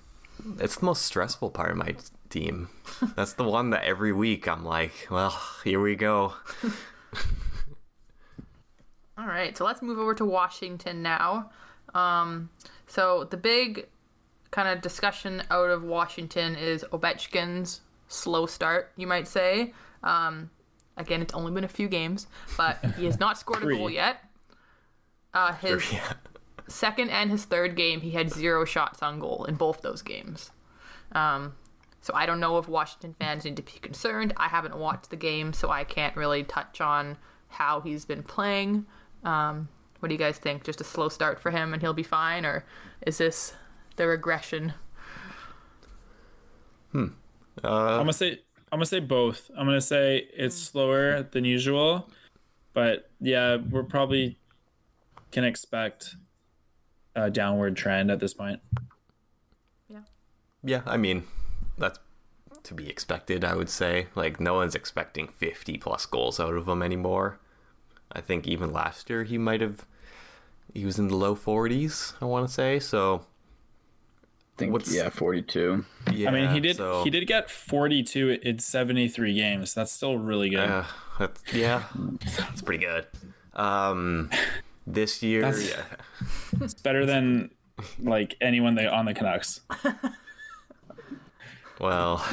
It's 0.60 0.76
the 0.76 0.86
most 0.86 1.02
stressful 1.02 1.50
part 1.50 1.72
of 1.72 1.78
my 1.78 1.96
team. 2.32 2.70
That's 3.16 3.34
the 3.34 3.44
one 3.44 3.70
that 3.72 3.84
every 3.84 4.12
week 4.14 4.48
I'm 4.48 4.66
like, 4.66 5.08
well, 5.12 5.40
here 5.64 5.80
we 5.82 5.96
go. 5.96 6.34
All 9.18 9.28
right, 9.28 9.56
so 9.56 9.66
let's 9.66 9.82
move 9.82 10.00
over 10.00 10.14
to 10.16 10.26
Washington 10.26 11.02
now. 11.04 11.52
Um, 11.94 12.50
so 12.88 13.26
the 13.26 13.38
big 13.38 13.88
kind 14.50 14.68
of 14.68 14.82
discussion 14.82 15.44
out 15.52 15.70
of 15.70 15.84
Washington 15.84 16.56
is 16.56 16.84
Ovechkin's 16.92 17.82
slow 18.08 18.46
start, 18.46 18.92
you 18.98 19.06
might 19.08 19.28
say. 19.28 19.74
Um, 20.04 20.50
again, 20.98 21.22
it's 21.22 21.34
only 21.34 21.52
been 21.52 21.64
a 21.64 21.68
few 21.70 21.88
games, 21.88 22.28
but 22.58 22.84
he 22.98 23.06
has 23.06 23.20
not 23.20 23.38
scored 23.38 23.64
a 23.64 23.68
goal 23.76 23.90
yet. 23.90 24.24
Uh, 25.34 25.54
his 25.54 25.92
Yeah. 25.94 26.14
second 26.68 27.10
and 27.10 27.30
his 27.30 27.46
third 27.46 27.76
game, 27.76 28.02
he 28.02 28.12
had 28.12 28.32
zero 28.32 28.66
shots 28.66 29.04
on 29.04 29.20
goal 29.20 29.46
in 29.46 29.56
both 29.56 29.82
those 29.82 30.02
games. 30.02 30.52
Um, 31.12 31.54
so 32.02 32.14
I 32.16 32.26
don't 32.26 32.40
know 32.40 32.58
if 32.58 32.68
Washington 32.68 33.16
fans 33.20 33.46
need 33.46 33.56
to 33.58 33.62
be 33.62 33.74
concerned. 33.82 34.34
I 34.38 34.48
haven't 34.48 34.76
watched 34.76 35.10
the 35.10 35.16
game, 35.16 35.54
so 35.54 35.70
I 35.70 35.84
can't 35.84 36.16
really 36.16 36.44
touch 36.44 36.82
on 36.82 37.18
how 37.48 37.82
he's 37.82 38.06
been 38.06 38.24
playing. 38.24 38.86
Um, 39.24 39.70
what 40.00 40.10
do 40.10 40.16
you 40.16 40.20
guys 40.20 40.38
think? 40.38 40.64
Just 40.64 40.82
a 40.82 40.84
slow 40.84 41.10
start 41.10 41.40
for 41.40 41.52
him 41.52 41.74
and 41.74 41.82
he'll 41.82 41.94
be 41.94 42.04
fine, 42.04 42.46
or 42.46 42.66
is 43.06 43.20
this 43.20 43.54
the 43.98 44.08
regression? 44.08 44.74
Hmm. 46.92 47.08
I'm 47.64 48.00
gonna 48.00 48.14
say 48.14 48.40
I'm 48.72 48.78
gonna 48.78 48.86
say 48.86 49.00
both. 49.00 49.52
I'm 49.56 49.68
gonna 49.68 49.80
say 49.80 50.28
it's 50.34 50.56
slower 50.56 51.24
than 51.24 51.46
usual, 51.46 52.10
but 52.74 53.12
yeah, 53.20 53.58
we're 53.58 53.84
probably 53.84 54.40
can 55.32 55.44
expect 55.44 56.16
a 57.16 57.30
downward 57.30 57.76
trend 57.76 58.10
at 58.10 58.20
this 58.20 58.34
point. 58.34 58.60
Yeah, 59.90 60.02
Yeah, 60.64 60.82
I 60.86 60.98
mean, 60.98 61.24
that's 61.24 61.41
to 62.64 62.74
be 62.74 62.90
expected, 62.90 63.44
I 63.44 63.56
would 63.56 63.70
say. 63.70 64.08
Like, 64.16 64.40
no 64.40 64.56
one's 64.56 64.76
expecting 64.76 65.28
50 65.28 65.78
plus 65.78 66.06
goals 66.06 66.40
out 66.40 66.54
of 66.54 66.68
him 66.68 66.82
anymore. 66.82 67.40
I 68.12 68.22
think 68.22 68.48
even 68.48 68.72
last 68.74 69.10
year 69.10 69.24
he 69.24 69.38
might 69.38 69.62
have, 69.62 69.86
he 70.74 70.86
was 70.86 71.00
in 71.00 71.08
the 71.08 71.16
low 71.16 71.36
40s, 71.36 72.14
I 72.22 72.26
want 72.26 72.48
to 72.48 72.54
say. 72.54 72.80
So, 72.80 73.26
I 74.56 74.58
think 74.58 74.74
What's- 74.74 74.94
yeah, 74.94 75.10
42. 75.10 75.86
yeah. 76.12 76.30
I 76.30 76.34
mean, 76.34 76.50
he 76.52 76.60
did 76.60 76.76
so- 76.78 77.04
he 77.04 77.10
did 77.10 77.26
get 77.26 77.50
42 77.50 78.40
in 78.44 78.60
73 78.60 79.34
games. 79.34 79.74
That's 79.74 79.92
still 79.92 80.18
really 80.18 80.50
good. 80.50 80.70
Uh, 80.70 80.84
that's, 81.20 81.42
yeah, 81.54 81.84
that's 82.38 82.62
pretty 82.62 82.86
good. 82.86 83.08
Um, 83.54 84.30
this 84.86 85.24
year, 85.24 85.42
That's- 85.42 85.70
yeah. 85.70 85.84
It's 86.62 86.74
better 86.74 87.06
than 87.06 87.52
like 88.00 88.36
anyone 88.42 88.76
they 88.76 88.86
on 88.88 89.06
the 89.06 89.14
Canucks. 89.14 89.62
Well, 91.82 92.18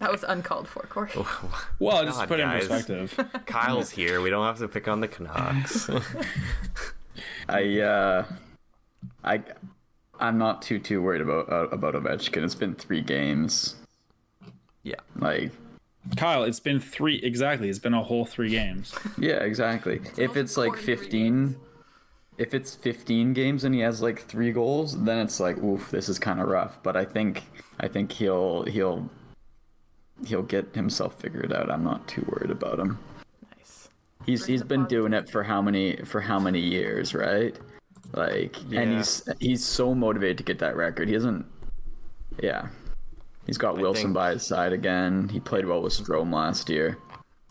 That 0.00 0.12
was 0.12 0.22
uncalled 0.22 0.68
for, 0.68 0.82
Corey. 0.82 1.10
Well, 1.78 2.04
just 2.04 2.20
put 2.28 2.38
it 2.38 2.42
in 2.42 2.48
guys. 2.50 2.68
perspective. 2.68 3.18
Kyle's 3.46 3.90
here. 3.90 4.20
We 4.20 4.28
don't 4.30 4.44
have 4.44 4.58
to 4.58 4.68
pick 4.68 4.86
on 4.86 5.00
the 5.00 5.08
Canucks. 5.08 5.88
I 7.48 7.80
uh, 7.80 8.24
I 9.24 9.42
I'm 10.20 10.38
not 10.38 10.62
too 10.62 10.78
too 10.78 11.02
worried 11.02 11.22
about 11.22 11.50
uh, 11.50 11.68
about 11.68 11.94
Ovechkin. 11.94 12.44
It's 12.44 12.54
been 12.54 12.74
three 12.74 13.00
games. 13.00 13.76
yeah. 14.82 14.96
Like 15.16 15.50
Kyle, 16.16 16.44
it's 16.44 16.60
been 16.60 16.78
three 16.78 17.16
exactly. 17.16 17.68
It's 17.70 17.78
been 17.78 17.94
a 17.94 18.02
whole 18.02 18.24
three 18.26 18.50
games. 18.50 18.94
yeah, 19.18 19.42
exactly. 19.42 20.00
If 20.18 20.36
it's 20.36 20.56
like 20.56 20.72
43 20.76 20.96
15, 20.96 21.56
if 22.42 22.54
it's 22.54 22.74
15 22.74 23.34
games 23.34 23.62
and 23.62 23.72
he 23.72 23.80
has 23.82 24.02
like 24.02 24.26
three 24.26 24.50
goals, 24.50 25.00
then 25.04 25.18
it's 25.20 25.38
like 25.38 25.58
oof, 25.58 25.92
this 25.92 26.08
is 26.08 26.18
kind 26.18 26.40
of 26.40 26.48
rough. 26.48 26.82
But 26.82 26.96
I 26.96 27.04
think 27.04 27.44
I 27.78 27.86
think 27.86 28.10
he'll 28.10 28.64
he'll 28.64 29.08
he'll 30.26 30.42
get 30.42 30.74
himself 30.74 31.20
figured 31.20 31.52
out. 31.52 31.70
I'm 31.70 31.84
not 31.84 32.08
too 32.08 32.26
worried 32.28 32.50
about 32.50 32.80
him. 32.80 32.98
Nice. 33.56 33.88
He's 34.26 34.44
he's 34.44 34.64
been 34.64 34.86
doing 34.86 35.12
it 35.12 35.30
for 35.30 35.44
how 35.44 35.62
many 35.62 35.96
for 36.04 36.20
how 36.20 36.40
many 36.40 36.58
years, 36.58 37.14
right? 37.14 37.56
Like, 38.12 38.56
and 38.72 38.96
he's 38.96 39.22
he's 39.38 39.64
so 39.64 39.94
motivated 39.94 40.38
to 40.38 40.44
get 40.44 40.58
that 40.58 40.74
record. 40.74 41.06
He 41.06 41.14
doesn't. 41.14 41.46
Yeah, 42.42 42.68
he's 43.46 43.56
got 43.56 43.78
Wilson 43.78 44.06
think- 44.06 44.14
by 44.14 44.32
his 44.32 44.42
side 44.42 44.72
again. 44.72 45.28
He 45.28 45.38
played 45.38 45.64
well 45.64 45.80
with 45.80 45.92
Strome 45.92 46.34
last 46.34 46.68
year. 46.68 46.98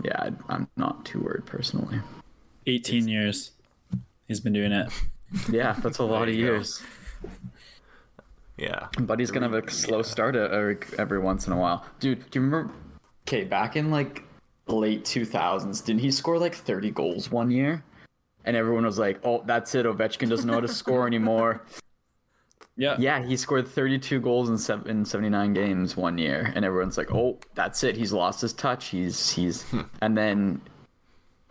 Yeah, 0.03 0.17
I, 0.19 0.31
I'm 0.49 0.67
not 0.75 1.05
too 1.05 1.21
worried 1.21 1.45
personally. 1.45 1.99
18 2.67 3.07
years. 3.07 3.51
He's 4.31 4.39
been 4.39 4.53
doing 4.53 4.71
it. 4.71 4.89
Yeah, 5.49 5.73
that's 5.73 5.97
a 5.97 6.05
lot 6.05 6.29
of 6.29 6.33
you 6.33 6.45
go. 6.45 6.51
years. 6.53 6.81
Yeah. 8.55 8.87
But 8.97 9.19
he's 9.19 9.29
gonna 9.29 9.49
have 9.49 9.61
a 9.61 9.69
slow 9.69 10.01
start 10.03 10.37
every, 10.37 10.77
uh, 10.77 10.95
every 10.97 11.19
once 11.19 11.47
in 11.47 11.53
a 11.53 11.57
while. 11.57 11.85
Dude, 11.99 12.19
do 12.31 12.39
you 12.39 12.45
remember? 12.45 12.73
Okay, 13.27 13.43
back 13.43 13.75
in 13.75 13.91
like 13.91 14.23
late 14.67 15.03
2000s, 15.03 15.83
didn't 15.83 15.99
he 15.99 16.11
score 16.11 16.37
like 16.37 16.55
30 16.55 16.91
goals 16.91 17.29
one 17.29 17.51
year? 17.51 17.83
And 18.45 18.55
everyone 18.55 18.85
was 18.85 18.97
like, 18.97 19.19
"Oh, 19.25 19.43
that's 19.45 19.75
it. 19.75 19.85
Ovechkin 19.85 20.29
doesn't 20.29 20.47
know 20.47 20.53
how 20.53 20.61
to 20.61 20.69
score 20.69 21.07
anymore." 21.07 21.65
Yeah. 22.77 22.95
Yeah, 22.97 23.21
he 23.23 23.35
scored 23.35 23.67
32 23.67 24.21
goals 24.21 24.49
in, 24.49 24.57
sev- 24.57 24.87
in 24.87 25.03
79 25.03 25.53
games 25.53 25.97
one 25.97 26.17
year, 26.17 26.53
and 26.55 26.63
everyone's 26.63 26.97
like, 26.97 27.13
"Oh, 27.13 27.37
that's 27.53 27.83
it. 27.83 27.97
He's 27.97 28.13
lost 28.13 28.39
his 28.39 28.53
touch. 28.53 28.87
He's 28.87 29.29
he's," 29.29 29.63
hmm. 29.63 29.81
and 30.01 30.17
then 30.17 30.61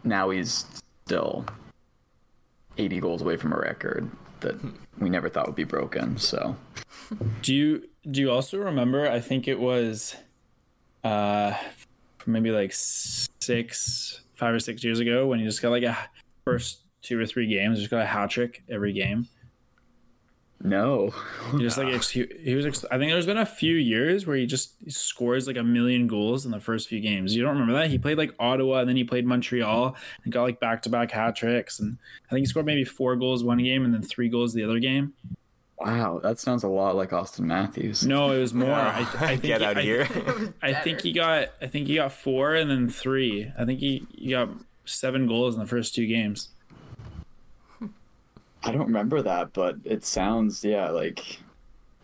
now 0.03 0.31
he's 0.31 0.65
still 1.05 1.45
80 2.81 3.01
goals 3.01 3.23
away 3.23 3.37
from 3.37 3.53
a 3.53 3.59
record 3.59 4.11
that 4.41 4.57
we 4.99 5.11
never 5.11 5.29
thought 5.29 5.47
would 5.47 5.57
be 5.57 5.65
broken. 5.65 6.17
So 6.19 6.57
Do 7.43 7.55
you 7.55 7.87
do 8.11 8.21
you 8.21 8.31
also 8.31 8.59
remember? 8.59 9.09
I 9.09 9.21
think 9.21 9.47
it 9.47 9.61
was, 9.61 10.17
uh, 11.05 11.55
maybe 12.27 12.51
like 12.51 12.73
six, 12.73 14.23
five 14.35 14.55
or 14.55 14.59
six 14.61 14.83
years 14.83 15.01
ago 15.01 15.27
when 15.27 15.39
you 15.39 15.47
just 15.47 15.61
got 15.61 15.71
like 15.71 15.83
a 15.83 15.97
first 16.45 16.81
two 17.03 17.21
or 17.21 17.27
three 17.27 17.47
games, 17.47 17.79
just 17.79 17.91
got 17.91 18.03
a 18.03 18.07
hat 18.07 18.31
trick 18.31 18.63
every 18.71 18.93
game. 18.93 19.29
No, 20.63 21.15
He 21.53 21.59
just 21.61 21.79
like 21.79 21.89
ex- 21.89 22.11
he, 22.11 22.27
he 22.43 22.55
was. 22.55 22.67
Ex- 22.67 22.85
I 22.91 22.99
think 22.99 23.11
there's 23.11 23.25
been 23.25 23.39
a 23.39 23.47
few 23.47 23.77
years 23.77 24.27
where 24.27 24.37
he 24.37 24.45
just 24.45 24.75
scores 24.93 25.47
like 25.47 25.57
a 25.57 25.63
million 25.65 26.07
goals 26.07 26.45
in 26.45 26.53
the 26.53 26.61
first 26.61 26.87
few 26.89 27.01
games. 27.01 27.35
You 27.35 27.43
don't 27.43 27.53
remember 27.59 27.73
that? 27.81 27.89
He 27.89 27.97
played 27.97 28.19
like 28.19 28.35
Ottawa 28.39 28.81
and 28.81 28.89
then 28.89 28.97
he 28.97 29.05
played 29.05 29.25
Montreal 29.25 29.97
and 30.23 30.33
got 30.33 30.43
like 30.43 30.61
back 30.61 30.83
to 30.83 30.91
back 30.91 31.13
hat 31.13 31.35
tricks. 31.37 31.81
And 31.81 31.97
I 32.27 32.31
think 32.35 32.41
he 32.41 32.47
scored 32.47 32.67
maybe 32.67 32.85
four 32.85 33.17
goals 33.17 33.43
one 33.43 33.57
game 33.63 33.87
and 33.87 33.95
then 33.95 34.03
three 34.03 34.29
goals 34.29 34.53
the 34.53 34.63
other 34.65 34.79
game. 34.81 35.15
wow, 35.79 36.21
that 36.23 36.39
sounds 36.39 36.63
a 36.63 36.69
lot 36.69 36.95
like 36.95 37.09
Auston 37.11 37.41
Matthews. 37.47 38.05
No, 38.05 38.31
it 38.33 38.41
was 38.41 38.53
more. 38.53 38.71
I, 38.75 39.01
I 39.19 39.29
think 39.37 39.43
Get 39.45 39.61
he- 39.63 39.67
out 39.67 39.77
I- 39.79 39.81
of 39.81 39.85
here. 39.87 40.53
I 40.61 40.75
think 40.75 41.01
he 41.01 41.13
got 41.13 41.49
I 41.63 41.69
think 41.69 41.87
he 41.87 41.95
got 41.95 42.13
four 42.13 42.55
and 42.55 42.71
then 42.71 42.91
three. 42.91 43.51
I 43.59 43.65
think 43.65 43.81
he, 43.81 44.07
he 44.15 44.31
got 44.33 44.51
seven 44.85 45.27
goals 45.27 45.55
in 45.55 45.61
the 45.61 45.67
first 45.67 45.95
two 45.95 46.07
games. 46.07 46.51
I 48.63 48.73
don't 48.73 48.87
remember 48.87 49.23
that, 49.23 49.53
but 49.53 49.77
it 49.85 50.05
sounds 50.05 50.65
yeah 50.65 50.91
like 50.91 51.39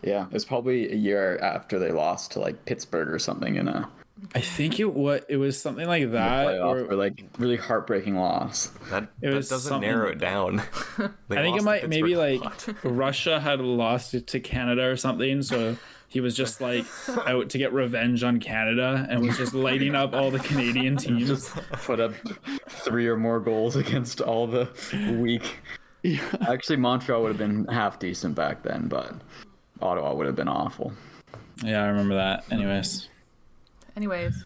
yeah. 0.03 0.27
It 0.27 0.33
was 0.33 0.45
probably 0.45 0.91
a 0.93 0.95
year 0.95 1.39
after 1.39 1.79
they 1.79 1.91
lost 1.91 2.33
to 2.33 2.41
like 2.41 2.65
Pittsburgh 2.65 3.09
or 3.09 3.19
something 3.19 3.57
in 3.57 3.69
a 3.69 3.89
I 4.35 4.41
think 4.41 4.81
it 4.81 4.95
what 4.95 5.27
it 5.29 5.37
was 5.37 5.61
something 5.61 5.87
like 5.87 6.13
that. 6.13 6.47
playoff 6.47 6.65
Or, 6.65 6.93
or 6.93 6.95
like 6.95 7.25
really 7.39 7.57
heartbreaking 7.57 8.17
loss. 8.17 8.69
That, 8.91 9.05
It 9.21 9.31
that 9.31 9.35
was 9.35 9.49
doesn't 9.49 9.69
something 9.69 9.91
narrow 9.91 10.09
it 10.09 10.19
down. 10.19 10.61
I 10.99 11.43
think 11.43 11.59
it 11.59 11.65
might 11.65 11.89
maybe 11.89 12.17
like. 12.17 12.43
Russia 12.85 13.41
had 13.41 13.61
lost 13.61 14.15
it 14.15 14.27
to 14.29 14.41
Canada 14.41 14.85
or 14.89 14.97
something, 14.97 15.43
so 15.43 15.77
he 16.09 16.21
was 16.21 16.35
just 16.35 16.63
like 16.63 16.87
out 17.27 17.51
to 17.51 17.59
get 17.59 17.75
revenge 17.75 18.25
on 18.25 18.41
Canada 18.41 19.07
and 19.11 19.21
was 19.21 19.37
just 19.37 19.53
lighting 19.53 19.95
up 19.95 20.15
all 20.15 20.31
the 20.31 20.39
Canadian 20.39 20.97
teams. 20.97 21.27
Just 21.27 21.55
put 21.85 22.01
up 22.01 22.15
three 22.69 23.07
or 23.07 23.17
more 23.17 23.39
goals 23.39 23.77
against 23.77 24.23
all 24.23 24.47
the 24.47 24.71
weak. 25.21 25.59
Actually, 26.49 26.77
Montreal 26.77 27.23
would 27.23 27.29
have 27.29 27.39
been 27.39 27.65
half 27.67 27.99
decent 27.99 28.35
back 28.35 28.63
then, 28.63 28.89
but 28.89 29.15
Ottawa 29.81 30.15
would 30.15 30.27
have 30.27 30.37
been 30.37 30.49
awful. 30.49 30.93
Yeah, 31.65 31.83
I 31.83 31.87
remember 31.87 32.15
that. 32.17 32.45
Anyways, 32.51 33.09
Anyways, 33.97 34.45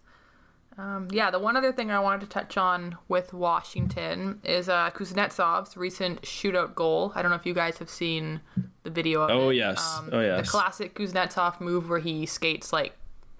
um, 0.78 1.08
yeah, 1.10 1.30
the 1.30 1.40
one 1.40 1.56
other 1.56 1.72
thing 1.72 1.90
I 1.90 1.98
wanted 1.98 2.20
to 2.20 2.26
touch 2.28 2.56
on 2.56 2.96
with 3.08 3.32
Washington 3.32 4.40
is 4.44 4.68
uh, 4.68 4.90
Kuznetsov's 4.92 5.76
recent 5.76 6.22
shootout 6.22 6.74
goal. 6.76 7.12
I 7.16 7.22
don't 7.22 7.30
know 7.32 7.36
if 7.36 7.44
you 7.46 7.52
guys 7.54 7.78
have 7.78 7.90
seen 7.90 8.40
the 8.84 8.90
video 8.90 9.22
of 9.22 9.30
Oh, 9.30 9.50
it. 9.50 9.56
yes. 9.56 9.98
Um, 9.98 10.10
Oh, 10.12 10.20
yes. 10.20 10.46
The 10.46 10.50
classic 10.50 10.94
Kuznetsov 10.94 11.60
move 11.60 11.88
where 11.90 11.98
he 11.98 12.26
skates 12.26 12.72
like 12.72 12.96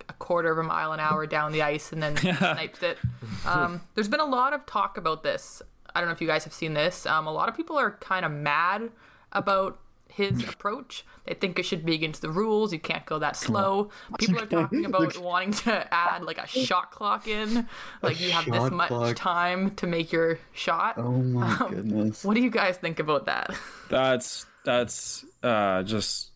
a 0.09 0.13
quarter 0.15 0.51
of 0.51 0.59
a 0.59 0.65
mile 0.65 0.93
an 0.93 0.99
hour 0.99 1.25
down 1.27 1.53
the 1.53 1.63
ice 1.63 1.93
and 1.93 2.03
then 2.03 2.17
snipes 2.37 2.83
it. 2.83 2.99
Um, 3.47 3.81
there's 3.95 4.09
been 4.09 4.19
a 4.21 4.25
lot 4.27 4.53
of 4.53 4.67
talk 4.67 4.99
about 4.99 5.23
this. 5.23 5.63
I 5.95 6.01
don't 6.01 6.09
know 6.09 6.13
if 6.15 6.21
you 6.21 6.27
guys 6.27 6.45
have 6.45 6.53
seen 6.53 6.75
this. 6.75 7.07
Um, 7.07 7.27
a 7.27 7.33
lot 7.33 7.49
of 7.49 7.57
people 7.57 7.77
are 7.79 7.93
kind 7.93 8.25
of 8.25 8.33
mad 8.33 8.91
about 9.33 9.79
his 10.09 10.43
approach. 10.49 11.05
They 11.25 11.35
think 11.35 11.59
it 11.59 11.63
should 11.63 11.85
be 11.87 11.95
against 11.95 12.21
the 12.21 12.31
rules. 12.31 12.73
You 12.73 12.81
can't 12.81 13.07
go 13.07 13.19
that 13.21 13.37
slow. 13.37 13.91
People 14.19 14.43
are 14.43 14.47
talking 14.47 14.85
about 14.87 15.17
wanting 15.19 15.53
to 15.53 15.95
add 15.95 16.25
like 16.25 16.39
a 16.39 16.47
shot 16.47 16.91
clock 16.91 17.29
in. 17.29 17.69
Like 18.03 18.21
you 18.21 18.31
have 18.33 18.45
this 18.45 18.71
much 18.73 18.89
clock. 18.89 19.17
time 19.17 19.75
to 19.77 19.87
make 19.87 20.11
your 20.13 20.39
shot. 20.53 20.99
Oh 20.99 21.11
my 21.13 21.67
goodness! 21.71 22.25
What 22.25 22.35
do 22.35 22.43
you 22.43 22.51
guys 22.51 22.77
think 22.77 22.99
about 22.99 23.27
that? 23.27 23.55
that's 23.89 24.47
that's 24.65 25.25
uh 25.43 25.83
just 25.85 26.31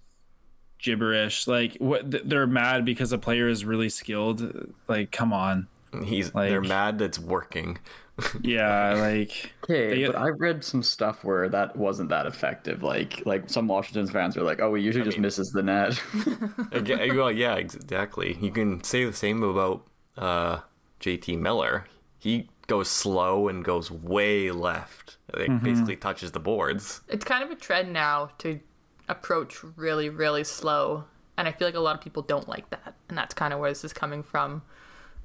gibberish. 0.78 1.46
Like 1.48 1.76
what 1.78 2.10
th- 2.10 2.24
they're 2.26 2.46
mad 2.46 2.84
because 2.84 3.12
a 3.12 3.18
player 3.18 3.48
is 3.48 3.64
really 3.64 3.88
skilled. 3.88 4.72
Like 4.88 5.10
come 5.10 5.32
on. 5.32 5.66
He's 6.04 6.34
like- 6.34 6.50
they're 6.50 6.60
mad 6.60 6.98
that's 6.98 7.18
working. 7.18 7.78
Yeah, 8.42 8.94
like 8.94 9.52
Okay, 9.64 10.02
They- 10.02 10.06
but 10.06 10.16
I 10.16 10.28
read 10.28 10.62
some 10.64 10.82
stuff 10.82 11.24
where 11.24 11.48
that 11.48 11.76
wasn't 11.76 12.10
that 12.10 12.26
effective. 12.26 12.82
Like, 12.82 13.24
like 13.26 13.50
some 13.50 13.66
Washington 13.66 14.06
fans 14.06 14.36
are 14.36 14.42
like, 14.42 14.60
"Oh, 14.60 14.74
he 14.74 14.82
usually 14.84 15.04
just 15.04 15.18
misses 15.18 15.50
the 15.50 15.62
net." 15.62 16.00
Aga- 16.72 17.14
well, 17.16 17.32
yeah, 17.32 17.54
exactly. 17.56 18.36
You 18.40 18.50
can 18.52 18.82
say 18.84 19.04
the 19.04 19.12
same 19.12 19.42
about 19.42 19.86
uh, 20.16 20.60
JT 21.00 21.38
Miller. 21.40 21.86
He 22.18 22.48
goes 22.68 22.88
slow 22.88 23.48
and 23.48 23.64
goes 23.64 23.90
way 23.90 24.50
left. 24.50 25.16
It 25.34 25.50
Mm-hmm. 25.50 25.64
basically 25.64 25.96
touches 25.96 26.30
the 26.32 26.40
boards. 26.40 27.00
It's 27.08 27.24
kind 27.24 27.42
of 27.42 27.50
a 27.50 27.56
trend 27.56 27.92
now 27.92 28.30
to 28.38 28.60
approach 29.08 29.62
really, 29.76 30.08
really 30.08 30.44
slow. 30.44 31.04
And 31.36 31.48
I 31.48 31.52
feel 31.52 31.66
like 31.66 31.74
a 31.74 31.80
lot 31.80 31.96
of 31.96 32.00
people 32.00 32.22
don't 32.22 32.48
like 32.48 32.70
that. 32.70 32.94
And 33.08 33.18
that's 33.18 33.34
kind 33.34 33.52
of 33.52 33.58
where 33.58 33.70
this 33.70 33.84
is 33.84 33.92
coming 33.92 34.22
from. 34.22 34.62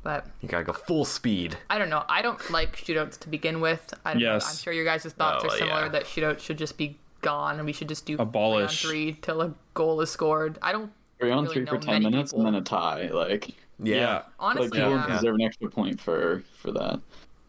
But 0.02 0.26
You 0.41 0.47
gotta 0.47 0.64
go 0.64 0.74
full 0.74 1.04
speed. 1.06 1.58
I 1.70 1.78
don't 1.78 1.89
know. 1.89 2.04
I 2.08 2.22
don't 2.22 2.50
like 2.52 2.76
shootouts 2.78 3.20
to 3.20 3.30
begin 3.30 3.60
with. 3.60 3.93
I 4.06 4.14
don't 4.14 4.22
know. 4.24 4.34
Yes. 4.34 4.50
I'm 4.50 4.58
sure 4.58 4.72
your 4.74 4.86
guys' 4.86 5.04
thoughts 5.04 5.43
Oh, 5.43 5.47
are 5.47 5.58
similar 5.58 5.82
yeah. 5.84 5.89
that 5.89 6.06
shootouts 6.06 6.39
should 6.39 6.58
just 6.58 6.78
be 6.78 6.97
gone 7.22 7.58
and 7.58 7.66
we 7.66 7.74
should 7.74 7.89
just 7.89 8.06
do 8.06 8.16
Abolish. 8.18 8.82
three 8.82 8.89
on 8.89 9.14
three 9.14 9.18
till 9.22 9.41
a 9.41 9.54
goal 9.74 10.00
is 10.02 10.10
scored. 10.10 10.58
I 10.62 10.72
don't 10.72 10.91
Three 11.20 11.32
on 11.32 11.43
really 11.43 11.55
three 11.55 11.66
for 11.66 11.78
ten 11.78 12.01
minutes 12.04 12.32
people. 12.32 12.46
and 12.47 12.55
then 12.55 12.62
a 12.62 12.63
tie. 12.63 13.09
Like, 13.09 13.50
Yeah. 13.78 13.96
yeah. 13.96 14.13
like 14.16 14.24
honestly. 14.39 14.70
people 14.80 14.92
yeah. 14.92 15.08
deserve 15.08 15.36
an 15.36 15.42
extra 15.42 15.70
point 15.70 16.00
for 16.00 16.43
for 16.54 16.71
that. 16.71 17.01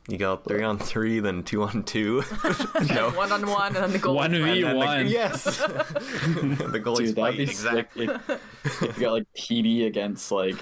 You 0.08 0.18
go 0.18 0.36
three 0.38 0.64
on 0.64 0.76
three, 0.80 1.20
then 1.20 1.44
two 1.44 1.62
on 1.62 1.84
two. 1.84 2.24
no. 2.88 3.10
One 3.10 3.30
on 3.30 3.46
one 3.48 3.76
and 3.76 3.84
then 3.84 3.92
the 3.92 3.98
goal. 4.00 4.16
One 4.16 4.34
is 4.34 4.42
v 4.42 4.50
And 4.50 4.64
then 4.64 4.70
the- 4.72 4.76
one. 4.76 5.06
yes. 5.06 5.44
the 5.44 6.80
goalie's 6.82 7.10
Dude, 7.10 7.16
that'd 7.16 7.16
fight. 7.16 7.36
be 7.36 7.42
Exactly. 7.44 8.06
sick 8.08 8.20
if, 8.64 8.82
if 8.82 8.96
you 8.98 9.02
got 9.04 9.12
like 9.12 9.26
PD 9.36 9.86
against 9.86 10.32
like 10.32 10.56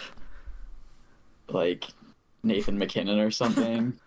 like 1.49 1.85
Nathan 2.43 2.79
MacKinnon 2.79 3.19
or 3.19 3.31
something. 3.31 3.95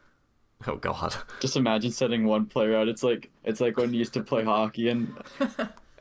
Oh 0.67 0.75
god. 0.75 1.15
Just 1.39 1.57
imagine 1.57 1.89
setting 1.89 2.25
one 2.27 2.45
player 2.45 2.77
out. 2.77 2.87
It's 2.87 3.01
like 3.01 3.31
it's 3.43 3.59
like 3.59 3.77
when 3.77 3.93
you 3.93 3.97
used 3.97 4.13
to 4.13 4.21
play 4.21 4.43
hockey 4.43 4.89
and 4.89 5.11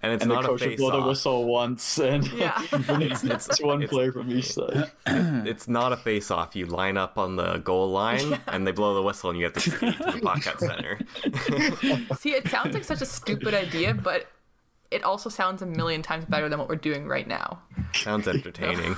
And 0.03 0.13
it's 0.13 0.23
and 0.23 0.29
not 0.31 0.45
a 0.45 0.49
coach 0.49 0.61
would 0.61 0.69
face 0.71 0.79
blow 0.79 0.91
the 0.91 0.99
off. 0.99 1.07
whistle 1.09 1.47
once 1.47 1.99
and 1.99 2.31
Yeah. 2.33 2.61
it's, 2.73 3.25
it's 3.25 3.63
one 3.63 3.83
it's- 3.83 3.89
player 3.91 4.13
from 4.13 4.31
each 4.31 4.53
side. 4.53 4.91
It's 5.47 5.67
not 5.67 5.95
a 5.95 5.97
face 5.97 6.31
off. 6.31 6.55
You 6.55 6.67
line 6.67 6.99
up 6.99 7.17
on 7.17 7.37
the 7.37 7.57
goal 7.61 7.91
line 7.91 8.39
and 8.49 8.67
they 8.67 8.73
blow 8.73 8.95
the 8.95 9.03
whistle 9.03 9.31
and 9.31 9.39
you 9.39 9.47
have 9.47 9.55
to 9.55 9.61
skate 9.61 9.97
to 9.97 10.13
the 10.13 10.21
puck 10.21 10.47
at 10.47 10.61
center. 10.61 10.99
See, 12.19 12.33
it 12.35 12.47
sounds 12.49 12.75
like 12.75 12.85
such 12.85 13.01
a 13.01 13.07
stupid 13.07 13.55
idea, 13.55 13.95
but 13.95 14.27
it 14.91 15.05
also 15.05 15.31
sounds 15.31 15.63
a 15.63 15.67
million 15.67 16.03
times 16.03 16.27
better 16.27 16.51
than 16.51 16.59
what 16.59 16.69
we're 16.69 16.77
doing 16.77 17.07
right 17.09 17.27
now. 17.27 17.61
Sounds 17.95 18.29
entertaining. 18.29 18.95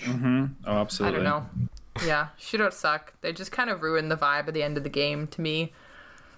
Mm-hmm. 0.00 0.46
Oh, 0.66 0.78
absolutely. 0.78 1.20
I 1.20 1.22
don't 1.22 1.44
know. 1.44 1.66
Yeah, 2.06 2.28
shootouts 2.38 2.74
suck. 2.74 3.12
They 3.20 3.32
just 3.32 3.52
kind 3.52 3.68
of 3.68 3.82
ruin 3.82 4.08
the 4.08 4.16
vibe 4.16 4.48
at 4.48 4.54
the 4.54 4.62
end 4.62 4.76
of 4.76 4.84
the 4.84 4.90
game 4.90 5.26
to 5.28 5.40
me. 5.40 5.72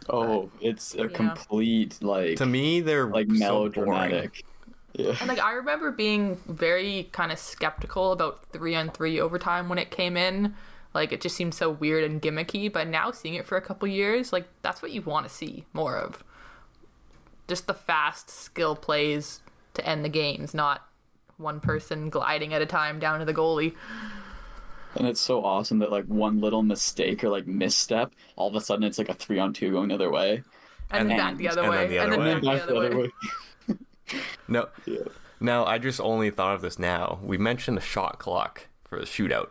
Oh, 0.08 0.50
it's 0.60 0.94
a 0.94 1.08
complete 1.08 2.02
like 2.02 2.36
to 2.38 2.46
me, 2.46 2.80
they're 2.80 3.06
like 3.06 3.28
so 3.28 3.68
boring. 3.70 3.80
melodramatic. 3.80 4.44
yeah. 4.94 5.14
And 5.20 5.28
like 5.28 5.38
I 5.38 5.52
remember 5.52 5.92
being 5.92 6.40
very 6.46 7.08
kind 7.12 7.30
of 7.30 7.38
skeptical 7.38 8.12
about 8.12 8.44
three 8.46 8.74
on 8.74 8.90
three 8.90 9.20
overtime 9.20 9.68
when 9.68 9.78
it 9.78 9.90
came 9.90 10.16
in. 10.16 10.54
Like 10.94 11.12
it 11.12 11.20
just 11.20 11.36
seemed 11.36 11.54
so 11.54 11.70
weird 11.70 12.04
and 12.04 12.20
gimmicky. 12.20 12.72
But 12.72 12.88
now 12.88 13.12
seeing 13.12 13.34
it 13.34 13.46
for 13.46 13.56
a 13.56 13.62
couple 13.62 13.88
years, 13.88 14.32
like 14.32 14.48
that's 14.62 14.82
what 14.82 14.90
you 14.90 15.02
want 15.02 15.28
to 15.28 15.32
see 15.32 15.64
more 15.72 15.96
of. 15.96 16.24
Just 17.46 17.66
the 17.66 17.74
fast 17.74 18.30
skill 18.30 18.74
plays 18.74 19.40
to 19.74 19.86
end 19.86 20.04
the 20.04 20.08
games, 20.08 20.52
not 20.54 20.86
one 21.42 21.60
person 21.60 22.08
gliding 22.10 22.54
at 22.54 22.62
a 22.62 22.66
time 22.66 22.98
down 22.98 23.18
to 23.18 23.24
the 23.24 23.34
goalie. 23.34 23.74
And 24.94 25.06
it's 25.08 25.20
so 25.20 25.44
awesome 25.44 25.78
that 25.80 25.90
like 25.90 26.04
one 26.04 26.40
little 26.40 26.62
mistake 26.62 27.24
or 27.24 27.28
like 27.30 27.46
misstep, 27.46 28.12
all 28.36 28.48
of 28.48 28.54
a 28.54 28.60
sudden 28.60 28.84
it's 28.84 28.98
like 28.98 29.08
a 29.08 29.14
three 29.14 29.38
on 29.38 29.52
two 29.52 29.70
going 29.72 29.88
the 29.88 29.94
other 29.94 30.10
way. 30.10 30.42
And, 30.90 31.08
then 31.10 31.18
And- 31.18 31.18
back 31.18 31.36
the 31.38 31.48
other 31.48 31.62
and 31.62 31.72
then 31.72 31.80
way. 31.80 31.86
the 31.88 32.02
and 32.02 32.12
then 32.12 32.20
way. 32.20 32.34
back 32.58 32.66
the 32.66 32.76
other 32.76 32.96
way. 32.98 33.10
No. 34.48 34.68
Yeah. 34.86 34.98
Now, 35.40 35.64
I 35.64 35.78
just 35.78 36.00
only 36.00 36.30
thought 36.30 36.54
of 36.54 36.60
this 36.62 36.78
now. 36.78 37.18
We 37.22 37.36
mentioned 37.36 37.76
a 37.76 37.80
shot 37.80 38.20
clock 38.20 38.68
for 38.84 39.00
the 39.00 39.06
shootout. 39.06 39.48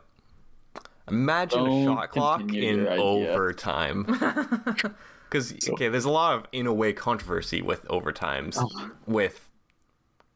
Imagine 1.09 1.59
a 1.59 1.65
Don't 1.65 1.85
shot 1.85 2.11
clock 2.11 2.41
in 2.53 2.87
idea. 2.87 3.01
overtime. 3.01 4.05
Because, 5.29 5.53
okay, 5.69 5.87
there's 5.87 6.03
a 6.03 6.09
lot 6.09 6.35
of 6.35 6.45
in 6.51 6.67
a 6.67 6.73
way 6.73 6.91
controversy 6.91 7.61
with 7.61 7.85
overtimes, 7.85 8.57
oh. 8.59 8.91
with 9.07 9.47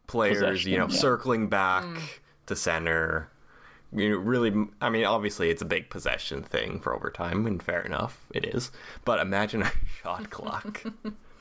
players, 0.07 0.65
you 0.65 0.77
know, 0.77 0.87
yeah. 0.87 0.95
circling 0.95 1.47
back 1.47 1.85
to 2.45 2.55
center. 2.55 3.29
You 3.93 4.09
know, 4.09 4.17
really, 4.17 4.53
I 4.81 4.89
mean, 4.89 5.05
obviously 5.05 5.49
it's 5.49 5.61
a 5.61 5.65
big 5.65 5.89
possession 5.89 6.43
thing 6.43 6.79
for 6.79 6.93
overtime, 6.93 7.45
and 7.45 7.61
fair 7.61 7.81
enough, 7.81 8.25
it 8.33 8.45
is. 8.45 8.71
But 9.05 9.19
imagine 9.19 9.61
a 9.63 9.71
shot 10.03 10.29
clock 10.31 10.83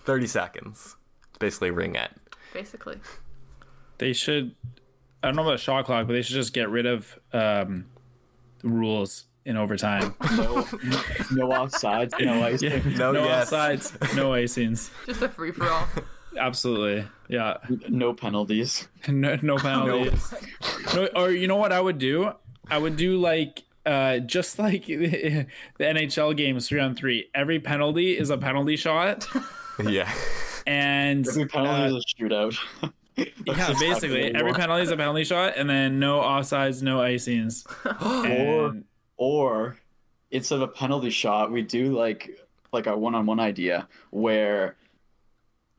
30 0.05 0.27
seconds. 0.27 0.97
It's 1.31 1.39
basically 1.39 1.71
ring 1.71 1.97
it. 1.97 2.11
Basically. 2.53 3.01
They 3.99 4.13
should. 4.13 4.55
I 5.23 5.29
don't 5.29 5.37
know 5.37 5.43
about 5.43 5.55
a 5.55 5.59
shot 5.59 5.87
clock, 5.87 6.07
but 6.07 6.13
they 6.13 6.23
should 6.23 6.35
just 6.35 6.53
get 6.53 6.69
rid 6.69 6.87
of 6.87 7.19
um, 7.33 7.87
rules 8.63 9.25
in 9.45 9.57
overtime. 9.57 10.15
No, 10.35 10.67
no 11.31 11.49
offsides, 11.49 12.13
no 12.21 12.43
icing. 12.43 12.71
Yeah. 12.71 12.99
No, 12.99 13.13
no 13.13 13.25
yes. 13.25 13.51
offsides, 13.51 14.17
no 14.17 14.31
icings. 14.31 14.91
Just 15.07 15.23
a 15.23 15.29
free 15.29 15.53
for 15.53 15.69
all. 15.69 15.87
Absolutely, 16.39 17.07
yeah. 17.29 17.59
no 17.89 18.13
penalties. 18.15 18.89
No, 19.09 19.37
no 19.43 19.57
penalties. 19.57 20.33
No, 20.95 21.07
or 21.15 21.31
you 21.31 21.47
know 21.47 21.57
what 21.57 21.73
I 21.73 21.81
would 21.81 21.99
do? 21.99 22.33
I 22.71 22.79
would 22.79 22.97
do 22.97 23.19
like 23.19 23.63
uh, 23.87 24.19
just 24.19 24.59
like 24.59 24.87
the 24.87 25.47
NHL 25.79 26.37
games 26.37 26.69
three 26.69 26.81
on 26.81 26.95
three. 26.95 27.29
Every 27.35 27.61
penalty 27.61 28.17
is 28.19 28.31
a 28.31 28.39
penalty 28.39 28.77
shot, 28.77 29.29
Yeah. 29.87 30.11
and 30.67 31.27
Every 31.29 31.47
penalty 31.47 31.83
uh, 31.95 31.97
is 31.99 32.05
a 32.19 32.23
shootout. 32.23 32.57
yeah, 33.17 33.75
basically 33.79 34.25
what 34.33 34.37
every 34.37 34.53
penalty 34.55 34.83
is 34.83 34.91
a 34.91 34.97
penalty 34.97 35.25
shot, 35.25 35.55
and 35.57 35.69
then 35.69 35.99
no 36.01 36.21
offsides, 36.21 36.83
no 36.83 36.99
icings. 36.99 37.65
Or 38.03 38.67
And- 38.69 38.85
or 39.17 39.77
instead 40.31 40.57
of 40.57 40.63
a 40.63 40.69
penalty 40.69 41.11
shot, 41.11 41.53
we 41.53 41.63
do 41.63 41.93
like 41.97 42.39
like 42.73 42.87
a 42.89 42.97
one 42.97 43.15
on 43.15 43.27
one 43.27 43.39
idea 43.39 43.87
where 44.11 44.75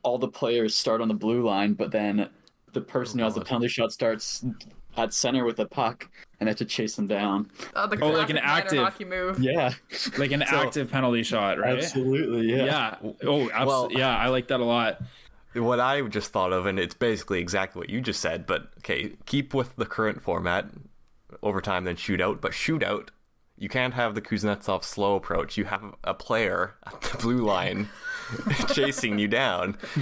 all 0.05 0.19
the 0.19 0.27
players 0.27 0.75
start 0.75 1.01
on 1.01 1.07
the 1.07 1.13
blue 1.15 1.41
line, 1.43 1.73
but 1.73 1.91
then 1.91 2.29
the 2.73 2.81
person 2.81 3.17
who 3.19 3.25
has 3.25 3.33
the 3.33 3.41
oh, 3.41 3.43
penalty 3.43 3.67
shot 3.67 3.91
starts 3.91 4.45
at 4.97 5.13
center 5.13 5.43
with 5.43 5.57
the 5.57 5.65
puck 5.65 6.07
and 6.39 6.47
they 6.47 6.51
have 6.51 6.57
to 6.57 6.65
chase 6.65 6.95
them 6.95 7.07
down. 7.07 7.49
Oh, 7.75 7.87
the 7.87 7.97
Oh, 8.01 8.11
like 8.11 8.29
an 8.29 8.37
active- 8.37 8.77
hockey 8.83 9.03
move. 9.05 9.39
Yeah, 9.39 9.73
like 10.17 10.31
an 10.31 10.41
active 10.47 10.91
penalty 10.91 11.23
shot, 11.23 11.57
right? 11.57 11.79
absolutely. 11.79 12.49
Yeah. 12.55 12.65
Yeah. 12.65 12.95
Oh, 13.03 13.49
absolutely. 13.49 13.65
Well- 13.65 13.91
yeah, 13.91 14.15
I 14.15 14.27
like 14.27 14.47
that 14.49 14.59
a 14.59 14.63
lot. 14.65 15.01
What 15.55 15.79
I 15.79 16.01
just 16.01 16.31
thought 16.31 16.51
of, 16.51 16.65
and 16.65 16.77
it's 16.77 16.93
basically 16.93 17.39
exactly 17.39 17.79
what 17.79 17.89
you 17.89 18.01
just 18.01 18.19
said, 18.19 18.45
but 18.45 18.67
okay, 18.79 19.13
keep 19.25 19.53
with 19.53 19.75
the 19.77 19.85
current 19.85 20.21
format, 20.21 20.65
overtime 21.41 21.85
then 21.85 21.95
shootout, 21.95 22.41
but 22.41 22.51
shootout, 22.51 23.09
you 23.57 23.69
can't 23.69 23.93
have 23.93 24.15
the 24.15 24.21
Kuznetsov 24.21 24.83
slow 24.83 25.15
approach. 25.15 25.57
You 25.57 25.65
have 25.65 25.95
a 26.03 26.13
player 26.13 26.75
at 26.85 26.99
the 27.01 27.17
blue 27.17 27.37
line 27.45 27.89
chasing 28.73 29.17
you 29.19 29.27
down. 29.27 29.77
so 29.95 29.99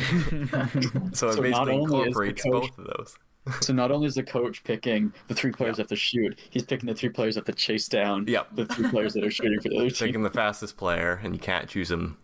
it 0.49 1.15
So 1.15 1.27
not 1.27 1.41
basically 1.41 1.59
only 1.59 1.73
is 1.75 2.07
incorporates 2.07 2.43
coach- 2.43 2.51
both 2.75 2.77
of 2.80 2.85
those. 2.97 3.17
So 3.59 3.73
not 3.73 3.91
only 3.91 4.07
is 4.07 4.15
the 4.15 4.23
coach 4.23 4.63
picking 4.63 5.11
the 5.27 5.34
three 5.34 5.51
players 5.51 5.75
that 5.75 5.84
have 5.84 5.89
to 5.89 5.95
shoot, 5.97 6.39
he's 6.49 6.63
picking 6.63 6.88
the 6.88 6.95
three 6.95 7.09
players 7.09 7.35
that 7.35 7.45
have 7.45 7.53
to 7.55 7.61
chase 7.61 7.89
down 7.89 8.25
Yep. 8.25 8.47
the 8.55 8.65
three 8.67 8.89
players 8.89 9.13
that 9.15 9.23
are 9.25 9.30
shooting 9.31 9.59
for 9.59 9.67
the 9.67 9.75
other 9.80 9.89
team. 9.89 10.07
Taking 10.07 10.23
the 10.23 10.30
fastest 10.30 10.77
player, 10.77 11.19
and 11.21 11.35
you 11.35 11.39
can't 11.41 11.67
choose 11.67 11.91
him 11.91 12.17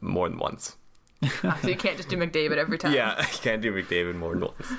more 0.00 0.28
than 0.30 0.38
once. 0.38 0.76
So 1.60 1.68
you 1.68 1.76
can't 1.76 1.98
just 1.98 2.08
do 2.08 2.16
McDavid 2.16 2.56
every 2.56 2.78
time. 2.78 2.94
Yeah, 2.94 3.20
you 3.20 3.38
can't 3.42 3.60
do 3.60 3.72
McDavid 3.72 4.14
more 4.16 4.30
than 4.32 4.40
once. 4.42 4.72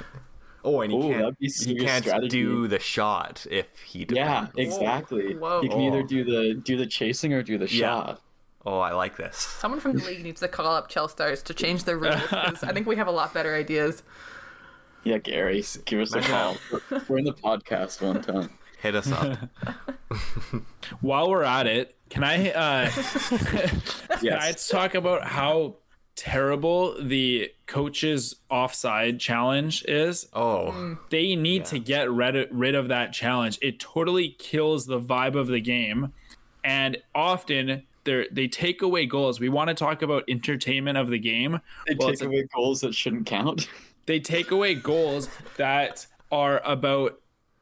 Oh, 0.67 0.81
and 0.81 0.91
he 0.91 0.97
Ooh, 0.97 1.01
can't, 1.13 1.35
he 1.39 1.75
can't 1.77 2.03
strategy. 2.03 2.27
do 2.27 2.67
the 2.67 2.77
shot 2.79 3.45
if 3.49 3.67
he 3.79 4.05
Yeah, 4.09 4.47
exactly. 4.57 5.33
Whoa. 5.35 5.61
You 5.61 5.69
can 5.69 5.79
either 5.79 6.03
do 6.03 6.25
the 6.25 6.55
do 6.61 6.75
the 6.75 6.85
chasing 6.85 7.33
or 7.33 7.41
do 7.41 7.57
the 7.57 7.69
Yeah. 7.71 7.79
shot. 7.87 8.21
Oh, 8.65 8.79
I 8.79 8.91
like 8.91 9.15
this. 9.15 9.37
Someone 9.37 9.79
from 9.79 9.93
the 9.97 10.03
league 10.03 10.23
needs 10.23 10.41
to 10.41 10.49
call 10.49 10.75
up 10.75 10.89
Chel 10.89 11.07
Stars 11.07 11.41
to 11.43 11.53
change 11.53 11.85
their 11.85 11.97
rules 11.97 12.19
because 12.21 12.63
I 12.63 12.73
think 12.73 12.85
we 12.85 12.97
have 12.97 13.07
a 13.07 13.11
lot 13.11 13.33
better 13.33 13.55
ideas. 13.55 14.03
Yeah, 15.05 15.19
Gary, 15.19 15.63
give 15.85 16.01
us 16.01 16.13
a 16.13 16.19
call. 16.21 16.57
We're 17.07 17.19
in 17.19 17.23
the 17.23 17.31
podcast 17.33 18.01
one 18.01 18.21
time. 18.21 18.49
Hit 18.81 18.93
us 18.95 19.09
up. 19.09 19.37
While 21.01 21.29
we're 21.29 21.43
at 21.43 21.65
it, 21.65 21.95
can 22.09 22.23
I 22.25 22.51
uh 22.51 22.89
can 22.91 23.81
I 24.09 24.17
Yes. 24.21 24.67
talk 24.67 24.95
about 24.95 25.23
how 25.23 25.77
terrible 26.17 27.01
the 27.01 27.49
coach's 27.67 28.35
offside 28.49 29.19
challenge 29.19 29.85
is? 29.87 30.27
Oh, 30.33 30.97
They 31.09 31.35
need 31.35 31.63
to 31.65 31.79
get 31.79 32.11
rid 32.11 32.35
of, 32.35 32.47
rid 32.51 32.75
of 32.75 32.89
that 32.89 33.13
challenge. 33.13 33.57
It 33.61 33.79
totally 33.79 34.35
kills 34.39 34.85
the 34.85 34.99
vibe 34.99 35.35
of 35.35 35.47
the 35.47 35.61
game, 35.61 36.11
and 36.63 36.97
often 37.15 37.83
they 38.03 38.27
they 38.31 38.47
take 38.47 38.81
away 38.81 39.05
goals. 39.05 39.39
We 39.39 39.49
want 39.49 39.69
to 39.69 39.73
talk 39.73 40.01
about 40.01 40.23
entertainment 40.27 40.97
of 40.97 41.09
the 41.09 41.19
game. 41.19 41.59
They 41.87 41.95
Well, 41.95 42.07
take 42.09 42.13
it's 42.13 42.21
a- 42.21 42.27
away 42.27 42.47
goals 42.53 42.81
that 42.81 42.93
shouldn't 42.95 43.25
count. 43.27 43.69
they 44.05 44.19
take 44.19 44.51
away 44.51 44.75
goals 44.75 45.29
that 45.57 46.07
are 46.31 46.61
about 46.65 47.19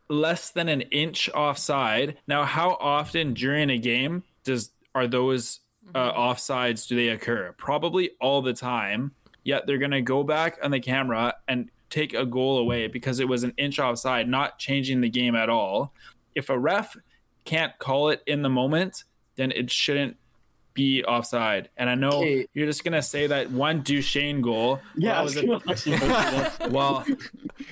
less 0.07 0.51
than 0.51 0.69
an 0.69 0.81
inch 0.81 1.29
offside. 1.33 2.17
Now, 2.27 2.43
how 2.45 2.77
often 2.79 3.33
during 3.33 3.69
a 3.69 3.77
game 3.77 4.23
does 4.43 4.69
are 4.93 5.07
those 5.07 5.59
uh, 5.93 6.13
offsides 6.13 6.87
do 6.87 6.95
they 6.95 7.09
occur? 7.09 7.53
Probably 7.57 8.11
all 8.19 8.41
the 8.41 8.53
time. 8.53 9.11
Yet 9.43 9.67
they're 9.67 9.77
gonna 9.77 10.01
go 10.01 10.23
back 10.23 10.57
on 10.63 10.71
the 10.71 10.79
camera 10.79 11.35
and 11.47 11.69
take 11.89 12.13
a 12.13 12.25
goal 12.25 12.57
away 12.57 12.87
because 12.87 13.19
it 13.19 13.27
was 13.27 13.43
an 13.43 13.53
inch 13.57 13.77
offside, 13.79 14.27
not 14.27 14.57
changing 14.57 15.01
the 15.01 15.09
game 15.09 15.35
at 15.35 15.49
all. 15.49 15.93
If 16.33 16.49
a 16.49 16.57
ref 16.57 16.97
can't 17.45 17.77
call 17.77 18.09
it 18.09 18.23
in 18.25 18.41
the 18.41 18.49
moment, 18.49 19.03
then 19.35 19.51
it 19.51 19.69
shouldn't 19.69 20.17
be 20.73 21.03
offside. 21.05 21.69
And 21.77 21.89
I 21.89 21.95
know 21.95 22.09
Okay. 22.09 22.47
you're 22.53 22.65
just 22.65 22.83
gonna 22.83 23.03
say 23.03 23.27
that 23.27 23.51
one 23.51 23.81
Duchene 23.81 24.41
goal. 24.41 24.79
Yeah, 24.97 25.11
well, 25.11 25.15
that 25.15 25.23
was 25.23 25.35
was 25.35 25.43
a- 25.43 25.47
gonna 25.47 25.61
actually 25.69 25.91
mention 25.91 26.09
that. 26.09 26.71
well, 26.71 27.05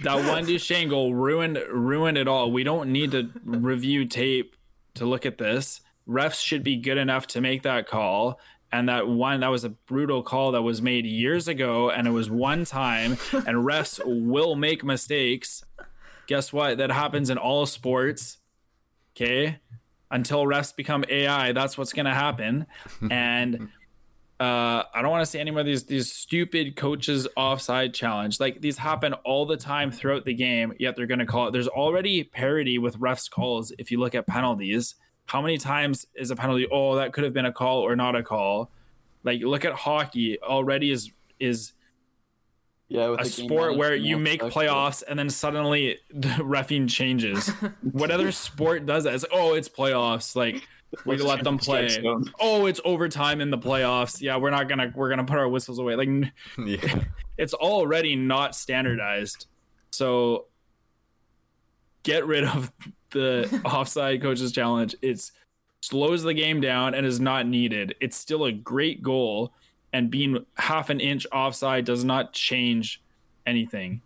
that 0.03 0.15
one 0.27 0.45
Duchene 0.45 0.88
goal 0.90 1.14
ruined 1.15 1.57
ruined 1.69 2.18
it 2.18 2.27
all. 2.27 2.52
We 2.52 2.64
don't 2.64 2.91
need 2.91 3.11
to 3.11 3.30
review 3.44 4.06
tape 4.06 4.56
to 4.94 5.06
look 5.06 5.26
at 5.26 5.38
this. 5.40 5.81
Refs 6.07 6.41
should 6.41 6.63
be 6.63 6.77
good 6.77 6.97
enough 6.97 7.27
to 7.27 7.41
make 7.41 7.63
that 7.63 7.88
call. 7.88 8.39
And 8.71 8.89
that 8.89 9.07
one 9.07 9.41
that 9.41 9.49
was 9.49 9.63
a 9.63 9.69
brutal 9.69 10.23
call 10.23 10.53
that 10.53 10.63
was 10.63 10.81
made 10.81 11.05
years 11.05 11.47
ago, 11.47 11.91
and 11.91 12.07
it 12.07 12.11
was 12.11 12.30
one 12.30 12.65
time. 12.65 13.17
And 13.34 13.57
refs 13.57 14.01
will 14.03 14.55
make 14.55 14.84
mistakes. 14.84 15.63
Guess 16.27 16.51
what? 16.51 16.80
That 16.80 16.91
happens 16.91 17.30
in 17.30 17.38
all 17.38 17.65
sports. 17.65 18.39
Okay, 19.15 19.59
until 20.09 20.45
refs 20.45 20.75
become 20.75 21.05
AI, 21.07 21.51
that's 21.51 21.77
what's 21.77 21.93
gonna 21.93 22.15
happen. 22.15 22.65
And 23.11 23.69
uh, 24.39 24.84
I 24.93 25.01
don't 25.01 25.11
want 25.11 25.21
to 25.21 25.25
see 25.25 25.39
any 25.39 25.51
more 25.51 25.61
of 25.61 25.65
these 25.65 25.84
these 25.85 26.11
stupid 26.11 26.75
coaches 26.75 27.27
offside 27.38 27.93
challenge. 27.93 28.39
Like 28.39 28.59
these 28.59 28.77
happen 28.77 29.13
all 29.13 29.45
the 29.45 29.55
time 29.55 29.91
throughout 29.91 30.25
the 30.25 30.34
game, 30.34 30.73
yet 30.80 30.95
they're 30.95 31.07
going 31.07 31.19
to 31.19 31.25
call 31.25 31.47
it. 31.47 31.51
There's 31.51 31.69
already 31.69 32.23
parity 32.23 32.77
with 32.77 32.99
refs 32.99 33.30
calls. 33.30 33.71
If 33.77 33.89
you 33.91 33.99
look 33.99 34.15
at 34.15 34.27
penalties, 34.27 34.95
how 35.26 35.41
many 35.41 35.58
times 35.58 36.06
is 36.16 36.32
a 36.32 36.36
penalty? 36.36 36.68
Oh, 36.72 36.95
that 36.95 37.14
could 37.14 37.24
have 37.24 37.34
been 37.34 37.45
a 37.45 37.54
call 37.54 37.80
or 37.80 37.95
not 37.95 38.16
a 38.16 38.24
call. 38.24 38.70
Like 39.24 39.41
look 39.41 39.66
at 39.66 39.74
hockey. 39.74 40.40
Already 40.41 40.91
is 40.91 41.12
is 41.40 41.74
Yeah, 42.90 43.10
with 43.10 43.22
a 43.22 43.24
the 43.24 43.30
sport 43.30 43.78
where 43.78 43.95
you 43.95 44.18
make 44.18 44.44
aspect, 44.44 44.56
playoffs 44.56 45.04
and 45.08 45.18
then 45.18 45.30
suddenly 45.30 46.00
the 46.10 46.28
refing 46.40 46.90
changes. 46.90 47.50
what 47.91 48.12
other 48.12 48.32
sport 48.32 48.86
does 48.86 49.06
that? 49.06 49.14
It's 49.14 49.24
like, 49.24 49.34
oh, 49.34 49.54
it's 49.54 49.70
playoffs. 49.70 50.36
Like 50.36 50.68
we 51.06 51.18
Let's 51.18 51.44
them 51.44 51.58
play. 51.58 51.90
Oh, 52.40 52.66
it's 52.66 52.80
overtime 52.86 53.41
in 53.41 53.50
the 53.50 53.58
playoffs. 53.58 54.22
Yeah, 54.22 54.38
we're 54.38 54.52
not 54.52 54.68
gonna 54.70 54.91
we're 54.95 55.10
gonna 55.10 55.24
put 55.24 55.38
our 55.38 55.48
whistles 55.48 55.80
away. 55.80 55.95
Like 55.95 56.10
yeah. 56.66 57.04
it's 57.38 57.54
already 57.54 58.16
not 58.16 58.56
standardized. 58.56 59.48
So 59.91 60.45
get 62.04 62.26
rid 62.26 62.44
of 62.44 62.72
the 63.14 63.61
offside 63.65 64.22
coaches 64.22 64.52
challenge. 64.52 64.95
It's 65.02 65.31
slows 65.81 66.23
the 66.23 66.34
game 66.34 66.61
down 66.61 66.94
and 66.94 67.06
is 67.06 67.19
not 67.19 67.45
needed. 67.48 67.95
It's 67.99 68.15
still 68.18 68.45
a 68.45 68.52
great 68.52 69.02
goal, 69.02 69.53
and 69.91 70.10
being 70.10 70.45
half 70.57 70.90
an 70.90 70.99
inch 70.99 71.26
offside 71.31 71.85
does 71.85 72.03
not 72.03 72.34
change 72.34 73.02
anything. 73.45 74.02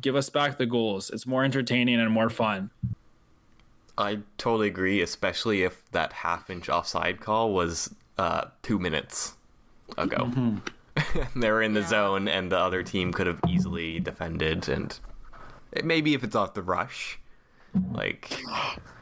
Give 0.00 0.16
us 0.16 0.30
back 0.30 0.58
the 0.58 0.66
goals. 0.66 1.10
It's 1.10 1.26
more 1.26 1.44
entertaining 1.44 2.00
and 2.00 2.12
more 2.12 2.30
fun. 2.30 2.70
I 3.96 4.20
totally 4.38 4.68
agree, 4.68 5.02
especially 5.02 5.64
if 5.64 5.90
that 5.90 6.12
half 6.12 6.50
inch 6.50 6.68
offside 6.68 7.20
call 7.20 7.52
was 7.52 7.92
uh, 8.16 8.46
two 8.62 8.78
minutes 8.78 9.34
ago. 9.96 10.30
they 11.36 11.50
were 11.50 11.62
in 11.62 11.74
the 11.74 11.82
zone, 11.82 12.28
and 12.28 12.50
the 12.50 12.58
other 12.58 12.82
team 12.82 13.12
could 13.12 13.26
have 13.26 13.40
easily 13.48 13.98
defended. 13.98 14.68
And 14.68 14.98
it, 15.72 15.84
maybe 15.84 16.14
if 16.14 16.22
it's 16.22 16.36
off 16.36 16.54
the 16.54 16.62
rush, 16.62 17.18
Like, 17.92 18.42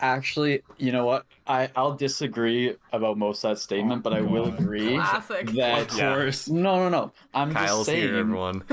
Actually, 0.00 0.62
you 0.78 0.92
know 0.92 1.06
what? 1.06 1.24
I 1.46 1.70
I'll 1.76 1.94
disagree 1.94 2.74
about 2.92 3.16
most 3.16 3.44
of 3.44 3.50
that 3.50 3.58
statement, 3.58 4.02
but 4.02 4.12
I 4.12 4.20
will 4.20 4.46
agree 4.46 4.94
Classic. 4.94 5.50
that 5.52 5.82
Of 5.82 5.88
course. 5.98 6.48
no, 6.48 6.76
no, 6.76 6.88
no. 6.88 7.12
I'm 7.34 7.52
Kyle's 7.52 7.86
just 7.86 7.86
saying, 7.86 8.02
here, 8.02 8.16
everyone. 8.16 8.62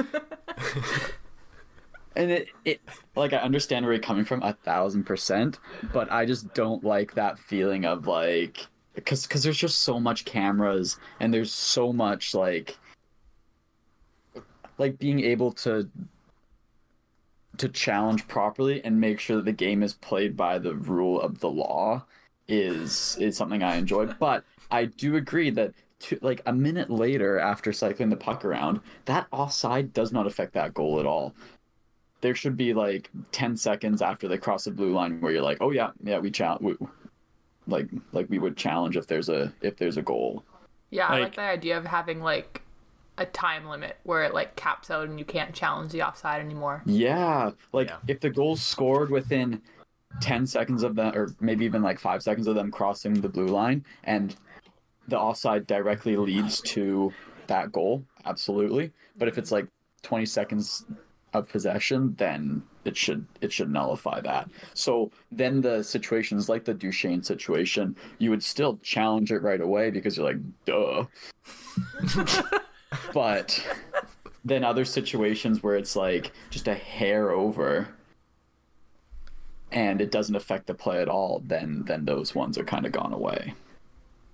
and 2.15 2.31
it, 2.31 2.47
it 2.65 2.81
like 3.15 3.33
I 3.33 3.37
understand 3.37 3.85
where 3.85 3.93
you're 3.93 4.01
coming 4.01 4.25
from 4.25 4.43
a 4.43 4.53
thousand 4.53 5.05
percent, 5.05 5.59
but 5.93 6.11
I 6.11 6.25
just 6.25 6.53
don't 6.53 6.83
like 6.83 7.13
that 7.15 7.39
feeling 7.39 7.85
of 7.85 8.07
like 8.07 8.67
because 8.95 9.25
because 9.25 9.43
there's 9.43 9.57
just 9.57 9.81
so 9.81 9.99
much 9.99 10.25
cameras 10.25 10.97
and 11.19 11.33
there's 11.33 11.51
so 11.53 11.93
much 11.93 12.33
like 12.33 12.77
like 14.77 14.97
being 14.99 15.21
able 15.21 15.51
to 15.51 15.89
to 17.57 17.69
challenge 17.69 18.27
properly 18.27 18.83
and 18.83 18.99
make 18.99 19.19
sure 19.19 19.35
that 19.37 19.45
the 19.45 19.51
game 19.51 19.83
is 19.83 19.93
played 19.93 20.35
by 20.35 20.57
the 20.59 20.73
rule 20.75 21.21
of 21.21 21.39
the 21.39 21.49
law 21.49 22.03
is 22.47 23.15
is 23.19 23.37
something 23.37 23.63
I 23.63 23.75
enjoy. 23.75 24.05
But 24.19 24.43
I 24.71 24.85
do 24.85 25.15
agree 25.15 25.49
that 25.51 25.73
to, 26.01 26.17
like 26.21 26.41
a 26.45 26.51
minute 26.53 26.89
later 26.89 27.39
after 27.39 27.71
cycling 27.71 28.09
the 28.09 28.17
puck 28.17 28.43
around, 28.43 28.81
that 29.05 29.27
offside 29.31 29.93
does 29.93 30.11
not 30.11 30.27
affect 30.27 30.53
that 30.53 30.73
goal 30.73 30.99
at 30.99 31.05
all. 31.05 31.33
There 32.21 32.35
should 32.35 32.57
be 32.57 32.73
like 32.73 33.09
ten 33.31 33.55
seconds 33.55 34.01
after 34.01 34.27
they 34.27 34.37
cross 34.37 34.63
the 34.63 34.71
blue 34.71 34.93
line 34.93 35.21
where 35.21 35.31
you're 35.31 35.41
like, 35.43 35.59
oh 35.61 35.71
yeah, 35.71 35.91
yeah, 36.03 36.19
we 36.19 36.31
challenge, 36.31 36.77
like 37.67 37.87
like 38.13 38.29
we 38.29 38.39
would 38.39 38.57
challenge 38.57 38.97
if 38.97 39.07
there's 39.07 39.29
a 39.29 39.53
if 39.61 39.77
there's 39.77 39.97
a 39.97 40.01
goal. 40.01 40.43
Yeah, 40.89 41.07
I 41.07 41.11
like 41.13 41.21
Like- 41.21 41.35
the 41.35 41.41
idea 41.41 41.77
of 41.77 41.85
having 41.85 42.21
like 42.21 42.61
a 43.17 43.25
time 43.25 43.67
limit 43.67 43.97
where 44.03 44.23
it 44.23 44.33
like 44.33 44.55
caps 44.55 44.89
out 44.89 45.07
and 45.07 45.19
you 45.19 45.25
can't 45.25 45.53
challenge 45.53 45.91
the 45.91 46.01
offside 46.01 46.41
anymore. 46.41 46.81
Yeah, 46.85 47.51
like 47.71 47.89
Yeah. 47.89 47.97
if 48.07 48.19
the 48.19 48.29
goal's 48.29 48.61
scored 48.61 49.09
within 49.11 49.61
10 50.21 50.45
seconds 50.47 50.83
of 50.83 50.95
them, 50.95 51.15
or 51.15 51.29
maybe 51.39 51.65
even 51.65 51.81
like 51.81 51.99
five 51.99 52.23
seconds 52.23 52.47
of 52.47 52.55
them 52.55 52.71
crossing 52.71 53.13
the 53.21 53.29
blue 53.29 53.47
line, 53.47 53.83
and 54.03 54.35
the 55.07 55.19
offside 55.19 55.67
directly 55.67 56.15
leads 56.15 56.61
to 56.61 57.11
that 57.47 57.71
goal, 57.71 58.03
absolutely. 58.25 58.91
But 59.17 59.27
if 59.27 59.37
it's 59.37 59.51
like 59.51 59.67
20 60.03 60.25
seconds 60.25 60.85
of 61.33 61.49
possession, 61.49 62.13
then 62.17 62.63
it 62.85 62.95
should 62.95 63.25
it 63.41 63.51
should 63.51 63.71
nullify 63.71 64.21
that. 64.21 64.49
So 64.75 65.11
then 65.31 65.61
the 65.61 65.83
situations 65.83 66.47
like 66.49 66.63
the 66.65 66.73
Duchene 66.73 67.23
situation, 67.23 67.95
you 68.19 68.29
would 68.29 68.43
still 68.43 68.77
challenge 68.83 69.31
it 69.31 69.41
right 69.41 69.61
away 69.61 69.89
because 69.89 70.17
you're 70.17 70.25
like, 70.27 70.41
duh. 70.65 71.05
but 73.13 73.65
then 74.45 74.63
other 74.63 74.85
situations 74.85 75.63
where 75.63 75.75
it's 75.75 75.95
like 75.95 76.31
just 76.49 76.67
a 76.67 76.73
hair 76.73 77.31
over 77.31 77.89
and 79.71 80.01
it 80.01 80.11
doesn't 80.11 80.35
affect 80.35 80.67
the 80.67 80.73
play 80.73 81.01
at 81.01 81.09
all, 81.09 81.41
then 81.45 81.83
then 81.85 82.05
those 82.05 82.35
ones 82.35 82.57
are 82.57 82.63
kind 82.63 82.85
of 82.85 82.91
gone 82.91 83.13
away. 83.13 83.53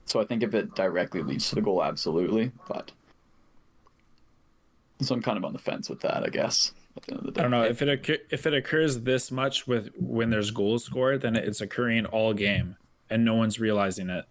So 0.05 0.19
I 0.19 0.25
think 0.25 0.43
if 0.43 0.53
it 0.53 0.75
directly 0.75 1.21
leads 1.21 1.49
to 1.49 1.55
the 1.55 1.61
goal, 1.61 1.83
absolutely. 1.83 2.51
But 2.67 2.91
so 5.01 5.15
I'm 5.15 5.21
kind 5.21 5.37
of 5.37 5.45
on 5.45 5.53
the 5.53 5.59
fence 5.59 5.89
with 5.89 6.01
that, 6.01 6.23
I 6.23 6.29
guess. 6.29 6.73
At 6.97 7.03
the 7.03 7.11
end 7.11 7.19
of 7.19 7.25
the 7.27 7.31
day, 7.31 7.41
I 7.41 7.43
don't 7.43 7.51
know 7.51 7.63
if 7.63 7.81
it 7.81 7.87
occur- 7.87 8.23
if 8.29 8.45
it 8.45 8.53
occurs 8.53 9.01
this 9.01 9.31
much 9.31 9.67
with 9.67 9.91
when 9.97 10.31
there's 10.31 10.51
goals 10.51 10.85
scored, 10.85 11.21
then 11.21 11.35
it's 11.35 11.61
occurring 11.61 12.05
all 12.07 12.33
game, 12.33 12.75
and 13.09 13.23
no 13.23 13.35
one's 13.35 13.59
realizing 13.59 14.09
it. 14.09 14.25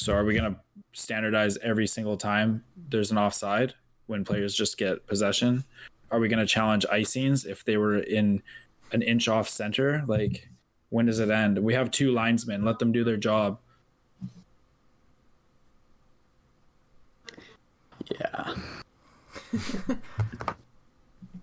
So 0.00 0.14
are 0.14 0.24
we 0.24 0.34
gonna 0.34 0.56
standardize 0.94 1.58
every 1.58 1.86
single 1.86 2.16
time 2.16 2.64
there's 2.88 3.10
an 3.10 3.18
offside 3.18 3.74
when 4.06 4.24
players 4.24 4.54
just 4.54 4.78
get 4.78 5.06
possession? 5.06 5.64
Are 6.10 6.18
we 6.18 6.28
gonna 6.28 6.46
challenge 6.46 6.86
icings 6.90 7.44
if 7.46 7.64
they 7.64 7.76
were 7.76 7.98
in 7.98 8.42
an 8.92 9.02
inch 9.02 9.28
off 9.28 9.46
center? 9.46 10.02
Like, 10.06 10.48
when 10.88 11.04
does 11.04 11.18
it 11.18 11.28
end? 11.28 11.58
We 11.58 11.74
have 11.74 11.90
two 11.90 12.12
linesmen. 12.12 12.64
Let 12.64 12.78
them 12.78 12.92
do 12.92 13.04
their 13.04 13.18
job. 13.18 13.58
Yeah. 18.10 18.54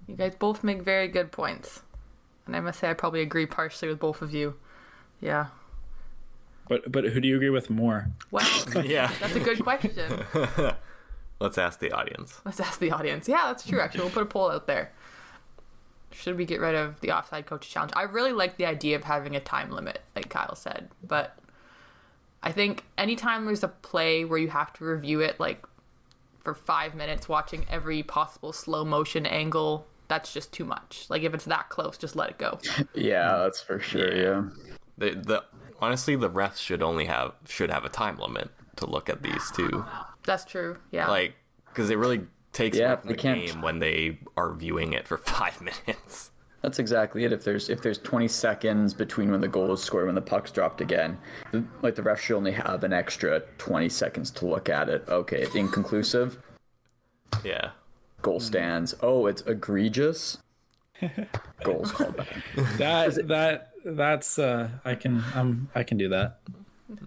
You 0.10 0.16
guys 0.16 0.36
both 0.40 0.64
make 0.64 0.82
very 0.82 1.10
good 1.10 1.34
points. 1.34 1.82
And 2.46 2.56
I 2.56 2.62
must 2.62 2.80
say 2.80 2.90
I 2.90 2.94
probably 2.94 3.22
agree 3.22 3.46
partially 3.46 3.90
with 3.90 4.00
both 4.00 4.22
of 4.22 4.34
you. 4.34 4.56
Yeah. 5.20 5.48
But 6.68 6.91
but 6.91 7.06
who 7.06 7.22
do 7.22 7.27
you 7.27 7.35
agree 7.35 7.49
with 7.49 7.69
more? 7.69 8.07
Well, 8.31 8.48
yeah. 8.84 9.11
that's 9.19 9.35
a 9.35 9.39
good 9.39 9.64
question. 9.64 10.26
Let's 11.39 11.57
ask 11.57 11.80
the 11.80 11.91
audience. 11.91 12.41
Let's 12.45 12.60
ask 12.60 12.80
the 12.80 12.91
audience. 12.91 13.30
Yeah, 13.30 13.44
that's 13.45 13.65
true. 13.65 13.80
Actually, 13.80 14.02
we'll 14.02 14.10
put 14.10 14.23
a 14.23 14.27
poll 14.27 14.49
out 14.49 14.65
there. 14.65 14.91
Should 16.11 16.35
we 16.35 16.45
get 16.45 16.60
rid 16.60 16.73
of 16.73 16.99
the 17.02 17.11
offside 17.11 17.45
coach 17.45 17.69
challenge? 17.69 17.94
I 17.95 18.03
really 18.03 18.31
like 18.31 18.57
the 18.57 18.65
idea 18.65 18.95
of 18.95 19.03
having 19.03 19.35
a 19.35 19.39
time 19.39 19.69
limit, 19.69 20.02
like 20.15 20.30
Kyle 20.30 20.56
said, 20.56 20.89
but 21.03 21.38
I 22.41 22.52
think 22.52 22.85
anytime 22.98 23.45
there's 23.45 23.64
a 23.64 23.68
play 23.68 24.26
where 24.26 24.39
you 24.39 24.48
have 24.48 24.73
to 24.73 24.85
review 24.85 25.19
it, 25.19 25.39
like 25.39 25.64
for 26.44 26.56
five 26.56 26.95
minutes, 26.95 27.27
watching 27.27 27.65
every 27.69 28.03
possible 28.03 28.53
slow 28.53 28.85
motion 28.85 29.26
angle, 29.26 29.85
that's 30.07 30.34
just 30.34 30.52
too 30.53 30.65
much. 30.65 31.06
Like 31.10 31.23
if 31.23 31.34
it's 31.34 31.45
that 31.45 31.69
close, 31.69 31.98
just 31.98 32.15
let 32.15 32.30
it 32.30 32.38
go. 32.38 32.60
Yeah, 32.95 33.38
that's 33.39 33.61
for 33.61 33.80
sure. 33.80 34.15
Yeah. 34.15 34.44
The, 34.98 35.22
the 35.22 35.44
honestly, 35.82 36.16
the 36.16 36.30
refs 36.30 36.58
should 36.58 36.82
only 36.82 37.06
have 37.06 37.34
should 37.48 37.70
have 37.72 37.86
a 37.86 37.90
time 37.90 38.18
limit 38.18 38.49
to 38.78 38.86
look 38.86 39.10
at 39.10 39.22
these 39.24 39.52
two. 39.56 39.86
That's 40.26 40.45
true. 40.45 40.78
Yeah. 40.91 41.08
Like, 41.10 41.34
because 41.68 41.90
it 41.90 41.98
really 41.98 42.22
takes 42.54 42.78
Yeah, 42.78 42.94
away 42.94 43.02
from 43.02 43.08
they 43.10 43.16
the 43.16 43.22
can't- 43.22 43.45
game 43.45 43.62
when 43.62 43.80
they 43.80 44.20
are 44.36 44.54
viewing 44.54 44.94
it 44.94 45.08
for 45.08 45.18
five 45.40 45.60
minutes. 45.62 46.32
That's 46.64 46.80
exactly 46.80 47.24
it. 47.24 47.32
If 47.32 47.44
there's 47.44 47.70
if 47.70 47.82
there's 47.82 47.99
20 47.99 48.28
seconds 48.28 48.94
between 48.94 49.32
when 49.32 49.41
the 49.41 49.48
goal 49.48 49.72
is 49.74 49.82
scored 49.82 50.08
when 50.08 50.16
the 50.16 50.22
puck's 50.22 50.52
dropped 50.52 50.82
again, 50.82 51.18
the, 51.52 51.64
like 51.82 51.95
the 51.95 52.02
ref 52.04 52.20
should 52.20 52.36
only 52.36 52.52
have 52.52 52.84
an 52.84 52.91
extra 52.94 53.41
20 53.60 53.88
seconds 53.90 54.32
to 54.32 54.48
look 54.48 54.68
at 54.68 54.90
it. 54.90 55.06
Okay, 55.08 55.41
it's 55.41 55.56
inconclusive. 55.56 56.40
Yeah. 57.44 57.70
Goal 58.24 58.40
stands. 58.40 58.95
Oh, 59.02 59.28
it's 59.28 59.44
egregious. 59.44 60.40
Goals 61.64 61.91
called 61.91 62.18
back. 62.18 62.28
That 62.78 63.28
that 63.28 63.70
that's 63.95 64.38
uh 64.38 64.69
I 64.84 64.95
can 64.95 65.23
um 65.34 65.69
I 65.73 65.84
can 65.84 65.97
do 65.97 66.09
that. 66.09 66.39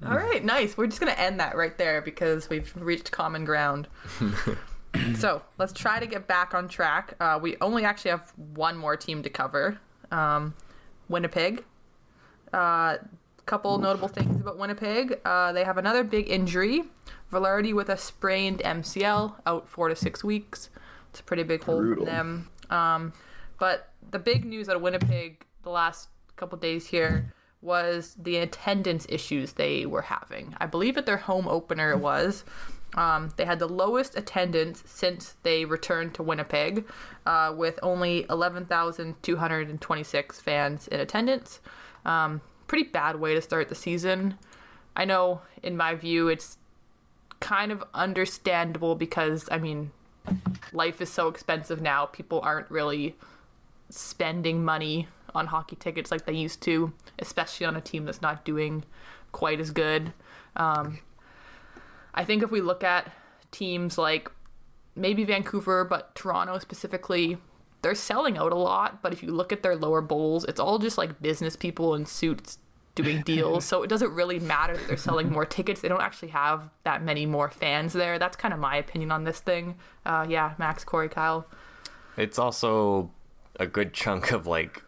All 0.05 0.17
right, 0.17 0.45
nice. 0.45 0.77
We're 0.77 0.87
just 0.87 1.01
going 1.01 1.13
to 1.13 1.19
end 1.19 1.41
that 1.41 1.57
right 1.57 1.77
there 1.79 2.03
because 2.03 2.51
we've 2.51 2.71
reached 2.77 3.11
common 3.11 3.47
ground. 3.47 3.89
so 5.17 5.41
let's 5.57 5.73
try 5.73 5.99
to 5.99 6.07
get 6.07 6.27
back 6.27 6.53
on 6.53 6.69
track. 6.69 7.15
Uh, 7.19 7.39
we 7.41 7.57
only 7.63 7.85
actually 7.85 8.11
have 8.11 8.31
one 8.37 8.77
more 8.77 8.95
team 8.95 9.23
to 9.23 9.31
cover 9.31 9.79
um, 10.11 10.55
Winnipeg. 11.09 11.65
A 12.53 12.57
uh, 12.57 12.99
couple 13.47 13.79
notable 13.79 14.09
things 14.09 14.39
about 14.39 14.59
Winnipeg. 14.59 15.19
Uh, 15.25 15.53
they 15.53 15.65
have 15.65 15.79
another 15.79 16.05
big 16.05 16.29
injury. 16.29 16.85
Vilardi 17.33 17.73
with 17.73 17.89
a 17.89 17.97
sprained 17.97 18.61
MCL, 18.63 19.35
out 19.47 19.67
four 19.67 19.89
to 19.89 19.97
six 19.97 20.23
weeks. 20.23 20.69
It's 21.09 21.21
a 21.21 21.23
pretty 21.23 21.45
big 21.45 21.65
hole 21.65 21.81
Brutal. 21.81 22.05
for 22.05 22.11
them. 22.11 22.51
Um, 22.69 23.13
but 23.59 23.93
the 24.11 24.19
big 24.19 24.45
news 24.45 24.69
out 24.69 24.77
of 24.77 24.83
Winnipeg 24.83 25.47
the 25.63 25.71
last 25.71 26.09
couple 26.41 26.59
days 26.59 26.89
here 26.89 27.33
was 27.63 28.17
the 28.19 28.39
attendance 28.39 29.07
issues 29.09 29.53
they 29.53 29.87
were 29.87 30.03
having. 30.03 30.57
I 30.59 30.67
believe 30.67 30.97
at 30.97 31.07
their 31.07 31.19
home 31.19 31.47
opener 31.47 31.93
it 31.93 31.99
was. 31.99 32.43
Um, 32.95 33.31
they 33.37 33.45
had 33.45 33.61
the 33.61 33.69
lowest 33.69 34.17
attendance 34.17 34.83
since 34.87 35.37
they 35.43 35.65
returned 35.65 36.15
to 36.15 36.25
Winnipeg, 36.25 36.85
uh, 37.27 37.55
with 37.57 37.79
only 37.83 38.27
11,226 38.31 40.41
fans 40.41 40.89
in 40.89 40.99
attendance. 40.99 41.61
Um, 42.05 42.41
pretty 42.67 42.89
bad 42.89 43.21
way 43.21 43.35
to 43.35 43.43
start 43.43 43.69
the 43.69 43.77
season. 43.77 44.37
I 44.97 45.05
know, 45.05 45.43
in 45.63 45.77
my 45.77 45.95
view, 45.95 46.27
it's 46.29 46.59
kind 47.39 47.71
of 47.71 47.85
understandable 47.95 48.97
because, 48.97 49.49
I 49.53 49.59
mean, 49.59 49.93
life 50.73 51.01
is 51.01 51.11
so 51.11 51.29
expensive 51.29 51.81
now. 51.81 52.07
People 52.07 52.41
aren't 52.43 52.69
really 52.71 53.15
spending 53.89 54.65
money 54.65 55.07
on 55.35 55.47
hockey 55.47 55.77
tickets 55.77 56.11
like 56.11 56.27
they 56.27 56.33
used 56.33 56.61
to, 56.63 56.93
especially 57.19 57.67
on 57.67 57.77
a 57.77 57.81
team 57.81 58.05
that's 58.05 58.23
not 58.23 58.45
doing 58.45 58.85
quite 59.33 59.61
as 59.61 59.71
good. 59.71 60.13
Um, 60.57 60.99
I 62.15 62.25
think 62.25 62.43
if 62.43 62.51
we 62.51 62.61
look 62.61 62.83
at 62.85 63.13
teams 63.51 63.99
like 63.99 64.31
maybe 64.95 65.25
Vancouver, 65.25 65.85
but 65.85 66.15
Toronto 66.15 66.59
specifically, 66.59 67.39
they're 67.83 67.95
selling 67.95 68.37
out 68.37 68.53
a 68.53 68.57
lot. 68.57 69.03
But 69.03 69.13
if 69.13 69.23
you 69.23 69.33
look 69.33 69.53
at 69.53 69.63
their 69.63 69.77
lower 69.77 70.01
bowls, 70.01 70.45
it's 70.45 70.61
all 70.61 70.79
just 70.79 70.99
like 70.99 71.21
business 71.23 71.57
people 71.57 71.95
in 71.95 72.07
suits 72.07 72.59
doing 72.95 73.23
deals. 73.25 73.65
so 73.65 73.83
it 73.83 73.89
doesn't 73.89 74.13
really 74.13 74.39
matter 74.39 74.77
that 74.77 74.89
they're 74.89 74.97
selling 74.97 75.31
more 75.31 75.47
tickets. 75.47 75.81
They 75.81 75.89
don't 75.89 76.03
actually 76.03 76.29
have 76.29 76.71
that 76.85 77.03
many 77.03 77.27
more 77.27 77.51
fans 77.51 77.93
there. 77.93 78.19
That's 78.19 78.37
kind 78.37 78.53
of 78.53 78.61
my 78.61 78.77
opinion 78.77 79.13
on 79.13 79.25
this 79.25 79.41
thing. 79.41 79.77
Uh, 80.05 80.27
yeah, 80.29 80.55
Max, 80.59 80.85
Corey, 80.85 81.09
Kyle. 81.09 81.47
It's 82.17 82.39
also 82.39 83.11
a 83.59 83.67
good 83.67 83.93
chunk 83.93 84.33
of 84.33 84.47
like 84.47 84.83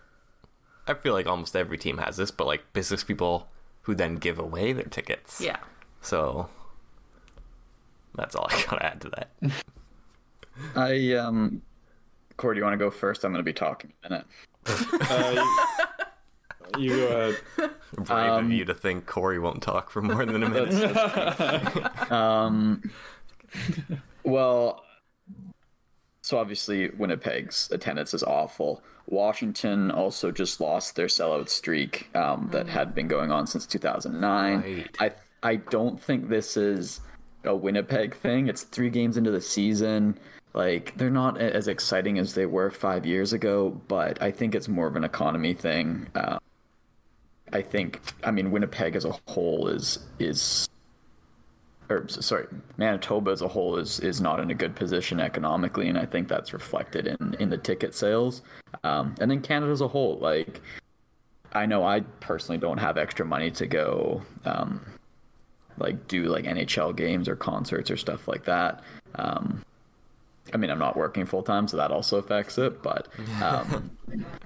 I 0.87 0.95
feel 0.95 1.13
like 1.13 1.27
almost 1.27 1.55
every 1.57 1.79
team 1.79 1.99
has 1.99 2.17
this, 2.17 2.31
but 2.31 2.47
like 2.47 2.73
business 2.73 3.05
people 3.05 3.49
who 3.83 3.95
then 3.95 4.17
give 4.17 4.39
away 4.39 4.73
their 4.73 4.85
tickets. 4.85 5.41
Yeah. 5.41 5.59
So 6.01 6.49
that's 8.15 8.35
all 8.35 8.47
I 8.51 8.63
gotta 8.71 8.85
add 8.87 9.01
to 9.03 9.11
that. 9.11 9.31
I 10.77 11.13
um, 11.15 11.63
Corey, 12.37 12.57
do 12.57 12.59
you 12.61 12.65
want 12.65 12.75
to 12.75 12.79
go 12.79 12.91
first? 12.91 13.25
I'm 13.25 13.33
going 13.33 13.41
to 13.41 13.45
be 13.45 13.53
talking 13.53 13.93
in 14.05 14.13
a 14.13 14.25
minute. 14.67 15.11
Uh, 15.11 15.45
You 16.79 16.97
go 16.97 17.07
ahead. 17.07 17.71
Brave 17.97 18.45
of 18.45 18.51
you 18.51 18.65
to 18.65 18.75
think 18.75 19.07
Corey 19.07 19.39
won't 19.39 19.63
talk 19.63 19.91
for 19.91 20.01
more 20.03 20.25
than 20.25 20.43
a 20.43 20.49
minute. 20.49 22.11
Um, 22.13 22.83
well, 24.25 24.85
so 26.23 26.39
obviously 26.39 26.91
Winnipeg's 26.91 27.71
attendance 27.71 28.15
is 28.15 28.23
awful. 28.23 28.83
Washington 29.07 29.91
also 29.91 30.31
just 30.31 30.61
lost 30.61 30.97
their 30.97 31.07
sellout 31.07 31.49
streak 31.49 32.09
um, 32.15 32.49
that 32.53 32.69
had 32.69 32.95
been 32.95 33.09
going 33.09 33.31
on 33.31 33.47
since 33.47 33.67
2009. 33.67 34.61
Right. 34.61 34.97
I 34.99 35.11
I 35.43 35.57
don't 35.57 36.01
think 36.01 36.29
this 36.29 36.57
is 36.57 37.01
a 37.45 37.55
Winnipeg 37.55 38.15
thing. 38.15 38.49
It's 38.49 38.63
three 38.63 38.91
games 38.91 39.17
into 39.17 39.31
the 39.31 39.41
season. 39.41 40.19
Like 40.55 40.97
they're 40.97 41.11
not 41.11 41.41
as 41.41 41.67
exciting 41.67 42.19
as 42.19 42.35
they 42.35 42.47
were 42.47 42.71
five 42.71 43.07
years 43.07 43.33
ago, 43.33 43.81
but 43.89 44.21
I 44.23 44.31
think 44.31 44.55
it's 44.55 44.69
more 44.69 44.87
of 44.87 44.97
an 44.97 45.05
economy 45.05 45.55
thing. 45.55 46.09
Uh, 46.15 46.39
I 47.53 47.63
think 47.63 48.01
I 48.23 48.31
mean 48.31 48.51
Winnipeg 48.51 48.97
as 48.97 49.05
a 49.05 49.19
whole 49.27 49.69
is 49.69 49.99
is 50.19 50.69
or 51.93 52.09
sorry, 52.09 52.47
Manitoba 52.77 53.31
as 53.31 53.43
a 53.43 53.49
whole 53.49 53.77
is 53.77 54.01
is 54.01 54.21
not 54.21 54.41
in 54.41 54.51
a 54.51 54.55
good 54.55 54.75
position 54.75 55.21
economically, 55.21 55.89
and 55.89 55.99
I 55.99 56.07
think 56.07 56.29
that's 56.29 56.53
reflected 56.53 57.07
in 57.07 57.37
in 57.39 57.51
the 57.51 57.59
ticket 57.59 57.95
sales. 57.95 58.43
Um, 58.85 59.15
and 59.21 59.31
then 59.31 59.41
Canada 59.41 59.71
as 59.71 59.81
a 59.81 59.89
whole, 59.89 60.19
like 60.19 60.61
I 61.53 61.67
know 61.67 61.85
I 61.85 62.01
personally 62.21 62.59
don't 62.59 62.79
have 62.79 62.97
extra 62.97 63.27
money 63.27 63.51
to 63.53 63.67
go, 63.67 64.23
um, 64.45 64.81
like 65.79 66.09
do 66.09 66.25
like 66.25 66.45
NHL 66.45 66.97
games 66.97 67.29
or 67.29 67.37
concerts 67.37 67.91
or 67.91 67.97
stuff 67.97 68.27
like 68.27 68.45
that. 68.47 68.83
Um, 69.17 69.63
I 70.53 70.57
mean, 70.57 70.71
I'm 70.71 70.79
not 70.79 70.97
working 70.97 71.27
full 71.27 71.43
time, 71.43 71.69
so 71.69 71.77
that 71.77 71.91
also 71.91 72.19
affects 72.19 72.59
it, 72.59 72.83
but 72.83 73.09
um, 73.43 73.91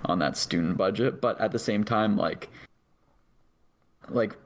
on 0.04 0.18
that 0.18 0.36
student 0.36 0.76
budget. 0.76 1.20
But 1.20 1.40
at 1.40 1.52
the 1.52 1.58
same 1.58 1.84
time, 1.84 2.16
like 2.16 2.48
like 4.08 4.36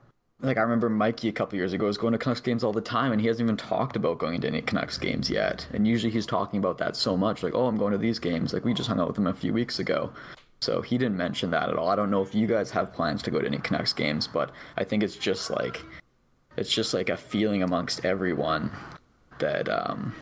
like 0.43 0.57
I 0.57 0.63
remember 0.63 0.89
Mikey 0.89 1.29
a 1.29 1.33
couple 1.33 1.57
years 1.57 1.73
ago 1.73 1.87
was 1.87 1.99
going 1.99 2.13
to 2.13 2.19
Canucks 2.19 2.41
games 2.41 2.65
all 2.65 2.73
the 2.73 2.81
time, 2.81 3.13
and 3.13 3.21
he 3.21 3.27
hasn't 3.27 3.47
even 3.47 3.57
talked 3.57 3.97
about 3.97 4.19
going 4.19 4.41
to 4.41 4.47
any 4.47 4.63
Canucks 4.63 4.99
games 4.99 5.29
yet. 5.29 5.67
And 5.73 5.87
usually 5.87 6.13
he's 6.13 6.27
talking 6.27 6.59
about 6.59 6.79
that 6.79 6.97
so 6.97 7.17
much, 7.17 7.43
like, 7.43 7.55
oh, 7.55 7.67
I'm 7.67 7.77
going 7.77 7.93
to 7.93 7.99
these 7.99 8.19
games. 8.19 8.53
Like 8.53 8.65
we 8.65 8.75
just 8.75 8.89
hung 8.89 9.01
out 9.01 9.09
with 9.09 9.19
him 9.19 9.27
a 9.27 9.35
few 9.35 9.53
weeks 9.53 9.79
ago, 9.79 10.13
so 10.61 10.81
he 10.81 10.99
didn't 10.99 11.17
mention 11.17 11.51
that 11.51 11.69
at 11.69 11.77
all. 11.77 11.89
I 11.89 11.97
don't 11.97 12.11
know 12.11 12.23
if 12.23 12.35
you 12.35 12.47
guys 12.47 12.71
have 12.71 12.93
plans 12.93 13.23
to 13.23 13.31
go 13.31 13.41
to 13.41 13.47
any 13.47 13.59
Canucks 13.59 13.93
games, 13.93 14.27
but 14.27 14.51
I 14.77 14.85
think 14.85 15.03
it's 15.03 15.17
just 15.17 15.51
like 15.51 15.83
it's 16.57 16.73
just 16.73 16.95
like 16.95 17.09
a 17.09 17.17
feeling 17.17 17.63
amongst 17.63 18.05
everyone 18.05 18.71
that 19.39 19.69
um, 19.69 20.15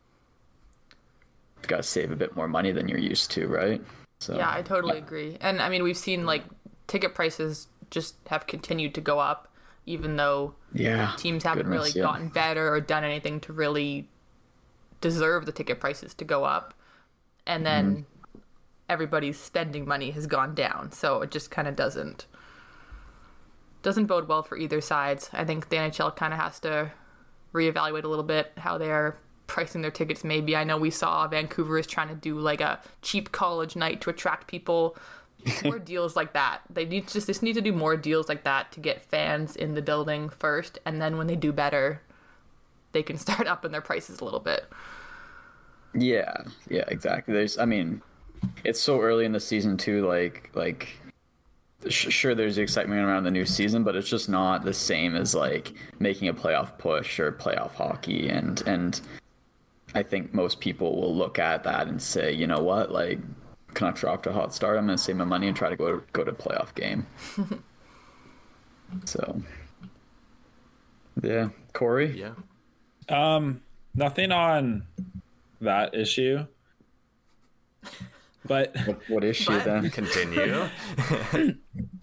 you 1.63 1.69
got 1.69 1.79
to 1.79 1.83
save 1.83 2.11
a 2.11 2.17
bit 2.17 2.37
more 2.37 2.49
money 2.49 2.73
than 2.73 2.89
you're 2.89 2.99
used 2.99 3.31
to, 3.33 3.47
right? 3.49 3.83
So 4.21 4.37
Yeah, 4.37 4.51
I 4.51 4.63
totally 4.63 4.99
agree. 4.99 5.37
And 5.41 5.61
I 5.61 5.69
mean, 5.69 5.83
we've 5.83 5.97
seen 5.97 6.27
like 6.27 6.45
ticket 6.87 7.15
prices 7.15 7.69
just 7.91 8.17
have 8.29 8.47
continued 8.47 8.95
to 8.95 9.01
go 9.01 9.19
up, 9.19 9.48
even 9.89 10.17
though 10.17 10.55
yeah, 10.73 11.13
teams 11.17 11.43
haven't 11.45 11.65
goodness, 11.65 11.79
really 11.79 11.91
yeah. 11.99 12.03
gotten 12.03 12.29
better 12.29 12.73
or 12.73 12.81
done 12.81 13.05
anything 13.05 13.41
to 13.41 13.53
really 13.53 14.09
deserve 15.01 15.47
the 15.47 15.53
ticket 15.53 15.81
prices 15.81 16.15
to 16.15 16.25
go 16.25 16.45
up. 16.45 16.75
And 17.47 17.65
then 17.65 17.85
Mm-hmm. 17.87 18.41
everybody's 18.89 19.39
spending 19.39 19.87
money 19.87 20.11
has 20.13 20.27
gone 20.27 20.55
down. 20.55 20.93
So 20.93 21.23
it 21.23 21.31
just 21.31 21.51
kind 21.51 21.67
of 21.69 21.77
doesn't 21.77 22.27
doesn't 23.83 24.07
bode 24.07 24.29
well 24.29 24.43
for 24.43 24.57
either 24.57 24.81
sides. 24.81 25.31
I 25.33 25.45
think 25.45 25.69
the 25.69 25.77
NHL 25.77 26.15
kind 26.17 26.33
of 26.33 26.41
has 26.41 26.59
to 26.61 26.91
reevaluate 27.55 28.05
a 28.05 28.09
little 28.09 28.25
bit 28.25 28.53
how 28.59 28.77
they're 28.77 29.17
pricing 29.47 29.81
their 29.83 29.91
tickets 29.91 30.25
maybe. 30.25 30.55
I 30.57 30.65
know 30.65 30.77
we 30.77 30.91
saw 30.91 31.27
Vancouver 31.29 31.79
is 31.79 31.87
trying 31.87 32.09
to 32.09 32.15
do 32.15 32.39
like 32.39 32.61
a 32.61 32.81
cheap 33.03 33.33
college 33.33 33.77
night 33.77 34.01
to 34.03 34.11
attract 34.11 34.47
people. 34.49 34.97
More 35.65 35.79
deals 35.79 36.17
like 36.17 36.33
that. 36.33 36.61
They 36.71 36.85
need 36.85 37.09
just 37.09 37.27
just 37.27 37.43
need 37.43 37.55
to 37.55 37.61
do 37.61 37.73
more 37.73 37.97
deals 37.97 38.29
like 38.29 38.45
that 38.45 38.73
to 38.73 38.81
get 38.81 39.05
fans 39.05 39.57
in 39.57 39.75
the 39.75 39.83
building 39.83 40.29
first, 40.29 40.79
and 40.85 41.01
then 41.01 41.17
when 41.17 41.27
they 41.27 41.37
do 41.37 41.53
better, 41.53 42.03
they 42.93 43.03
can 43.03 43.19
start 43.27 43.47
upping 43.47 43.73
their 43.73 43.81
prices 43.81 44.21
a 44.21 44.25
little 44.25 44.41
bit. 44.41 44.67
Yeah, 45.95 46.43
yeah, 46.69 46.85
exactly. 46.89 47.35
There's, 47.35 47.59
I 47.59 47.65
mean, 47.65 48.03
it's 48.65 48.81
so 48.81 49.01
early 49.01 49.25
in 49.25 49.33
the 49.33 49.41
season 49.41 49.77
too. 49.77 50.07
Like, 50.07 50.51
like, 50.55 50.97
sh- 51.89 52.13
sure, 52.13 52.35
there's 52.35 52.57
the 52.57 52.63
excitement 52.63 53.01
around 53.01 53.25
the 53.25 53.31
new 53.31 53.47
season, 53.47 53.85
but 53.85 53.97
it's 53.97 54.09
just 54.09 54.29
not 54.29 54.65
the 54.65 54.75
same 54.75 55.15
as 55.15 55.35
like 55.35 55.73
making 55.99 56.29
a 56.29 56.35
playoff 56.35 56.77
push 56.79 57.19
or 57.19 57.33
playoff 57.33 57.75
hockey. 57.75 58.29
And 58.29 58.63
and 58.67 59.01
I 59.95 60.03
think 60.03 60.35
most 60.35 60.61
people 60.61 61.01
will 61.01 61.15
look 61.15 61.39
at 61.39 61.65
that 61.65 61.89
and 61.89 62.01
say, 62.01 62.33
you 62.33 62.47
know 62.47 62.63
what, 62.63 62.93
like, 62.93 63.19
Canucks 63.75 64.03
are 64.05 64.09
off 64.09 64.23
to 64.23 64.31
a 64.31 64.33
hot 64.33 64.55
start. 64.55 64.77
I'm 64.79 64.87
going 64.87 64.97
to 64.97 65.03
save 65.03 65.17
my 65.17 65.25
money 65.25 65.47
and 65.47 65.57
try 65.57 65.69
to 65.69 65.77
go 65.77 66.03
go 66.13 66.25
to 66.25 66.31
a 66.31 66.35
playoff 66.35 66.75
game. 66.75 67.07
so, 69.05 69.43
yeah, 71.23 71.49
Corey. 71.73 72.19
yeah. 72.19 72.33
Um, 73.09 73.63
nothing 73.95 74.33
on 74.33 74.85
that 75.61 75.95
issue. 75.95 76.47
But 78.45 78.75
What, 78.87 79.01
what 79.09 79.25
issue 79.25 79.51
But- 79.51 79.65
then? 79.65 79.91
Continue. 79.91 80.53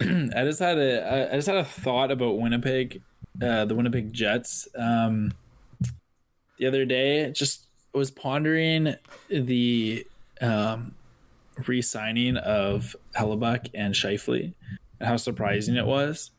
I 0.00 0.44
just 0.44 0.60
had 0.60 0.78
a 0.78 1.04
I- 1.04 1.32
I 1.32 1.36
just 1.36 1.48
had 1.48 1.56
a 1.56 1.64
thought 1.64 2.10
about 2.10 2.38
Winnipeg, 2.38 3.02
uh, 3.42 3.64
the 3.64 3.74
Winnipeg 3.74 4.12
Jets. 4.12 4.68
Um, 4.76 5.32
the 6.58 6.66
other 6.66 6.84
day, 6.84 7.30
just 7.32 7.66
was 7.92 8.10
pondering 8.10 8.94
the 9.28 10.06
um, 10.40 10.94
re-signing 11.66 12.36
of 12.36 12.94
Hellebuyck 13.16 13.70
and 13.74 13.94
Scheifele 13.94 14.54
and 15.00 15.08
how 15.08 15.16
surprising 15.16 15.76
it 15.76 15.86
was. 15.86 16.30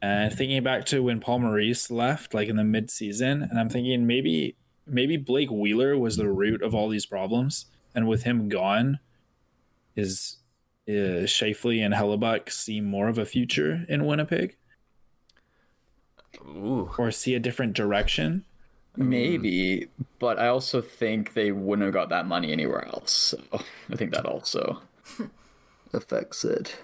And 0.00 0.32
thinking 0.32 0.62
back 0.62 0.84
to 0.86 1.02
when 1.02 1.20
Paul 1.20 1.40
Maurice 1.40 1.90
left, 1.90 2.32
like 2.32 2.48
in 2.48 2.56
the 2.56 2.64
mid-season, 2.64 3.42
and 3.42 3.58
I'm 3.58 3.68
thinking 3.68 4.06
maybe 4.06 4.56
maybe 4.86 5.16
Blake 5.16 5.50
Wheeler 5.50 5.98
was 5.98 6.16
the 6.16 6.28
root 6.28 6.62
of 6.62 6.74
all 6.74 6.88
these 6.88 7.06
problems, 7.06 7.66
and 7.94 8.06
with 8.06 8.22
him 8.22 8.48
gone, 8.48 9.00
is 9.96 10.38
uh, 10.88 11.26
Scheifele 11.26 11.84
and 11.84 11.94
Hellebuyck 11.94 12.50
see 12.50 12.80
more 12.80 13.08
of 13.08 13.18
a 13.18 13.26
future 13.26 13.84
in 13.88 14.06
Winnipeg 14.06 14.56
Ooh. 16.46 16.90
or 16.96 17.10
see 17.10 17.34
a 17.34 17.40
different 17.40 17.74
direction. 17.74 18.44
Maybe, 18.98 19.86
but 20.18 20.38
I 20.40 20.48
also 20.48 20.80
think 20.82 21.34
they 21.34 21.52
wouldn't 21.52 21.84
have 21.86 21.94
got 21.94 22.08
that 22.08 22.26
money 22.26 22.50
anywhere 22.52 22.84
else. 22.86 23.12
So 23.12 23.38
I 23.90 23.94
think 23.96 24.12
that 24.12 24.26
also 24.26 24.82
affects 25.92 26.44
it. 26.44 26.80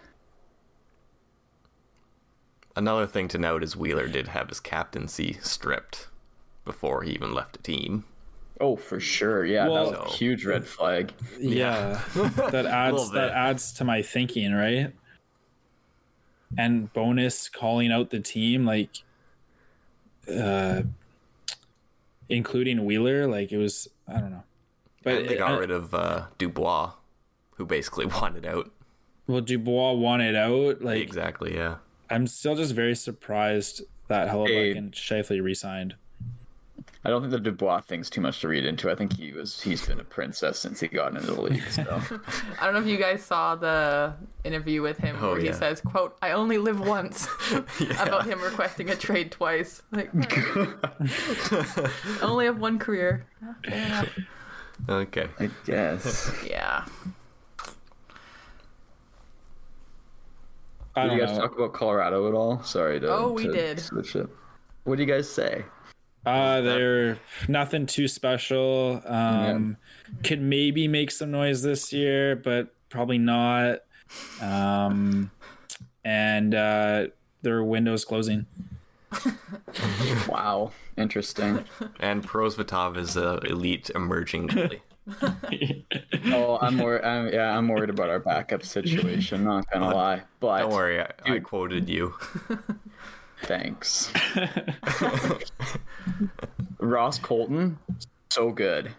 Another 2.77 3.07
thing 3.07 3.29
to 3.29 3.39
note 3.39 3.63
is 3.63 3.77
Wheeler 3.77 4.09
did 4.09 4.29
have 4.29 4.49
his 4.49 4.61
captaincy 4.61 5.39
stripped 5.43 6.09
before 6.65 7.03
he 7.03 7.13
even 7.13 7.33
left 7.35 7.53
the 7.55 7.63
team. 7.63 8.05
Oh, 8.61 8.77
for 8.77 9.01
sure. 9.01 9.45
Yeah, 9.45 9.67
Well- 9.69 9.91
that 9.91 10.01
was 10.05 10.13
a 10.15 10.17
huge 10.17 10.45
red 10.45 10.67
flag. 10.77 11.13
Yeah, 11.39 12.01
that 12.15 12.67
adds 12.67 13.11
that 13.11 13.31
adds 13.31 13.73
to 13.75 13.85
my 13.85 14.03
thinking, 14.03 14.53
right? 14.53 14.93
And 16.57 16.93
bonus 16.93 17.49
calling 17.49 17.91
out 17.91 18.11
the 18.11 18.21
team 18.21 18.65
like, 18.65 18.91
uh, 20.33 20.83
including 22.35 22.85
Wheeler, 22.85 23.27
like 23.27 23.53
it 23.53 23.59
was 23.59 23.89
I 24.09 24.21
don't 24.21 24.31
know, 24.31 24.45
but 25.03 25.15
And 25.15 25.29
they 25.29 25.37
got 25.37 25.53
I- 25.53 25.59
rid 25.59 25.71
of 25.71 25.95
uh, 25.95 26.27
Dubois, 26.39 26.93
who 27.57 27.65
basically 27.67 28.07
wanted 28.21 28.45
out. 28.47 28.71
well 29.27 29.41
Dubois 29.41 29.93
wanted 29.93 30.35
out. 30.37 30.83
Like 30.83 31.03
Exactly, 31.03 31.55
yeah. 31.55 31.77
I'm 32.11 32.27
still 32.27 32.55
just 32.55 32.75
very 32.75 32.95
surprised 32.95 33.83
that 34.09 34.29
Hellebuyck 34.29 34.73
Hey. 34.73 34.77
and 34.77 34.93
Scheifele 34.93 35.43
re-signed. 35.43 35.95
I 37.07 37.11
don't 37.11 37.21
think 37.21 37.33
the 37.33 37.39
Dubois 37.39 37.83
thing's 37.83 38.09
too 38.09 38.23
much 38.23 38.41
to 38.41 38.49
read 38.49 38.65
into. 38.65 38.91
I 38.91 38.95
think 38.95 39.15
he 39.15 39.33
was 39.33 39.61
he's 39.61 39.87
been 39.87 40.01
a 40.01 40.05
princess 40.05 40.59
since 40.59 40.81
he 40.81 40.89
got 40.89 41.15
into 41.15 41.33
the 41.33 41.41
league. 41.41 41.63
So 41.71 41.83
I 42.59 42.65
don't 42.65 42.73
know 42.73 42.81
if 42.81 42.87
you 42.87 42.97
guys 42.97 43.23
saw 43.23 43.55
the 43.57 44.15
interview 44.43 44.81
with 44.81 44.97
him 44.97 45.17
Oh, 45.21 45.33
where 45.33 45.41
he 45.41 45.53
says, 45.53 45.83
"quote 45.83 46.17
I 46.23 46.31
only 46.31 46.57
live 46.57 46.81
once," 46.81 47.29
about 48.01 48.25
him 48.25 48.41
requesting 48.41 48.89
a 48.89 48.97
trade 48.97 49.31
twice. 49.31 49.83
Like, 49.93 50.09
I 50.15 52.21
only 52.23 52.47
have 52.47 52.59
one 52.59 52.79
career. 52.79 53.27
Ah, 53.43 53.55
fair 53.65 53.85
enough. 53.87 54.19
Okay. 54.89 55.29
I 55.39 55.51
guess. 55.67 56.33
Yeah. 56.49 56.87
I 60.97 61.03
Did 61.03 61.09
don't 61.09 61.19
you 61.19 61.27
guys 61.27 61.37
know. 61.37 61.43
talk 61.43 61.55
about 61.57 61.73
Colorado 61.75 62.29
at 62.29 62.35
all? 62.35 62.63
Sorry 62.63 62.99
to. 63.01 63.09
Oh, 63.13 63.33
we 63.33 63.45
to 63.47 63.53
did. 63.53 63.81
Switch 63.81 64.17
it. 64.17 64.29
What 64.85 64.97
do 64.97 65.03
you 65.03 65.09
guys 65.13 65.29
say? 65.29 65.65
Uh, 66.25 66.61
they're 66.63 67.19
nothing 67.49 67.87
too 67.87 68.09
special. 68.09 69.03
Um, 69.07 69.77
could 70.23 70.41
maybe 70.41 70.89
make 70.89 71.11
some 71.11 71.31
noise 71.31 71.63
this 71.63 71.93
year, 71.93 72.37
but 72.37 72.75
probably 72.89 73.19
not. 73.19 73.81
Um, 74.41 75.31
and 76.05 76.55
uh, 76.55 77.07
their 77.43 77.63
window's 77.63 78.05
closing. 78.05 78.47
Wow, 80.29 80.73
interesting. 80.97 81.65
And 82.01 82.27
Prosvetov 82.27 82.97
is 82.97 83.17
a 83.17 83.39
elite 83.39 83.91
emerging 83.95 84.49
goalie. 84.49 84.81
Oh, 86.33 86.59
I'm 86.61 86.79
worried. 86.79 87.05
I'm, 87.05 87.33
yeah, 87.33 87.57
I'm 87.57 87.69
worried 87.69 87.91
about 87.91 88.09
our 88.09 88.19
backup 88.19 88.65
situation. 88.65 89.45
Not 89.45 89.71
gonna 89.71 89.95
lie, 89.95 90.23
but 90.41 90.61
Don't 90.61 90.73
worry, 90.73 91.01
I, 91.01 91.11
I 91.27 91.39
quoted 91.39 91.89
you. 91.89 92.15
Thanks. 93.45 94.13
Ross 96.81 97.19
Colton, 97.19 97.79
so 98.31 98.51
good, 98.51 98.91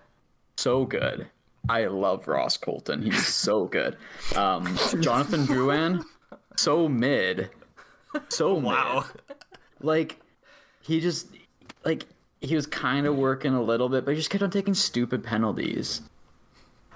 so 0.57 0.85
good. 0.85 1.27
I 1.67 1.85
love 1.85 2.27
Ross 2.27 2.57
Colton. 2.57 3.01
He's 3.01 3.26
so 3.27 3.65
good. 3.65 3.97
Um, 4.35 4.77
Jonathan 5.01 5.45
Drouin, 5.47 6.03
so 6.55 6.88
mid, 6.88 7.49
so 8.30 8.53
Wow. 8.55 9.05
mid. 9.07 9.38
Like 9.81 10.19
he 10.81 10.99
just 10.99 11.27
like 11.84 12.05
he 12.41 12.55
was 12.55 12.65
kind 12.67 13.07
of 13.07 13.15
working 13.15 13.53
a 13.53 13.61
little 13.61 13.89
bit, 13.89 14.05
but 14.05 14.11
he 14.11 14.17
just 14.17 14.30
kept 14.30 14.43
on 14.43 14.51
taking 14.51 14.73
stupid 14.73 15.23
penalties. 15.23 16.01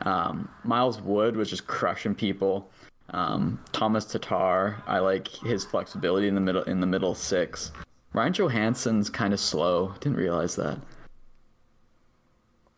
Um, 0.02 0.50
Miles 0.64 1.02
Wood 1.02 1.36
was 1.36 1.50
just 1.50 1.68
crushing 1.68 2.16
people. 2.16 2.70
Um, 3.12 3.60
Tomas 3.72 4.06
Tatar, 4.06 4.82
I 4.88 5.00
like 5.00 5.28
his 5.28 5.66
flexibility 5.66 6.28
in 6.28 6.36
the 6.36 6.42
middle 6.42 6.64
in 6.64 6.80
the 6.80 6.88
middle 6.88 7.16
six. 7.16 7.72
Ryan 8.14 8.34
Johansen's 8.34 9.10
kind 9.10 9.34
of 9.34 9.40
slow. 9.40 9.94
Didn't 10.00 10.18
realize 10.18 10.56
that, 10.58 10.80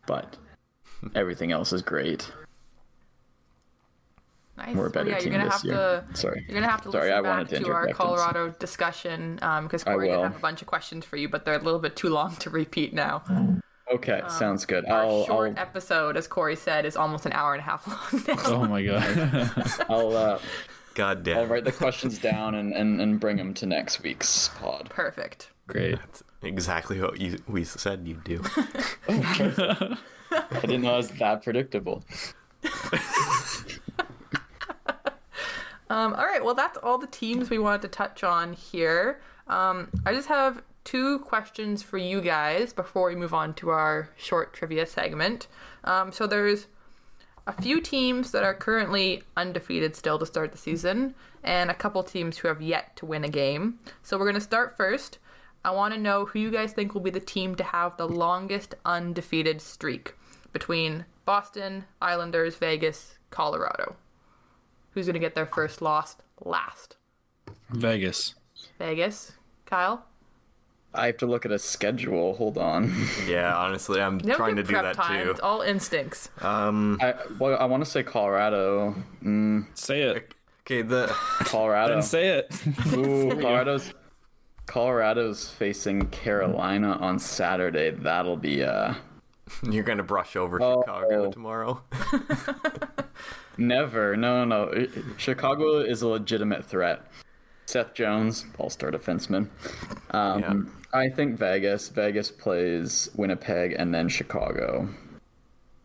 but 0.06 0.36
everything 1.14 1.52
else 1.52 1.72
is 1.72 1.82
great. 1.82 2.30
Nice. 4.58 4.76
We're 4.76 4.86
a 4.86 4.90
So, 4.90 4.92
better 4.92 5.10
yeah, 5.10 5.18
team 5.18 5.32
you're 5.32 5.38
gonna 5.40 5.50
this 5.50 5.62
have 5.62 5.64
year. 5.64 6.04
to. 6.12 6.16
Sorry. 6.16 6.44
You're 6.46 6.54
gonna 6.60 6.70
have 6.70 6.82
to 6.82 6.92
Sorry, 6.92 7.10
listen 7.10 7.24
I 7.26 7.38
back 7.42 7.48
to 7.48 7.58
to 7.60 7.70
our 7.72 7.88
Colorado 7.88 8.50
discussion 8.58 9.36
because 9.62 9.82
I 9.84 9.94
Corey 9.94 10.08
did 10.08 10.16
will. 10.16 10.22
have 10.24 10.36
a 10.36 10.40
bunch 10.40 10.60
of 10.60 10.66
questions 10.68 11.04
for 11.06 11.16
you, 11.16 11.28
but 11.28 11.44
they're 11.44 11.58
a 11.58 11.62
little 11.62 11.80
bit 11.80 11.96
too 11.96 12.10
long 12.10 12.36
to 12.36 12.50
repeat 12.50 12.92
now. 12.92 13.22
Okay, 13.92 14.22
sounds 14.28 14.64
good. 14.64 14.86
Our 14.86 15.02
I'll 15.02 15.26
short 15.26 15.52
I'll, 15.56 15.62
episode, 15.62 16.16
as 16.16 16.26
Corey 16.26 16.56
said, 16.56 16.86
is 16.86 16.96
almost 16.96 17.26
an 17.26 17.32
hour 17.32 17.52
and 17.52 17.60
a 17.60 17.64
half 17.64 17.86
long 17.86 18.22
now. 18.26 18.42
oh 18.46 18.66
my 18.66 18.82
god. 18.82 19.84
I'll 19.88 20.16
uh, 20.16 20.38
God 20.94 21.28
I'll 21.28 21.46
write 21.46 21.64
the 21.64 21.72
questions 21.72 22.18
down 22.18 22.54
and, 22.54 22.72
and, 22.72 23.00
and 23.00 23.20
bring 23.20 23.36
them 23.36 23.54
to 23.54 23.66
next 23.66 24.02
week's 24.02 24.48
pod. 24.48 24.88
Perfect. 24.90 25.50
Great. 25.66 25.96
That's 25.98 26.22
exactly 26.42 27.00
what 27.00 27.20
you 27.20 27.38
we 27.46 27.64
said 27.64 28.06
you'd 28.06 28.24
do. 28.24 28.42
I 29.08 29.96
didn't 30.62 30.82
know 30.82 30.94
it 30.94 30.96
was 30.96 31.10
that 31.10 31.42
predictable. 31.42 32.04
Um, 35.90 36.14
all 36.14 36.24
right, 36.24 36.42
well, 36.42 36.54
that's 36.54 36.78
all 36.78 36.96
the 36.96 37.06
teams 37.06 37.50
we 37.50 37.58
wanted 37.58 37.82
to 37.82 37.88
touch 37.88 38.24
on 38.24 38.54
here. 38.54 39.20
Um, 39.46 39.90
I 40.06 40.14
just 40.14 40.26
have 40.28 40.62
two 40.84 41.18
questions 41.20 41.82
for 41.82 41.98
you 41.98 42.20
guys 42.20 42.72
before 42.72 43.08
we 43.08 43.14
move 43.14 43.34
on 43.34 43.54
to 43.54 43.70
our 43.70 44.10
short 44.16 44.52
trivia 44.52 44.86
segment. 44.86 45.46
Um, 45.84 46.12
so 46.12 46.26
there's 46.26 46.66
a 47.46 47.52
few 47.52 47.80
teams 47.80 48.30
that 48.30 48.44
are 48.44 48.54
currently 48.54 49.22
undefeated 49.36 49.96
still 49.96 50.18
to 50.18 50.26
start 50.26 50.52
the 50.52 50.58
season, 50.58 51.14
and 51.42 51.70
a 51.70 51.74
couple 51.74 52.02
teams 52.02 52.38
who 52.38 52.48
have 52.48 52.62
yet 52.62 52.94
to 52.96 53.06
win 53.06 53.24
a 53.24 53.28
game. 53.28 53.78
So 54.02 54.16
we're 54.16 54.26
going 54.26 54.34
to 54.34 54.40
start 54.40 54.76
first. 54.76 55.18
I 55.64 55.70
want 55.70 55.94
to 55.94 56.00
know 56.00 56.26
who 56.26 56.38
you 56.38 56.50
guys 56.50 56.72
think 56.72 56.94
will 56.94 57.00
be 57.00 57.10
the 57.10 57.20
team 57.20 57.54
to 57.56 57.64
have 57.64 57.96
the 57.96 58.08
longest 58.08 58.74
undefeated 58.84 59.60
streak 59.60 60.14
between 60.52 61.04
Boston, 61.24 61.84
Islanders, 62.00 62.56
Vegas, 62.56 63.18
Colorado. 63.30 63.96
Who's 64.90 65.06
going 65.06 65.14
to 65.14 65.20
get 65.20 65.34
their 65.34 65.46
first 65.46 65.80
loss 65.80 66.16
last? 66.44 66.96
Vegas. 67.70 68.34
Vegas. 68.78 69.32
Kyle? 69.64 70.04
I 70.94 71.06
have 71.06 71.16
to 71.18 71.26
look 71.26 71.46
at 71.46 71.52
a 71.52 71.58
schedule. 71.58 72.34
Hold 72.34 72.58
on. 72.58 72.92
Yeah, 73.26 73.56
honestly, 73.56 74.00
I'm 74.00 74.18
No 74.18 74.34
trying 74.36 74.56
to 74.56 74.62
do 74.62 74.70
prep 74.72 74.82
that 74.84 74.94
time. 74.96 75.24
too. 75.24 75.30
It's 75.30 75.40
all 75.40 75.62
instincts. 75.62 76.28
Um, 76.40 76.98
I 77.00 77.14
well, 77.38 77.56
I 77.58 77.64
want 77.64 77.84
to 77.84 77.90
say 77.90 78.02
Colorado. 78.02 78.94
Mm, 79.24 79.66
Say 79.74 80.02
it. 80.02 80.34
okay, 80.66 80.82
the 80.82 81.06
Colorado. 81.44 81.94
Then 81.94 82.02
say 82.02 82.28
it. 82.38 82.54
Ooh, 82.94 83.30
Colorado's 83.40 83.94
Colorado's 84.66 85.48
facing 85.50 86.06
Carolina 86.08 86.92
on 87.00 87.18
Saturday. 87.18 87.90
That'll 87.90 88.36
be 88.36 88.62
uh 88.62 88.94
you're 89.70 89.84
gonna 89.84 90.02
brush 90.02 90.36
over 90.36 90.60
Oh. 90.62 90.82
Chicago 90.82 91.30
tomorrow. 91.30 91.82
never. 93.58 94.16
No, 94.16 94.44
no, 94.44 94.66
no. 94.70 94.86
Chicago 95.16 95.78
is 95.80 96.02
a 96.02 96.08
legitimate 96.08 96.64
threat. 96.64 97.02
Seth 97.66 97.94
Jones, 97.94 98.44
all-star 98.58 98.90
defenseman. 98.90 99.48
Um, 100.10 100.76
I 100.92 101.08
think 101.08 101.38
Vegas. 101.38 101.88
Vegas 101.88 102.30
plays 102.30 103.08
Winnipeg 103.16 103.72
and 103.78 103.94
then 103.94 104.08
Chicago. 104.08 104.88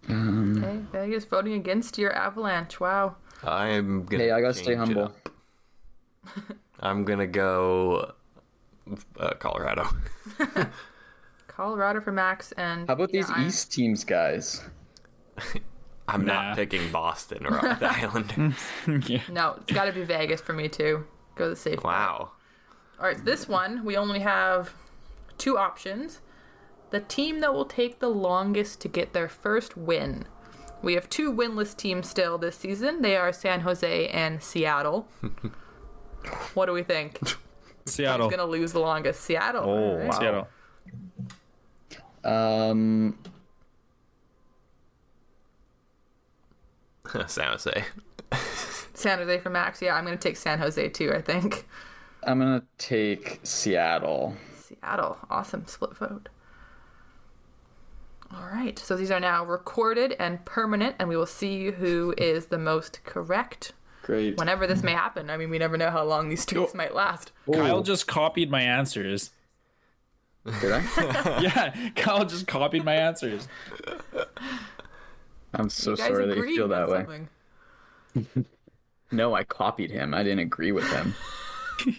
Okay, 0.09 0.79
Vegas 0.91 1.25
voting 1.25 1.53
against 1.53 1.97
your 1.97 2.13
Avalanche. 2.13 2.79
Wow. 2.79 3.15
I'm 3.43 4.05
gonna. 4.05 4.23
Hey, 4.23 4.31
I 4.31 4.41
gotta 4.41 4.53
stay 4.53 4.75
humble. 4.75 5.13
I'm 6.79 7.03
gonna 7.05 7.27
go 7.27 8.13
uh, 9.19 9.33
Colorado. 9.39 9.87
Colorado 11.47 12.01
for 12.01 12.11
Max 12.11 12.51
and 12.53 12.87
How 12.87 12.93
about 12.93 13.13
yeah, 13.13 13.21
these 13.21 13.31
I'm- 13.31 13.47
East 13.47 13.71
teams, 13.73 14.03
guys? 14.03 14.61
I'm 16.09 16.23
Nah. 16.25 16.49
not 16.49 16.55
picking 16.57 16.89
Boston 16.91 17.45
or 17.45 17.59
the 17.59 17.79
Islanders. 17.91 18.55
yeah. 19.09 19.21
No, 19.29 19.55
it's 19.61 19.73
got 19.73 19.85
to 19.85 19.91
be 19.91 20.03
Vegas 20.03 20.39
for 20.39 20.53
me 20.53 20.69
too. 20.69 21.03
Go 21.37 21.49
the 21.49 21.55
safe. 21.55 21.75
bet. 21.77 21.83
Wow. 21.85 22.31
All 22.99 23.05
right, 23.05 23.17
so 23.17 23.23
this 23.23 23.47
one 23.47 23.85
we 23.85 23.95
only 23.95 24.19
have 24.19 24.73
two 25.37 25.57
options. 25.57 26.21
The 26.89 26.99
team 27.01 27.41
that 27.41 27.53
will 27.53 27.65
take 27.65 27.99
the 27.99 28.09
longest 28.09 28.79
to 28.81 28.87
get 28.87 29.13
their 29.13 29.27
first 29.27 29.75
win. 29.77 30.25
We 30.81 30.93
have 30.93 31.09
two 31.09 31.33
winless 31.33 31.75
teams 31.75 32.09
still 32.09 32.37
this 32.37 32.55
season. 32.55 33.01
They 33.01 33.15
are 33.17 33.33
San 33.33 33.61
Jose 33.61 34.07
and 34.09 34.41
Seattle. 34.41 35.07
what 36.53 36.67
do 36.67 36.71
we 36.73 36.83
think? 36.83 37.19
Who's 37.19 37.35
Seattle. 37.85 38.29
gonna 38.29 38.45
lose 38.45 38.73
the 38.73 38.79
longest? 38.79 39.21
Seattle. 39.21 39.63
Oh, 39.63 39.69
All 39.69 39.97
right. 39.97 40.07
wow. 40.07 40.19
Seattle. 40.19 40.47
Um, 42.23 43.17
San 47.27 47.47
Jose. 47.51 47.83
San 48.97 49.19
Jose 49.19 49.39
for 49.39 49.51
Max. 49.51 49.81
Yeah, 49.81 49.95
I'm 49.95 50.03
gonna 50.05 50.17
take 50.17 50.37
San 50.37 50.57
Jose 50.57 50.89
too. 50.89 51.13
I 51.13 51.21
think. 51.21 51.67
I'm 52.23 52.39
gonna 52.39 52.63
take 52.79 53.39
Seattle. 53.43 54.35
Seattle. 54.59 55.17
Awesome 55.29 55.67
split 55.67 55.95
vote. 55.95 56.29
All 58.35 58.47
right, 58.51 58.77
so 58.77 58.97
these 58.97 59.11
are 59.11 59.21
now 59.21 59.45
recorded 59.45 60.15
and 60.19 60.43
permanent, 60.43 60.95
and 60.99 61.07
we 61.07 61.15
will 61.15 61.25
see 61.25 61.71
who 61.71 62.13
is 62.17 62.47
the 62.47 62.57
most 62.57 63.01
correct 63.05 63.71
Great. 64.01 64.37
whenever 64.37 64.67
this 64.67 64.83
may 64.83 64.91
happen. 64.91 65.29
I 65.29 65.37
mean, 65.37 65.49
we 65.49 65.57
never 65.57 65.77
know 65.77 65.91
how 65.91 66.03
long 66.03 66.27
these 66.27 66.41
streaks 66.41 66.73
might 66.73 66.93
last. 66.93 67.31
Kyle 67.53 67.81
just 67.81 68.05
copied 68.05 68.51
my 68.51 68.61
answers. 68.61 69.29
Did 70.59 70.71
I? 70.73 71.39
Yeah, 71.41 71.89
Kyle 71.95 72.25
just 72.25 72.47
copied 72.47 72.83
my 72.83 72.95
answers. 72.95 73.47
I'm 75.53 75.69
so 75.69 75.95
sorry 75.95 76.27
that 76.27 76.35
you 76.35 76.55
feel 76.55 76.67
that 76.67 76.89
way. 76.89 78.45
something. 79.09 79.17
No, 79.17 79.33
I 79.35 79.43
copied 79.43 79.91
him. 79.91 80.13
I 80.13 80.23
didn't 80.23 80.39
agree 80.39 80.71
with 80.71 80.89
him. 80.91 81.15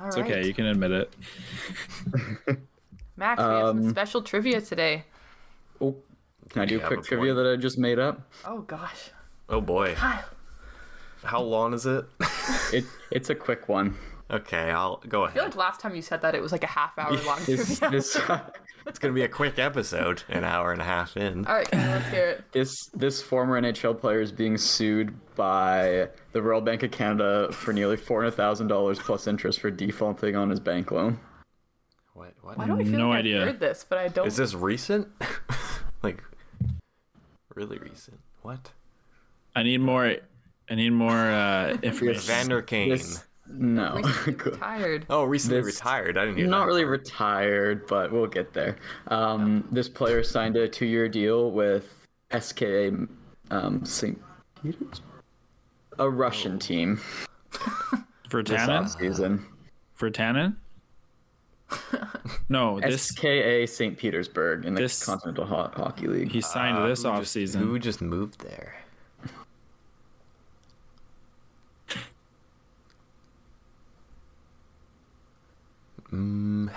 All 0.00 0.06
It's 0.08 0.16
right. 0.16 0.26
okay, 0.30 0.46
you 0.46 0.52
can 0.54 0.66
admit 0.66 0.90
it. 0.90 1.12
Max, 3.16 3.38
we 3.38 3.44
have 3.44 3.68
some 3.68 3.78
Um, 3.84 3.90
special 3.90 4.22
trivia 4.22 4.60
today. 4.60 5.04
Oh, 5.80 5.94
can 6.50 6.62
I 6.62 6.64
do 6.66 6.78
a 6.78 6.80
have 6.80 6.88
quick 6.88 7.00
a 7.00 7.02
trivia 7.04 7.32
point? 7.32 7.44
that 7.44 7.52
I 7.52 7.56
just 7.56 7.78
made 7.78 7.98
up? 8.00 8.20
Oh 8.44 8.60
gosh. 8.62 9.10
Oh 9.48 9.60
boy. 9.60 9.94
Kyle. 9.94 10.24
How 11.22 11.40
long 11.40 11.72
is 11.74 11.86
it? 11.86 12.04
It 12.72 12.84
it's 13.12 13.30
a 13.30 13.34
quick 13.34 13.68
one. 13.68 13.94
Okay, 14.30 14.70
I'll 14.70 15.02
go 15.08 15.24
ahead. 15.24 15.36
I 15.36 15.40
feel 15.40 15.44
like 15.44 15.56
last 15.56 15.80
time 15.80 15.94
you 15.94 16.02
said 16.02 16.22
that 16.22 16.34
it 16.34 16.42
was 16.42 16.52
like 16.52 16.64
a 16.64 16.68
half 16.68 16.98
hour 16.98 17.12
long 17.22 17.38
This 17.46 17.78
this 17.78 18.16
It's 18.86 18.98
gonna 18.98 19.14
be 19.14 19.22
a 19.22 19.28
quick 19.28 19.58
episode, 19.58 20.22
an 20.28 20.44
hour 20.44 20.72
and 20.72 20.80
a 20.80 20.84
half 20.84 21.16
in. 21.16 21.46
All 21.46 21.54
right, 21.54 21.72
let's 21.72 22.08
hear 22.10 22.30
it. 22.30 22.44
this 22.52 22.86
this 22.94 23.22
former 23.22 23.60
NHL 23.60 23.98
player 23.98 24.20
is 24.20 24.32
being 24.32 24.58
sued 24.58 25.14
by 25.34 26.08
the 26.32 26.42
Royal 26.42 26.60
Bank 26.60 26.82
of 26.82 26.90
Canada 26.90 27.50
for 27.52 27.72
nearly 27.72 27.96
four 27.96 28.22
hundred 28.22 28.36
thousand 28.36 28.68
dollars 28.68 28.98
plus 28.98 29.26
interest 29.26 29.60
for 29.60 29.70
defaulting 29.70 30.36
on 30.36 30.50
his 30.50 30.60
bank 30.60 30.90
loan. 30.90 31.18
What? 32.12 32.34
What? 32.42 32.58
Why 32.58 32.66
do 32.66 32.78
I 32.78 32.84
feel 32.84 32.98
No 32.98 33.08
like 33.08 33.20
idea. 33.20 33.40
I've 33.40 33.48
heard 33.48 33.60
this, 33.60 33.84
but 33.88 33.98
I 33.98 34.08
don't. 34.08 34.26
Is 34.26 34.36
this 34.36 34.54
recent? 34.54 35.08
like, 36.02 36.22
really 37.54 37.78
recent? 37.78 38.20
What? 38.42 38.70
I 39.56 39.62
need 39.62 39.80
more. 39.80 40.16
I 40.70 40.74
need 40.74 40.90
more 40.90 41.12
uh, 41.12 41.76
information. 41.82 42.22
Vander 42.22 42.62
Kane. 42.62 42.90
This 42.90 43.24
no, 43.48 44.00
tired? 44.58 45.06
Oh, 45.10 45.24
recently 45.24 45.58
This- 45.62 45.76
retired. 45.76 46.16
I 46.18 46.24
didn't 46.24 46.38
hear 46.38 46.46
not 46.46 46.60
that 46.60 46.66
really 46.66 46.84
retired, 46.84 47.86
but 47.86 48.10
we'll 48.12 48.26
get 48.26 48.52
there. 48.52 48.76
Um, 49.08 49.66
this 49.70 49.88
player 49.88 50.22
signed 50.22 50.56
a 50.56 50.66
two-year 50.68 51.08
deal 51.08 51.50
with 51.50 51.94
SKA 52.38 52.90
um, 53.50 53.84
St. 53.84 54.20
Peters, 54.62 55.02
a 55.98 56.08
Russian 56.08 56.58
team 56.58 56.96
For 58.30 58.42
this 58.42 58.60
Tannen? 58.60 59.44
For 59.94 60.10
Tannen? 60.10 60.56
No, 62.48 62.80
this 62.82 63.08
SKA 63.08 63.66
St. 63.66 63.96
Petersburg 63.96 64.64
in 64.64 64.74
the 64.74 64.82
this- 64.82 65.04
Continental 65.04 65.44
Ho- 65.46 65.70
Hockey 65.74 66.06
League. 66.06 66.32
he 66.32 66.40
signed 66.40 66.78
Uh, 66.78 66.86
this 66.88 67.02
who 67.02 67.08
off 67.10 67.26
season. 67.26 67.62
Who 67.62 67.78
just 67.78 68.00
moved 68.02 68.40
there? 68.40 68.74
Mm, 76.14 76.70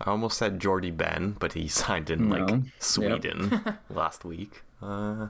I 0.00 0.10
almost 0.10 0.38
said 0.38 0.60
Jordie 0.60 0.90
Benn, 0.90 1.36
but 1.38 1.52
he 1.54 1.68
signed 1.82 2.10
in 2.10 2.28
No. 2.28 2.36
like 2.36 2.50
Yep. 2.50 2.62
Sweden 2.78 3.62
last 3.90 4.24
week. 4.24 4.62
Uh, 4.80 5.28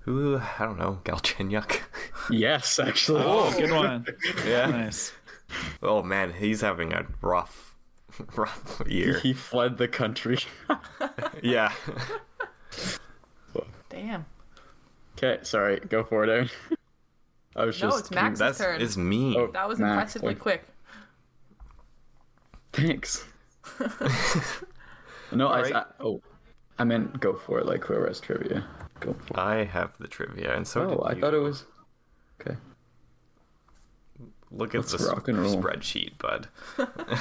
who? 0.00 0.38
I 0.38 0.64
don't 0.64 0.78
know. 0.78 1.00
Galchenyuk. 1.04 1.80
yes, 2.30 2.78
actually. 2.78 3.22
Oh, 3.24 3.50
good 3.56 3.70
one. 3.72 4.06
yeah. 4.46 4.66
Nice. 4.66 5.12
Oh 5.82 6.02
man, 6.02 6.32
he's 6.32 6.60
having 6.60 6.92
a 6.92 7.06
rough, 7.22 7.74
rough 8.36 8.82
year. 8.86 9.18
He 9.20 9.32
fled 9.32 9.78
the 9.78 9.86
country. 9.88 10.38
yeah. 11.42 11.72
Damn. 13.88 14.26
okay, 15.16 15.38
sorry. 15.42 15.80
Go 15.80 16.04
for 16.04 16.24
it, 16.24 16.28
Erin. 16.30 16.50
I 17.54 17.64
was 17.64 17.80
No, 17.80 17.88
just. 17.90 18.00
it's 18.00 18.10
Max's 18.10 18.38
That's 18.40 18.58
turn. 18.58 18.80
is 18.80 18.98
mean. 18.98 19.36
Oh. 19.38 19.46
That 19.52 19.68
was 19.68 19.78
Max, 19.78 19.92
impressively 20.16 20.28
like- 20.34 20.38
quick. 20.40 20.66
Thanks. 22.76 23.24
no, 25.32 25.48
I, 25.48 25.56
Alright. 25.58 25.74
I. 25.74 25.84
Oh, 26.00 26.20
I 26.78 26.84
meant 26.84 27.18
go 27.20 27.34
for 27.34 27.58
it. 27.58 27.66
Like 27.66 27.84
whoever 27.84 28.06
has 28.06 28.20
trivia, 28.20 28.64
go 29.00 29.14
for 29.14 29.32
it. 29.34 29.38
I 29.38 29.64
have 29.64 29.92
the 29.98 30.06
trivia, 30.08 30.54
and 30.54 30.66
so 30.66 30.86
did 30.88 30.98
Oh, 30.98 31.02
I 31.02 31.12
you. 31.14 31.20
thought 31.20 31.34
it 31.34 31.38
was. 31.38 31.64
Okay. 32.40 32.56
Look 34.50 34.74
at 34.74 34.80
Let's 34.82 34.92
the 34.92 35.08
rock 35.08 35.28
and 35.28 35.38
roll. 35.38 35.56
spreadsheet, 35.60 36.18
bud. 36.18 36.48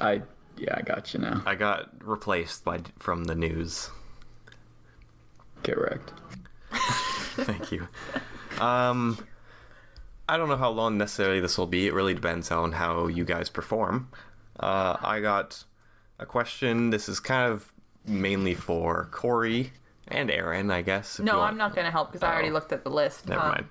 I 0.00 0.22
yeah, 0.58 0.74
I 0.76 0.82
got 0.82 1.12
you 1.14 1.20
now. 1.20 1.42
I 1.46 1.54
got 1.54 1.90
replaced 2.04 2.64
by 2.64 2.80
from 2.98 3.24
the 3.24 3.34
news. 3.34 3.90
Get 5.62 5.78
wrecked. 5.78 6.12
Thank 6.72 7.72
you. 7.72 7.88
Um, 8.60 9.18
I 10.28 10.36
don't 10.36 10.48
know 10.48 10.56
how 10.56 10.70
long 10.70 10.98
necessarily 10.98 11.40
this 11.40 11.56
will 11.56 11.66
be. 11.66 11.86
It 11.86 11.94
really 11.94 12.14
depends 12.14 12.50
on 12.50 12.72
how 12.72 13.06
you 13.06 13.24
guys 13.24 13.48
perform. 13.48 14.08
Uh, 14.62 14.96
I 15.02 15.20
got 15.20 15.64
a 16.18 16.26
question. 16.26 16.90
This 16.90 17.08
is 17.08 17.20
kind 17.20 17.52
of 17.52 17.72
mainly 18.06 18.54
for 18.54 19.08
Corey 19.10 19.72
and 20.08 20.30
Erin, 20.30 20.70
I 20.70 20.82
guess. 20.82 21.18
No, 21.18 21.40
I'm 21.40 21.56
not 21.56 21.74
going 21.74 21.84
to 21.84 21.90
help 21.90 22.12
because 22.12 22.22
I 22.22 22.32
already 22.32 22.50
Oh. 22.50 22.52
looked 22.52 22.72
at 22.72 22.84
the 22.84 22.90
list. 22.90 23.28
Never 23.28 23.40
Um, 23.42 23.48
mind. 23.48 23.66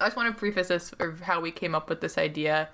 I 0.00 0.06
just 0.06 0.16
want 0.16 0.34
to 0.34 0.38
preface 0.38 0.68
this 0.68 0.92
of 0.98 1.20
how 1.20 1.40
we 1.40 1.50
came 1.52 1.74
up 1.74 1.88
with 1.88 2.00
this 2.00 2.18
idea 2.18 2.68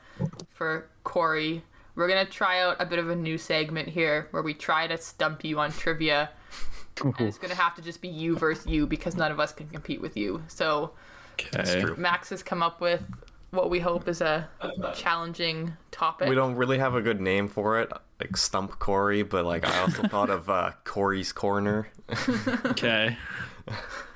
for 0.54 0.86
Corey. 1.04 1.62
We're 1.94 2.08
gonna 2.08 2.24
try 2.24 2.62
out 2.62 2.76
a 2.80 2.86
bit 2.86 2.98
of 2.98 3.10
a 3.10 3.16
new 3.16 3.36
segment 3.36 3.88
here 3.88 4.28
where 4.30 4.42
we 4.42 4.54
try 4.54 4.86
to 4.86 4.96
stump 4.96 5.44
you 5.44 5.58
on 5.60 5.70
trivia. 5.70 6.30
and 7.04 7.14
it's 7.20 7.36
gonna 7.36 7.54
have 7.54 7.74
to 7.74 7.82
just 7.82 8.00
be 8.00 8.08
you 8.08 8.36
versus 8.36 8.66
you 8.66 8.86
because 8.86 9.16
none 9.16 9.30
of 9.30 9.38
us 9.38 9.52
can 9.52 9.68
compete 9.68 10.00
with 10.00 10.16
you. 10.16 10.42
So 10.48 10.92
Okay. 11.34 11.84
Max 11.98 12.30
has 12.30 12.42
come 12.42 12.62
up 12.62 12.80
with 12.80 13.02
what 13.51 13.70
we 13.70 13.81
hope 13.81 14.09
is 14.09 14.20
a 14.20 14.48
challenging 14.94 15.72
topic. 15.90 16.28
We 16.28 16.35
don't 16.35 16.55
really 16.55 16.78
have 16.78 16.94
a 16.94 17.02
good 17.02 17.20
name 17.20 17.48
for 17.48 17.81
it, 17.81 17.90
like 18.20 18.36
Stump 18.36 18.78
Corey, 18.78 19.22
but 19.22 19.44
like 19.44 19.66
I 19.66 19.81
also 19.81 20.02
thought 20.09 20.31
of 20.31 20.48
uh, 20.48 20.72
Corey's 20.85 21.32
Corner. 21.32 21.89
Okay. 22.64 23.16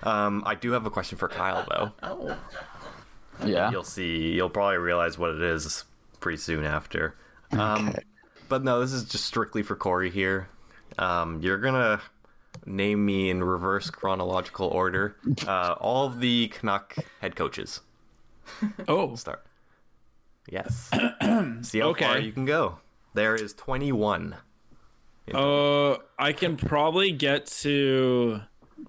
Um, 0.02 0.42
I 0.46 0.54
do 0.56 0.72
have 0.72 0.84
a 0.86 0.90
question 0.90 1.16
for 1.18 1.28
Kyle 1.28 1.64
though. 1.70 1.92
Oh, 2.02 2.36
Yeah. 3.44 3.70
You'll 3.70 3.84
see. 3.84 4.32
You'll 4.32 4.50
probably 4.50 4.78
realize 4.78 5.16
what 5.18 5.30
it 5.30 5.42
is 5.42 5.84
pretty 6.20 6.38
soon 6.38 6.64
after. 6.64 7.14
Um, 7.52 7.94
but 8.48 8.64
no, 8.64 8.80
this 8.80 8.92
is 8.92 9.04
just 9.04 9.24
strictly 9.26 9.62
for 9.62 9.76
Corey 9.76 10.10
here. 10.10 10.48
Um, 10.98 11.40
you're 11.40 11.58
gonna 11.58 12.00
name 12.66 13.04
me 13.04 13.30
in 13.30 13.44
reverse 13.44 13.90
chronological 13.90 14.68
order 14.68 15.16
uh, 15.46 15.74
all 15.80 16.06
of 16.06 16.20
the 16.20 16.48
Canuck 16.48 16.96
head 17.20 17.36
coaches. 17.36 17.80
Oh, 18.88 19.14
Start. 19.16 19.44
Yes. 20.50 20.90
see 21.62 21.78
how 21.80 21.94
far 21.94 22.16
Okay. 22.16 22.20
you 22.20 22.32
can 22.32 22.44
go. 22.44 22.78
There 23.14 23.34
is 23.34 23.52
21. 23.54 24.34
uh, 25.32 25.96
I 26.18 26.32
can 26.32 26.56
probably 26.56 27.12
get 27.12 27.46
to. 27.62 28.40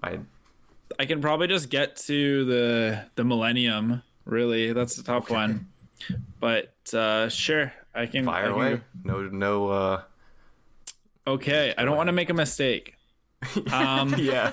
I 0.02 0.18
I 0.98 1.06
can 1.06 1.20
probably 1.20 1.46
just 1.48 1.70
get 1.70 1.96
to 2.08 2.44
the 2.44 3.04
the 3.14 3.24
Millennium. 3.24 4.02
Really, 4.24 4.72
that's 4.72 4.98
a 4.98 5.04
tough 5.04 5.30
one. 5.30 5.68
But 6.40 6.74
uh, 6.92 7.28
sure, 7.30 7.72
I 7.94 8.06
can. 8.06 8.28
I 8.28 8.32
fire 8.32 8.42
can 8.44 8.52
away. 8.52 8.80
No, 9.04 9.22
no. 9.22 9.68
uh 9.70 10.02
Okay, 11.26 11.72
I 11.76 11.84
don't 11.84 11.96
want 11.96 12.08
to 12.08 12.12
make 12.12 12.30
a 12.30 12.34
mistake. 12.34 12.94
Um, 13.72 14.14
Yeah. 14.18 14.52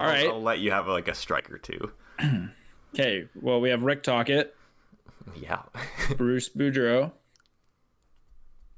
all 0.00 0.06
right. 0.06 0.28
I'll 0.28 0.42
let 0.42 0.58
you 0.58 0.70
have 0.70 0.86
like 0.88 1.08
a 1.08 1.14
strike 1.14 1.50
or 1.50 1.58
two. 1.58 1.90
Okay. 2.94 3.24
Well, 3.34 3.60
we 3.60 3.70
have 3.70 3.82
Rick 3.82 4.02
Tocchet, 4.04 4.54
Yeah. 5.36 5.62
Bruce 6.16 6.48
Boudreau, 6.48 7.10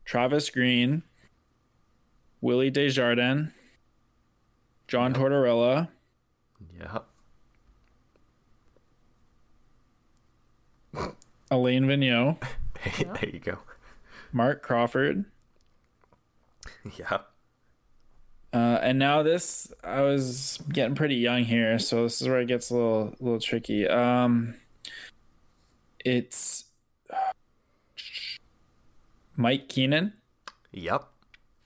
Travis 0.06 0.48
Green, 0.48 1.02
Willie 2.40 2.70
Desjardins, 2.70 3.50
John 4.88 5.12
Tortorella, 5.12 5.88
yeah. 6.78 6.98
Alain 11.50 11.84
Vigneault, 11.84 12.42
Hey, 12.80 13.04
there 13.04 13.28
you 13.30 13.40
go. 13.40 13.58
Marc 14.32 14.62
Crawford, 14.62 15.26
Yeah. 16.98 17.18
Uh, 18.56 18.78
and 18.80 18.98
now 18.98 19.22
this, 19.22 19.70
I 19.84 20.00
was 20.00 20.58
getting 20.72 20.94
pretty 20.94 21.16
young 21.16 21.44
here, 21.44 21.78
so 21.78 22.04
this 22.04 22.22
is 22.22 22.28
where 22.28 22.40
it 22.40 22.46
gets 22.46 22.70
a 22.70 22.74
little, 22.74 23.08
a 23.08 23.22
little 23.22 23.38
tricky. 23.38 23.86
Um, 23.86 24.54
it's 26.02 26.64
Mike 29.36 29.68
Keenan. 29.68 30.14
Yep. 30.72 31.04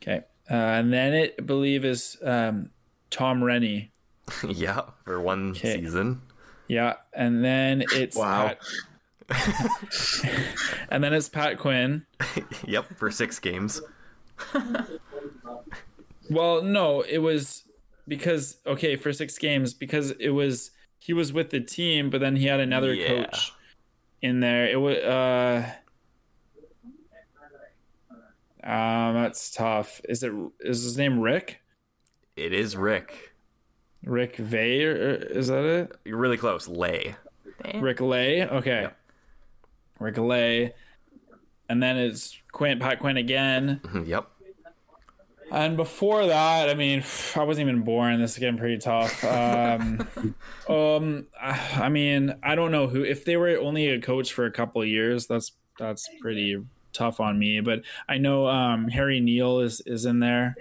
Okay, 0.03 0.25
uh, 0.51 0.55
and 0.55 0.93
then 0.93 1.13
it 1.15 1.37
I 1.39 1.43
believe 1.43 1.85
is 1.85 2.17
um, 2.25 2.71
Tom 3.11 3.41
Renney. 3.41 3.91
yeah. 4.49 4.81
For 5.05 5.21
one 5.21 5.51
Okay. 5.51 5.81
season. 5.81 6.23
Yeah, 6.67 6.95
and 7.13 7.45
then 7.45 7.85
it's 7.93 8.17
Wow. 8.17 8.57
Pat, 9.29 9.47
and 10.91 11.05
then 11.05 11.13
it's 11.13 11.29
Pat 11.29 11.57
Quinn. 11.59 12.05
yep. 12.67 12.87
For 12.99 13.13
six 13.13 13.39
games. 13.39 13.81
Well, 16.31 16.63
no, 16.63 17.01
it 17.03 17.19
was 17.19 17.65
because 18.09 18.57
okay 18.67 18.97
for 18.97 19.13
six 19.13 19.37
games 19.39 19.75
because 19.75 20.13
it 20.13 20.31
was 20.31 20.71
he 20.99 21.13
was 21.13 21.33
with 21.33 21.51
the 21.51 21.61
team, 21.61 22.09
but 22.11 22.21
then 22.21 22.37
he 22.37 22.47
had 22.47 22.61
another 22.61 22.95
Yeah. 22.95 23.09
coach 23.25 23.53
in 24.23 24.41
there. 24.41 24.67
It 24.69 24.81
was 24.81 24.97
uh, 24.99 25.71
um, 28.63 29.15
that's 29.15 29.51
tough. 29.51 30.01
Is 30.09 30.23
it 30.23 30.33
is 30.61 30.83
his 30.83 30.97
name 30.97 31.21
Rick? 31.21 31.61
It 32.37 32.53
is 32.53 32.77
Rick. 32.77 33.33
Rick 34.05 34.37
Vay? 34.37 34.85
Or, 34.85 34.93
or- 34.93 35.15
is 35.15 35.49
that 35.49 35.65
it? 35.65 35.97
You're 36.05 36.17
really 36.19 36.37
close. 36.37 36.69
Ley. 36.69 37.17
Rick 37.75 38.01
Ley? 38.01 38.43
Okay, 38.47 38.83
Yep. 38.83 38.97
Rick 39.99 40.17
Ley, 40.19 40.73
and 41.69 41.83
then 41.83 41.99
it's 41.99 42.39
Quinn 42.53 42.79
Pat 42.79 42.99
Quinn 43.01 43.19
again. 43.19 43.81
yep. 44.07 44.29
And 45.51 45.77
before 45.77 46.27
that, 46.27 46.69
I 46.69 46.75
mean, 46.75 47.03
I 47.35 47.43
wasn't 47.43 47.69
even 47.69 47.83
born. 47.83 48.21
This 48.21 48.33
is 48.33 48.39
getting 48.39 48.57
pretty 48.59 48.79
tough. 48.79 49.25
Um, 49.25 50.07
um, 50.69 51.27
I 51.41 51.89
mean, 51.89 52.35
I 52.43 52.55
don't 52.55 52.71
know 52.71 52.87
who. 52.87 53.03
If 53.03 53.25
they 53.25 53.37
were 53.37 53.59
only 53.59 53.89
a 53.89 54.01
coach 54.01 54.33
for 54.33 54.47
a 54.47 54.51
couple 54.53 54.81
of 54.83 54.89
years, 54.89 55.27
that's 55.27 55.53
that's 55.79 56.09
pretty 56.21 56.65
tough 56.93 57.21
on 57.21 57.39
me. 57.39 57.61
But 57.61 57.83
I 58.09 58.19
know 58.19 58.47
um, 58.47 58.89
Harry 58.89 59.21
Neal 59.21 59.61
is 59.61 59.81
is 59.87 60.05
in 60.05 60.21
there, 60.21 60.57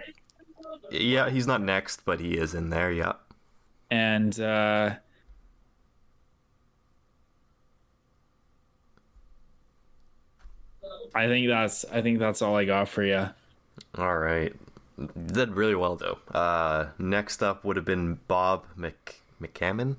Yeah, 0.92 1.30
he's 1.30 1.48
not 1.48 1.62
next, 1.62 2.06
but 2.06 2.20
he 2.20 2.38
is 2.38 2.54
in 2.56 2.70
there. 2.70 2.92
Yeah. 2.92 3.14
and 3.92 4.40
uh, 4.40 4.96
I 11.14 11.28
think 11.28 11.48
that's 11.48 11.86
I 11.86 12.02
think 12.02 12.20
that's 12.20 12.42
all 12.42 12.56
I 12.56 12.66
got 12.66 12.88
for 12.90 13.04
you. 13.04 13.30
All 13.98 14.18
right. 14.18 14.54
Did 15.28 15.52
really 15.52 15.76
well 15.76 15.96
though. 15.96 16.18
Uh, 16.38 16.88
next 16.98 17.42
up 17.42 17.64
would 17.64 17.76
have 17.78 17.86
been 17.86 18.20
Bob 18.28 18.66
Mc 18.76 19.22
McCammon. 19.42 19.96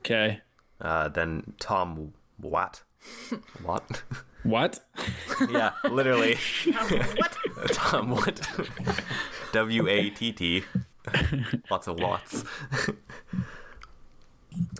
Okay, 0.00 0.40
Uh, 0.80 1.08
then 1.08 1.52
Tom 1.58 2.14
Watt. 2.40 2.82
Watt. 3.64 4.02
what? 4.44 4.80
yeah, 5.50 5.72
literally. 5.90 6.36
what? 6.64 7.36
Tom 7.72 8.10
Watt. 8.10 8.40
W 9.52 9.88
A 9.88 10.10
T 10.10 10.32
T. 10.32 10.64
Lots 11.70 11.86
of 11.88 11.98
Watts. 12.00 12.44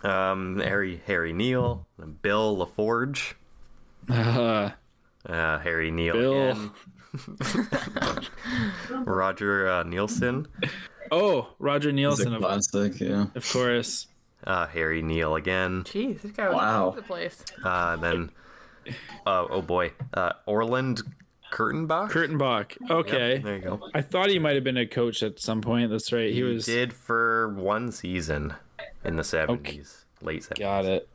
um, 0.03 0.59
Harry 0.59 1.01
Harry 1.07 1.33
Neal, 1.33 1.85
Bill 2.21 2.57
LaForge, 2.57 3.33
Uh, 4.09 4.71
uh, 5.25 5.59
Harry 5.59 5.91
Neal 5.91 6.13
Bill. 6.13 6.49
again. 6.51 6.71
Roger 8.89 9.67
uh, 9.69 9.83
Neilson, 9.83 10.47
Oh, 11.11 11.49
Roger 11.59 11.89
It's 11.89 11.95
a 11.97 12.25
Neilson, 12.25 12.35
of, 12.35 12.41
classic, 12.41 12.99
yeah. 12.99 13.25
of 13.35 13.51
course. 13.51 14.07
uh, 14.45 14.67
Harry 14.67 15.01
Neal 15.01 15.35
again. 15.35 15.83
Jeez, 15.83 16.21
this 16.21 16.31
guy 16.31 16.47
was 16.49 16.55
Wow. 16.57 16.81
all 16.83 16.87
over 16.89 17.01
the 17.01 17.07
place. 17.07 17.43
Uh, 17.63 17.95
then, 17.97 18.31
uh, 19.25 19.45
oh 19.49 19.61
boy, 19.61 19.91
uh, 20.13 20.31
Orland 20.45 21.01
Kurtenbach. 21.51 22.11
Kurtenbach. 22.11 22.77
Okay. 22.89 23.39
There 23.39 23.55
you 23.57 23.61
go. 23.61 23.89
I 23.93 24.01
thought 24.01 24.29
he 24.29 24.39
might 24.39 24.55
have 24.55 24.63
been 24.63 24.77
a 24.77 24.87
coach 24.87 25.21
at 25.21 25.39
some 25.39 25.61
point. 25.61 25.91
That's 25.91 26.11
right. 26.13 26.29
He, 26.29 26.35
He 26.35 26.43
was. 26.43 26.65
did 26.65 26.93
for 26.93 27.49
one 27.55 27.91
season 27.91 28.53
in 29.03 29.17
the 29.17 29.23
seventies, 29.25 30.05
late 30.21 30.43
seventies. 30.43 30.63
Got 30.65 30.85
it. 30.85 31.09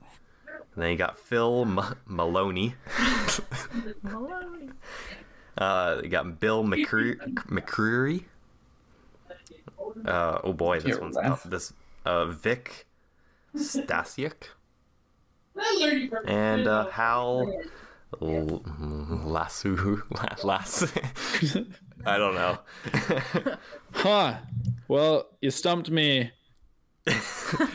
And 0.75 0.83
then 0.83 0.91
you 0.91 0.97
got 0.99 1.19
Phil 1.19 1.63
M- 1.63 1.81
Maloney. 2.07 2.75
Maloney. 4.03 4.69
Uh, 5.59 6.01
you 6.03 6.09
got 6.09 6.39
Bill 6.41 6.63
McCre- 6.65 7.19
McCreary. 7.47 8.25
Uh, 10.05 10.39
oh 10.45 10.53
boy, 10.53 10.77
this 10.77 10.95
Here, 10.97 11.01
one's 11.01 11.17
laugh. 11.17 11.43
tough. 11.43 11.43
This 11.45 11.73
uh, 12.05 12.27
Vic 12.27 12.87
Stasiuk 13.57 14.35
and 16.27 16.67
uh, 16.69 16.87
Hal 16.91 17.51
L- 18.21 18.63
Lassu 19.27 20.03
Lass. 20.45 20.93
I 22.07 22.19
don't 22.19 22.35
know. 22.35 22.59
Huh. 23.95 24.35
Well, 24.89 25.27
you 25.41 25.51
stumped 25.51 25.91
me. 25.91 26.31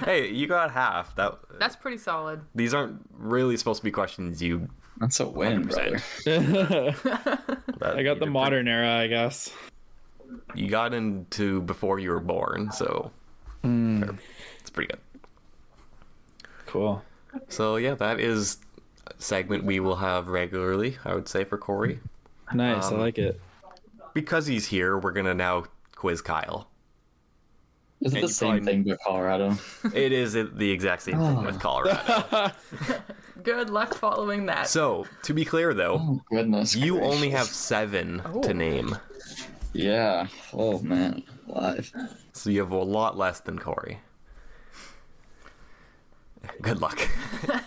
hey, 0.06 0.30
you 0.30 0.46
got 0.46 0.72
half. 0.72 1.16
That 1.16 1.40
That's 1.60 1.76
pretty 1.76 1.98
solid. 1.98 2.42
these 2.54 2.76
aren't 2.76 3.02
really 3.12 3.58
supposed 3.58 3.80
to 3.80 3.84
be 3.84 3.90
questions 3.92 4.40
you. 4.42 4.70
That's 5.02 5.20
a 5.20 5.28
win, 5.28 5.68
100%. 5.68 6.24
brother. 6.26 7.56
That 7.80 7.98
I 7.98 8.04
got 8.04 8.20
the 8.20 8.26
you 8.26 8.26
did 8.26 8.30
modern 8.32 8.68
era, 8.68 8.94
I 9.00 9.08
guess. 9.08 9.52
You 10.56 10.70
got 10.70 10.94
into 10.94 11.62
before 11.62 12.00
you 12.00 12.12
were 12.12 12.20
born, 12.20 12.72
so 12.72 13.12
fair. 13.64 14.16
it's 14.60 14.70
pretty 14.70 14.90
good. 14.94 15.00
Cool. 16.68 17.02
So 17.50 17.76
yeah, 17.78 17.96
that 17.96 18.20
is 18.20 18.58
a 19.08 19.14
segment 19.22 19.64
we 19.66 19.80
will 19.80 19.96
have 19.98 20.28
regularly. 20.28 20.98
I 21.04 21.16
would 21.16 21.28
say 21.28 21.44
for 21.44 21.58
Corey, 21.58 22.00
Nice. 22.54 22.86
Um, 22.88 22.96
I 22.96 22.98
like 23.00 23.18
it. 23.18 23.42
because 24.14 24.46
he's 24.46 24.68
here, 24.68 24.98
we're 24.98 25.12
gonna 25.12 25.34
now 25.34 25.66
quiz 25.96 26.22
Kyle. 26.22 26.68
Is 28.02 28.14
it 28.14 28.18
And 28.20 28.24
the 28.28 28.34
same 28.34 28.50
probably- 28.52 28.66
thing 28.66 28.84
with 28.84 29.00
Colorado? 29.06 29.58
It 29.94 30.12
is 30.12 30.34
the 30.34 30.72
exact 30.72 31.02
same 31.04 31.18
thing 31.18 31.44
with 31.44 31.60
Colorado. 31.60 32.52
Good 33.44 33.70
luck 33.70 33.94
following 33.94 34.46
that. 34.48 34.68
So 34.68 35.06
to 35.24 35.34
be 35.34 35.46
clear, 35.46 35.74
though, 35.74 35.98
Oh, 36.00 36.22
goodness. 36.30 36.76
you 36.76 37.02
only 37.02 37.30
have 37.30 37.42
gracious. 37.48 37.56
seven 37.56 38.22
Oh. 38.26 38.42
to 38.42 38.54
name, 38.54 38.98
Yeah. 39.74 40.28
Oh, 40.54 40.80
man. 40.80 41.24
Live. 41.48 41.92
so 42.34 42.50
you 42.50 42.60
have 42.60 42.72
a 42.72 42.78
lot 42.78 43.18
less 43.18 43.40
than 43.40 43.58
Corey. 43.60 44.00
Good 46.62 46.82
luck. 46.82 47.00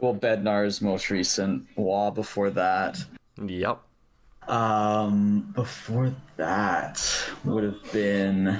Well, 0.00 0.14
Bednar's 0.14 0.80
most 0.80 1.10
recent. 1.10 1.66
Roy 1.76 2.10
before 2.10 2.48
that. 2.50 3.04
yep. 3.44 3.80
Um, 4.48 5.52
before 5.54 6.14
that 6.38 7.06
would 7.44 7.64
have 7.64 7.92
been 7.92 8.58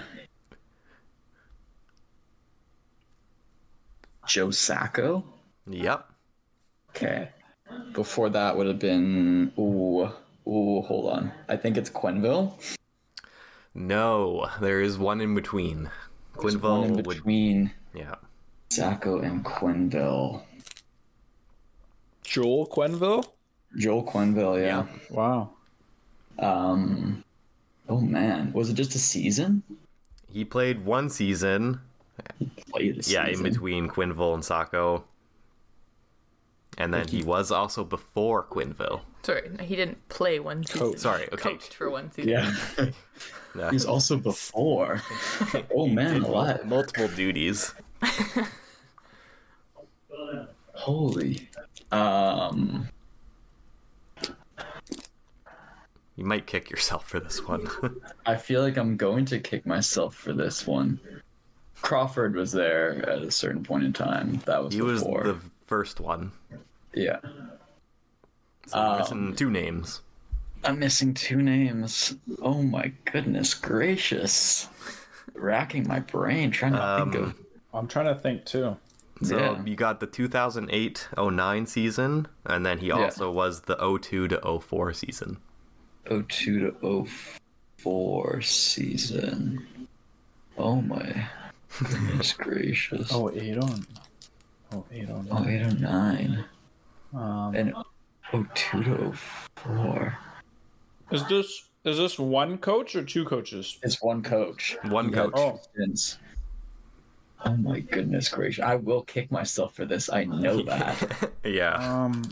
Joe 4.31 4.53
Sacco. 4.53 5.25
Yep. 5.67 6.09
Okay. 6.91 7.29
Before 7.93 8.31
that 8.31 8.57
would 8.57 8.69
have 8.69 8.79
been 8.79 9.53
ooh 9.59 10.09
ooh. 10.47 10.83
Hold 10.83 11.13
on. 11.13 11.33
I 11.49 11.57
think 11.57 11.77
it's 11.77 11.91
Quenneville. 11.91 12.55
No, 13.75 14.49
there 14.61 14.81
is 14.81 14.99
one 14.99 15.21
in 15.21 15.35
between. 15.35 15.91
There's 16.41 16.57
one 16.57 16.85
in 16.85 16.91
Quenneville 16.91 17.07
would. 17.07 17.17
between 17.17 17.73
Yeah. 17.93 18.15
Sacco 18.71 19.19
and 19.19 19.45
Quenneville. 19.45 20.43
Joel 22.23 22.69
Quenneville? 22.69 23.25
Joel 23.77 24.05
Quenneville. 24.05 24.63
Yeah. 24.65 24.87
Wow. 25.11 25.51
Um. 26.39 27.25
Oh 27.89 28.01
man, 28.01 28.53
was 28.53 28.71
it 28.71 28.75
just 28.75 28.95
a 28.95 29.01
season? 29.01 29.65
He 30.33 30.45
played 30.45 30.85
one 30.85 31.11
season. 31.11 31.81
Played 32.71 33.07
a 33.07 33.11
Yeah, 33.11 33.27
in 33.27 33.43
between 33.43 33.89
Quenneville 33.89 34.35
and 34.35 34.45
Sacco. 34.45 35.05
And 36.79 36.95
then 36.95 37.09
he 37.09 37.23
was 37.23 37.51
also 37.51 37.85
before 37.85 38.45
Quenneville. 38.45 39.03
Sorry, 39.23 39.51
he 39.61 39.77
didn't 39.77 40.09
play 40.09 40.41
one 40.41 40.65
season. 40.65 40.81
Coach. 40.81 40.99
Sorry, 40.99 41.29
okay. 41.33 41.51
Coached 41.51 41.75
for 41.75 41.91
one 41.91 42.11
season. 42.13 42.31
Yeah. 42.31 42.55
Yeah. 43.57 43.73
He's 43.73 43.85
also 43.85 44.17
before. 44.17 45.03
Oh 45.75 45.89
man, 45.89 46.23
alive. 46.23 46.65
Multiple 46.67 47.09
duties. 47.09 47.75
Holy. 50.75 51.49
Um. 51.91 52.89
You 56.17 56.25
might 56.25 56.47
kick 56.47 56.71
yourself 56.71 57.09
for 57.09 57.19
this 57.19 57.45
one. 57.45 57.69
I 58.25 58.37
feel 58.37 58.63
like 58.63 58.77
I'm 58.77 58.97
going 58.97 59.25
to 59.27 59.41
kick 59.41 59.67
myself 59.67 60.15
for 60.15 60.33
this 60.33 60.67
one. 60.67 61.01
Crawford 61.83 62.35
was 62.37 62.53
there 62.53 63.09
at 63.09 63.23
a 63.23 63.31
certain 63.31 63.63
point 63.63 63.85
in 63.85 63.93
time. 63.93 64.41
That 64.47 64.63
was 64.63 64.75
he 64.75 64.83
was 64.83 65.03
the 65.03 65.39
first 65.67 66.01
one. 66.01 66.33
Yeah. 66.95 67.19
So 68.67 68.77
you're 68.79 68.87
Um, 68.93 68.99
missing 68.99 69.35
two 69.37 69.51
names. 69.51 70.03
I'm 70.65 70.79
missing 70.79 71.15
two 71.15 71.41
names. 71.41 72.15
Oh 72.43 72.63
my 72.63 72.93
goodness 73.11 73.55
gracious. 73.55 74.69
Racking 75.35 75.89
my 75.89 76.01
brain 76.01 76.51
trying 76.51 76.73
to 76.73 77.05
think 77.05 77.17
Um, 77.17 77.23
of 77.31 77.35
I'm 77.73 77.89
trying 77.89 78.07
to 78.07 78.15
think 78.15 78.45
too. 78.45 78.77
So 79.23 79.39
yeah. 79.39 79.63
you 79.65 79.77
got 79.77 80.01
the 80.01 80.07
2008-09 80.07 81.69
season, 81.69 82.27
and 82.47 82.65
then 82.65 82.79
he 82.79 82.91
also 82.91 83.31
was 83.31 83.63
the 83.63 83.77
02 83.77 84.29
to 84.29 84.61
04 84.61 84.93
season. 84.95 85.37
02 86.09 86.71
to 86.81 87.07
04 87.79 88.41
season. 88.41 89.89
Oh 90.59 90.81
my 90.81 91.27
goodness 91.79 92.33
gracious. 92.35 93.11
Oh, 93.13 93.31
eight 93.31 93.57
on. 93.59 93.87
Oh, 94.73 94.85
eight 94.93 95.11
on. 95.11 95.27
Oh, 95.31 95.47
809. 95.47 96.45
Um, 97.15 97.55
And 97.55 97.75
02 98.33 98.83
to 98.85 99.13
04. 99.57 100.19
is 101.11 101.27
this 101.29 101.67
is 101.83 101.97
this 101.97 102.19
one 102.19 102.59
coach 102.59 102.95
or 102.95 103.03
two 103.03 103.25
coaches? 103.25 103.79
It's 103.83 104.03
one 104.03 104.23
coach. 104.23 104.77
One 104.85 105.07
He 105.07 105.13
coach. 105.13 105.33
Oh. 105.35 105.61
Oh 107.47 107.57
my 107.57 107.81
goodness 107.81 108.29
gracious. 108.29 108.63
I 108.63 108.75
will 108.77 109.01
kick 109.03 109.31
myself 109.33 109.75
for 109.75 109.87
this. 109.87 110.11
I 110.13 110.25
know 110.25 110.61
that. 110.67 111.31
yeah. 111.43 111.73
Um, 112.05 112.23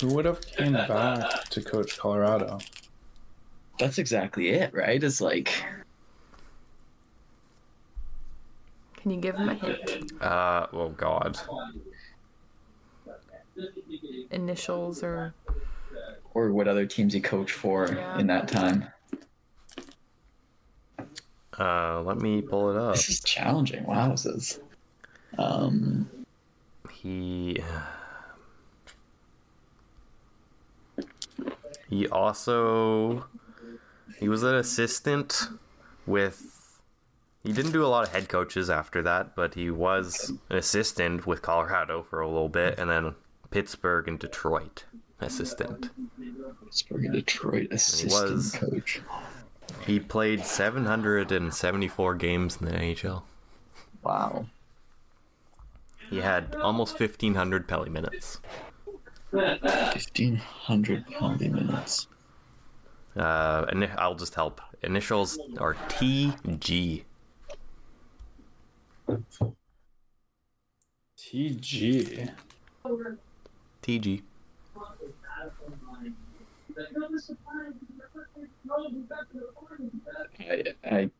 who 0.00 0.08
would 0.14 0.24
have 0.24 0.40
came 0.44 0.72
back 0.72 1.44
to 1.50 1.62
coach 1.62 1.96
Colorado? 1.98 2.58
That's 3.78 3.98
exactly 3.98 4.48
it, 4.50 4.74
right? 4.74 5.02
It's 5.02 5.20
like 5.20 5.52
Can 9.06 9.12
you 9.12 9.20
give 9.20 9.36
him 9.36 9.48
a 9.48 9.54
hint? 9.54 10.20
Uh, 10.20 10.66
oh 10.72 10.88
god. 10.88 11.38
Initials 14.32 15.04
or 15.04 15.32
or 16.34 16.52
what 16.52 16.66
other 16.66 16.86
teams 16.86 17.14
he 17.14 17.20
coached 17.20 17.54
for 17.54 17.86
Yeah. 17.86 18.18
in 18.18 18.26
that 18.26 18.48
time. 18.48 18.88
Uh, 21.56 22.02
let 22.02 22.18
me 22.18 22.42
pull 22.42 22.72
it 22.72 22.76
up. 22.76 22.96
This 22.96 23.08
is 23.08 23.20
challenging. 23.20 23.84
Wow, 23.84 24.10
this 24.10 24.26
is. 24.26 24.58
Um, 25.38 26.10
He 26.90 27.62
he 31.88 32.08
also 32.08 33.26
he 34.18 34.28
was 34.28 34.42
an 34.42 34.56
assistant 34.56 35.46
with 36.06 36.55
he 37.46 37.52
didn't 37.52 37.72
do 37.72 37.84
a 37.84 37.86
lot 37.86 38.06
of 38.06 38.12
head 38.12 38.28
coaches 38.28 38.68
after 38.68 39.02
that, 39.02 39.36
but 39.36 39.54
he 39.54 39.70
was 39.70 40.32
an 40.50 40.56
assistant 40.56 41.26
with 41.26 41.42
Colorado 41.42 42.02
for 42.02 42.20
a 42.20 42.26
little 42.26 42.48
bit 42.48 42.78
and 42.78 42.90
then 42.90 43.14
Pittsburgh 43.50 44.08
and 44.08 44.18
Detroit 44.18 44.84
assistant. 45.20 45.90
Pittsburgh 46.64 47.04
and 47.04 47.14
Detroit 47.14 47.68
assistant 47.70 48.12
was- 48.32 48.52
coach. 48.52 49.00
He 49.84 49.98
played 50.00 50.44
774 50.44 52.14
games 52.14 52.56
in 52.60 52.66
the 52.66 52.72
NHL. 52.72 53.22
Wow. 54.02 54.46
He 56.10 56.18
had 56.18 56.54
almost 56.56 56.98
1500 56.98 57.66
Pelly 57.66 57.90
minutes. 57.90 58.40
1,500 59.30 61.06
penalty 61.06 61.48
minutes. 61.48 62.06
Uh, 63.16 63.66
and 63.68 63.84
I'll 63.98 64.14
just 64.14 64.34
help. 64.34 64.60
Initials 64.82 65.38
are 65.58 65.74
TG. 65.74 67.04
TG. 71.16 72.30
TG. 73.82 74.22
I, 80.38 80.74
I, 80.84 81.10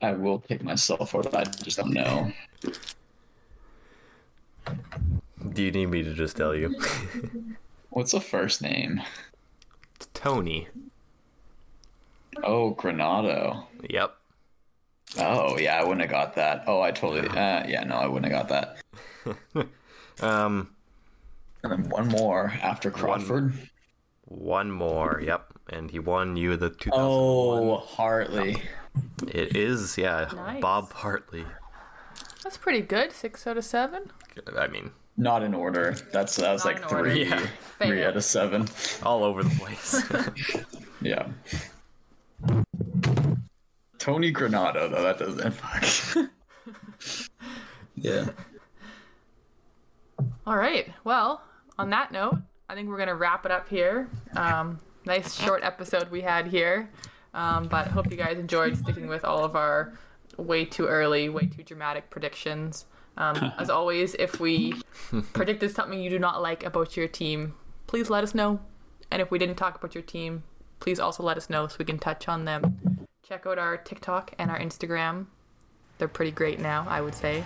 I 0.00 0.12
will 0.12 0.38
pick 0.38 0.62
myself, 0.62 1.14
or 1.14 1.22
I 1.36 1.44
just 1.44 1.78
don't 1.78 1.92
know. 1.92 2.32
Do 5.52 5.62
you 5.62 5.70
need 5.70 5.86
me 5.86 6.02
to 6.02 6.14
just 6.14 6.36
tell 6.36 6.54
you? 6.54 6.80
What's 7.90 8.12
the 8.12 8.20
first 8.20 8.62
name? 8.62 9.02
It's 9.96 10.08
Tony. 10.14 10.68
Oh, 12.42 12.74
Granato. 12.74 13.64
Yep. 13.88 14.16
Oh, 15.18 15.58
yeah, 15.58 15.78
I 15.80 15.82
wouldn't 15.82 16.00
have 16.02 16.10
got 16.10 16.34
that. 16.36 16.64
Oh, 16.66 16.80
I 16.80 16.90
totally. 16.92 17.28
Uh, 17.28 17.66
yeah, 17.66 17.82
no, 17.84 17.96
I 17.96 18.06
wouldn't 18.06 18.32
have 18.32 18.48
got 18.48 18.76
that. 19.26 19.66
Um, 20.22 20.74
And 21.62 21.72
then 21.72 21.88
one 21.88 22.08
more 22.08 22.52
after 22.62 22.90
Crawford. 22.90 23.54
one 24.24 24.70
more. 24.70 25.20
Yep. 25.24 25.52
And 25.70 25.90
he 25.90 25.98
won 25.98 26.36
you 26.36 26.56
the 26.56 26.68
2001. 26.70 27.00
Oh, 27.00 27.76
Hartley. 27.78 28.62
It 29.28 29.56
is, 29.56 29.96
yeah. 29.96 30.28
Nice. 30.34 30.60
Bob 30.60 30.92
Hartley. 30.92 31.46
That's 32.42 32.58
pretty 32.58 32.82
good. 32.82 33.12
Six 33.12 33.46
out 33.46 33.56
of 33.56 33.64
seven. 33.64 34.10
I 34.58 34.66
mean, 34.66 34.90
Not 35.16 35.42
in 35.42 35.54
order. 35.54 35.96
That's 36.12 36.36
that 36.36 36.52
was 36.52 36.64
Not 36.66 36.74
like 36.82 36.88
three, 36.88 37.24
Yeah. 37.24 37.46
three 37.78 38.04
out 38.04 38.16
of 38.16 38.24
seven. 38.24 38.68
all 39.02 39.24
over 39.24 39.42
the 39.42 39.50
place. 39.58 40.02
Yeah. 41.02 41.28
Tony 44.00 44.32
Granato, 44.32 44.90
though 44.90 45.02
that 45.02 45.18
doesn't 45.18 45.52
fuck. 45.52 46.30
yeah. 47.94 48.30
All 50.46 50.56
right. 50.56 50.90
Well, 51.04 51.42
on 51.78 51.90
that 51.90 52.10
note, 52.10 52.38
I 52.68 52.74
think 52.74 52.88
we're 52.88 52.96
gonna 52.96 53.14
wrap 53.14 53.44
it 53.44 53.52
up 53.52 53.68
here. 53.68 54.08
Um, 54.34 54.80
nice 55.04 55.34
short 55.34 55.62
episode 55.62 56.10
we 56.10 56.22
had 56.22 56.46
here, 56.46 56.88
um, 57.34 57.68
but 57.68 57.88
hope 57.88 58.10
you 58.10 58.16
guys 58.16 58.38
enjoyed 58.38 58.76
sticking 58.76 59.06
with 59.06 59.22
all 59.22 59.44
of 59.44 59.54
our 59.54 59.92
way 60.38 60.64
too 60.64 60.86
early, 60.86 61.28
way 61.28 61.46
too 61.46 61.62
dramatic 61.62 62.08
predictions. 62.08 62.86
Um, 63.18 63.52
as 63.58 63.68
always, 63.78 64.14
if 64.14 64.40
we 64.40 64.80
predicted 65.34 65.74
something 65.74 66.00
you 66.00 66.08
do 66.08 66.18
not 66.18 66.40
like 66.40 66.64
about 66.64 66.96
your 66.96 67.06
team, 67.06 67.54
please 67.86 68.08
let 68.08 68.24
us 68.24 68.34
know. 68.34 68.60
And 69.10 69.20
if 69.20 69.30
we 69.30 69.38
didn't 69.38 69.56
talk 69.56 69.76
about 69.76 69.94
your 69.94 70.02
team, 70.02 70.42
please 70.78 70.98
also 70.98 71.22
let 71.22 71.36
us 71.36 71.50
know 71.50 71.66
so 71.66 71.76
we 71.78 71.84
can 71.84 71.98
touch 71.98 72.28
on 72.28 72.46
them. 72.46 73.06
Check 73.30 73.46
out 73.46 73.60
our 73.60 73.76
TikTok 73.76 74.32
and 74.40 74.50
our 74.50 74.58
Instagram. 74.58 75.26
They're 75.98 76.08
pretty 76.08 76.32
great 76.32 76.58
now, 76.58 76.84
I 76.88 77.00
would 77.00 77.14
say. 77.14 77.44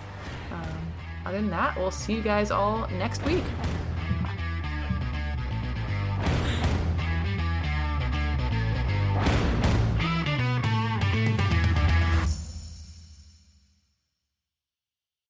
Um, 0.51 0.93
other 1.27 1.39
than 1.39 1.51
that, 1.51 1.77
we'll 1.77 1.91
see 1.91 2.13
you 2.13 2.23
guys 2.23 2.49
all 2.49 2.87
next 2.87 3.23
week. 3.23 3.43